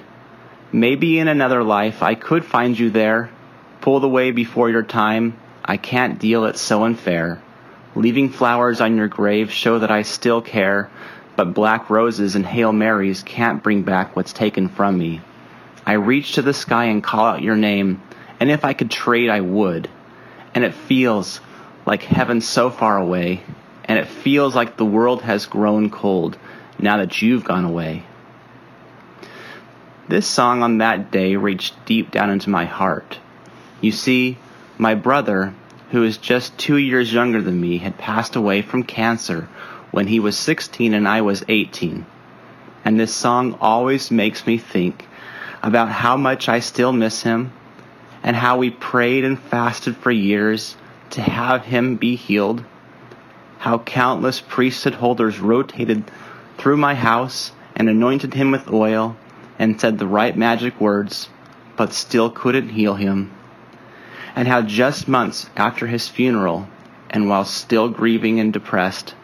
Maybe 0.73 1.19
in 1.19 1.29
another 1.29 1.63
life 1.63 2.03
I 2.03 2.15
could 2.15 2.45
find 2.45 2.79
you 2.79 2.91
there, 2.91 3.31
pulled 3.81 4.05
away 4.05 4.31
before 4.31 4.71
your 4.71 4.83
time, 4.83 5.37
I 5.65 5.77
can't 5.77 6.19
deal 6.19 6.45
it 6.47 6.57
so 6.57 6.85
unfair. 6.85 7.43
Leaving 7.95 8.31
flowers 8.31 8.81
on 8.81 8.97
your 8.97 9.09
grave 9.09 9.53
show 9.53 9.81
that 9.81 9.91
I 9.91 10.03
still 10.03 10.41
care, 10.41 10.91
but 11.37 11.55
black 11.55 11.91
roses 11.91 12.37
and 12.37 12.45
Hail 12.45 12.73
Marys 12.73 13.23
can't 13.23 13.63
bring 13.63 13.83
back 13.83 14.15
what's 14.15 14.33
taken 14.33 14.69
from 14.69 14.99
me. 14.99 15.21
I 15.87 15.95
reach 15.95 16.35
to 16.35 16.43
the 16.43 16.55
sky 16.55 16.85
and 16.85 17.03
call 17.03 17.27
out 17.27 17.43
your 17.43 17.57
name, 17.57 18.03
and 18.39 18.51
if 18.51 18.65
I 18.65 18.73
could 18.73 18.91
trade, 18.91 19.31
I 19.31 19.41
would. 19.41 19.89
And 20.55 20.65
it 20.65 20.75
feels 20.75 21.41
like 21.87 22.03
heaven 22.03 22.41
so 22.41 22.71
far 22.71 22.99
away, 22.99 23.43
and 23.85 23.99
it 23.99 24.07
feels 24.07 24.55
like 24.55 24.77
the 24.77 24.85
world 24.85 25.23
has 25.23 25.47
grown 25.47 25.91
cold 25.91 26.39
now 26.79 26.99
that 26.99 27.23
you've 27.23 27.45
gone 27.45 27.65
away. 27.65 28.05
This 30.09 30.27
song 30.27 30.63
on 30.63 30.79
that 30.79 31.11
day 31.11 31.37
reached 31.37 31.87
deep 31.87 32.11
down 32.11 32.31
into 32.31 32.51
my 32.51 32.65
heart. 32.65 33.19
You 33.81 33.93
see, 33.93 34.37
my 34.79 34.95
brother, 34.95 35.55
who 35.91 36.03
is 36.05 36.19
just 36.19 36.57
two 36.59 36.77
years 36.77 37.13
younger 37.13 37.41
than 37.41 37.61
me, 37.61 37.79
had 37.79 37.99
passed 37.99 38.37
away 38.37 38.63
from 38.63 38.83
cancer 38.83 39.49
when 39.93 40.09
he 40.09 40.19
was 40.19 40.37
16 40.37 40.95
and 40.95 41.07
I 41.07 41.21
was 41.21 41.45
18. 41.49 42.05
And 42.85 42.99
this 42.99 43.15
song 43.15 43.57
always 43.61 44.11
makes 44.11 44.47
me 44.47 44.59
think 44.59 45.07
about 45.63 45.91
how 45.91 46.17
much 46.17 46.49
I 46.49 46.59
still 46.59 46.93
miss 46.93 47.23
him 47.23 47.53
and 48.25 48.35
how 48.35 48.57
we 48.57 48.71
prayed 48.71 49.25
and 49.25 49.39
fasted 49.39 49.97
for 49.97 50.11
years 50.11 50.77
to 51.11 51.21
have 51.21 51.65
him 51.65 51.97
be 51.97 52.17
healed. 52.17 52.65
How 53.59 53.79
countless 53.79 54.41
priesthood 54.41 54.95
holders 54.95 55.39
rotated 55.39 56.11
through 56.59 56.79
my 56.79 56.95
house 56.95 57.53
and 57.77 57.89
anointed 57.89 58.35
him 58.35 58.51
with 58.51 58.73
oil 58.73 59.17
and 59.59 59.81
said 59.81 59.99
the 59.99 60.07
right 60.07 60.37
magic 60.37 60.81
words, 60.81 61.29
but 61.77 61.93
still 61.93 62.31
couldn't 62.31 62.71
heal 62.71 62.95
him. 62.95 63.31
And 64.35 64.49
how 64.49 64.63
just 64.63 65.07
months 65.07 65.49
after 65.57 65.87
his 65.87 66.09
funeral, 66.09 66.67
and 67.11 67.29
while 67.29 67.45
still 67.45 67.89
grieving 67.89 68.41
and 68.41 68.53
depressed, 68.53 69.15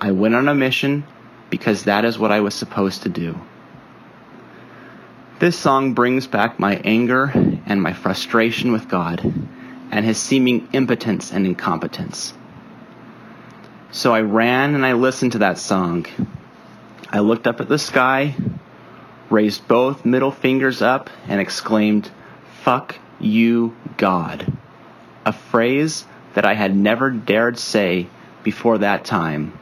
I 0.00 0.10
went 0.10 0.34
on 0.34 0.48
a 0.48 0.54
mission 0.54 1.04
because 1.48 1.84
that 1.84 2.04
is 2.04 2.18
what 2.18 2.32
I 2.32 2.40
was 2.40 2.54
supposed 2.54 3.02
to 3.02 3.08
do. 3.08 3.38
This 5.38 5.58
song 5.58 5.94
brings 5.94 6.26
back 6.26 6.58
my 6.58 6.76
anger 6.76 7.30
and 7.66 7.82
my 7.82 7.92
frustration 7.92 8.72
with 8.72 8.88
God 8.88 9.20
and 9.90 10.04
his 10.04 10.18
seeming 10.18 10.68
impotence 10.72 11.32
and 11.32 11.46
incompetence. 11.46 12.34
So 13.90 14.14
I 14.14 14.20
ran 14.20 14.74
and 14.74 14.84
I 14.84 14.92
listened 14.92 15.32
to 15.32 15.38
that 15.38 15.58
song. 15.58 16.06
I 17.10 17.20
looked 17.20 17.46
up 17.46 17.60
at 17.60 17.68
the 17.68 17.78
sky, 17.78 18.34
raised 19.30 19.66
both 19.66 20.04
middle 20.04 20.30
fingers 20.30 20.82
up, 20.82 21.08
and 21.28 21.40
exclaimed, 21.40 22.10
Fuck 22.62 22.98
you, 23.18 23.74
God. 23.96 24.52
A 25.24 25.32
phrase 25.32 26.04
that 26.34 26.44
I 26.44 26.54
had 26.54 26.76
never 26.76 27.10
dared 27.10 27.58
say 27.58 28.08
before 28.42 28.78
that 28.78 29.04
time. 29.04 29.58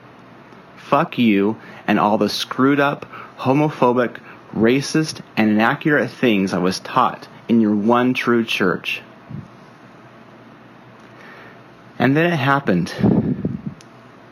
Fuck 0.89 1.19
you 1.19 1.57
and 1.87 1.99
all 1.99 2.19
the 2.19 2.29
screwed 2.29 2.81
up, 2.81 3.07
homophobic, 3.39 4.21
racist, 4.55 5.21
and 5.37 5.51
inaccurate 5.51 6.09
things 6.09 6.53
I 6.53 6.59
was 6.59 6.81
taught 6.81 7.27
in 7.49 7.61
your 7.61 7.75
one 7.75 8.15
true 8.15 8.45
church. 8.45 9.03
And 11.99 12.17
then 12.17 12.33
it 12.33 12.37
happened. 12.37 12.93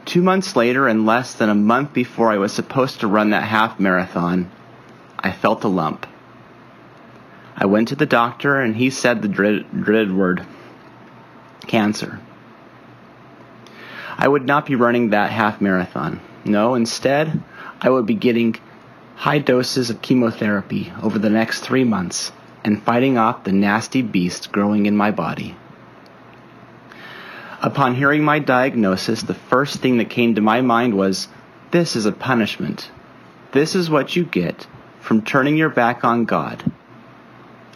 Two 0.04 0.22
months 0.22 0.56
later, 0.56 0.88
and 0.88 1.06
less 1.06 1.34
than 1.34 1.48
a 1.48 1.54
month 1.54 1.92
before 1.92 2.30
I 2.30 2.36
was 2.36 2.52
supposed 2.52 3.00
to 3.00 3.06
run 3.06 3.30
that 3.30 3.44
half 3.44 3.80
marathon, 3.80 4.50
I 5.18 5.32
felt 5.32 5.64
a 5.64 5.68
lump. 5.68 6.06
I 7.56 7.66
went 7.66 7.88
to 7.88 7.96
the 7.96 8.06
doctor, 8.06 8.60
and 8.60 8.76
he 8.76 8.90
said 8.90 9.22
the 9.22 9.28
dreaded, 9.28 10.14
word 10.14 10.44
cancer. 11.66 12.20
I 14.18 14.28
would 14.28 14.44
not 14.44 14.66
be 14.66 14.74
running 14.74 15.10
that 15.10 15.30
half 15.30 15.60
marathon. 15.60 16.20
No, 16.44 16.74
instead, 16.74 17.42
I 17.80 17.90
would 17.90 18.06
be 18.06 18.14
getting 18.14 18.56
high 19.16 19.38
doses 19.38 19.90
of 19.90 20.02
chemotherapy 20.02 20.92
over 21.02 21.18
the 21.18 21.30
next 21.30 21.60
three 21.60 21.84
months 21.84 22.32
and 22.64 22.82
fighting 22.82 23.18
off 23.18 23.44
the 23.44 23.52
nasty 23.52 24.02
beast 24.02 24.52
growing 24.52 24.86
in 24.86 24.96
my 24.96 25.10
body. 25.10 25.56
Upon 27.60 27.94
hearing 27.94 28.24
my 28.24 28.40
diagnosis, 28.40 29.22
the 29.22 29.34
first 29.34 29.80
thing 29.80 29.98
that 29.98 30.10
came 30.10 30.34
to 30.34 30.40
my 30.40 30.60
mind 30.60 30.94
was 30.94 31.28
this 31.70 31.94
is 31.94 32.06
a 32.06 32.12
punishment. 32.12 32.90
This 33.52 33.76
is 33.76 33.88
what 33.88 34.16
you 34.16 34.24
get 34.24 34.66
from 35.00 35.22
turning 35.22 35.56
your 35.56 35.68
back 35.68 36.04
on 36.04 36.24
God. 36.24 36.64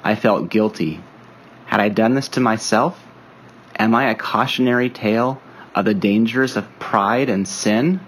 I 0.02 0.16
felt 0.16 0.50
guilty. 0.50 1.00
Had 1.66 1.80
I 1.80 1.88
done 1.88 2.14
this 2.14 2.28
to 2.30 2.40
myself? 2.40 3.00
Am 3.78 3.94
I 3.94 4.10
a 4.10 4.14
cautionary 4.14 4.90
tale 4.90 5.40
of 5.74 5.84
the 5.84 5.94
dangers 5.94 6.56
of 6.56 6.78
pride 6.78 7.28
and 7.28 7.46
sin? 7.46 8.00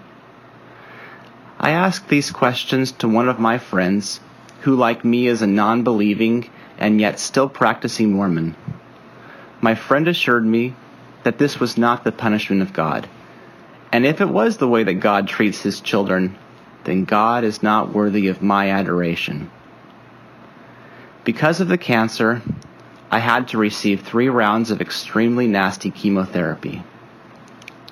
I 1.59 1.71
asked 1.71 2.07
these 2.07 2.31
questions 2.31 2.93
to 2.93 3.09
one 3.09 3.27
of 3.27 3.37
my 3.37 3.57
friends 3.57 4.21
who, 4.61 4.75
like 4.75 5.03
me, 5.03 5.27
is 5.27 5.41
a 5.41 5.47
non 5.47 5.83
believing 5.83 6.49
and 6.77 7.01
yet 7.01 7.19
still 7.19 7.49
practicing 7.49 8.13
Mormon. 8.13 8.55
My 9.59 9.75
friend 9.75 10.07
assured 10.07 10.45
me 10.45 10.73
that 11.23 11.37
this 11.37 11.59
was 11.59 11.77
not 11.77 12.05
the 12.05 12.13
punishment 12.13 12.61
of 12.61 12.71
God. 12.71 13.09
And 13.91 14.05
if 14.05 14.21
it 14.21 14.29
was 14.29 14.57
the 14.57 14.69
way 14.69 14.83
that 14.83 14.95
God 14.95 15.27
treats 15.27 15.61
his 15.61 15.81
children, 15.81 16.37
then 16.85 17.03
God 17.03 17.43
is 17.43 17.61
not 17.61 17.93
worthy 17.93 18.29
of 18.29 18.41
my 18.41 18.69
adoration. 18.69 19.51
Because 21.25 21.59
of 21.59 21.67
the 21.67 21.77
cancer, 21.77 22.41
I 23.11 23.19
had 23.19 23.49
to 23.49 23.57
receive 23.57 24.01
three 24.01 24.29
rounds 24.29 24.71
of 24.71 24.79
extremely 24.79 25.47
nasty 25.47 25.91
chemotherapy. 25.91 26.83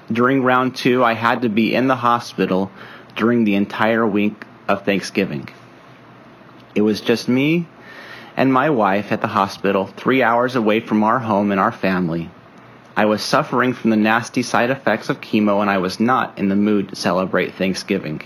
During 0.09 0.43
round 0.43 0.75
two, 0.75 1.03
I 1.03 1.13
had 1.13 1.41
to 1.41 1.49
be 1.49 1.75
in 1.75 1.87
the 1.87 1.97
hospital 1.97 2.71
during 3.17 3.43
the 3.43 3.55
entire 3.55 4.07
week 4.07 4.45
of 4.69 4.85
Thanksgiving. 4.85 5.49
It 6.75 6.81
was 6.81 7.01
just 7.01 7.27
me 7.27 7.67
and 8.37 8.53
my 8.53 8.69
wife 8.69 9.11
at 9.11 9.19
the 9.19 9.27
hospital, 9.27 9.87
three 9.87 10.21
hours 10.21 10.55
away 10.55 10.79
from 10.79 11.03
our 11.03 11.19
home 11.19 11.51
and 11.51 11.59
our 11.59 11.71
family. 11.71 12.29
I 12.95 13.05
was 13.05 13.21
suffering 13.21 13.73
from 13.73 13.89
the 13.89 13.97
nasty 13.97 14.43
side 14.43 14.69
effects 14.69 15.09
of 15.09 15.21
chemo 15.21 15.61
and 15.61 15.69
I 15.69 15.79
was 15.79 15.99
not 15.99 16.37
in 16.37 16.47
the 16.47 16.55
mood 16.55 16.89
to 16.89 16.95
celebrate 16.95 17.55
Thanksgiving. 17.55 18.21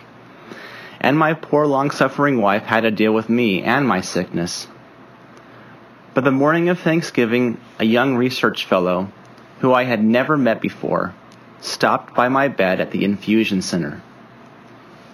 And 0.99 1.17
my 1.17 1.33
poor 1.33 1.65
long 1.65 1.91
suffering 1.91 2.41
wife 2.41 2.63
had 2.63 2.81
to 2.81 2.91
deal 2.91 3.13
with 3.13 3.29
me 3.29 3.63
and 3.63 3.87
my 3.87 4.01
sickness. 4.01 4.67
But 6.13 6.25
the 6.25 6.31
morning 6.31 6.67
of 6.67 6.79
Thanksgiving, 6.79 7.57
a 7.79 7.85
young 7.85 8.17
research 8.17 8.65
fellow, 8.65 9.09
who 9.61 9.73
I 9.73 9.85
had 9.85 10.03
never 10.03 10.37
met 10.37 10.59
before, 10.59 11.13
stopped 11.61 12.13
by 12.13 12.27
my 12.27 12.49
bed 12.49 12.81
at 12.81 12.91
the 12.91 13.05
infusion 13.05 13.61
center. 13.61 14.01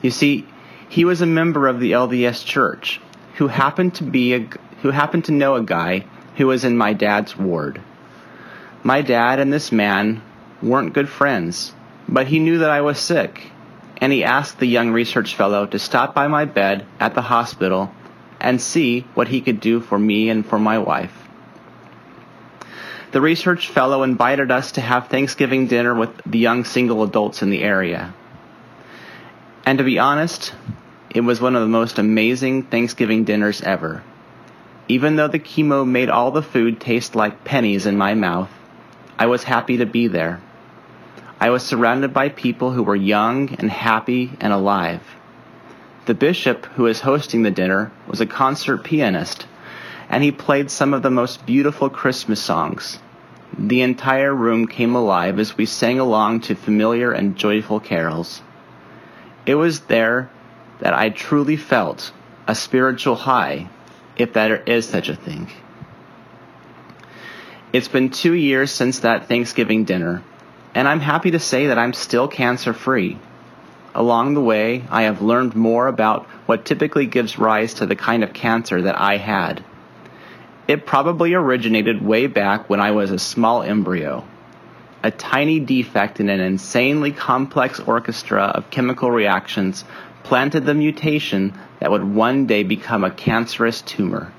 You 0.01 0.11
see, 0.11 0.45
he 0.89 1.05
was 1.05 1.21
a 1.21 1.25
member 1.25 1.67
of 1.67 1.79
the 1.79 1.91
LDS 1.91 2.45
church 2.45 3.01
who 3.35 3.47
happened 3.47 3.95
to 3.95 4.03
be 4.03 4.33
a, 4.33 4.47
who 4.81 4.91
happened 4.91 5.25
to 5.25 5.31
know 5.31 5.55
a 5.55 5.63
guy 5.63 6.05
who 6.35 6.47
was 6.47 6.63
in 6.63 6.77
my 6.77 6.93
dad's 6.93 7.37
ward. 7.37 7.81
My 8.83 9.01
dad 9.01 9.39
and 9.39 9.51
this 9.51 9.71
man 9.71 10.21
weren't 10.61 10.93
good 10.93 11.09
friends, 11.09 11.73
but 12.07 12.27
he 12.27 12.39
knew 12.39 12.59
that 12.59 12.69
I 12.69 12.81
was 12.81 12.99
sick, 12.99 13.51
and 13.97 14.13
he 14.13 14.23
asked 14.23 14.59
the 14.59 14.67
young 14.67 14.91
research 14.91 15.35
fellow 15.35 15.65
to 15.65 15.79
stop 15.79 16.13
by 16.13 16.27
my 16.27 16.45
bed 16.45 16.85
at 16.99 17.15
the 17.15 17.21
hospital 17.21 17.91
and 18.39 18.61
see 18.61 19.01
what 19.13 19.27
he 19.27 19.41
could 19.41 19.59
do 19.59 19.79
for 19.79 19.97
me 19.97 20.29
and 20.29 20.45
for 20.45 20.59
my 20.59 20.77
wife. 20.77 21.27
The 23.11 23.21
research 23.21 23.69
fellow 23.69 24.03
invited 24.03 24.51
us 24.51 24.73
to 24.73 24.81
have 24.81 25.07
Thanksgiving 25.07 25.67
dinner 25.67 25.95
with 25.95 26.09
the 26.25 26.39
young 26.39 26.65
single 26.65 27.03
adults 27.03 27.41
in 27.41 27.49
the 27.49 27.63
area. 27.63 28.13
And 29.67 29.79
to 29.79 29.83
be 29.83 29.99
honest, 29.99 30.53
it 31.09 31.19
was 31.19 31.41
one 31.41 31.53
of 31.53 31.61
the 31.61 31.67
most 31.67 31.99
amazing 31.99 32.63
Thanksgiving 32.63 33.25
dinners 33.25 33.61
ever. 33.61 34.01
Even 34.87 35.17
though 35.17 35.27
the 35.27 35.39
chemo 35.39 35.85
made 35.85 36.09
all 36.09 36.31
the 36.31 36.41
food 36.41 36.79
taste 36.79 37.17
like 37.17 37.43
pennies 37.43 37.85
in 37.85 37.97
my 37.97 38.13
mouth, 38.13 38.49
I 39.19 39.25
was 39.25 39.43
happy 39.43 39.75
to 39.75 39.85
be 39.85 40.07
there. 40.07 40.39
I 41.41 41.49
was 41.49 41.63
surrounded 41.63 42.13
by 42.13 42.29
people 42.29 42.71
who 42.71 42.81
were 42.81 42.95
young 42.95 43.55
and 43.55 43.69
happy 43.69 44.31
and 44.39 44.53
alive. 44.53 45.01
The 46.05 46.13
bishop 46.13 46.65
who 46.77 46.83
was 46.83 47.01
hosting 47.01 47.43
the 47.43 47.51
dinner 47.51 47.91
was 48.07 48.21
a 48.21 48.25
concert 48.25 48.85
pianist, 48.85 49.47
and 50.09 50.23
he 50.23 50.31
played 50.31 50.71
some 50.71 50.93
of 50.93 51.01
the 51.01 51.11
most 51.11 51.45
beautiful 51.45 51.89
Christmas 51.89 52.41
songs. 52.41 52.99
The 53.57 53.81
entire 53.81 54.33
room 54.33 54.65
came 54.65 54.95
alive 54.95 55.37
as 55.39 55.57
we 55.57 55.65
sang 55.65 55.99
along 55.99 56.39
to 56.47 56.55
familiar 56.55 57.11
and 57.11 57.35
joyful 57.35 57.81
carols. 57.81 58.41
It 59.47 59.55
was 59.55 59.79
there 59.79 60.29
that 60.79 60.93
I 60.93 61.09
truly 61.09 61.55
felt 61.55 62.11
a 62.47 62.53
spiritual 62.53 63.15
high, 63.15 63.69
if 64.17 64.33
there 64.33 64.57
is 64.57 64.87
such 64.87 65.07
a 65.07 65.15
thing. 65.15 65.49
It's 67.71 67.87
been 67.87 68.09
two 68.09 68.33
years 68.33 68.71
since 68.71 68.99
that 68.99 69.29
Thanksgiving 69.29 69.85
dinner, 69.85 70.21
and 70.75 70.85
I'm 70.85 70.99
happy 70.99 71.31
to 71.31 71.39
say 71.39 71.67
that 71.67 71.77
I'm 71.77 71.93
still 71.93 72.27
cancer 72.27 72.73
free. 72.73 73.17
Along 73.95 74.33
the 74.33 74.41
way, 74.41 74.83
I 74.89 75.03
have 75.03 75.21
learned 75.21 75.55
more 75.55 75.87
about 75.87 76.25
what 76.45 76.65
typically 76.65 77.05
gives 77.05 77.39
rise 77.39 77.75
to 77.75 77.85
the 77.85 77.95
kind 77.95 78.25
of 78.25 78.33
cancer 78.33 78.81
that 78.81 78.99
I 78.99 79.15
had. 79.15 79.63
It 80.67 80.85
probably 80.85 81.33
originated 81.33 82.05
way 82.05 82.27
back 82.27 82.69
when 82.69 82.81
I 82.81 82.91
was 82.91 83.11
a 83.11 83.19
small 83.19 83.63
embryo 83.63 84.25
a 85.03 85.11
tiny 85.11 85.59
defect 85.59 86.19
in 86.19 86.29
an 86.29 86.39
insanely 86.39 87.11
complex 87.11 87.79
orchestra 87.79 88.43
of 88.43 88.69
chemical 88.69 89.11
reactions 89.11 89.85
planted 90.23 90.65
the 90.65 90.73
mutation 90.73 91.53
that 91.79 91.91
would 91.91 92.03
one 92.03 92.47
day 92.47 92.63
become 92.63 93.03
a 93.03 93.11
cancerous 93.11 93.81
tumor. 93.81 94.31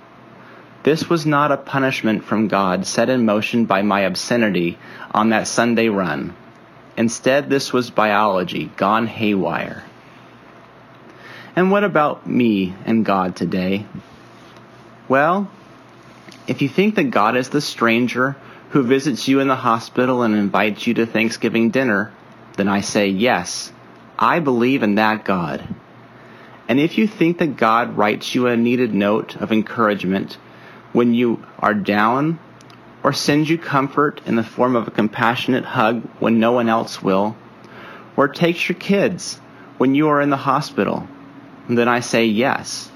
This 0.82 1.09
was 1.09 1.26
not 1.26 1.52
a 1.52 1.56
punishment 1.56 2.24
from 2.24 2.48
God 2.48 2.86
set 2.86 3.09
in 3.09 3.24
motion 3.24 3.64
by 3.64 3.82
my 3.82 4.01
obscenity 4.01 4.78
on 5.12 5.30
that 5.30 5.47
Sunday 5.47 5.89
run. 5.89 6.35
Instead, 6.97 7.48
this 7.48 7.72
was 7.72 7.90
biology 7.90 8.70
gone 8.76 9.06
haywire. 9.06 9.85
And 11.55 11.70
what 11.70 11.85
about 11.85 12.26
me 12.26 12.74
and 12.85 13.05
God 13.05 13.36
today? 13.36 13.86
Well, 15.09 15.51
if 16.47 16.62
you 16.62 16.68
think 16.68 16.94
that 16.97 17.05
God 17.05 17.36
is 17.36 17.48
the 17.48 17.60
stranger 17.60 18.36
who 18.70 18.82
visits 18.82 19.28
you 19.28 19.40
in 19.40 19.49
the 19.49 19.57
hospital 19.57 20.23
and 20.23 20.35
invites 20.35 20.86
you 20.86 20.95
to 20.95 21.07
Thanksgiving 21.07 21.70
dinner, 21.70 22.12
then 22.57 22.69
I 22.69 22.81
say 22.81 23.09
yes, 23.09 23.73
I 24.19 24.40
believe 24.40 24.82
in 24.82 24.97
that 24.97 25.24
God. 25.24 25.66
And 26.69 26.78
if 26.78 26.99
you 26.99 27.07
think 27.07 27.39
that 27.39 27.57
God 27.57 27.97
writes 27.97 28.35
you 28.35 28.47
a 28.47 28.57
needed 28.57 28.93
note 28.93 29.36
of 29.36 29.53
encouragement 29.53 30.36
when 30.93 31.15
you 31.15 31.45
are 31.59 31.74
down, 31.74 32.39
or 33.03 33.12
sends 33.12 33.49
you 33.49 33.57
comfort 33.57 34.20
in 34.27 34.36
the 34.36 34.43
form 34.43 34.77
of 34.77 34.89
a 34.89 34.90
compassionate 34.90 35.65
hug 35.65 36.03
when 36.19 36.40
no 36.40 36.53
one 36.53 36.69
else 36.69 37.03
will, 37.03 37.36
or 38.16 38.28
takes 38.28 38.69
your 38.69 38.78
kids 38.78 39.36
when 39.78 39.95
you 39.95 40.09
are 40.09 40.20
in 40.20 40.31
the 40.31 40.36
hospital, 40.36 41.07
then 41.69 41.89
I 41.89 42.01
say 42.01 42.27
yes, 42.27 42.90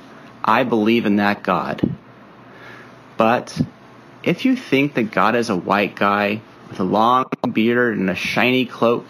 I 0.45 0.65
believe 0.65 1.07
in 1.07 1.17
that 1.17 1.43
God. 1.43 1.81
But 3.17 3.59
if 4.25 4.45
you 4.45 4.57
think 4.57 4.95
that 4.95 5.11
God 5.11 5.35
is 5.35 5.51
a 5.51 5.57
white 5.57 5.97
guy 5.97 6.41
with 6.69 6.81
a 6.81 6.85
long 6.85 7.27
beard 7.53 7.99
and 7.99 8.09
a 8.09 8.15
shiny 8.15 8.67
cloak 8.67 9.07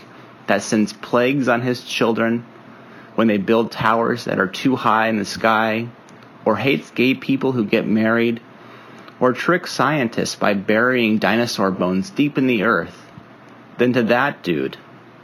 that 0.47 0.63
sends 0.63 0.93
plagues 0.93 1.49
on 1.49 1.61
his 1.61 1.85
children 1.85 2.45
when 3.15 3.29
they 3.29 3.39
build 3.39 3.71
towers 3.71 4.25
that 4.25 4.39
are 4.39 4.49
too 4.49 4.75
high 4.75 5.09
in 5.09 5.19
the 5.19 5.25
sky, 5.25 5.87
or 6.45 6.57
hates 6.57 6.91
gay 6.91 7.15
people 7.15 7.53
who 7.53 7.65
get 7.65 7.87
married, 7.87 8.41
or 9.21 9.33
tricks 9.33 9.71
scientists 9.73 10.35
by 10.35 10.55
burying 10.55 11.19
dinosaur 11.19 11.71
bones 11.71 12.11
deep 12.11 12.39
in 12.39 12.47
the 12.47 12.63
earth, 12.63 12.99
then 13.79 13.93
to 13.93 14.03
that 14.05 14.43
dude, 14.43 14.77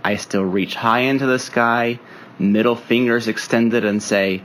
I 0.05 0.17
still 0.17 0.45
reach 0.45 0.75
high 0.75 1.01
into 1.01 1.27
the 1.27 1.39
sky, 1.39 1.99
middle 2.39 2.77
fingers 2.77 3.27
extended, 3.27 3.85
and 3.85 4.03
say, 4.03 4.43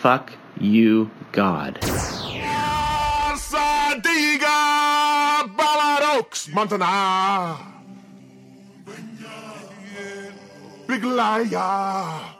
Fuck 0.00 0.32
you, 0.58 1.10
God. 1.32 1.78
Sadiga, 3.36 4.65
Montana. 6.52 7.58
Big 10.86 11.04
liar. 11.04 12.36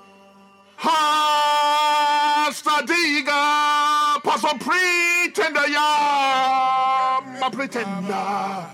Pretender, 5.36 5.68
ya, 5.68 7.20
ma 7.40 7.50
pretender. 7.50 8.66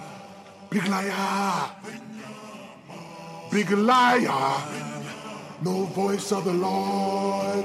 Big 0.70 0.86
liar. 0.86 1.70
Big 3.50 3.70
liar. 3.70 4.62
No 5.62 5.86
voice 5.86 6.30
of 6.30 6.44
the 6.44 6.52
Lord. 6.52 7.64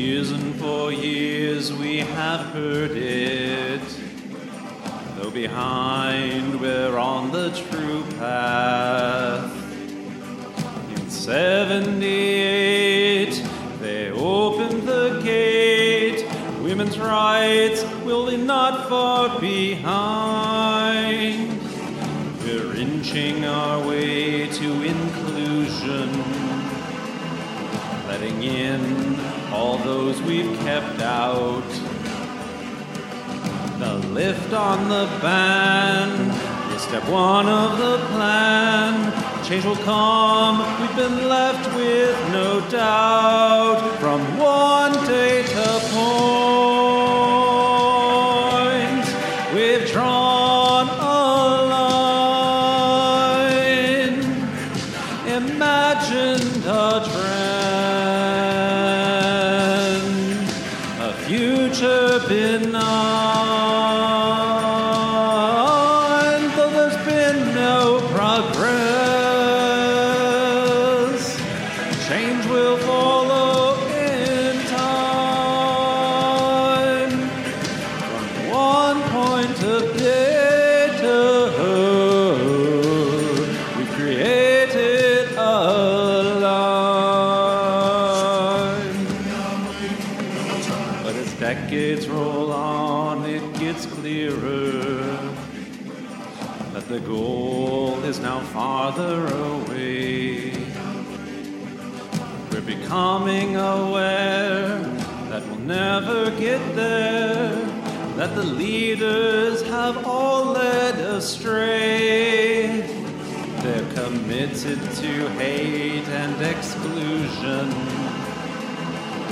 Years 0.00 0.30
and 0.30 0.54
for 0.56 0.90
years 0.90 1.70
we 1.74 1.98
have 1.98 2.40
heard 2.54 2.92
it. 2.92 3.82
Though 5.16 5.30
behind 5.30 6.58
we're 6.58 6.96
on 6.96 7.30
the 7.32 7.50
true 7.50 8.02
path. 8.18 9.54
In 10.96 11.10
78, 11.10 13.46
they 13.80 14.10
opened 14.12 14.88
the 14.88 15.20
gate. 15.22 16.24
Women's 16.62 16.98
rights 16.98 17.84
will 18.02 18.30
be 18.30 18.38
not 18.38 18.88
far 18.88 19.38
behind. 19.38 20.00
We're 22.42 22.74
inching 22.74 23.44
our 23.44 23.86
way 23.86 24.48
to 24.48 24.82
inclusion 24.82 26.10
letting 28.08 28.42
in 28.42 29.39
all 29.52 29.78
those 29.78 30.20
we've 30.22 30.58
kept 30.60 31.00
out. 31.00 31.68
The 33.78 33.94
lift 34.08 34.52
on 34.52 34.88
the 34.88 35.08
ban 35.20 36.30
is 36.74 36.82
step 36.82 37.08
one 37.08 37.48
of 37.48 37.78
the 37.78 37.98
plan. 38.08 39.44
Change 39.44 39.64
will 39.64 39.76
come, 39.76 40.58
we've 40.80 40.96
been 40.96 41.28
left 41.28 41.74
with 41.74 42.16
no 42.30 42.60
doubt 42.70 43.98
from 43.98 44.20
one 44.38 44.92
data 45.06 45.80
point. 45.90 46.59
That 108.20 108.34
the 108.34 108.44
leaders 108.44 109.62
have 109.62 110.06
all 110.06 110.52
led 110.52 110.94
astray. 110.96 112.82
They're 113.62 113.92
committed 113.94 114.78
to 114.78 115.28
hate 115.40 116.06
and 116.06 116.42
exclusion, 116.42 117.72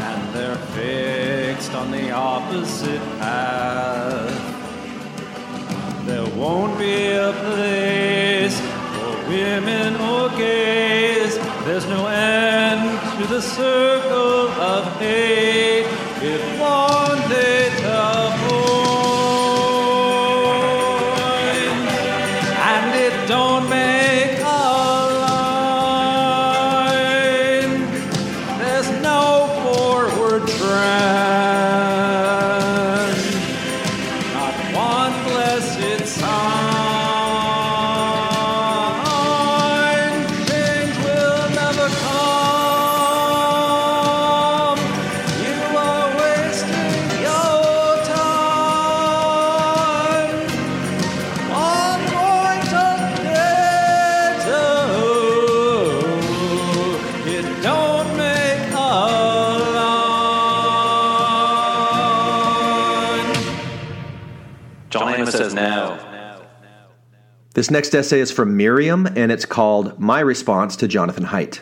and 0.09 0.35
they're 0.35 0.62
fixed 0.73 1.74
on 1.74 1.90
the 1.90 2.12
opposite 2.12 3.02
path. 3.20 4.56
There 6.06 6.31
won't 6.35 6.78
be 6.78 7.10
a 7.10 7.35
place 7.44 8.59
for 8.59 9.28
women 9.28 9.97
or 9.97 10.31
gays. 10.31 11.36
There's 11.66 11.86
no 11.89 12.06
end 12.06 13.20
to 13.20 13.27
the 13.35 13.43
circle 13.43 14.48
of 14.48 14.98
hate. 14.98 15.85
If 16.23 16.57
This 67.59 67.72
next 67.72 67.93
essay 67.93 68.20
is 68.20 68.30
from 68.30 68.56
Miriam, 68.56 69.05
and 69.16 69.32
it's 69.32 69.44
called 69.44 69.98
My 69.98 70.20
Response 70.20 70.76
to 70.76 70.86
Jonathan 70.86 71.24
Haidt. 71.24 71.59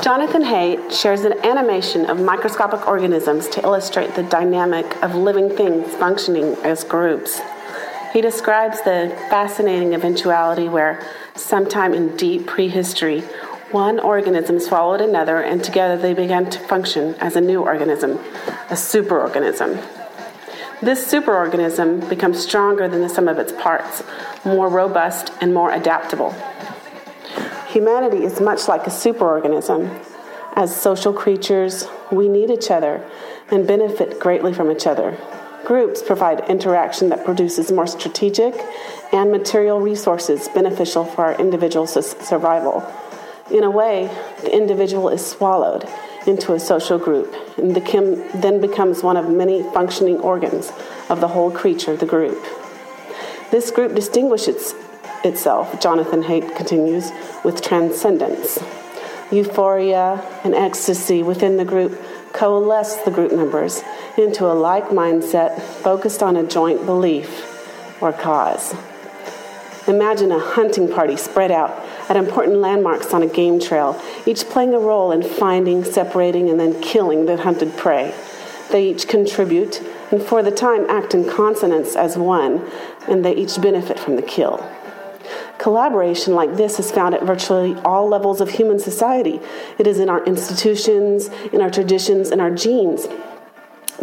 Jonathan 0.00 0.44
Haidt 0.44 0.92
shares 0.92 1.22
an 1.22 1.44
animation 1.44 2.08
of 2.08 2.20
microscopic 2.20 2.86
organisms 2.86 3.48
to 3.48 3.62
illustrate 3.62 4.14
the 4.14 4.22
dynamic 4.22 4.86
of 5.02 5.16
living 5.16 5.50
things 5.50 5.92
functioning 5.96 6.54
as 6.62 6.84
groups. 6.84 7.40
He 8.12 8.20
describes 8.20 8.80
the 8.82 9.12
fascinating 9.28 9.94
eventuality 9.94 10.68
where, 10.68 11.04
sometime 11.34 11.94
in 11.94 12.16
deep 12.16 12.46
prehistory, 12.46 13.24
one 13.72 13.98
organism 13.98 14.60
swallowed 14.60 15.00
another 15.00 15.40
and 15.40 15.64
together 15.64 15.96
they 15.96 16.14
began 16.14 16.48
to 16.50 16.58
function 16.60 17.14
as 17.16 17.36
a 17.36 17.40
new 17.40 17.62
organism, 17.62 18.12
a 18.70 18.74
superorganism. 18.74 19.82
This 20.82 21.10
superorganism 21.10 22.08
becomes 22.08 22.38
stronger 22.38 22.88
than 22.88 23.00
the 23.00 23.08
sum 23.08 23.28
of 23.28 23.38
its 23.38 23.52
parts, 23.52 24.02
more 24.44 24.68
robust 24.68 25.32
and 25.40 25.54
more 25.54 25.72
adaptable. 25.72 26.34
Humanity 27.68 28.24
is 28.24 28.40
much 28.40 28.68
like 28.68 28.86
a 28.86 28.90
superorganism. 28.90 30.04
As 30.54 30.74
social 30.74 31.12
creatures, 31.12 31.88
we 32.10 32.28
need 32.28 32.50
each 32.50 32.70
other 32.70 33.08
and 33.50 33.66
benefit 33.66 34.18
greatly 34.20 34.52
from 34.52 34.70
each 34.70 34.86
other. 34.86 35.16
Groups 35.64 36.02
provide 36.02 36.50
interaction 36.50 37.08
that 37.10 37.24
produces 37.24 37.70
more 37.70 37.86
strategic 37.86 38.54
and 39.12 39.30
material 39.30 39.80
resources 39.80 40.48
beneficial 40.48 41.04
for 41.04 41.24
our 41.24 41.34
individual 41.40 41.86
survival. 41.86 42.84
In 43.52 43.64
a 43.64 43.70
way, 43.70 44.06
the 44.40 44.56
individual 44.56 45.10
is 45.10 45.24
swallowed 45.24 45.86
into 46.26 46.54
a 46.54 46.60
social 46.60 46.98
group 46.98 47.34
and 47.58 47.76
the 47.76 47.82
kim 47.82 48.16
then 48.40 48.62
becomes 48.62 49.02
one 49.02 49.18
of 49.18 49.28
many 49.28 49.62
functioning 49.74 50.18
organs 50.20 50.72
of 51.10 51.20
the 51.20 51.28
whole 51.28 51.50
creature, 51.50 51.94
the 51.94 52.06
group. 52.06 52.42
This 53.50 53.70
group 53.70 53.94
distinguishes 53.94 54.74
itself, 55.22 55.78
Jonathan 55.82 56.22
Haidt 56.22 56.56
continues, 56.56 57.10
with 57.44 57.60
transcendence. 57.60 58.58
Euphoria 59.30 60.26
and 60.44 60.54
ecstasy 60.54 61.22
within 61.22 61.58
the 61.58 61.64
group 61.64 62.00
coalesce 62.32 62.96
the 63.04 63.10
group 63.10 63.32
members 63.32 63.82
into 64.16 64.46
a 64.46 64.54
like 64.54 64.88
mindset 64.88 65.60
focused 65.60 66.22
on 66.22 66.36
a 66.36 66.46
joint 66.46 66.86
belief 66.86 68.02
or 68.02 68.12
cause. 68.12 68.74
Imagine 69.88 70.30
a 70.30 70.38
hunting 70.38 70.88
party 70.88 71.16
spread 71.16 71.50
out 71.50 71.70
at 72.08 72.16
important 72.16 72.58
landmarks 72.58 73.12
on 73.12 73.22
a 73.22 73.26
game 73.26 73.58
trail, 73.58 74.00
each 74.26 74.44
playing 74.44 74.74
a 74.74 74.78
role 74.78 75.10
in 75.10 75.22
finding, 75.22 75.82
separating, 75.84 76.48
and 76.48 76.60
then 76.60 76.80
killing 76.80 77.26
the 77.26 77.36
hunted 77.36 77.76
prey. 77.76 78.14
They 78.70 78.90
each 78.90 79.08
contribute 79.08 79.82
and 80.12 80.22
for 80.22 80.42
the 80.42 80.50
time 80.50 80.88
act 80.88 81.14
in 81.14 81.28
consonance 81.28 81.96
as 81.96 82.16
one, 82.16 82.70
and 83.08 83.24
they 83.24 83.34
each 83.34 83.60
benefit 83.60 83.98
from 83.98 84.16
the 84.16 84.22
kill. 84.22 84.64
Collaboration 85.58 86.34
like 86.34 86.56
this 86.56 86.78
is 86.78 86.90
found 86.90 87.14
at 87.14 87.22
virtually 87.22 87.74
all 87.84 88.08
levels 88.08 88.40
of 88.40 88.50
human 88.50 88.78
society. 88.78 89.40
It 89.78 89.86
is 89.86 89.98
in 89.98 90.08
our 90.08 90.24
institutions, 90.24 91.28
in 91.52 91.60
our 91.60 91.70
traditions, 91.70 92.30
in 92.30 92.40
our 92.40 92.50
genes. 92.50 93.06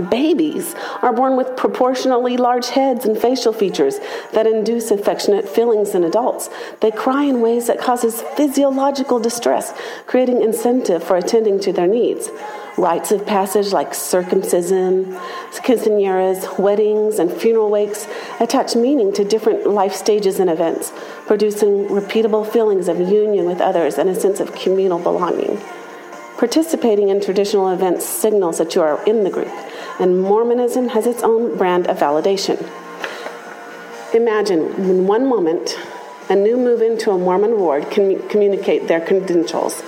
Babies 0.08 0.76
are 1.02 1.12
born 1.12 1.36
with 1.36 1.58
proportionally 1.58 2.38
large 2.38 2.70
heads 2.70 3.06
and 3.06 3.18
facial 3.18 3.52
features 3.52 4.00
that 4.34 4.48
induce 4.48 4.92
affectionate 4.92 5.50
feelings 5.50 5.94
in 5.94 6.04
adults. 6.04 6.50
They 6.80 6.92
cry 6.92 7.24
in 7.24 7.42
ways 7.42 7.68
that 7.68 7.80
causes 7.80 8.22
physiological 8.38 9.20
distress, 9.20 9.74
creating 10.06 10.42
incentive 10.42 11.04
for 11.04 11.18
attending 11.18 11.60
to 11.62 11.74
their 11.74 11.88
needs. 11.88 12.30
Rites 12.78 13.12
of 13.12 13.26
passage 13.26 13.74
like 13.74 13.94
circumcision, 13.94 15.18
quinceañeras, 15.52 16.58
weddings, 16.58 17.20
and 17.20 17.30
funeral 17.30 17.70
wakes 17.70 18.08
attach 18.40 18.76
meaning 18.76 19.12
to 19.14 19.26
different 19.26 19.68
life 19.68 19.94
stages 19.94 20.40
and 20.40 20.50
events, 20.50 20.94
producing 21.26 21.88
repeatable 21.90 22.50
feelings 22.50 22.88
of 22.88 22.98
union 23.00 23.46
with 23.46 23.60
others 23.60 23.98
and 23.98 24.10
a 24.10 24.16
sense 24.16 24.40
of 24.40 24.56
communal 24.56 25.00
belonging. 25.00 25.60
Participating 26.38 27.10
in 27.10 27.20
traditional 27.20 27.68
events 27.68 28.06
signals 28.06 28.60
that 28.60 28.74
you 28.74 28.82
are 28.82 29.04
in 29.04 29.26
the 29.26 29.30
group, 29.30 29.52
and 30.00 30.22
Mormonism 30.22 30.88
has 30.90 31.06
its 31.06 31.22
own 31.24 31.58
brand 31.58 31.88
of 31.88 32.00
validation. 32.00 32.58
Imagine 34.14 34.74
in 34.76 35.06
one 35.06 35.28
moment, 35.28 35.78
a 36.30 36.36
new 36.36 36.58
move 36.58 36.82
into 36.82 37.12
a 37.12 37.18
Mormon 37.18 37.60
ward 37.60 37.92
can 37.92 38.28
communicate 38.30 38.88
their 38.88 39.06
credentials. 39.06 39.82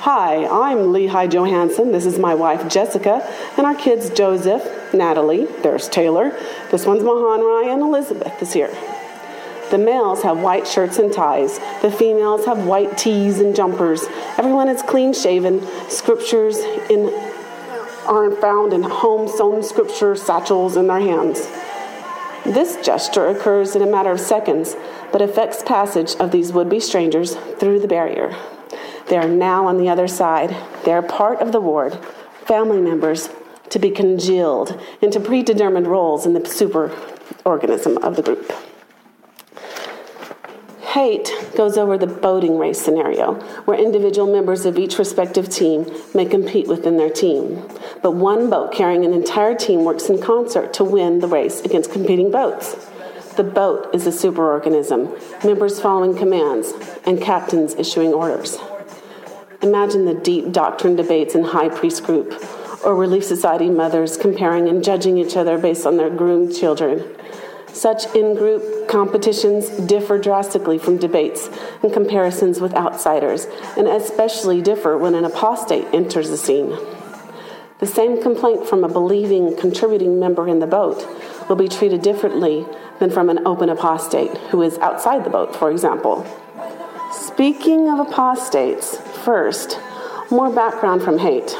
Hi, 0.00 0.44
I'm 0.46 0.78
Lehi 0.92 1.28
Johansson. 1.28 1.90
This 1.90 2.06
is 2.06 2.18
my 2.18 2.34
wife 2.34 2.68
Jessica, 2.68 3.28
and 3.56 3.66
our 3.66 3.74
kids 3.74 4.10
Joseph, 4.10 4.94
Natalie, 4.94 5.46
there's 5.62 5.88
Taylor. 5.88 6.30
This 6.70 6.86
one's 6.86 7.02
Mahonri, 7.02 7.72
and 7.72 7.82
Elizabeth 7.82 8.40
is 8.40 8.52
here. 8.52 8.72
The 9.70 9.78
males 9.78 10.22
have 10.22 10.38
white 10.38 10.66
shirts 10.66 10.98
and 10.98 11.12
ties. 11.12 11.58
The 11.82 11.90
females 11.90 12.46
have 12.46 12.64
white 12.64 12.96
tees 12.96 13.40
and 13.40 13.54
jumpers. 13.54 14.06
Everyone 14.38 14.68
is 14.68 14.80
clean 14.82 15.12
shaven. 15.12 15.66
Scriptures 15.90 16.58
in, 16.88 17.08
are 18.08 18.30
found 18.30 18.72
in 18.72 18.82
home 18.82 19.28
sewn 19.28 19.62
scripture 19.62 20.16
satchels 20.16 20.76
in 20.76 20.86
their 20.86 21.00
hands. 21.00 21.46
This 22.44 22.78
gesture 22.84 23.26
occurs 23.28 23.76
in 23.76 23.82
a 23.82 23.86
matter 23.86 24.10
of 24.10 24.18
seconds, 24.18 24.74
but 25.12 25.20
affects 25.20 25.62
passage 25.62 26.14
of 26.16 26.30
these 26.30 26.52
would 26.52 26.70
be 26.70 26.80
strangers 26.80 27.36
through 27.58 27.80
the 27.80 27.88
barrier. 27.88 28.34
They 29.08 29.18
are 29.18 29.28
now 29.28 29.66
on 29.66 29.76
the 29.76 29.88
other 29.88 30.08
side. 30.08 30.56
They 30.84 30.92
are 30.92 31.02
part 31.02 31.40
of 31.40 31.52
the 31.52 31.60
ward, 31.60 31.98
family 32.46 32.80
members 32.80 33.28
to 33.70 33.78
be 33.78 33.90
congealed 33.90 34.80
into 35.02 35.20
predetermined 35.20 35.86
roles 35.86 36.24
in 36.24 36.32
the 36.32 36.46
super 36.46 36.96
organism 37.44 37.98
of 37.98 38.16
the 38.16 38.22
group. 38.22 38.52
Haidt 40.92 41.54
goes 41.54 41.76
over 41.76 41.98
the 41.98 42.06
boating 42.06 42.56
race 42.56 42.80
scenario, 42.80 43.34
where 43.66 43.78
individual 43.78 44.32
members 44.32 44.64
of 44.64 44.78
each 44.78 44.98
respective 44.98 45.50
team 45.50 45.86
may 46.14 46.24
compete 46.24 46.66
within 46.66 46.96
their 46.96 47.10
team. 47.10 47.62
But 48.02 48.12
one 48.12 48.48
boat 48.48 48.72
carrying 48.72 49.04
an 49.04 49.12
entire 49.12 49.54
team 49.54 49.84
works 49.84 50.08
in 50.08 50.22
concert 50.22 50.72
to 50.74 50.84
win 50.84 51.18
the 51.18 51.28
race 51.28 51.60
against 51.60 51.92
competing 51.92 52.30
boats. 52.30 52.88
The 53.36 53.44
boat 53.44 53.94
is 53.94 54.06
a 54.06 54.10
superorganism, 54.10 55.44
members 55.44 55.78
following 55.78 56.16
commands, 56.16 56.72
and 57.04 57.20
captains 57.20 57.74
issuing 57.74 58.14
orders. 58.14 58.56
Imagine 59.60 60.06
the 60.06 60.14
deep 60.14 60.52
doctrine 60.52 60.96
debates 60.96 61.34
in 61.34 61.44
high 61.44 61.68
priest 61.68 62.02
group, 62.04 62.32
or 62.82 62.96
Relief 62.96 63.24
Society 63.24 63.68
mothers 63.68 64.16
comparing 64.16 64.68
and 64.68 64.82
judging 64.82 65.18
each 65.18 65.36
other 65.36 65.58
based 65.58 65.84
on 65.84 65.98
their 65.98 66.08
groomed 66.08 66.56
children. 66.56 67.04
Such 67.78 68.12
in 68.12 68.34
group 68.34 68.88
competitions 68.88 69.68
differ 69.68 70.18
drastically 70.18 70.78
from 70.78 70.96
debates 70.96 71.48
and 71.80 71.92
comparisons 71.92 72.60
with 72.60 72.74
outsiders, 72.74 73.46
and 73.76 73.86
especially 73.86 74.60
differ 74.60 74.98
when 74.98 75.14
an 75.14 75.24
apostate 75.24 75.86
enters 75.94 76.28
the 76.28 76.36
scene. 76.36 76.76
The 77.78 77.86
same 77.86 78.20
complaint 78.20 78.66
from 78.66 78.82
a 78.82 78.88
believing, 78.88 79.56
contributing 79.56 80.18
member 80.18 80.48
in 80.48 80.58
the 80.58 80.66
boat 80.66 81.06
will 81.48 81.54
be 81.54 81.68
treated 81.68 82.02
differently 82.02 82.66
than 82.98 83.12
from 83.12 83.30
an 83.30 83.46
open 83.46 83.68
apostate 83.68 84.36
who 84.50 84.60
is 84.62 84.76
outside 84.78 85.22
the 85.22 85.30
boat, 85.30 85.54
for 85.54 85.70
example. 85.70 86.26
Speaking 87.12 87.88
of 87.88 88.00
apostates, 88.00 88.96
first, 89.24 89.78
more 90.32 90.50
background 90.50 91.04
from 91.04 91.20
Haidt. 91.20 91.54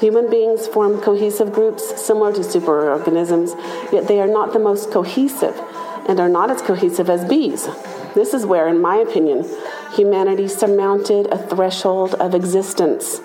Human 0.00 0.28
beings 0.28 0.66
form 0.66 1.00
cohesive 1.00 1.52
groups 1.52 2.04
similar 2.04 2.32
to 2.32 2.40
superorganisms, 2.40 3.54
yet 3.92 4.06
they 4.08 4.20
are 4.20 4.26
not 4.26 4.52
the 4.52 4.58
most 4.58 4.90
cohesive 4.90 5.58
and 6.08 6.20
are 6.20 6.28
not 6.28 6.50
as 6.50 6.60
cohesive 6.60 7.08
as 7.08 7.24
bees. 7.24 7.66
This 8.14 8.34
is 8.34 8.46
where, 8.46 8.68
in 8.68 8.80
my 8.80 8.96
opinion, 8.96 9.48
humanity 9.94 10.48
surmounted 10.48 11.26
a 11.26 11.38
threshold 11.38 12.14
of 12.14 12.34
existence 12.34 13.20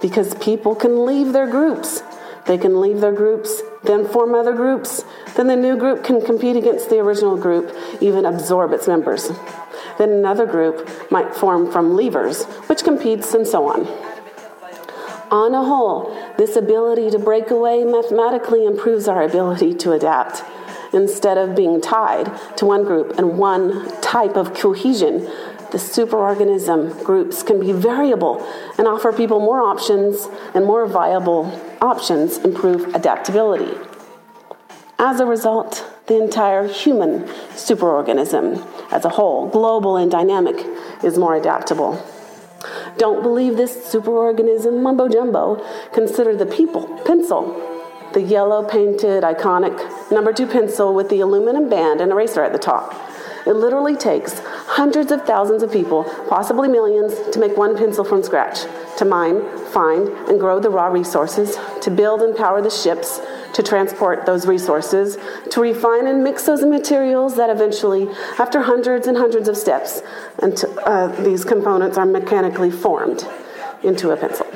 because 0.00 0.34
people 0.36 0.74
can 0.74 1.06
leave 1.06 1.32
their 1.32 1.50
groups. 1.50 2.02
They 2.46 2.58
can 2.58 2.80
leave 2.80 3.00
their 3.00 3.12
groups, 3.12 3.60
then 3.82 4.06
form 4.06 4.34
other 4.34 4.52
groups. 4.52 5.04
Then 5.36 5.48
the 5.48 5.56
new 5.56 5.76
group 5.76 6.04
can 6.04 6.24
compete 6.24 6.56
against 6.56 6.90
the 6.90 6.98
original 6.98 7.36
group, 7.36 7.76
even 8.00 8.24
absorb 8.24 8.72
its 8.72 8.86
members. 8.86 9.30
Then 9.98 10.10
another 10.10 10.46
group 10.46 10.88
might 11.10 11.34
form 11.34 11.70
from 11.72 11.96
leavers, 11.96 12.44
which 12.68 12.84
competes 12.84 13.34
and 13.34 13.46
so 13.46 13.68
on. 13.68 13.86
On 15.30 15.54
a 15.54 15.64
whole, 15.64 16.16
this 16.38 16.54
ability 16.54 17.10
to 17.10 17.18
break 17.18 17.50
away 17.50 17.84
mathematically 17.84 18.64
improves 18.64 19.08
our 19.08 19.22
ability 19.22 19.74
to 19.74 19.92
adapt. 19.92 20.44
Instead 20.92 21.36
of 21.36 21.56
being 21.56 21.80
tied 21.80 22.30
to 22.56 22.64
one 22.64 22.84
group 22.84 23.18
and 23.18 23.36
one 23.36 23.90
type 24.00 24.36
of 24.36 24.54
cohesion, 24.54 25.20
the 25.72 25.78
superorganism 25.78 27.02
groups 27.02 27.42
can 27.42 27.58
be 27.58 27.72
variable 27.72 28.46
and 28.78 28.86
offer 28.86 29.12
people 29.12 29.40
more 29.40 29.62
options 29.62 30.28
and 30.54 30.64
more 30.64 30.86
viable 30.86 31.52
options 31.82 32.38
improve 32.38 32.94
adaptability. 32.94 33.76
As 34.98 35.18
a 35.18 35.26
result, 35.26 35.84
the 36.06 36.22
entire 36.22 36.68
human 36.68 37.24
superorganism 37.54 38.64
as 38.92 39.04
a 39.04 39.08
whole, 39.08 39.48
global 39.48 39.96
and 39.96 40.10
dynamic, 40.10 40.64
is 41.02 41.18
more 41.18 41.34
adaptable. 41.34 42.00
Don't 42.98 43.22
believe 43.22 43.56
this 43.56 43.76
superorganism 43.92 44.80
mumbo 44.80 45.08
jumbo. 45.08 45.62
Consider 45.92 46.34
the 46.34 46.46
people 46.46 46.86
pencil, 47.04 47.54
the 48.14 48.22
yellow 48.22 48.62
painted 48.62 49.22
iconic 49.22 49.76
number 50.10 50.32
two 50.32 50.46
pencil 50.46 50.94
with 50.94 51.10
the 51.10 51.20
aluminum 51.20 51.68
band 51.68 52.00
and 52.00 52.10
eraser 52.10 52.42
at 52.42 52.52
the 52.52 52.58
top. 52.58 52.94
It 53.46 53.54
literally 53.54 53.96
takes 53.96 54.40
hundreds 54.44 55.12
of 55.12 55.24
thousands 55.24 55.62
of 55.62 55.70
people, 55.70 56.04
possibly 56.28 56.68
millions, 56.68 57.14
to 57.32 57.38
make 57.38 57.56
one 57.56 57.76
pencil 57.76 58.04
from 58.04 58.22
scratch. 58.22 58.64
to 58.96 59.04
mine, 59.04 59.42
find, 59.66 60.08
and 60.28 60.40
grow 60.40 60.58
the 60.58 60.70
raw 60.70 60.86
resources, 60.86 61.58
to 61.82 61.90
build 61.90 62.22
and 62.22 62.34
power 62.36 62.62
the 62.62 62.70
ships, 62.70 63.20
to 63.56 63.62
transport 63.62 64.26
those 64.26 64.46
resources, 64.46 65.16
to 65.50 65.62
refine 65.62 66.06
and 66.06 66.22
mix 66.22 66.42
those 66.42 66.62
materials 66.62 67.36
that 67.36 67.48
eventually, 67.48 68.06
after 68.38 68.60
hundreds 68.60 69.06
and 69.06 69.16
hundreds 69.16 69.48
of 69.48 69.56
steps, 69.56 70.02
and 70.42 70.62
uh, 70.84 71.06
these 71.22 71.42
components 71.42 71.96
are 71.96 72.04
mechanically 72.04 72.70
formed 72.70 73.26
into 73.82 74.10
a 74.10 74.16
pencil. 74.16 74.46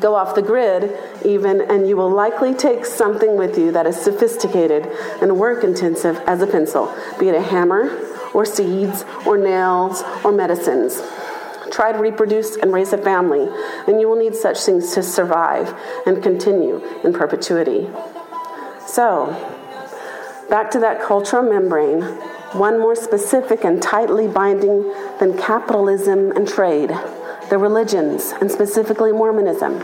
Go 0.00 0.16
off 0.16 0.34
the 0.34 0.42
grid, 0.42 0.98
even, 1.24 1.60
and 1.60 1.88
you 1.88 1.96
will 1.96 2.10
likely 2.10 2.52
take 2.52 2.84
something 2.84 3.36
with 3.36 3.56
you 3.56 3.70
that 3.70 3.86
is 3.86 3.96
sophisticated 3.96 4.86
and 5.20 5.38
work 5.38 5.62
intensive 5.62 6.16
as 6.26 6.42
a 6.42 6.48
pencil, 6.48 6.92
be 7.20 7.28
it 7.28 7.36
a 7.36 7.40
hammer, 7.40 7.96
or 8.34 8.44
seeds, 8.44 9.04
or 9.24 9.38
nails, 9.38 10.02
or 10.24 10.32
medicines 10.32 11.00
try 11.72 11.90
to 11.90 11.98
reproduce 11.98 12.56
and 12.56 12.72
raise 12.72 12.92
a 12.92 12.98
family, 12.98 13.48
and 13.88 14.00
you 14.00 14.08
will 14.08 14.16
need 14.16 14.34
such 14.34 14.60
things 14.60 14.94
to 14.94 15.02
survive 15.02 15.74
and 16.06 16.22
continue 16.22 16.84
in 17.02 17.12
perpetuity. 17.12 17.88
So, 18.86 19.26
back 20.50 20.70
to 20.72 20.80
that 20.80 21.02
cultural 21.02 21.42
membrane, 21.42 22.02
one 22.52 22.78
more 22.78 22.94
specific 22.94 23.64
and 23.64 23.82
tightly 23.82 24.28
binding 24.28 24.82
than 25.18 25.38
capitalism 25.38 26.30
and 26.32 26.46
trade, 26.46 26.90
the 27.48 27.56
religions, 27.56 28.34
and 28.40 28.50
specifically 28.50 29.10
Mormonism. 29.10 29.82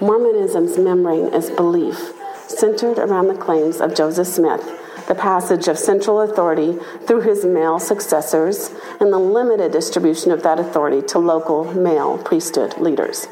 Mormonism's 0.00 0.78
membrane 0.78 1.34
is 1.34 1.50
belief, 1.50 2.12
centered 2.46 2.98
around 2.98 3.26
the 3.26 3.34
claims 3.34 3.80
of 3.80 3.94
Joseph 3.94 4.28
Smith 4.28 4.62
the 5.08 5.14
passage 5.14 5.68
of 5.68 5.78
central 5.78 6.20
authority 6.20 6.78
through 7.06 7.20
his 7.20 7.44
male 7.44 7.78
successors, 7.78 8.70
and 9.00 9.12
the 9.12 9.18
limited 9.18 9.72
distribution 9.72 10.30
of 10.30 10.42
that 10.42 10.58
authority 10.58 11.02
to 11.08 11.18
local 11.18 11.64
male 11.74 12.18
priesthood 12.18 12.78
leaders. 12.78 13.26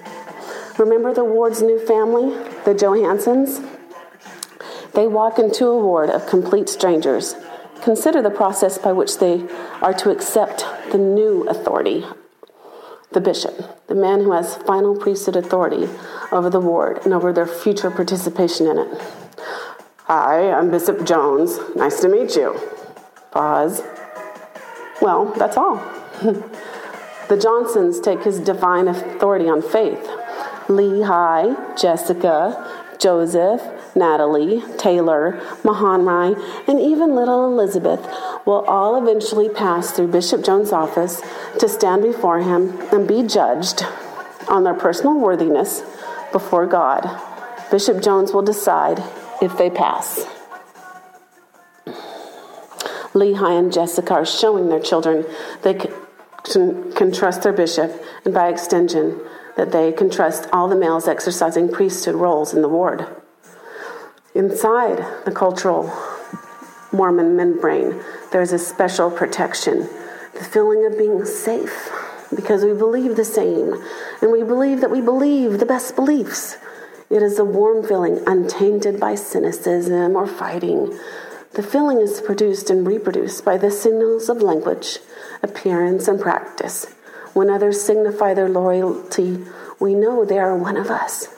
Remember 0.79 1.13
the 1.13 1.25
ward's 1.25 1.63
new 1.63 1.85
family, 1.87 2.31
the 2.65 2.75
Johansons? 2.75 3.61
They 4.93 5.07
walk 5.07 5.39
into 5.39 5.67
a 5.67 5.79
ward 5.79 6.11
of 6.11 6.27
complete 6.27 6.69
strangers. 6.69 7.35
Consider 7.83 8.23
the 8.23 8.31
process 8.31 8.79
by 8.79 8.93
which 8.93 9.19
they 9.19 9.47
are 9.83 9.95
to 9.95 10.11
accept 10.11 10.65
the 10.93 10.99
new 10.99 11.43
authority 11.49 12.05
the 13.15 13.21
bishop, 13.21 13.87
the 13.87 13.95
man 13.95 14.21
who 14.21 14.33
has 14.33 14.57
final 14.57 14.97
priesthood 14.97 15.37
authority 15.37 15.89
over 16.33 16.51
the 16.51 16.61
ward 16.61 16.99
and 17.05 17.15
over 17.15 17.33
their 17.33 17.47
future 17.47 17.91
participation 17.91 18.67
in 18.67 18.77
it. 18.77 19.03
Hi, 20.07 20.53
I'm 20.53 20.71
Bishop 20.71 21.07
Jones. 21.07 21.59
Nice 21.75 22.01
to 22.01 22.11
meet 22.11 22.37
you. 22.37 22.61
Pause. 23.31 23.81
Well, 25.01 25.33
that's 25.39 25.57
all. 25.57 25.77
the 27.31 27.39
Johnsons 27.41 28.01
take 28.01 28.23
his 28.23 28.39
divine 28.39 28.87
authority 28.87 29.49
on 29.49 29.63
faith. 29.63 30.07
Lehi, 30.67 31.81
Jessica, 31.81 32.71
Joseph, 32.99 33.63
Natalie, 33.97 34.63
Taylor, 34.77 35.41
Mahonri, 35.63 36.37
and 36.69 36.79
even 36.79 37.15
little 37.15 37.47
Elizabeth 37.47 38.07
will 38.45 38.67
all 38.67 39.03
eventually 39.03 39.49
pass 39.49 39.91
through 39.93 40.09
Bishop 40.09 40.45
Jones' 40.45 40.71
office 40.71 41.23
to 41.59 41.67
stand 41.67 42.03
before 42.03 42.41
him 42.41 42.79
and 42.93 43.09
be 43.09 43.23
judged 43.23 43.87
on 44.49 44.65
their 44.65 44.75
personal 44.75 45.19
worthiness 45.19 45.83
before 46.31 46.67
God. 46.67 47.09
Bishop 47.71 48.03
Jones 48.03 48.35
will 48.35 48.43
decide 48.43 49.03
if 49.43 49.57
they 49.57 49.71
pass. 49.71 50.27
Lehi 53.15 53.59
and 53.59 53.73
Jessica 53.73 54.13
are 54.15 54.27
showing 54.27 54.69
their 54.69 54.81
children 54.81 55.25
they 55.63 55.75
can, 55.75 56.93
can 56.93 57.13
trust 57.13 57.43
their 57.43 57.53
bishop, 57.53 57.93
and 58.25 58.35
by 58.35 58.49
extension, 58.49 59.21
that 59.57 59.71
they 59.71 59.93
can 59.93 60.11
trust 60.11 60.49
all 60.53 60.69
the 60.69 60.77
males 60.77 61.07
exercising 61.07 61.71
priesthood 61.71 62.17
roles 62.17 62.53
in 62.53 62.61
the 62.61 62.69
ward. 62.69 63.07
Inside 64.35 65.25
the 65.25 65.31
cultural 65.31 65.93
Mormon 66.93 67.37
membrane, 67.37 68.03
there's 68.33 68.53
a 68.53 68.59
special 68.59 69.11
protection, 69.11 69.89
the 70.35 70.45
feeling 70.45 70.85
of 70.85 70.99
being 70.99 71.25
safe, 71.25 71.93
because 72.35 72.65
we 72.65 72.73
believe 72.73 73.15
the 73.15 73.25
same, 73.25 73.75
and 74.21 74.33
we 74.33 74.43
believe 74.43 74.81
that 74.81 74.91
we 74.91 75.01
believe 75.01 75.61
the 75.61 75.67
best 75.67 75.95
beliefs. 75.95 76.57
It 77.11 77.23
is 77.23 77.39
a 77.39 77.45
warm 77.45 77.87
feeling, 77.87 78.21
untainted 78.27 78.99
by 78.99 79.15
cynicism 79.15 80.17
or 80.17 80.27
fighting. 80.27 80.99
The 81.53 81.63
feeling 81.63 82.01
is 82.01 82.21
produced 82.21 82.71
and 82.71 82.87
reproduced 82.87 83.45
by 83.45 83.59
the 83.59 83.71
signals 83.71 84.29
of 84.29 84.43
language, 84.43 84.99
appearance, 85.43 86.09
and 86.09 86.21
practice. 86.21 86.87
When 87.33 87.51
others 87.51 87.83
signify 87.83 88.35
their 88.35 88.49
loyalty, 88.49 89.45
we 89.79 89.95
know 89.95 90.25
they 90.25 90.39
are 90.39 90.57
one 90.57 90.77
of 90.77 90.91
us. 90.91 91.29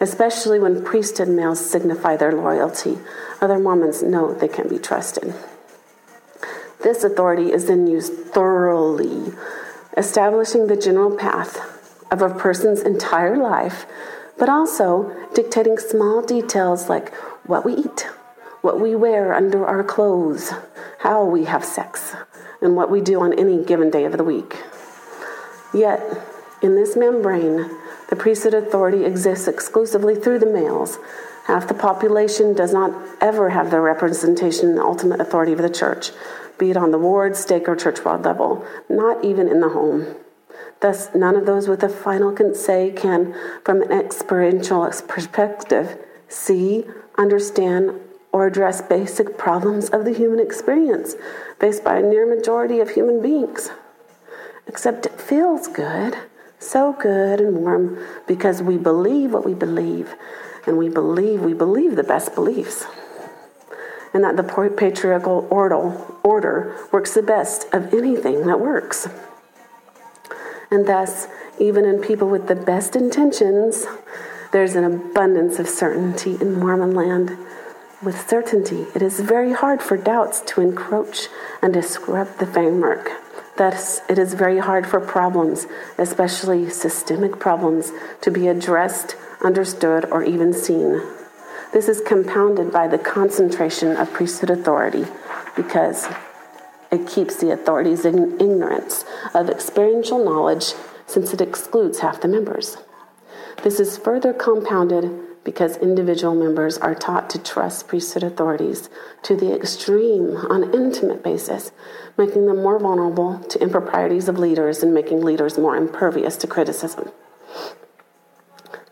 Especially 0.00 0.58
when 0.58 0.84
priesthood 0.84 1.28
males 1.28 1.64
signify 1.64 2.16
their 2.16 2.32
loyalty, 2.32 2.98
other 3.40 3.58
Mormons 3.58 4.02
know 4.02 4.34
they 4.34 4.48
can 4.48 4.68
be 4.68 4.78
trusted. 4.78 5.34
This 6.82 7.04
authority 7.04 7.52
is 7.52 7.66
then 7.66 7.86
used 7.86 8.12
thoroughly, 8.12 9.32
establishing 9.96 10.66
the 10.66 10.76
general 10.76 11.16
path 11.16 11.58
of 12.10 12.20
a 12.20 12.34
person's 12.34 12.80
entire 12.80 13.36
life 13.36 13.86
but 14.38 14.48
also 14.48 15.14
dictating 15.34 15.78
small 15.78 16.22
details 16.22 16.88
like 16.88 17.14
what 17.46 17.64
we 17.64 17.74
eat, 17.74 18.08
what 18.62 18.80
we 18.80 18.94
wear 18.94 19.34
under 19.34 19.66
our 19.66 19.84
clothes, 19.84 20.52
how 20.98 21.24
we 21.24 21.44
have 21.44 21.64
sex, 21.64 22.14
and 22.60 22.76
what 22.76 22.90
we 22.90 23.00
do 23.00 23.20
on 23.20 23.38
any 23.38 23.62
given 23.64 23.90
day 23.90 24.04
of 24.04 24.16
the 24.16 24.24
week. 24.24 24.56
Yet, 25.74 26.00
in 26.62 26.74
this 26.74 26.96
membrane, 26.96 27.68
the 28.08 28.16
priesthood 28.16 28.54
authority 28.54 29.04
exists 29.04 29.48
exclusively 29.48 30.14
through 30.14 30.38
the 30.38 30.46
males. 30.46 30.98
Half 31.46 31.68
the 31.68 31.74
population 31.74 32.54
does 32.54 32.72
not 32.72 32.92
ever 33.20 33.50
have 33.50 33.70
the 33.70 33.80
representation 33.80 34.70
and 34.70 34.78
ultimate 34.78 35.20
authority 35.20 35.52
of 35.52 35.58
the 35.58 35.68
church, 35.68 36.10
be 36.56 36.70
it 36.70 36.76
on 36.76 36.90
the 36.90 36.98
ward, 36.98 37.36
stake, 37.36 37.68
or 37.68 37.76
churchwide 37.76 38.24
level, 38.24 38.64
not 38.88 39.24
even 39.24 39.48
in 39.48 39.60
the 39.60 39.68
home. 39.68 40.14
Thus, 40.84 41.08
none 41.14 41.34
of 41.34 41.46
those 41.46 41.66
with 41.66 41.82
a 41.82 41.88
final 41.88 42.36
say 42.54 42.92
can, 42.94 43.34
from 43.64 43.80
an 43.80 43.90
experiential 43.90 44.86
perspective, 45.08 45.96
see, 46.28 46.84
understand, 47.16 47.98
or 48.32 48.46
address 48.46 48.82
basic 48.82 49.38
problems 49.38 49.88
of 49.88 50.04
the 50.04 50.12
human 50.12 50.40
experience 50.40 51.14
faced 51.58 51.84
by 51.84 51.96
a 51.96 52.02
near 52.02 52.26
majority 52.26 52.80
of 52.80 52.90
human 52.90 53.22
beings. 53.22 53.70
Except 54.66 55.06
it 55.06 55.18
feels 55.18 55.68
good, 55.68 56.18
so 56.58 56.92
good 56.92 57.40
and 57.40 57.56
warm, 57.56 57.98
because 58.26 58.60
we 58.60 58.76
believe 58.76 59.32
what 59.32 59.46
we 59.46 59.54
believe, 59.54 60.14
and 60.66 60.76
we 60.76 60.90
believe 60.90 61.40
we 61.40 61.54
believe 61.54 61.96
the 61.96 62.04
best 62.04 62.34
beliefs. 62.34 62.84
And 64.12 64.22
that 64.22 64.36
the 64.36 64.70
patriarchal 64.76 65.48
order 65.50 66.76
works 66.92 67.14
the 67.14 67.22
best 67.22 67.72
of 67.72 67.94
anything 67.94 68.46
that 68.48 68.60
works. 68.60 69.08
And 70.70 70.86
thus, 70.86 71.28
even 71.58 71.84
in 71.84 72.00
people 72.00 72.28
with 72.28 72.48
the 72.48 72.54
best 72.54 72.96
intentions, 72.96 73.86
there's 74.52 74.76
an 74.76 74.84
abundance 74.84 75.58
of 75.58 75.68
certainty 75.68 76.36
in 76.40 76.58
Mormon 76.58 76.94
land. 76.94 77.36
With 78.02 78.28
certainty, 78.28 78.86
it 78.94 79.02
is 79.02 79.20
very 79.20 79.52
hard 79.52 79.82
for 79.82 79.96
doubts 79.96 80.40
to 80.42 80.60
encroach 80.60 81.28
and 81.62 81.72
disrupt 81.72 82.38
the 82.38 82.46
framework. 82.46 83.10
Thus, 83.56 84.00
it 84.08 84.18
is 84.18 84.34
very 84.34 84.58
hard 84.58 84.86
for 84.86 85.00
problems, 85.00 85.66
especially 85.96 86.68
systemic 86.70 87.38
problems, 87.38 87.92
to 88.20 88.30
be 88.30 88.48
addressed, 88.48 89.16
understood, 89.42 90.04
or 90.06 90.24
even 90.24 90.52
seen. 90.52 91.00
This 91.72 91.88
is 91.88 92.00
compounded 92.00 92.72
by 92.72 92.88
the 92.88 92.98
concentration 92.98 93.96
of 93.96 94.12
priesthood 94.12 94.50
authority 94.50 95.06
because 95.56 96.06
it 96.94 97.06
keeps 97.06 97.36
the 97.36 97.52
authorities 97.52 98.04
in 98.04 98.40
ignorance 98.40 99.04
of 99.34 99.50
experiential 99.50 100.24
knowledge 100.24 100.74
since 101.06 101.32
it 101.32 101.40
excludes 101.40 101.98
half 101.98 102.20
the 102.20 102.28
members. 102.28 102.76
This 103.62 103.80
is 103.80 103.98
further 103.98 104.32
compounded 104.32 105.10
because 105.44 105.76
individual 105.76 106.34
members 106.34 106.78
are 106.78 106.94
taught 106.94 107.28
to 107.30 107.38
trust 107.38 107.86
priesthood 107.88 108.22
authorities 108.22 108.88
to 109.22 109.36
the 109.36 109.54
extreme 109.54 110.36
on 110.36 110.64
an 110.64 110.74
intimate 110.74 111.22
basis, 111.22 111.70
making 112.16 112.46
them 112.46 112.62
more 112.62 112.78
vulnerable 112.78 113.38
to 113.40 113.60
improprieties 113.60 114.28
of 114.28 114.38
leaders 114.38 114.82
and 114.82 114.94
making 114.94 115.20
leaders 115.20 115.58
more 115.58 115.76
impervious 115.76 116.36
to 116.38 116.46
criticism. 116.46 117.10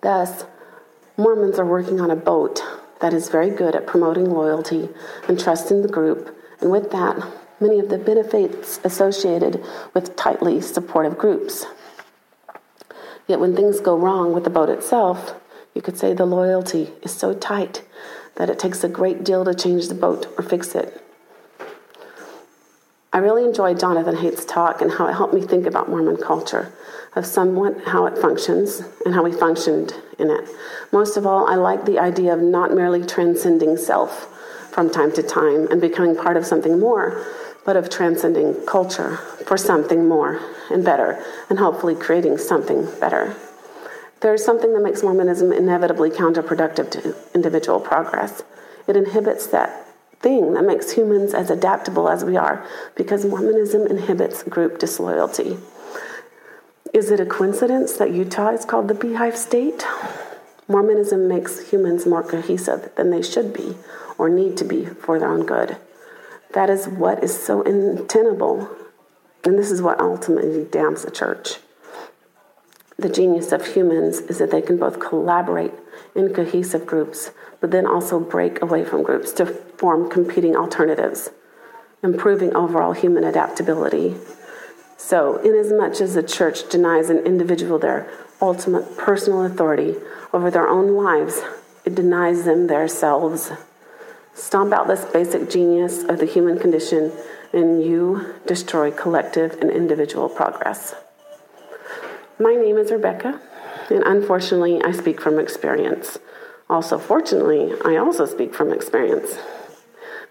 Thus, 0.02 0.44
Mormons 1.16 1.58
are 1.58 1.66
working 1.66 2.00
on 2.00 2.10
a 2.10 2.16
boat 2.16 2.62
that 3.00 3.14
is 3.14 3.28
very 3.28 3.50
good 3.50 3.74
at 3.74 3.86
promoting 3.86 4.30
loyalty 4.30 4.88
and 5.28 5.38
trust 5.38 5.70
in 5.70 5.82
the 5.82 5.88
group, 5.88 6.36
and 6.60 6.70
with 6.70 6.90
that, 6.90 7.16
many 7.62 7.78
of 7.78 7.88
the 7.88 7.98
benefits 7.98 8.80
associated 8.84 9.64
with 9.94 10.16
tightly 10.16 10.60
supportive 10.60 11.16
groups. 11.16 11.64
Yet 13.26 13.40
when 13.40 13.54
things 13.56 13.80
go 13.80 13.96
wrong 13.96 14.32
with 14.32 14.44
the 14.44 14.50
boat 14.50 14.68
itself, 14.68 15.34
you 15.74 15.80
could 15.80 15.96
say 15.96 16.12
the 16.12 16.26
loyalty 16.26 16.90
is 17.02 17.12
so 17.12 17.32
tight 17.32 17.82
that 18.34 18.50
it 18.50 18.58
takes 18.58 18.82
a 18.82 18.88
great 18.88 19.24
deal 19.24 19.44
to 19.44 19.54
change 19.54 19.88
the 19.88 19.94
boat 19.94 20.26
or 20.36 20.42
fix 20.42 20.74
it. 20.74 21.02
I 23.12 23.18
really 23.18 23.44
enjoyed 23.44 23.78
Jonathan 23.78 24.16
Haidt's 24.16 24.46
talk 24.46 24.80
and 24.80 24.90
how 24.90 25.06
it 25.06 25.12
helped 25.12 25.34
me 25.34 25.42
think 25.42 25.66
about 25.66 25.90
Mormon 25.90 26.16
culture, 26.16 26.72
of 27.14 27.26
somewhat 27.26 27.84
how 27.86 28.06
it 28.06 28.16
functions 28.16 28.82
and 29.04 29.14
how 29.14 29.22
we 29.22 29.32
functioned 29.32 29.94
in 30.18 30.30
it. 30.30 30.48
Most 30.92 31.18
of 31.18 31.26
all, 31.26 31.46
I 31.46 31.56
like 31.56 31.84
the 31.84 31.98
idea 31.98 32.32
of 32.32 32.40
not 32.40 32.72
merely 32.72 33.04
transcending 33.04 33.76
self 33.76 34.28
from 34.72 34.88
time 34.88 35.12
to 35.12 35.22
time 35.22 35.68
and 35.70 35.78
becoming 35.78 36.16
part 36.16 36.38
of 36.38 36.46
something 36.46 36.80
more, 36.80 37.22
but 37.64 37.76
of 37.76 37.88
transcending 37.88 38.54
culture 38.66 39.16
for 39.46 39.56
something 39.56 40.08
more 40.08 40.40
and 40.70 40.84
better, 40.84 41.22
and 41.48 41.58
hopefully 41.58 41.94
creating 41.94 42.38
something 42.38 42.88
better. 43.00 43.36
There 44.20 44.34
is 44.34 44.44
something 44.44 44.72
that 44.72 44.82
makes 44.82 45.02
Mormonism 45.02 45.52
inevitably 45.52 46.10
counterproductive 46.10 46.90
to 46.92 47.14
individual 47.34 47.80
progress. 47.80 48.42
It 48.86 48.96
inhibits 48.96 49.46
that 49.48 49.86
thing 50.20 50.54
that 50.54 50.64
makes 50.64 50.92
humans 50.92 51.34
as 51.34 51.50
adaptable 51.50 52.08
as 52.08 52.24
we 52.24 52.36
are, 52.36 52.66
because 52.94 53.24
Mormonism 53.24 53.86
inhibits 53.86 54.42
group 54.44 54.78
disloyalty. 54.78 55.58
Is 56.94 57.10
it 57.10 57.20
a 57.20 57.26
coincidence 57.26 57.94
that 57.94 58.12
Utah 58.12 58.50
is 58.50 58.64
called 58.64 58.88
the 58.88 58.94
beehive 58.94 59.36
state? 59.36 59.84
Mormonism 60.68 61.26
makes 61.26 61.70
humans 61.70 62.06
more 62.06 62.22
cohesive 62.22 62.94
than 62.96 63.10
they 63.10 63.22
should 63.22 63.52
be 63.52 63.76
or 64.18 64.28
need 64.28 64.56
to 64.58 64.64
be 64.64 64.84
for 64.84 65.18
their 65.18 65.28
own 65.28 65.44
good. 65.44 65.76
That 66.54 66.68
is 66.68 66.86
what 66.86 67.24
is 67.24 67.36
so 67.42 67.62
untenable, 67.62 68.68
and 69.44 69.58
this 69.58 69.70
is 69.70 69.80
what 69.80 70.00
ultimately 70.00 70.64
damns 70.64 71.02
the 71.02 71.10
church. 71.10 71.58
The 72.98 73.08
genius 73.08 73.52
of 73.52 73.74
humans 73.74 74.20
is 74.20 74.38
that 74.38 74.50
they 74.50 74.60
can 74.60 74.76
both 74.76 75.00
collaborate 75.00 75.72
in 76.14 76.34
cohesive 76.34 76.86
groups, 76.86 77.30
but 77.60 77.70
then 77.70 77.86
also 77.86 78.20
break 78.20 78.60
away 78.60 78.84
from 78.84 79.02
groups 79.02 79.32
to 79.32 79.46
form 79.46 80.10
competing 80.10 80.54
alternatives, 80.54 81.30
improving 82.02 82.54
overall 82.54 82.92
human 82.92 83.24
adaptability. 83.24 84.16
So, 84.98 85.38
inasmuch 85.38 86.00
as 86.00 86.14
the 86.14 86.22
church 86.22 86.68
denies 86.68 87.08
an 87.10 87.18
individual 87.26 87.78
their 87.78 88.08
ultimate 88.40 88.96
personal 88.98 89.44
authority 89.44 89.96
over 90.32 90.50
their 90.50 90.68
own 90.68 90.94
lives, 90.94 91.40
it 91.84 91.94
denies 91.94 92.44
them 92.44 92.66
their 92.66 92.88
selves. 92.88 93.50
Stomp 94.34 94.72
out 94.72 94.88
this 94.88 95.04
basic 95.04 95.50
genius 95.50 96.04
of 96.04 96.18
the 96.18 96.26
human 96.26 96.58
condition, 96.58 97.12
and 97.52 97.84
you 97.84 98.34
destroy 98.46 98.90
collective 98.90 99.52
and 99.60 99.70
individual 99.70 100.28
progress. 100.28 100.94
My 102.38 102.54
name 102.54 102.78
is 102.78 102.90
Rebecca, 102.90 103.40
and 103.90 104.02
unfortunately, 104.04 104.82
I 104.82 104.92
speak 104.92 105.20
from 105.20 105.38
experience. 105.38 106.18
Also, 106.70 106.98
fortunately, 106.98 107.74
I 107.84 107.96
also 107.96 108.24
speak 108.24 108.54
from 108.54 108.72
experience. 108.72 109.36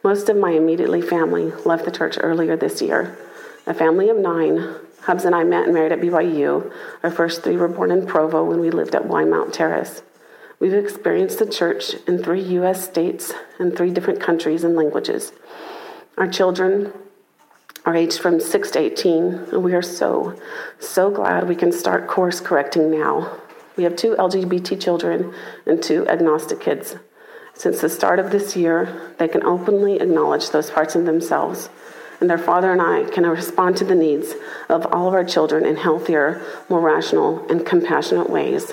Most 0.03 0.29
of 0.29 0.37
my 0.37 0.51
immediately 0.51 1.01
family 1.01 1.51
left 1.63 1.85
the 1.85 1.91
church 1.91 2.17
earlier 2.19 2.57
this 2.57 2.81
year. 2.81 3.15
A 3.67 3.73
family 3.73 4.09
of 4.09 4.17
nine. 4.17 4.77
Hubs 5.01 5.25
and 5.25 5.35
I 5.35 5.43
met 5.43 5.65
and 5.65 5.73
married 5.73 5.91
at 5.91 6.01
BYU. 6.01 6.73
Our 7.03 7.11
first 7.11 7.43
three 7.43 7.57
were 7.57 7.67
born 7.67 7.91
in 7.91 8.07
Provo 8.07 8.43
when 8.43 8.59
we 8.59 8.71
lived 8.71 8.95
at 8.95 9.03
Wymount 9.03 9.53
Terrace. 9.53 10.01
We've 10.61 10.75
experienced 10.75 11.39
the 11.39 11.47
church 11.47 11.95
in 12.07 12.23
three 12.23 12.43
U.S. 12.59 12.83
states 12.83 13.33
and 13.57 13.75
three 13.75 13.89
different 13.89 14.21
countries 14.21 14.63
and 14.63 14.75
languages. 14.75 15.33
Our 16.19 16.27
children 16.27 16.93
are 17.83 17.95
aged 17.95 18.19
from 18.19 18.39
6 18.39 18.71
to 18.71 18.79
18, 18.79 19.33
and 19.51 19.63
we 19.63 19.73
are 19.73 19.81
so, 19.81 20.39
so 20.79 21.09
glad 21.09 21.47
we 21.47 21.55
can 21.55 21.71
start 21.71 22.07
course 22.07 22.39
correcting 22.39 22.91
now. 22.91 23.39
We 23.75 23.85
have 23.85 23.95
two 23.95 24.11
LGBT 24.11 24.79
children 24.79 25.33
and 25.65 25.81
two 25.81 26.07
agnostic 26.07 26.59
kids. 26.59 26.95
Since 27.55 27.81
the 27.81 27.89
start 27.89 28.19
of 28.19 28.29
this 28.29 28.55
year, 28.55 29.15
they 29.17 29.27
can 29.27 29.43
openly 29.43 29.99
acknowledge 29.99 30.51
those 30.51 30.69
parts 30.69 30.93
of 30.93 31.05
themselves, 31.05 31.69
and 32.19 32.29
their 32.29 32.38
father 32.38 32.71
and 32.71 32.83
I 32.83 33.09
can 33.09 33.25
respond 33.25 33.77
to 33.77 33.83
the 33.83 33.95
needs 33.95 34.35
of 34.69 34.85
all 34.93 35.07
of 35.07 35.15
our 35.15 35.23
children 35.23 35.65
in 35.65 35.77
healthier, 35.77 36.39
more 36.69 36.81
rational, 36.81 37.47
and 37.49 37.65
compassionate 37.65 38.29
ways. 38.29 38.71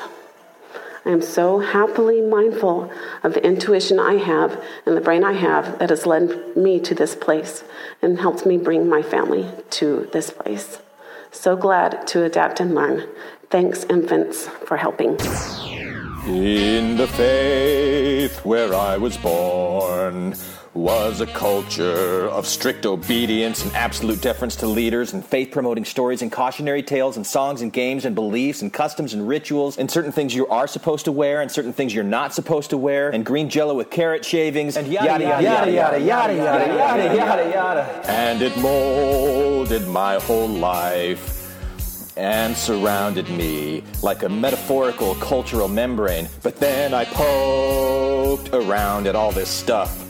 I 1.04 1.10
am 1.10 1.22
so 1.22 1.58
happily 1.58 2.20
mindful 2.20 2.90
of 3.22 3.34
the 3.34 3.44
intuition 3.44 3.98
I 3.98 4.14
have 4.14 4.62
and 4.84 4.96
the 4.96 5.00
brain 5.00 5.24
I 5.24 5.32
have 5.32 5.78
that 5.78 5.90
has 5.90 6.06
led 6.06 6.56
me 6.56 6.80
to 6.80 6.94
this 6.94 7.14
place 7.14 7.64
and 8.02 8.18
helped 8.18 8.44
me 8.44 8.58
bring 8.58 8.88
my 8.88 9.02
family 9.02 9.48
to 9.70 10.08
this 10.12 10.30
place. 10.30 10.78
So 11.30 11.56
glad 11.56 12.06
to 12.08 12.24
adapt 12.24 12.60
and 12.60 12.74
learn. 12.74 13.08
Thanks, 13.50 13.84
infants, 13.84 14.46
for 14.46 14.76
helping. 14.76 15.16
In 16.26 16.96
the 16.96 17.08
faith 17.16 18.44
where 18.44 18.74
I 18.74 18.96
was 18.98 19.16
born 19.16 20.34
was 20.78 21.20
a 21.20 21.26
culture 21.26 22.28
of 22.28 22.46
strict 22.46 22.86
obedience 22.86 23.64
and 23.64 23.74
absolute 23.74 24.20
deference 24.22 24.54
to 24.54 24.64
leaders 24.64 25.12
and 25.12 25.26
faith 25.26 25.50
promoting 25.50 25.84
stories 25.84 26.22
and 26.22 26.30
cautionary 26.30 26.84
tales 26.84 27.16
and 27.16 27.26
songs 27.26 27.62
and 27.62 27.72
games 27.72 28.04
and 28.04 28.14
beliefs 28.14 28.62
and 28.62 28.72
customs 28.72 29.12
and 29.12 29.26
rituals 29.26 29.76
and 29.76 29.90
certain 29.90 30.12
things 30.12 30.32
you 30.32 30.46
are 30.46 30.68
supposed 30.68 31.04
to 31.04 31.10
wear 31.10 31.40
and 31.42 31.50
certain 31.50 31.72
things 31.72 31.92
you're 31.92 32.04
not 32.04 32.32
supposed 32.32 32.70
to 32.70 32.76
wear 32.76 33.10
and 33.10 33.26
green 33.26 33.48
jello 33.48 33.74
with 33.74 33.90
carrot 33.90 34.24
shavings 34.24 34.76
and 34.76 34.86
yada 34.86 35.24
yada 35.24 35.42
yada 35.42 35.70
yada 35.72 35.98
yada 36.00 36.36
yada 36.36 36.74
yada 36.76 37.14
yada 37.16 37.50
yada 37.50 38.08
and 38.08 38.40
it 38.40 38.56
molded 38.58 39.84
my 39.88 40.14
whole 40.20 40.48
life 40.48 41.34
and 42.16 42.56
surrounded 42.56 43.28
me 43.30 43.82
like 44.02 44.22
a 44.24 44.28
metaphorical 44.28 45.14
cultural 45.16 45.68
membrane. 45.68 46.28
But 46.42 46.56
then 46.56 46.92
I 46.92 47.04
poked 47.04 48.52
around 48.52 49.06
at 49.06 49.14
all 49.14 49.30
this 49.30 49.48
stuff 49.48 50.07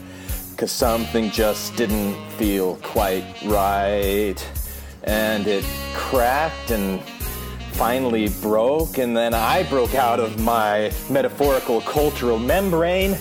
because 0.58 0.72
something 0.72 1.30
just 1.30 1.76
didn't 1.76 2.16
feel 2.30 2.74
quite 2.82 3.24
right. 3.44 4.34
And 5.04 5.46
it 5.46 5.64
cracked 5.94 6.72
and 6.72 7.00
finally 7.74 8.28
broke, 8.42 8.98
and 8.98 9.16
then 9.16 9.34
I 9.34 9.62
broke 9.70 9.94
out 9.94 10.18
of 10.18 10.40
my 10.40 10.92
metaphorical 11.08 11.80
cultural 11.82 12.40
membrane. 12.40 13.16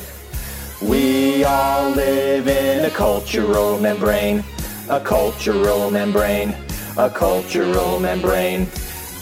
We 0.81 1.43
all 1.43 1.91
live 1.91 2.47
in 2.47 2.85
a 2.85 2.89
cultural 2.89 3.79
membrane, 3.79 4.43
a 4.89 4.99
cultural 4.99 5.91
membrane, 5.91 6.55
a 6.97 7.07
cultural 7.07 7.99
membrane. 7.99 8.67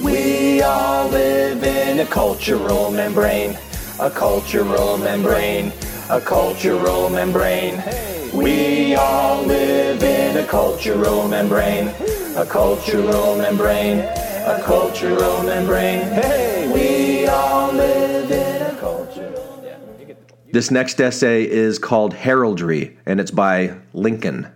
We 0.02 0.62
all 0.62 1.10
live 1.10 1.62
in 1.66 2.00
a 2.00 2.06
cultural 2.06 2.92
membrane, 2.92 3.58
a 4.00 4.10
cultural 4.10 4.98
membrane, 5.00 5.74
a 6.10 6.22
cultural 6.22 7.10
membrane. 7.10 7.82
We 8.34 8.96
all 8.96 9.44
live 9.44 10.04
in 10.04 10.38
a 10.38 10.46
cultural 10.46 11.28
membrane, 11.28 11.88
a 12.36 12.46
cultural 12.46 13.38
membrane, 13.38 14.00
a 14.00 14.62
cultural 14.64 15.42
membrane. 15.44 16.02
Hey, 16.02 16.72
we 16.72 17.28
all 17.28 17.74
live 17.74 18.30
in 18.30 18.62
a 18.62 18.80
cultural. 18.80 19.64
This 20.52 20.70
next 20.70 21.02
essay 21.02 21.50
is 21.50 21.80
called 21.80 22.14
Heraldry, 22.14 22.98
and 23.06 23.20
it's 23.20 23.32
by 23.32 23.76
Lincoln. 23.94 24.48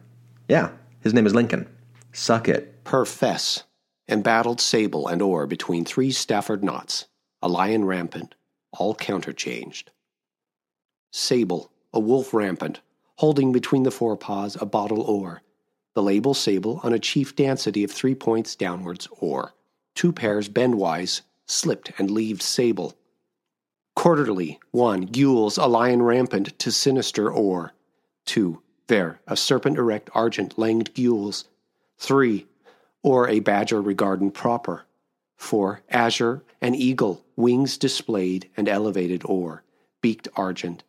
Yeah, 0.47 0.69
his 1.01 1.13
name 1.13 1.25
is 1.25 1.33
Lincoln. 1.33 1.67
Suck 2.13 2.47
it. 2.47 2.83
Profess. 2.83 3.63
Embattled 4.07 4.61
sable 4.61 5.07
and 5.07 5.21
or 5.21 5.47
between 5.47 5.83
three 5.83 6.11
Stafford 6.11 6.63
knots, 6.63 7.07
a 7.41 7.49
lion 7.49 7.85
rampant, 7.85 8.35
all 8.71 8.95
counterchanged. 8.95 9.89
Sable, 11.11 11.71
a 11.93 11.99
wolf 11.99 12.33
rampant, 12.33 12.81
holding 13.17 13.51
between 13.51 13.83
the 13.83 13.91
forepaws 13.91 14.55
a 14.61 14.65
bottle 14.65 15.01
or, 15.01 15.41
the 15.95 16.03
label 16.03 16.33
sable 16.33 16.79
on 16.83 16.93
a 16.93 16.99
chief 16.99 17.35
dancetty 17.35 17.83
of 17.83 17.91
three 17.91 18.15
points 18.15 18.55
downwards 18.55 19.07
or. 19.19 19.53
two 19.95 20.13
pairs 20.13 20.47
bendwise, 20.47 21.21
slipped 21.45 21.91
and 21.97 22.09
leaved 22.11 22.41
sable. 22.41 22.95
Quarterly, 23.95 24.59
one, 24.71 25.01
gules, 25.07 25.57
a 25.57 25.65
lion 25.65 26.01
rampant 26.01 26.57
to 26.59 26.71
sinister 26.71 27.29
or. 27.29 27.73
Two, 28.25 28.61
there, 28.87 29.19
a 29.27 29.35
serpent 29.35 29.77
erect 29.77 30.09
argent 30.13 30.57
langed 30.57 30.93
gules. 30.93 31.45
Three, 31.97 32.45
or 33.03 33.27
a 33.27 33.39
badger 33.39 33.81
regardant 33.81 34.33
proper. 34.33 34.85
Four, 35.35 35.81
azure, 35.89 36.43
an 36.61 36.75
eagle, 36.75 37.25
wings 37.35 37.77
displayed 37.77 38.49
and 38.55 38.69
elevated 38.69 39.23
or, 39.25 39.63
beaked 40.01 40.27
argent. 40.35 40.83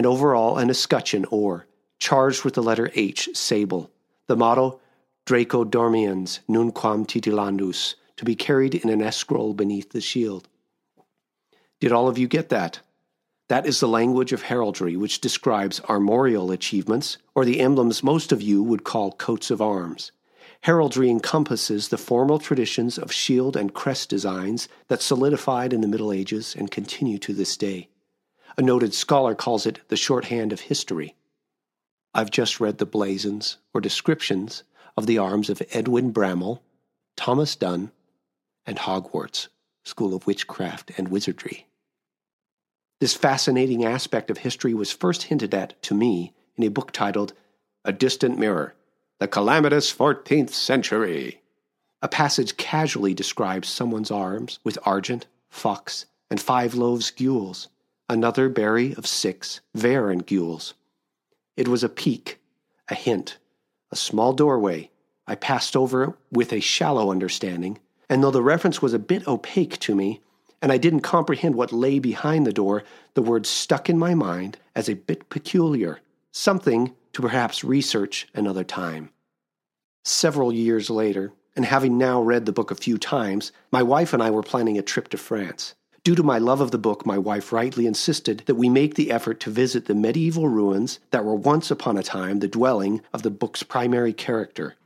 And 0.00 0.06
over 0.06 0.34
all 0.34 0.56
an 0.56 0.70
escutcheon 0.70 1.26
or, 1.30 1.66
charged 1.98 2.42
with 2.42 2.54
the 2.54 2.62
letter 2.62 2.90
H, 2.94 3.28
sable. 3.34 3.90
The 4.28 4.34
motto, 4.34 4.80
Draco 5.26 5.62
dormiens, 5.62 6.40
nunquam 6.48 7.06
titillandus, 7.06 7.96
to 8.16 8.24
be 8.24 8.34
carried 8.34 8.74
in 8.74 8.88
an 8.88 9.02
escroll 9.02 9.52
beneath 9.52 9.90
the 9.90 10.00
shield. 10.00 10.48
Did 11.80 11.92
all 11.92 12.08
of 12.08 12.16
you 12.16 12.28
get 12.28 12.48
that? 12.48 12.80
That 13.48 13.66
is 13.66 13.78
the 13.78 13.88
language 13.88 14.32
of 14.32 14.44
heraldry 14.44 14.96
which 14.96 15.20
describes 15.20 15.82
armorial 15.86 16.50
achievements, 16.50 17.18
or 17.34 17.44
the 17.44 17.60
emblems 17.60 18.02
most 18.02 18.32
of 18.32 18.40
you 18.40 18.62
would 18.62 18.84
call 18.84 19.12
coats 19.12 19.50
of 19.50 19.60
arms. 19.60 20.12
Heraldry 20.62 21.10
encompasses 21.10 21.88
the 21.88 21.98
formal 21.98 22.38
traditions 22.38 22.96
of 22.96 23.12
shield 23.12 23.54
and 23.54 23.74
crest 23.74 24.08
designs 24.08 24.66
that 24.88 25.02
solidified 25.02 25.74
in 25.74 25.82
the 25.82 25.88
Middle 25.88 26.10
Ages 26.10 26.56
and 26.58 26.70
continue 26.70 27.18
to 27.18 27.34
this 27.34 27.54
day. 27.58 27.89
A 28.56 28.62
noted 28.62 28.94
scholar 28.94 29.34
calls 29.34 29.66
it 29.66 29.80
the 29.88 29.96
shorthand 29.96 30.52
of 30.52 30.60
history. 30.60 31.14
I've 32.14 32.30
just 32.30 32.60
read 32.60 32.78
the 32.78 32.86
blazons 32.86 33.58
or 33.72 33.80
descriptions 33.80 34.64
of 34.96 35.06
the 35.06 35.18
arms 35.18 35.48
of 35.48 35.62
Edwin 35.70 36.12
Bramall, 36.12 36.60
Thomas 37.16 37.54
Dunn, 37.54 37.92
and 38.66 38.78
Hogwarts, 38.78 39.48
School 39.84 40.14
of 40.14 40.26
Witchcraft 40.26 40.92
and 40.98 41.08
Wizardry. 41.08 41.66
This 43.00 43.14
fascinating 43.14 43.84
aspect 43.84 44.30
of 44.30 44.38
history 44.38 44.74
was 44.74 44.92
first 44.92 45.24
hinted 45.24 45.54
at 45.54 45.80
to 45.84 45.94
me 45.94 46.34
in 46.56 46.64
a 46.64 46.68
book 46.68 46.92
titled 46.92 47.32
A 47.84 47.92
Distant 47.92 48.38
Mirror 48.38 48.74
The 49.20 49.28
Calamitous 49.28 49.92
14th 49.92 50.50
Century. 50.50 51.40
A 52.02 52.08
passage 52.08 52.56
casually 52.56 53.14
describes 53.14 53.68
someone's 53.68 54.10
arms 54.10 54.58
with 54.64 54.78
argent, 54.84 55.26
fox, 55.48 56.06
and 56.30 56.40
five 56.40 56.74
loaves 56.74 57.10
gules, 57.10 57.68
another 58.10 58.48
barry 58.48 58.92
of 58.96 59.06
six, 59.06 59.60
vair 59.72 60.10
and 60.10 60.26
gules. 60.26 60.74
It 61.56 61.68
was 61.68 61.84
a 61.84 61.88
peak, 61.88 62.40
a 62.88 62.94
hint, 62.96 63.38
a 63.92 63.96
small 63.96 64.32
doorway. 64.32 64.90
I 65.28 65.36
passed 65.36 65.76
over 65.76 66.02
it 66.02 66.10
with 66.32 66.52
a 66.52 66.58
shallow 66.58 67.12
understanding, 67.12 67.78
and 68.08 68.22
though 68.22 68.32
the 68.32 68.42
reference 68.42 68.82
was 68.82 68.94
a 68.94 68.98
bit 68.98 69.28
opaque 69.28 69.78
to 69.80 69.94
me, 69.94 70.20
and 70.60 70.72
I 70.72 70.76
didn't 70.76 71.00
comprehend 71.00 71.54
what 71.54 71.72
lay 71.72 72.00
behind 72.00 72.46
the 72.46 72.52
door, 72.52 72.82
the 73.14 73.22
word 73.22 73.46
stuck 73.46 73.88
in 73.88 73.96
my 73.96 74.14
mind 74.16 74.58
as 74.74 74.88
a 74.88 74.94
bit 74.94 75.30
peculiar, 75.30 76.00
something 76.32 76.92
to 77.12 77.22
perhaps 77.22 77.62
research 77.62 78.26
another 78.34 78.64
time. 78.64 79.10
Several 80.04 80.52
years 80.52 80.90
later, 80.90 81.32
and 81.54 81.64
having 81.64 81.96
now 81.96 82.20
read 82.20 82.44
the 82.44 82.52
book 82.52 82.72
a 82.72 82.74
few 82.74 82.98
times, 82.98 83.52
my 83.70 83.84
wife 83.84 84.12
and 84.12 84.22
I 84.22 84.30
were 84.30 84.42
planning 84.42 84.78
a 84.78 84.82
trip 84.82 85.08
to 85.08 85.16
France. 85.16 85.76
Due 86.02 86.14
to 86.14 86.22
my 86.22 86.38
love 86.38 86.62
of 86.62 86.70
the 86.70 86.78
book, 86.78 87.04
my 87.04 87.18
wife 87.18 87.52
rightly 87.52 87.86
insisted 87.86 88.42
that 88.46 88.54
we 88.54 88.70
make 88.70 88.94
the 88.94 89.10
effort 89.10 89.38
to 89.40 89.50
visit 89.50 89.84
the 89.84 89.94
medieval 89.94 90.48
ruins 90.48 90.98
that 91.10 91.24
were 91.24 91.34
once 91.34 91.70
upon 91.70 91.98
a 91.98 92.02
time 92.02 92.38
the 92.38 92.48
dwelling 92.48 93.02
of 93.12 93.22
the 93.22 93.30
book's 93.30 93.62
primary 93.62 94.14
character, 94.14 94.76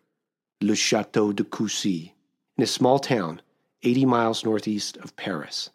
Le 0.61 0.75
Chateau 0.75 1.33
de 1.33 1.45
Coucy, 1.45 2.15
in 2.57 2.65
a 2.65 2.67
small 2.67 2.99
town 2.99 3.41
80 3.85 4.07
miles 4.07 4.45
northeast 4.45 4.97
of 4.97 5.15
Paris. 5.15 5.71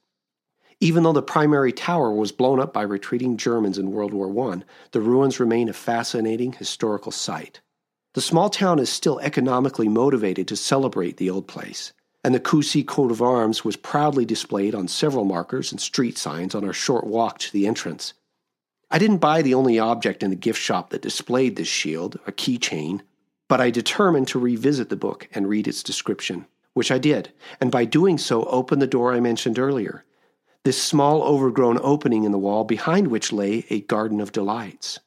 Even 0.81 1.03
though 1.03 1.13
the 1.13 1.21
primary 1.21 1.71
tower 1.71 2.11
was 2.11 2.33
blown 2.33 2.59
up 2.59 2.73
by 2.73 2.81
retreating 2.81 3.37
Germans 3.37 3.77
in 3.77 3.91
World 3.91 4.13
War 4.13 4.51
I, 4.51 4.63
the 4.91 5.01
ruins 5.01 5.39
remain 5.39 5.69
a 5.69 5.73
fascinating 5.73 6.51
historical 6.51 7.11
site. 7.13 7.61
The 8.13 8.21
small 8.21 8.49
town 8.49 8.79
is 8.79 8.89
still 8.89 9.19
economically 9.19 9.87
motivated 9.87 10.47
to 10.49 10.57
celebrate 10.57 11.17
the 11.17 11.29
old 11.29 11.47
place, 11.47 11.93
and 12.29 12.35
the 12.35 12.39
Coucy 12.39 12.83
coat 12.83 13.09
of 13.09 13.23
arms 13.23 13.65
was 13.65 13.75
proudly 13.75 14.23
displayed 14.23 14.75
on 14.75 14.87
several 14.87 15.25
markers 15.25 15.71
and 15.71 15.81
street 15.81 16.15
signs 16.15 16.53
on 16.53 16.63
our 16.63 16.73
short 16.73 17.07
walk 17.07 17.39
to 17.39 17.51
the 17.51 17.65
entrance. 17.65 18.13
I 18.91 18.99
didn't 18.99 19.17
buy 19.17 19.41
the 19.41 19.55
only 19.55 19.79
object 19.79 20.21
in 20.21 20.29
the 20.29 20.35
gift 20.35 20.61
shop 20.61 20.91
that 20.91 21.01
displayed 21.01 21.55
this 21.55 21.67
shield, 21.67 22.19
a 22.27 22.31
keychain, 22.31 23.01
but 23.47 23.59
I 23.59 23.71
determined 23.71 24.27
to 24.27 24.37
revisit 24.37 24.89
the 24.89 24.95
book 24.95 25.27
and 25.33 25.49
read 25.49 25.67
its 25.67 25.81
description, 25.81 26.45
which 26.75 26.91
I 26.91 26.99
did, 26.99 27.33
and 27.59 27.71
by 27.71 27.85
doing 27.85 28.19
so 28.19 28.43
opened 28.43 28.83
the 28.83 28.85
door 28.85 29.11
I 29.11 29.19
mentioned 29.19 29.57
earlier, 29.57 30.05
this 30.65 30.79
small 30.79 31.23
overgrown 31.23 31.79
opening 31.81 32.25
in 32.25 32.31
the 32.31 32.37
wall 32.37 32.63
behind 32.63 33.07
which 33.07 33.33
lay 33.33 33.65
a 33.71 33.81
garden 33.81 34.21
of 34.21 34.31
delights 34.31 34.99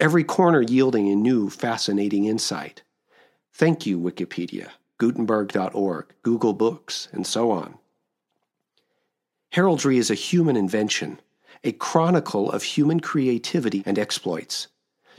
every 0.00 0.24
corner 0.24 0.62
yielding 0.62 1.10
a 1.10 1.16
new, 1.16 1.50
fascinating 1.50 2.24
insight. 2.24 2.82
Thank 3.52 3.84
you, 3.84 4.00
Wikipedia, 4.00 4.70
Gutenberg.org, 5.02 6.06
Google 6.22 6.52
Books, 6.52 7.08
and 7.10 7.26
so 7.26 7.50
on. 7.50 7.76
Heraldry 9.50 9.98
is 9.98 10.12
a 10.12 10.14
human 10.14 10.56
invention, 10.56 11.20
a 11.64 11.72
chronicle 11.72 12.52
of 12.52 12.62
human 12.62 13.00
creativity 13.00 13.82
and 13.84 13.98
exploits. 13.98 14.68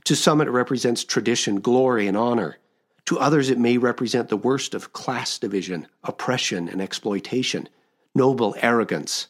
To 0.06 0.16
some, 0.16 0.40
it 0.40 0.48
represents 0.48 1.04
tradition, 1.04 1.60
glory, 1.60 2.08
and 2.08 2.16
honor. 2.16 2.60
To 3.08 3.20
others, 3.20 3.50
it 3.50 3.60
may 3.60 3.78
represent 3.78 4.30
the 4.30 4.38
worst 4.38 4.74
of 4.74 4.94
class 4.94 5.38
division, 5.38 5.86
oppression, 6.06 6.70
and 6.70 6.82
exploitation, 6.82 7.68
noble 8.16 8.56
arrogance. 8.62 9.28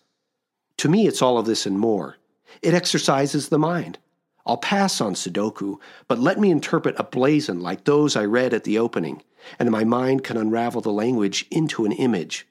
To 0.78 0.88
me, 0.88 1.08
it's 1.08 1.24
all 1.24 1.40
of 1.40 1.48
this 1.48 1.66
and 1.66 1.80
more. 1.80 2.18
It 2.62 2.76
exercises 2.76 3.50
the 3.50 3.58
mind, 3.58 3.98
I'll 4.46 4.58
pass 4.58 5.00
on 5.00 5.16
Sudoku, 5.16 5.78
but 6.08 6.20
let 6.20 6.40
me 6.40 6.52
interpret 6.52 7.00
a 7.00 7.04
blazon 7.04 7.62
like 7.62 7.86
those 7.86 8.16
I 8.16 8.26
read 8.26 8.54
at 8.54 8.66
the 8.66 8.78
opening, 8.78 9.24
and 9.60 9.72
my 9.72 9.84
mind 9.84 10.24
can 10.24 10.38
unravel 10.38 10.82
the 10.82 10.92
language 10.92 11.46
into 11.52 11.86
an 11.86 11.92
image. 11.92 12.48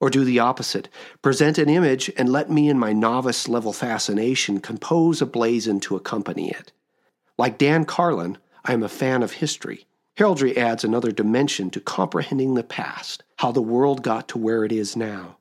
Or 0.00 0.10
do 0.10 0.24
the 0.24 0.38
opposite 0.38 0.88
present 1.22 1.58
an 1.58 1.68
image 1.68 2.10
and 2.16 2.30
let 2.30 2.50
me, 2.50 2.68
in 2.68 2.78
my 2.78 2.92
novice 2.92 3.48
level 3.48 3.72
fascination, 3.72 4.60
compose 4.60 5.22
a 5.22 5.26
blazon 5.26 5.80
to 5.80 5.96
accompany 5.96 6.50
it. 6.50 6.72
Like 7.38 7.58
Dan 7.58 7.84
Carlin, 7.84 8.38
I 8.64 8.72
am 8.72 8.82
a 8.82 8.88
fan 8.88 9.22
of 9.22 9.32
history. 9.32 9.86
Heraldry 10.16 10.56
adds 10.56 10.84
another 10.84 11.12
dimension 11.12 11.70
to 11.70 11.80
comprehending 11.80 12.54
the 12.54 12.62
past, 12.62 13.22
how 13.36 13.52
the 13.52 13.62
world 13.62 14.02
got 14.02 14.28
to 14.28 14.38
where 14.38 14.64
it 14.64 14.72
is 14.72 14.96
now. 14.96 15.36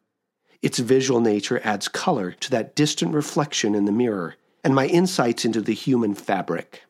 Its 0.61 0.79
visual 0.79 1.21
nature 1.21 1.61
adds 1.63 1.87
color 1.87 2.31
to 2.31 2.49
that 2.51 2.75
distant 2.75 3.13
reflection 3.13 3.75
in 3.75 3.85
the 3.85 3.91
mirror 3.91 4.35
and 4.63 4.73
my 4.73 4.87
insights 4.87 5.45
into 5.45 5.61
the 5.61 5.73
human 5.73 6.15
fabric. 6.15 6.81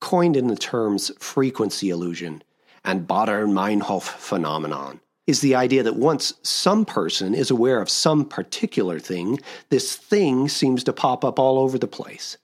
Coined 0.00 0.36
in 0.36 0.48
the 0.48 0.56
terms 0.56 1.10
frequency 1.18 1.88
illusion 1.88 2.42
and 2.84 3.08
Baader-Meinhof 3.08 4.02
phenomenon, 4.02 5.00
is 5.26 5.40
the 5.40 5.54
idea 5.54 5.82
that 5.82 5.96
once 5.96 6.34
some 6.42 6.84
person 6.84 7.34
is 7.34 7.50
aware 7.50 7.80
of 7.80 7.88
some 7.88 8.24
particular 8.24 8.98
thing, 8.98 9.38
this 9.70 9.96
thing 9.96 10.48
seems 10.48 10.84
to 10.84 10.92
pop 10.92 11.24
up 11.24 11.38
all 11.38 11.58
over 11.58 11.78
the 11.78 11.86
place. 11.86 12.36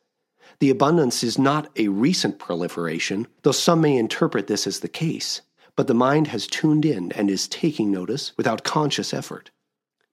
The 0.60 0.70
abundance 0.70 1.22
is 1.22 1.38
not 1.38 1.70
a 1.76 1.88
recent 1.88 2.38
proliferation, 2.38 3.26
though 3.42 3.52
some 3.52 3.80
may 3.80 3.96
interpret 3.96 4.46
this 4.46 4.66
as 4.66 4.80
the 4.80 4.88
case, 4.88 5.42
but 5.76 5.86
the 5.86 5.94
mind 5.94 6.28
has 6.28 6.46
tuned 6.46 6.84
in 6.84 7.12
and 7.12 7.30
is 7.30 7.48
taking 7.48 7.90
notice 7.90 8.32
without 8.36 8.64
conscious 8.64 9.14
effort. 9.14 9.50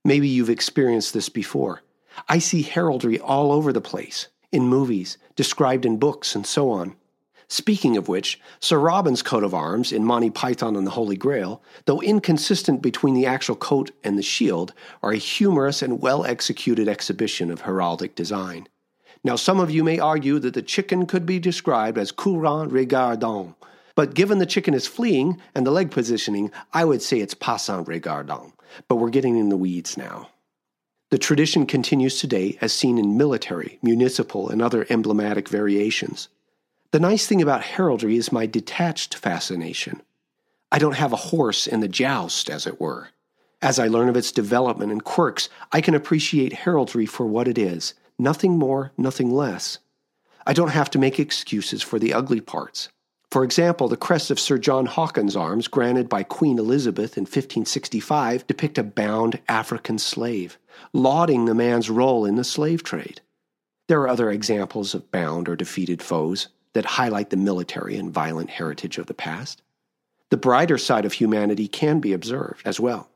Maybe 0.05 0.27
you've 0.27 0.49
experienced 0.49 1.13
this 1.13 1.27
before. 1.27 1.81
I 2.29 2.39
see 2.39 2.61
heraldry 2.61 3.19
all 3.19 3.51
over 3.51 3.73
the 3.73 3.81
place, 3.81 4.27
in 4.51 4.63
movies, 4.63 5.17
described 5.35 5.85
in 5.85 5.97
books, 5.97 6.35
and 6.35 6.45
so 6.45 6.71
on. 6.71 6.95
Speaking 7.49 7.95
of 7.95 8.09
which, 8.09 8.39
Sir 8.59 8.77
Robin's 8.77 9.23
coat 9.23 9.43
of 9.43 9.53
arms 9.53 9.93
in 9.93 10.03
Monty 10.03 10.29
Python 10.29 10.75
and 10.75 10.85
the 10.85 10.91
Holy 10.91 11.15
Grail, 11.15 11.61
though 11.85 12.01
inconsistent 12.01 12.81
between 12.81 13.13
the 13.13 13.25
actual 13.25 13.55
coat 13.55 13.91
and 14.03 14.17
the 14.17 14.23
shield, 14.23 14.73
are 15.01 15.11
a 15.11 15.17
humorous 15.17 15.81
and 15.81 16.01
well 16.01 16.25
executed 16.25 16.89
exhibition 16.89 17.49
of 17.49 17.61
heraldic 17.61 18.15
design. 18.15 18.67
Now, 19.23 19.37
some 19.37 19.61
of 19.61 19.71
you 19.71 19.83
may 19.83 19.97
argue 19.97 20.39
that 20.39 20.55
the 20.55 20.61
chicken 20.61 21.05
could 21.05 21.25
be 21.25 21.39
described 21.39 21.97
as 21.97 22.11
courant 22.11 22.71
regardant, 22.71 23.55
but 23.95 24.13
given 24.13 24.39
the 24.39 24.45
chicken 24.45 24.73
is 24.73 24.85
fleeing 24.85 25.41
and 25.55 25.65
the 25.65 25.71
leg 25.71 25.89
positioning, 25.89 26.51
I 26.73 26.83
would 26.83 27.01
say 27.01 27.19
it's 27.19 27.33
passant 27.33 27.87
regardant. 27.87 28.53
But 28.89 28.97
we're 28.97 29.09
getting 29.09 29.37
in 29.37 29.47
the 29.49 29.57
weeds 29.57 29.97
now. 29.97 30.29
The 31.09 31.17
tradition 31.17 31.65
continues 31.65 32.19
today 32.19 32.57
as 32.59 32.73
seen 32.73 32.97
in 32.97 33.17
military, 33.17 33.79
municipal, 33.81 34.49
and 34.49 34.61
other 34.61 34.85
emblematic 34.89 35.47
variations. 35.47 36.27
The 36.91 36.99
nice 37.01 37.27
thing 37.27 37.41
about 37.41 37.63
heraldry 37.63 38.15
is 38.15 38.31
my 38.31 38.45
detached 38.45 39.15
fascination. 39.15 40.01
I 40.71 40.79
don't 40.79 40.95
have 40.95 41.11
a 41.11 41.17
horse 41.17 41.67
in 41.67 41.81
the 41.81 41.89
joust, 41.89 42.49
as 42.49 42.65
it 42.65 42.79
were. 42.79 43.09
As 43.61 43.77
I 43.77 43.87
learn 43.87 44.07
of 44.07 44.15
its 44.15 44.31
development 44.31 44.91
and 44.93 45.03
quirks, 45.03 45.49
I 45.71 45.81
can 45.81 45.95
appreciate 45.95 46.53
heraldry 46.53 47.05
for 47.05 47.25
what 47.25 47.47
it 47.47 47.57
is 47.57 47.93
nothing 48.17 48.57
more, 48.57 48.93
nothing 48.97 49.31
less. 49.31 49.79
I 50.45 50.53
don't 50.53 50.69
have 50.69 50.89
to 50.91 50.99
make 50.99 51.19
excuses 51.19 51.83
for 51.83 51.99
the 51.99 52.13
ugly 52.13 52.39
parts. 52.41 52.89
For 53.31 53.43
example, 53.43 53.89
the 53.89 53.97
crest 53.97 54.31
of 54.31 54.39
Sir 54.39 54.57
John 54.57 54.85
Hawkins' 54.85 55.35
arms, 55.35 55.67
granted 55.67 56.07
by 56.07 56.23
Queen 56.23 56.57
Elizabeth 56.57 57.17
in 57.17 57.23
1565, 57.23 58.47
depict 58.47 58.77
a 58.77 58.83
bound 58.83 59.39
African 59.49 59.99
slave, 59.99 60.57
lauding 60.93 61.45
the 61.45 61.53
man's 61.53 61.89
role 61.89 62.25
in 62.25 62.37
the 62.37 62.45
slave 62.45 62.81
trade. 62.81 63.19
There 63.87 64.01
are 64.01 64.07
other 64.07 64.31
examples 64.31 64.93
of 64.95 65.11
bound 65.11 65.49
or 65.49 65.55
defeated 65.55 66.01
foes 66.01 66.47
that 66.77 66.85
highlight 66.85 67.31
the 67.31 67.37
military 67.37 67.97
and 67.97 68.13
violent 68.13 68.51
heritage 68.51 68.99
of 68.99 69.07
the 69.07 69.13
past. 69.15 69.63
The 70.29 70.37
brighter 70.37 70.77
side 70.77 71.05
of 71.05 71.13
humanity 71.13 71.67
can 71.67 71.99
be 71.99 72.13
observed 72.13 72.61
as 72.65 72.79
well. 72.79 73.09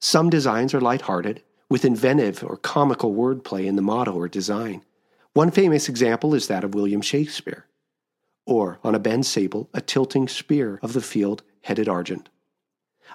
Some 0.00 0.28
designs 0.28 0.74
are 0.74 0.80
light-hearted, 0.80 1.40
with 1.68 1.84
inventive 1.84 2.42
or 2.42 2.56
comical 2.56 3.14
wordplay 3.14 3.66
in 3.66 3.76
the 3.76 3.82
motto 3.82 4.12
or 4.12 4.26
design. 4.26 4.82
One 5.34 5.52
famous 5.52 5.88
example 5.88 6.34
is 6.34 6.48
that 6.48 6.64
of 6.64 6.74
William 6.74 7.00
Shakespeare 7.00 7.66
or 8.44 8.80
on 8.82 8.96
a 8.96 8.98
bend 8.98 9.24
sable, 9.24 9.70
a 9.72 9.80
tilting 9.80 10.26
spear 10.26 10.80
of 10.82 10.92
the 10.92 11.00
field 11.00 11.44
headed 11.62 11.88
argent. 11.88 12.28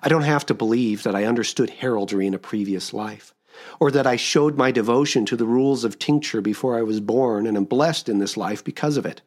I 0.02 0.08
don't 0.08 0.24
have 0.24 0.46
to 0.46 0.54
believe 0.54 1.04
that 1.04 1.16
I 1.16 1.26
understood 1.26 1.70
heraldry 1.70 2.28
in 2.28 2.34
a 2.34 2.40
previous 2.40 2.94
life, 2.94 3.34
or 3.78 3.92
that 3.92 4.08
I 4.08 4.16
showed 4.16 4.58
my 4.58 4.72
devotion 4.72 5.26
to 5.26 5.36
the 5.36 5.46
rules 5.46 5.84
of 5.84 6.00
tincture 6.00 6.40
before 6.40 6.78
I 6.78 6.82
was 6.82 7.02
born 7.02 7.46
and 7.46 7.58
am 7.58 7.66
blessed 7.66 8.08
in 8.08 8.20
this 8.20 8.38
life 8.38 8.64
because 8.64 8.96
of 8.96 9.06
it. 9.06 9.22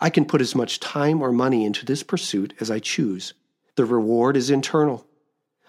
I 0.00 0.10
can 0.10 0.24
put 0.24 0.40
as 0.40 0.54
much 0.54 0.80
time 0.80 1.22
or 1.22 1.32
money 1.32 1.64
into 1.64 1.84
this 1.84 2.02
pursuit 2.02 2.54
as 2.60 2.70
I 2.70 2.78
choose. 2.78 3.34
The 3.76 3.84
reward 3.84 4.36
is 4.36 4.50
internal. 4.50 5.06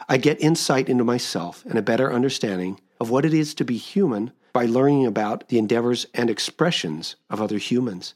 I 0.08 0.18
get 0.18 0.41
insight 0.41 0.90
into 0.90 1.04
myself 1.04 1.66
and 1.66 1.78
a 1.78 1.82
better 1.82 2.12
understanding 2.12 2.80
of 2.99 3.10
what 3.10 3.26
it 3.26 3.34
is 3.34 3.54
to 3.56 3.66
be 3.66 3.78
human 3.78 4.32
by 4.54 4.66
learning 4.66 5.06
about 5.06 5.49
the 5.49 5.58
endeavors 5.58 6.06
and 6.14 6.30
expressions 6.30 7.16
of 7.30 7.41
other 7.41 7.58
humans. 7.58 8.16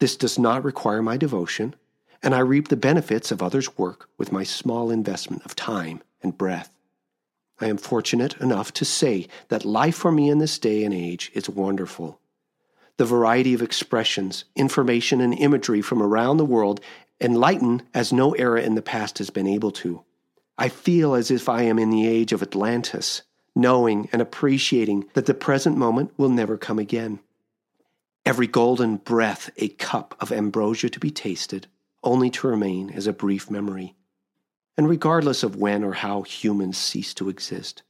This 0.00 0.16
does 0.16 0.38
not 0.38 0.64
require 0.64 1.02
my 1.02 1.16
devotion, 1.16 1.74
and 2.22 2.34
I 2.34 2.40
reap 2.40 2.68
the 2.68 2.76
benefits 2.76 3.30
of 3.30 3.42
others' 3.42 3.76
work 3.76 4.08
with 4.16 4.32
my 4.32 4.44
small 4.44 4.90
investment 4.90 5.44
of 5.44 5.54
time 5.54 6.02
and 6.22 6.36
breath. 6.36 6.70
I 7.60 7.66
am 7.66 7.76
fortunate 7.76 8.36
enough 8.38 8.72
to 8.74 8.84
say 8.84 9.28
that 9.48 9.64
life 9.64 9.96
for 9.96 10.12
me 10.12 10.30
in 10.30 10.38
this 10.38 10.58
day 10.58 10.84
and 10.84 10.94
age 10.94 11.30
is 11.34 11.48
wonderful. 11.48 12.20
The 12.98 13.04
variety 13.04 13.54
of 13.54 13.62
expressions, 13.62 14.44
information, 14.56 15.20
and 15.20 15.32
imagery 15.32 15.80
from 15.80 16.02
around 16.02 16.36
the 16.36 16.44
world 16.44 16.80
enlighten 17.20 17.82
as 17.94 18.12
no 18.12 18.32
era 18.32 18.60
in 18.60 18.74
the 18.74 18.82
past 18.82 19.18
has 19.18 19.30
been 19.30 19.46
able 19.46 19.70
to. 19.70 20.04
I 20.58 20.68
feel 20.68 21.14
as 21.14 21.30
if 21.30 21.48
I 21.48 21.62
am 21.62 21.78
in 21.78 21.90
the 21.90 22.06
age 22.06 22.32
of 22.32 22.42
Atlantis, 22.42 23.22
knowing 23.54 24.08
and 24.12 24.20
appreciating 24.20 25.08
that 25.14 25.26
the 25.26 25.34
present 25.34 25.76
moment 25.76 26.12
will 26.16 26.28
never 26.28 26.58
come 26.58 26.80
again. 26.80 27.20
Every 28.26 28.48
golden 28.48 28.96
breath 28.96 29.50
a 29.56 29.68
cup 29.68 30.16
of 30.20 30.32
ambrosia 30.32 30.90
to 30.90 31.00
be 31.00 31.12
tasted, 31.12 31.68
only 32.02 32.30
to 32.30 32.48
remain 32.48 32.90
as 32.90 33.06
a 33.06 33.12
brief 33.12 33.48
memory. 33.48 33.94
And 34.76 34.88
regardless 34.88 35.44
of 35.44 35.56
when 35.56 35.84
or 35.84 35.92
how 35.92 36.22
humans 36.22 36.76
cease 36.76 37.14
to 37.14 37.28
exist, 37.28 37.84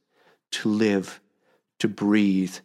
to 0.51 0.69
live, 0.69 1.19
to 1.79 1.87
breathe, 1.87 2.55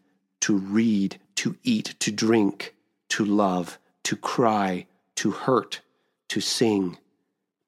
to 0.40 0.56
read, 0.56 1.18
to 1.36 1.56
eat, 1.62 1.94
to 2.00 2.10
drink, 2.10 2.74
to 3.10 3.24
love, 3.24 3.78
to 4.04 4.16
cry, 4.16 4.86
to 5.16 5.30
hurt, 5.30 5.80
to 6.28 6.40
sing, 6.40 6.98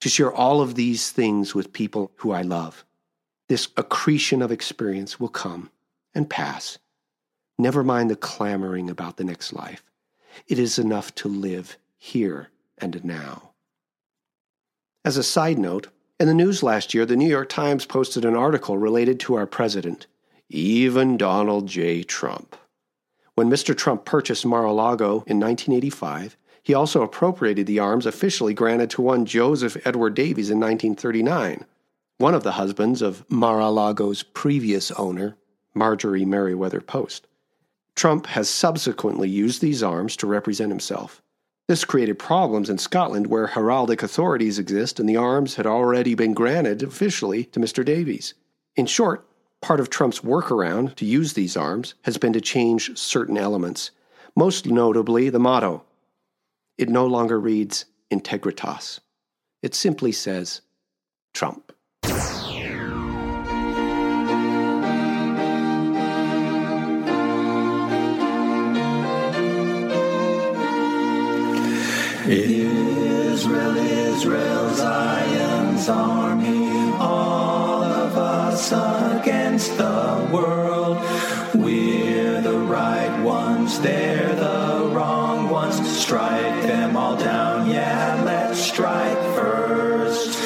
to 0.01 0.09
share 0.09 0.33
all 0.33 0.61
of 0.61 0.75
these 0.75 1.11
things 1.11 1.55
with 1.55 1.73
people 1.73 2.13
who 2.17 2.33
I 2.33 2.43
love. 2.43 2.85
This 3.49 3.69
accretion 3.77 4.43
of 4.43 4.53
experience 4.53 5.21
will 5.21 5.29
come 5.29 5.71
and 6.15 6.29
pass. 6.29 6.79
Never 7.59 7.85
mind 7.85 8.11
the 8.11 8.17
clamoring 8.17 8.91
about 8.91 9.17
the 9.17 9.25
next 9.25 9.53
life. 9.53 9.83
It 10.49 10.59
is 10.59 10.79
enough 10.79 11.15
to 11.17 11.29
live 11.29 11.79
here 11.97 12.51
and 12.79 13.03
now. 13.05 13.53
As 15.05 15.17
a 15.17 15.23
side 15.23 15.59
note, 15.59 15.89
in 16.19 16.27
the 16.27 16.35
news 16.35 16.63
last 16.63 16.95
year, 16.95 17.07
the 17.07 17.17
New 17.17 17.29
York 17.29 17.49
Times 17.49 17.87
posted 17.87 18.25
an 18.25 18.35
article 18.35 18.77
related 18.77 19.21
to 19.21 19.35
our 19.35 19.47
president, 19.47 20.07
even 20.49 21.17
Donald 21.17 21.69
J. 21.69 22.03
Trump. 22.03 22.57
When 23.37 23.51
Mr. 23.51 23.77
Trump 23.77 24.07
purchased 24.07 24.47
Mar 24.47 24.65
a 24.65 24.73
Lago 24.73 25.23
in 25.27 25.39
1985, 25.39 26.39
he 26.63 26.73
also 26.73 27.03
appropriated 27.03 27.67
the 27.67 27.79
arms 27.79 28.07
officially 28.07 28.55
granted 28.55 28.89
to 28.91 29.03
one 29.03 29.27
Joseph 29.27 29.77
Edward 29.87 30.15
Davies 30.15 30.49
in 30.49 30.59
1939, 30.59 31.67
one 32.17 32.35
of 32.35 32.45
the 32.45 32.53
husbands 32.53 33.03
of 33.03 33.31
Mar 33.31 33.61
a 33.61 33.69
Lago's 33.69 34.23
previous 34.23 34.91
owner, 34.93 35.37
Marjorie 35.75 36.25
Merriweather 36.25 36.81
Post. 36.81 37.27
Trump 37.95 38.25
has 38.25 38.49
subsequently 38.49 39.29
used 39.29 39.61
these 39.61 39.83
arms 39.83 40.17
to 40.17 40.27
represent 40.27 40.71
himself. 40.71 41.21
This 41.69 41.85
created 41.85 42.19
problems 42.19 42.71
in 42.71 42.79
Scotland 42.79 43.27
where 43.27 43.49
heraldic 43.49 44.03
authorities 44.03 44.59
exist 44.59 44.99
and 44.99 45.07
the 45.07 45.19
arms 45.19 45.57
had 45.57 45.67
already 45.67 46.15
been 46.15 46.33
granted 46.33 46.83
officially 46.83 47.45
to 47.45 47.61
Mr. 47.61 47.85
Davies. 47.85 48.33
In 48.77 48.87
short, 48.87 49.29
part 49.67 49.81
of 49.81 49.91
Trump's 49.91 50.21
workaround 50.21 50.95
to 50.95 51.05
use 51.05 51.33
these 51.33 51.57
arms 51.57 51.95
has 52.03 52.19
been 52.19 52.33
to 52.33 52.41
change 52.41 52.97
certain 52.97 53.37
elements, 53.37 53.91
most 54.37 54.67
notably 54.67 55.29
the 55.29 55.41
motto 55.41 55.83
it 56.79 56.89
no 56.89 57.05
longer 57.05 57.41
reads 57.41 57.85
Integritas. 58.09 59.01
It 59.63 59.75
simply 59.75 60.13
says 60.13 60.61
Trump. 61.35 61.73
Israel, 72.29 73.77
Israel, 73.77 74.75
Zion's 74.75 75.89
army, 75.89 76.93
all 77.01 77.83
of 77.83 78.17
us 78.17 78.73
against 79.57 79.79
the 79.79 80.29
world. 80.35 80.99
We're 81.55 82.43
the 82.43 82.59
right 82.59 83.23
ones, 83.23 83.81
they're 83.81 84.35
the 84.35 84.91
wrong 84.93 85.49
ones. 85.49 85.77
Strike 85.99 86.63
them 86.63 86.95
all 86.95 87.17
down, 87.17 87.71
yeah, 87.71 88.23
let's 88.23 88.61
strike 88.61 89.19
first. 89.35 90.39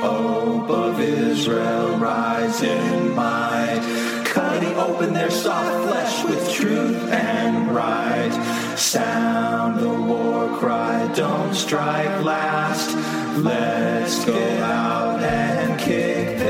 Hope 0.00 0.70
of 0.70 0.98
Israel, 0.98 1.98
rise 1.98 2.62
in 2.62 3.14
might. 3.14 4.22
Cutting 4.24 4.74
open 4.76 5.12
their 5.12 5.30
soft 5.30 5.86
flesh 5.86 6.24
with 6.24 6.50
truth 6.50 7.12
and 7.12 7.70
right. 7.74 8.32
Sound 8.76 9.78
the 9.78 9.92
war 9.92 10.48
cry, 10.56 11.06
don't 11.14 11.54
strike 11.54 12.24
last. 12.24 12.96
Let's 13.36 14.24
go 14.24 14.40
out 14.62 15.22
and 15.22 15.78
kick 15.78 16.43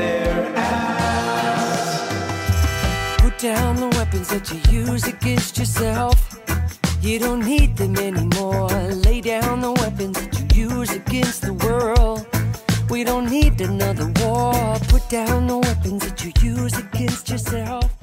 Put 3.35 3.41
down 3.41 3.75
the 3.75 3.89
weapons 3.89 4.29
that 4.29 4.49
you 4.49 4.83
use 4.85 5.05
against 5.05 5.57
yourself. 5.57 6.39
You 7.01 7.19
don't 7.19 7.45
need 7.45 7.75
them 7.75 7.97
anymore. 7.97 8.69
Lay 8.69 9.19
down 9.19 9.59
the 9.59 9.73
weapons 9.73 10.17
that 10.21 10.55
you 10.55 10.69
use 10.69 10.93
against 10.93 11.41
the 11.41 11.53
world. 11.53 12.25
We 12.89 13.03
don't 13.03 13.29
need 13.29 13.59
another 13.59 14.09
war. 14.21 14.53
Put 14.87 15.09
down 15.09 15.47
the 15.47 15.57
weapons 15.57 16.05
that 16.05 16.23
you 16.23 16.31
use 16.49 16.77
against 16.77 17.29
yourself. 17.29 17.93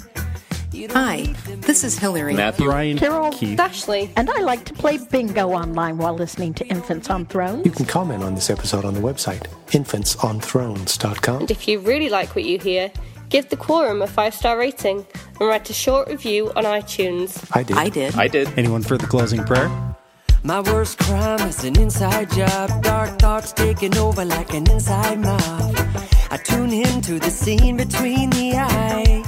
You 0.70 0.88
Hi, 0.90 1.22
this 1.60 1.82
is 1.82 1.98
Hillary. 1.98 2.34
Matthew, 2.34 2.68
Ryan, 2.68 2.98
Carol, 2.98 3.32
Keith. 3.32 3.58
Ashley, 3.58 4.10
and 4.16 4.28
I 4.28 4.40
like 4.40 4.66
to 4.66 4.74
play 4.74 4.98
bingo 4.98 5.48
online 5.50 5.96
while 5.96 6.14
listening 6.14 6.52
to 6.54 6.66
Infants 6.66 7.08
on 7.08 7.24
Thrones. 7.24 7.64
You 7.64 7.72
can 7.72 7.86
comment 7.86 8.22
on 8.22 8.34
this 8.34 8.50
episode 8.50 8.84
on 8.84 8.92
the 8.92 9.00
website, 9.00 9.46
infantsonthrones.com. 9.68 11.40
And 11.40 11.50
if 11.50 11.66
you 11.66 11.78
really 11.78 12.10
like 12.10 12.34
what 12.34 12.44
you 12.44 12.58
hear, 12.58 12.92
give 13.32 13.48
the 13.48 13.56
Quorum 13.56 14.02
a 14.02 14.06
five 14.06 14.34
star 14.34 14.58
rating 14.58 15.06
and 15.40 15.48
write 15.48 15.68
a 15.70 15.72
short 15.72 16.08
review 16.08 16.52
on 16.54 16.64
iTunes. 16.64 17.30
I 17.56 17.62
did. 17.62 17.76
I 17.76 17.88
did. 17.88 18.14
I 18.14 18.28
did. 18.28 18.46
Anyone 18.58 18.82
for 18.82 18.98
the 18.98 19.06
closing 19.06 19.42
prayer? 19.44 19.68
My 20.44 20.60
worst 20.60 20.98
crime 20.98 21.40
is 21.48 21.64
an 21.64 21.80
inside 21.80 22.30
job. 22.30 22.82
Dark 22.82 23.18
thoughts 23.18 23.52
taking 23.52 23.96
over 23.96 24.24
like 24.24 24.52
an 24.52 24.70
inside 24.70 25.18
mob. 25.20 25.74
I 26.30 26.36
tune 26.36 26.72
into 26.72 27.18
the 27.18 27.30
scene 27.30 27.76
between 27.78 28.28
the 28.30 28.54
eyes 28.56 29.21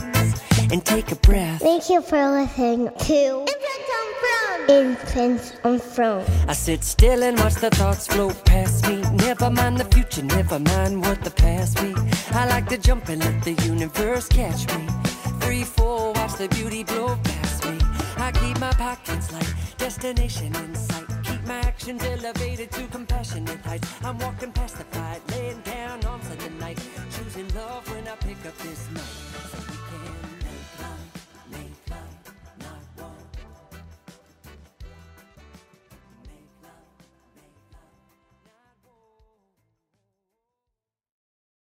and 0.71 0.85
take 0.85 1.11
a 1.13 1.17
breath. 1.17 1.61
Thank 1.61 1.91
you 1.91 2.01
for 2.03 2.31
listening 2.31 2.91
to 3.01 3.47
Infants 4.69 5.53
on 5.65 5.79
Throne. 5.79 6.25
I 6.49 6.55
sit 6.55 6.83
still 6.85 7.23
and 7.23 7.39
watch 7.39 7.57
the 7.57 7.71
thoughts 7.71 8.07
float 8.07 8.45
past 8.45 8.89
me. 8.89 9.03
Never 9.13 9.51
mind 9.51 9.79
the 9.79 9.85
future, 9.85 10.23
never 10.23 10.59
mind 10.59 11.03
what 11.03 11.23
the 11.23 11.31
past 11.31 11.81
be. 11.81 11.95
I 12.31 12.47
like 12.49 12.69
to 12.69 12.79
jump 12.79 13.09
and 13.09 13.23
let 13.23 13.43
the 13.43 13.53
universe 13.65 14.29
catch 14.29 14.67
me. 14.75 14.87
Free 15.41 15.65
fall, 15.65 16.13
watch 16.15 16.35
the 16.35 16.49
beauty 16.49 16.83
blow 16.85 17.17
past 17.23 17.65
me. 17.67 17.79
I 18.17 18.33
keep 18.33 18.59
my 18.59 18.73
pockets 18.73 19.33
light, 19.33 19.55
destination 19.77 20.55
in 20.57 20.75
sight. 20.75 21.05
Keep 21.25 21.47
my 21.47 21.61
actions 21.61 22.03
elevated 22.03 22.71
to 22.73 22.87
compassionate 22.87 23.61
heights. 23.61 23.89
I'm 24.03 24.19
walking 24.19 24.53
past 24.53 24.79
the 24.79 24.85
fight, 24.85 25.21
laying 25.31 25.61
down 25.61 26.05
arms 26.07 26.31
in 26.31 26.39
the 26.39 26.51
night. 26.59 26.79
Choosing 27.11 27.49
love 27.55 27.89
when 27.91 28.09
I 28.09 28.17
pick 28.17 28.47
up 28.47 28.57
this 28.59 28.89
mic. 28.93 29.03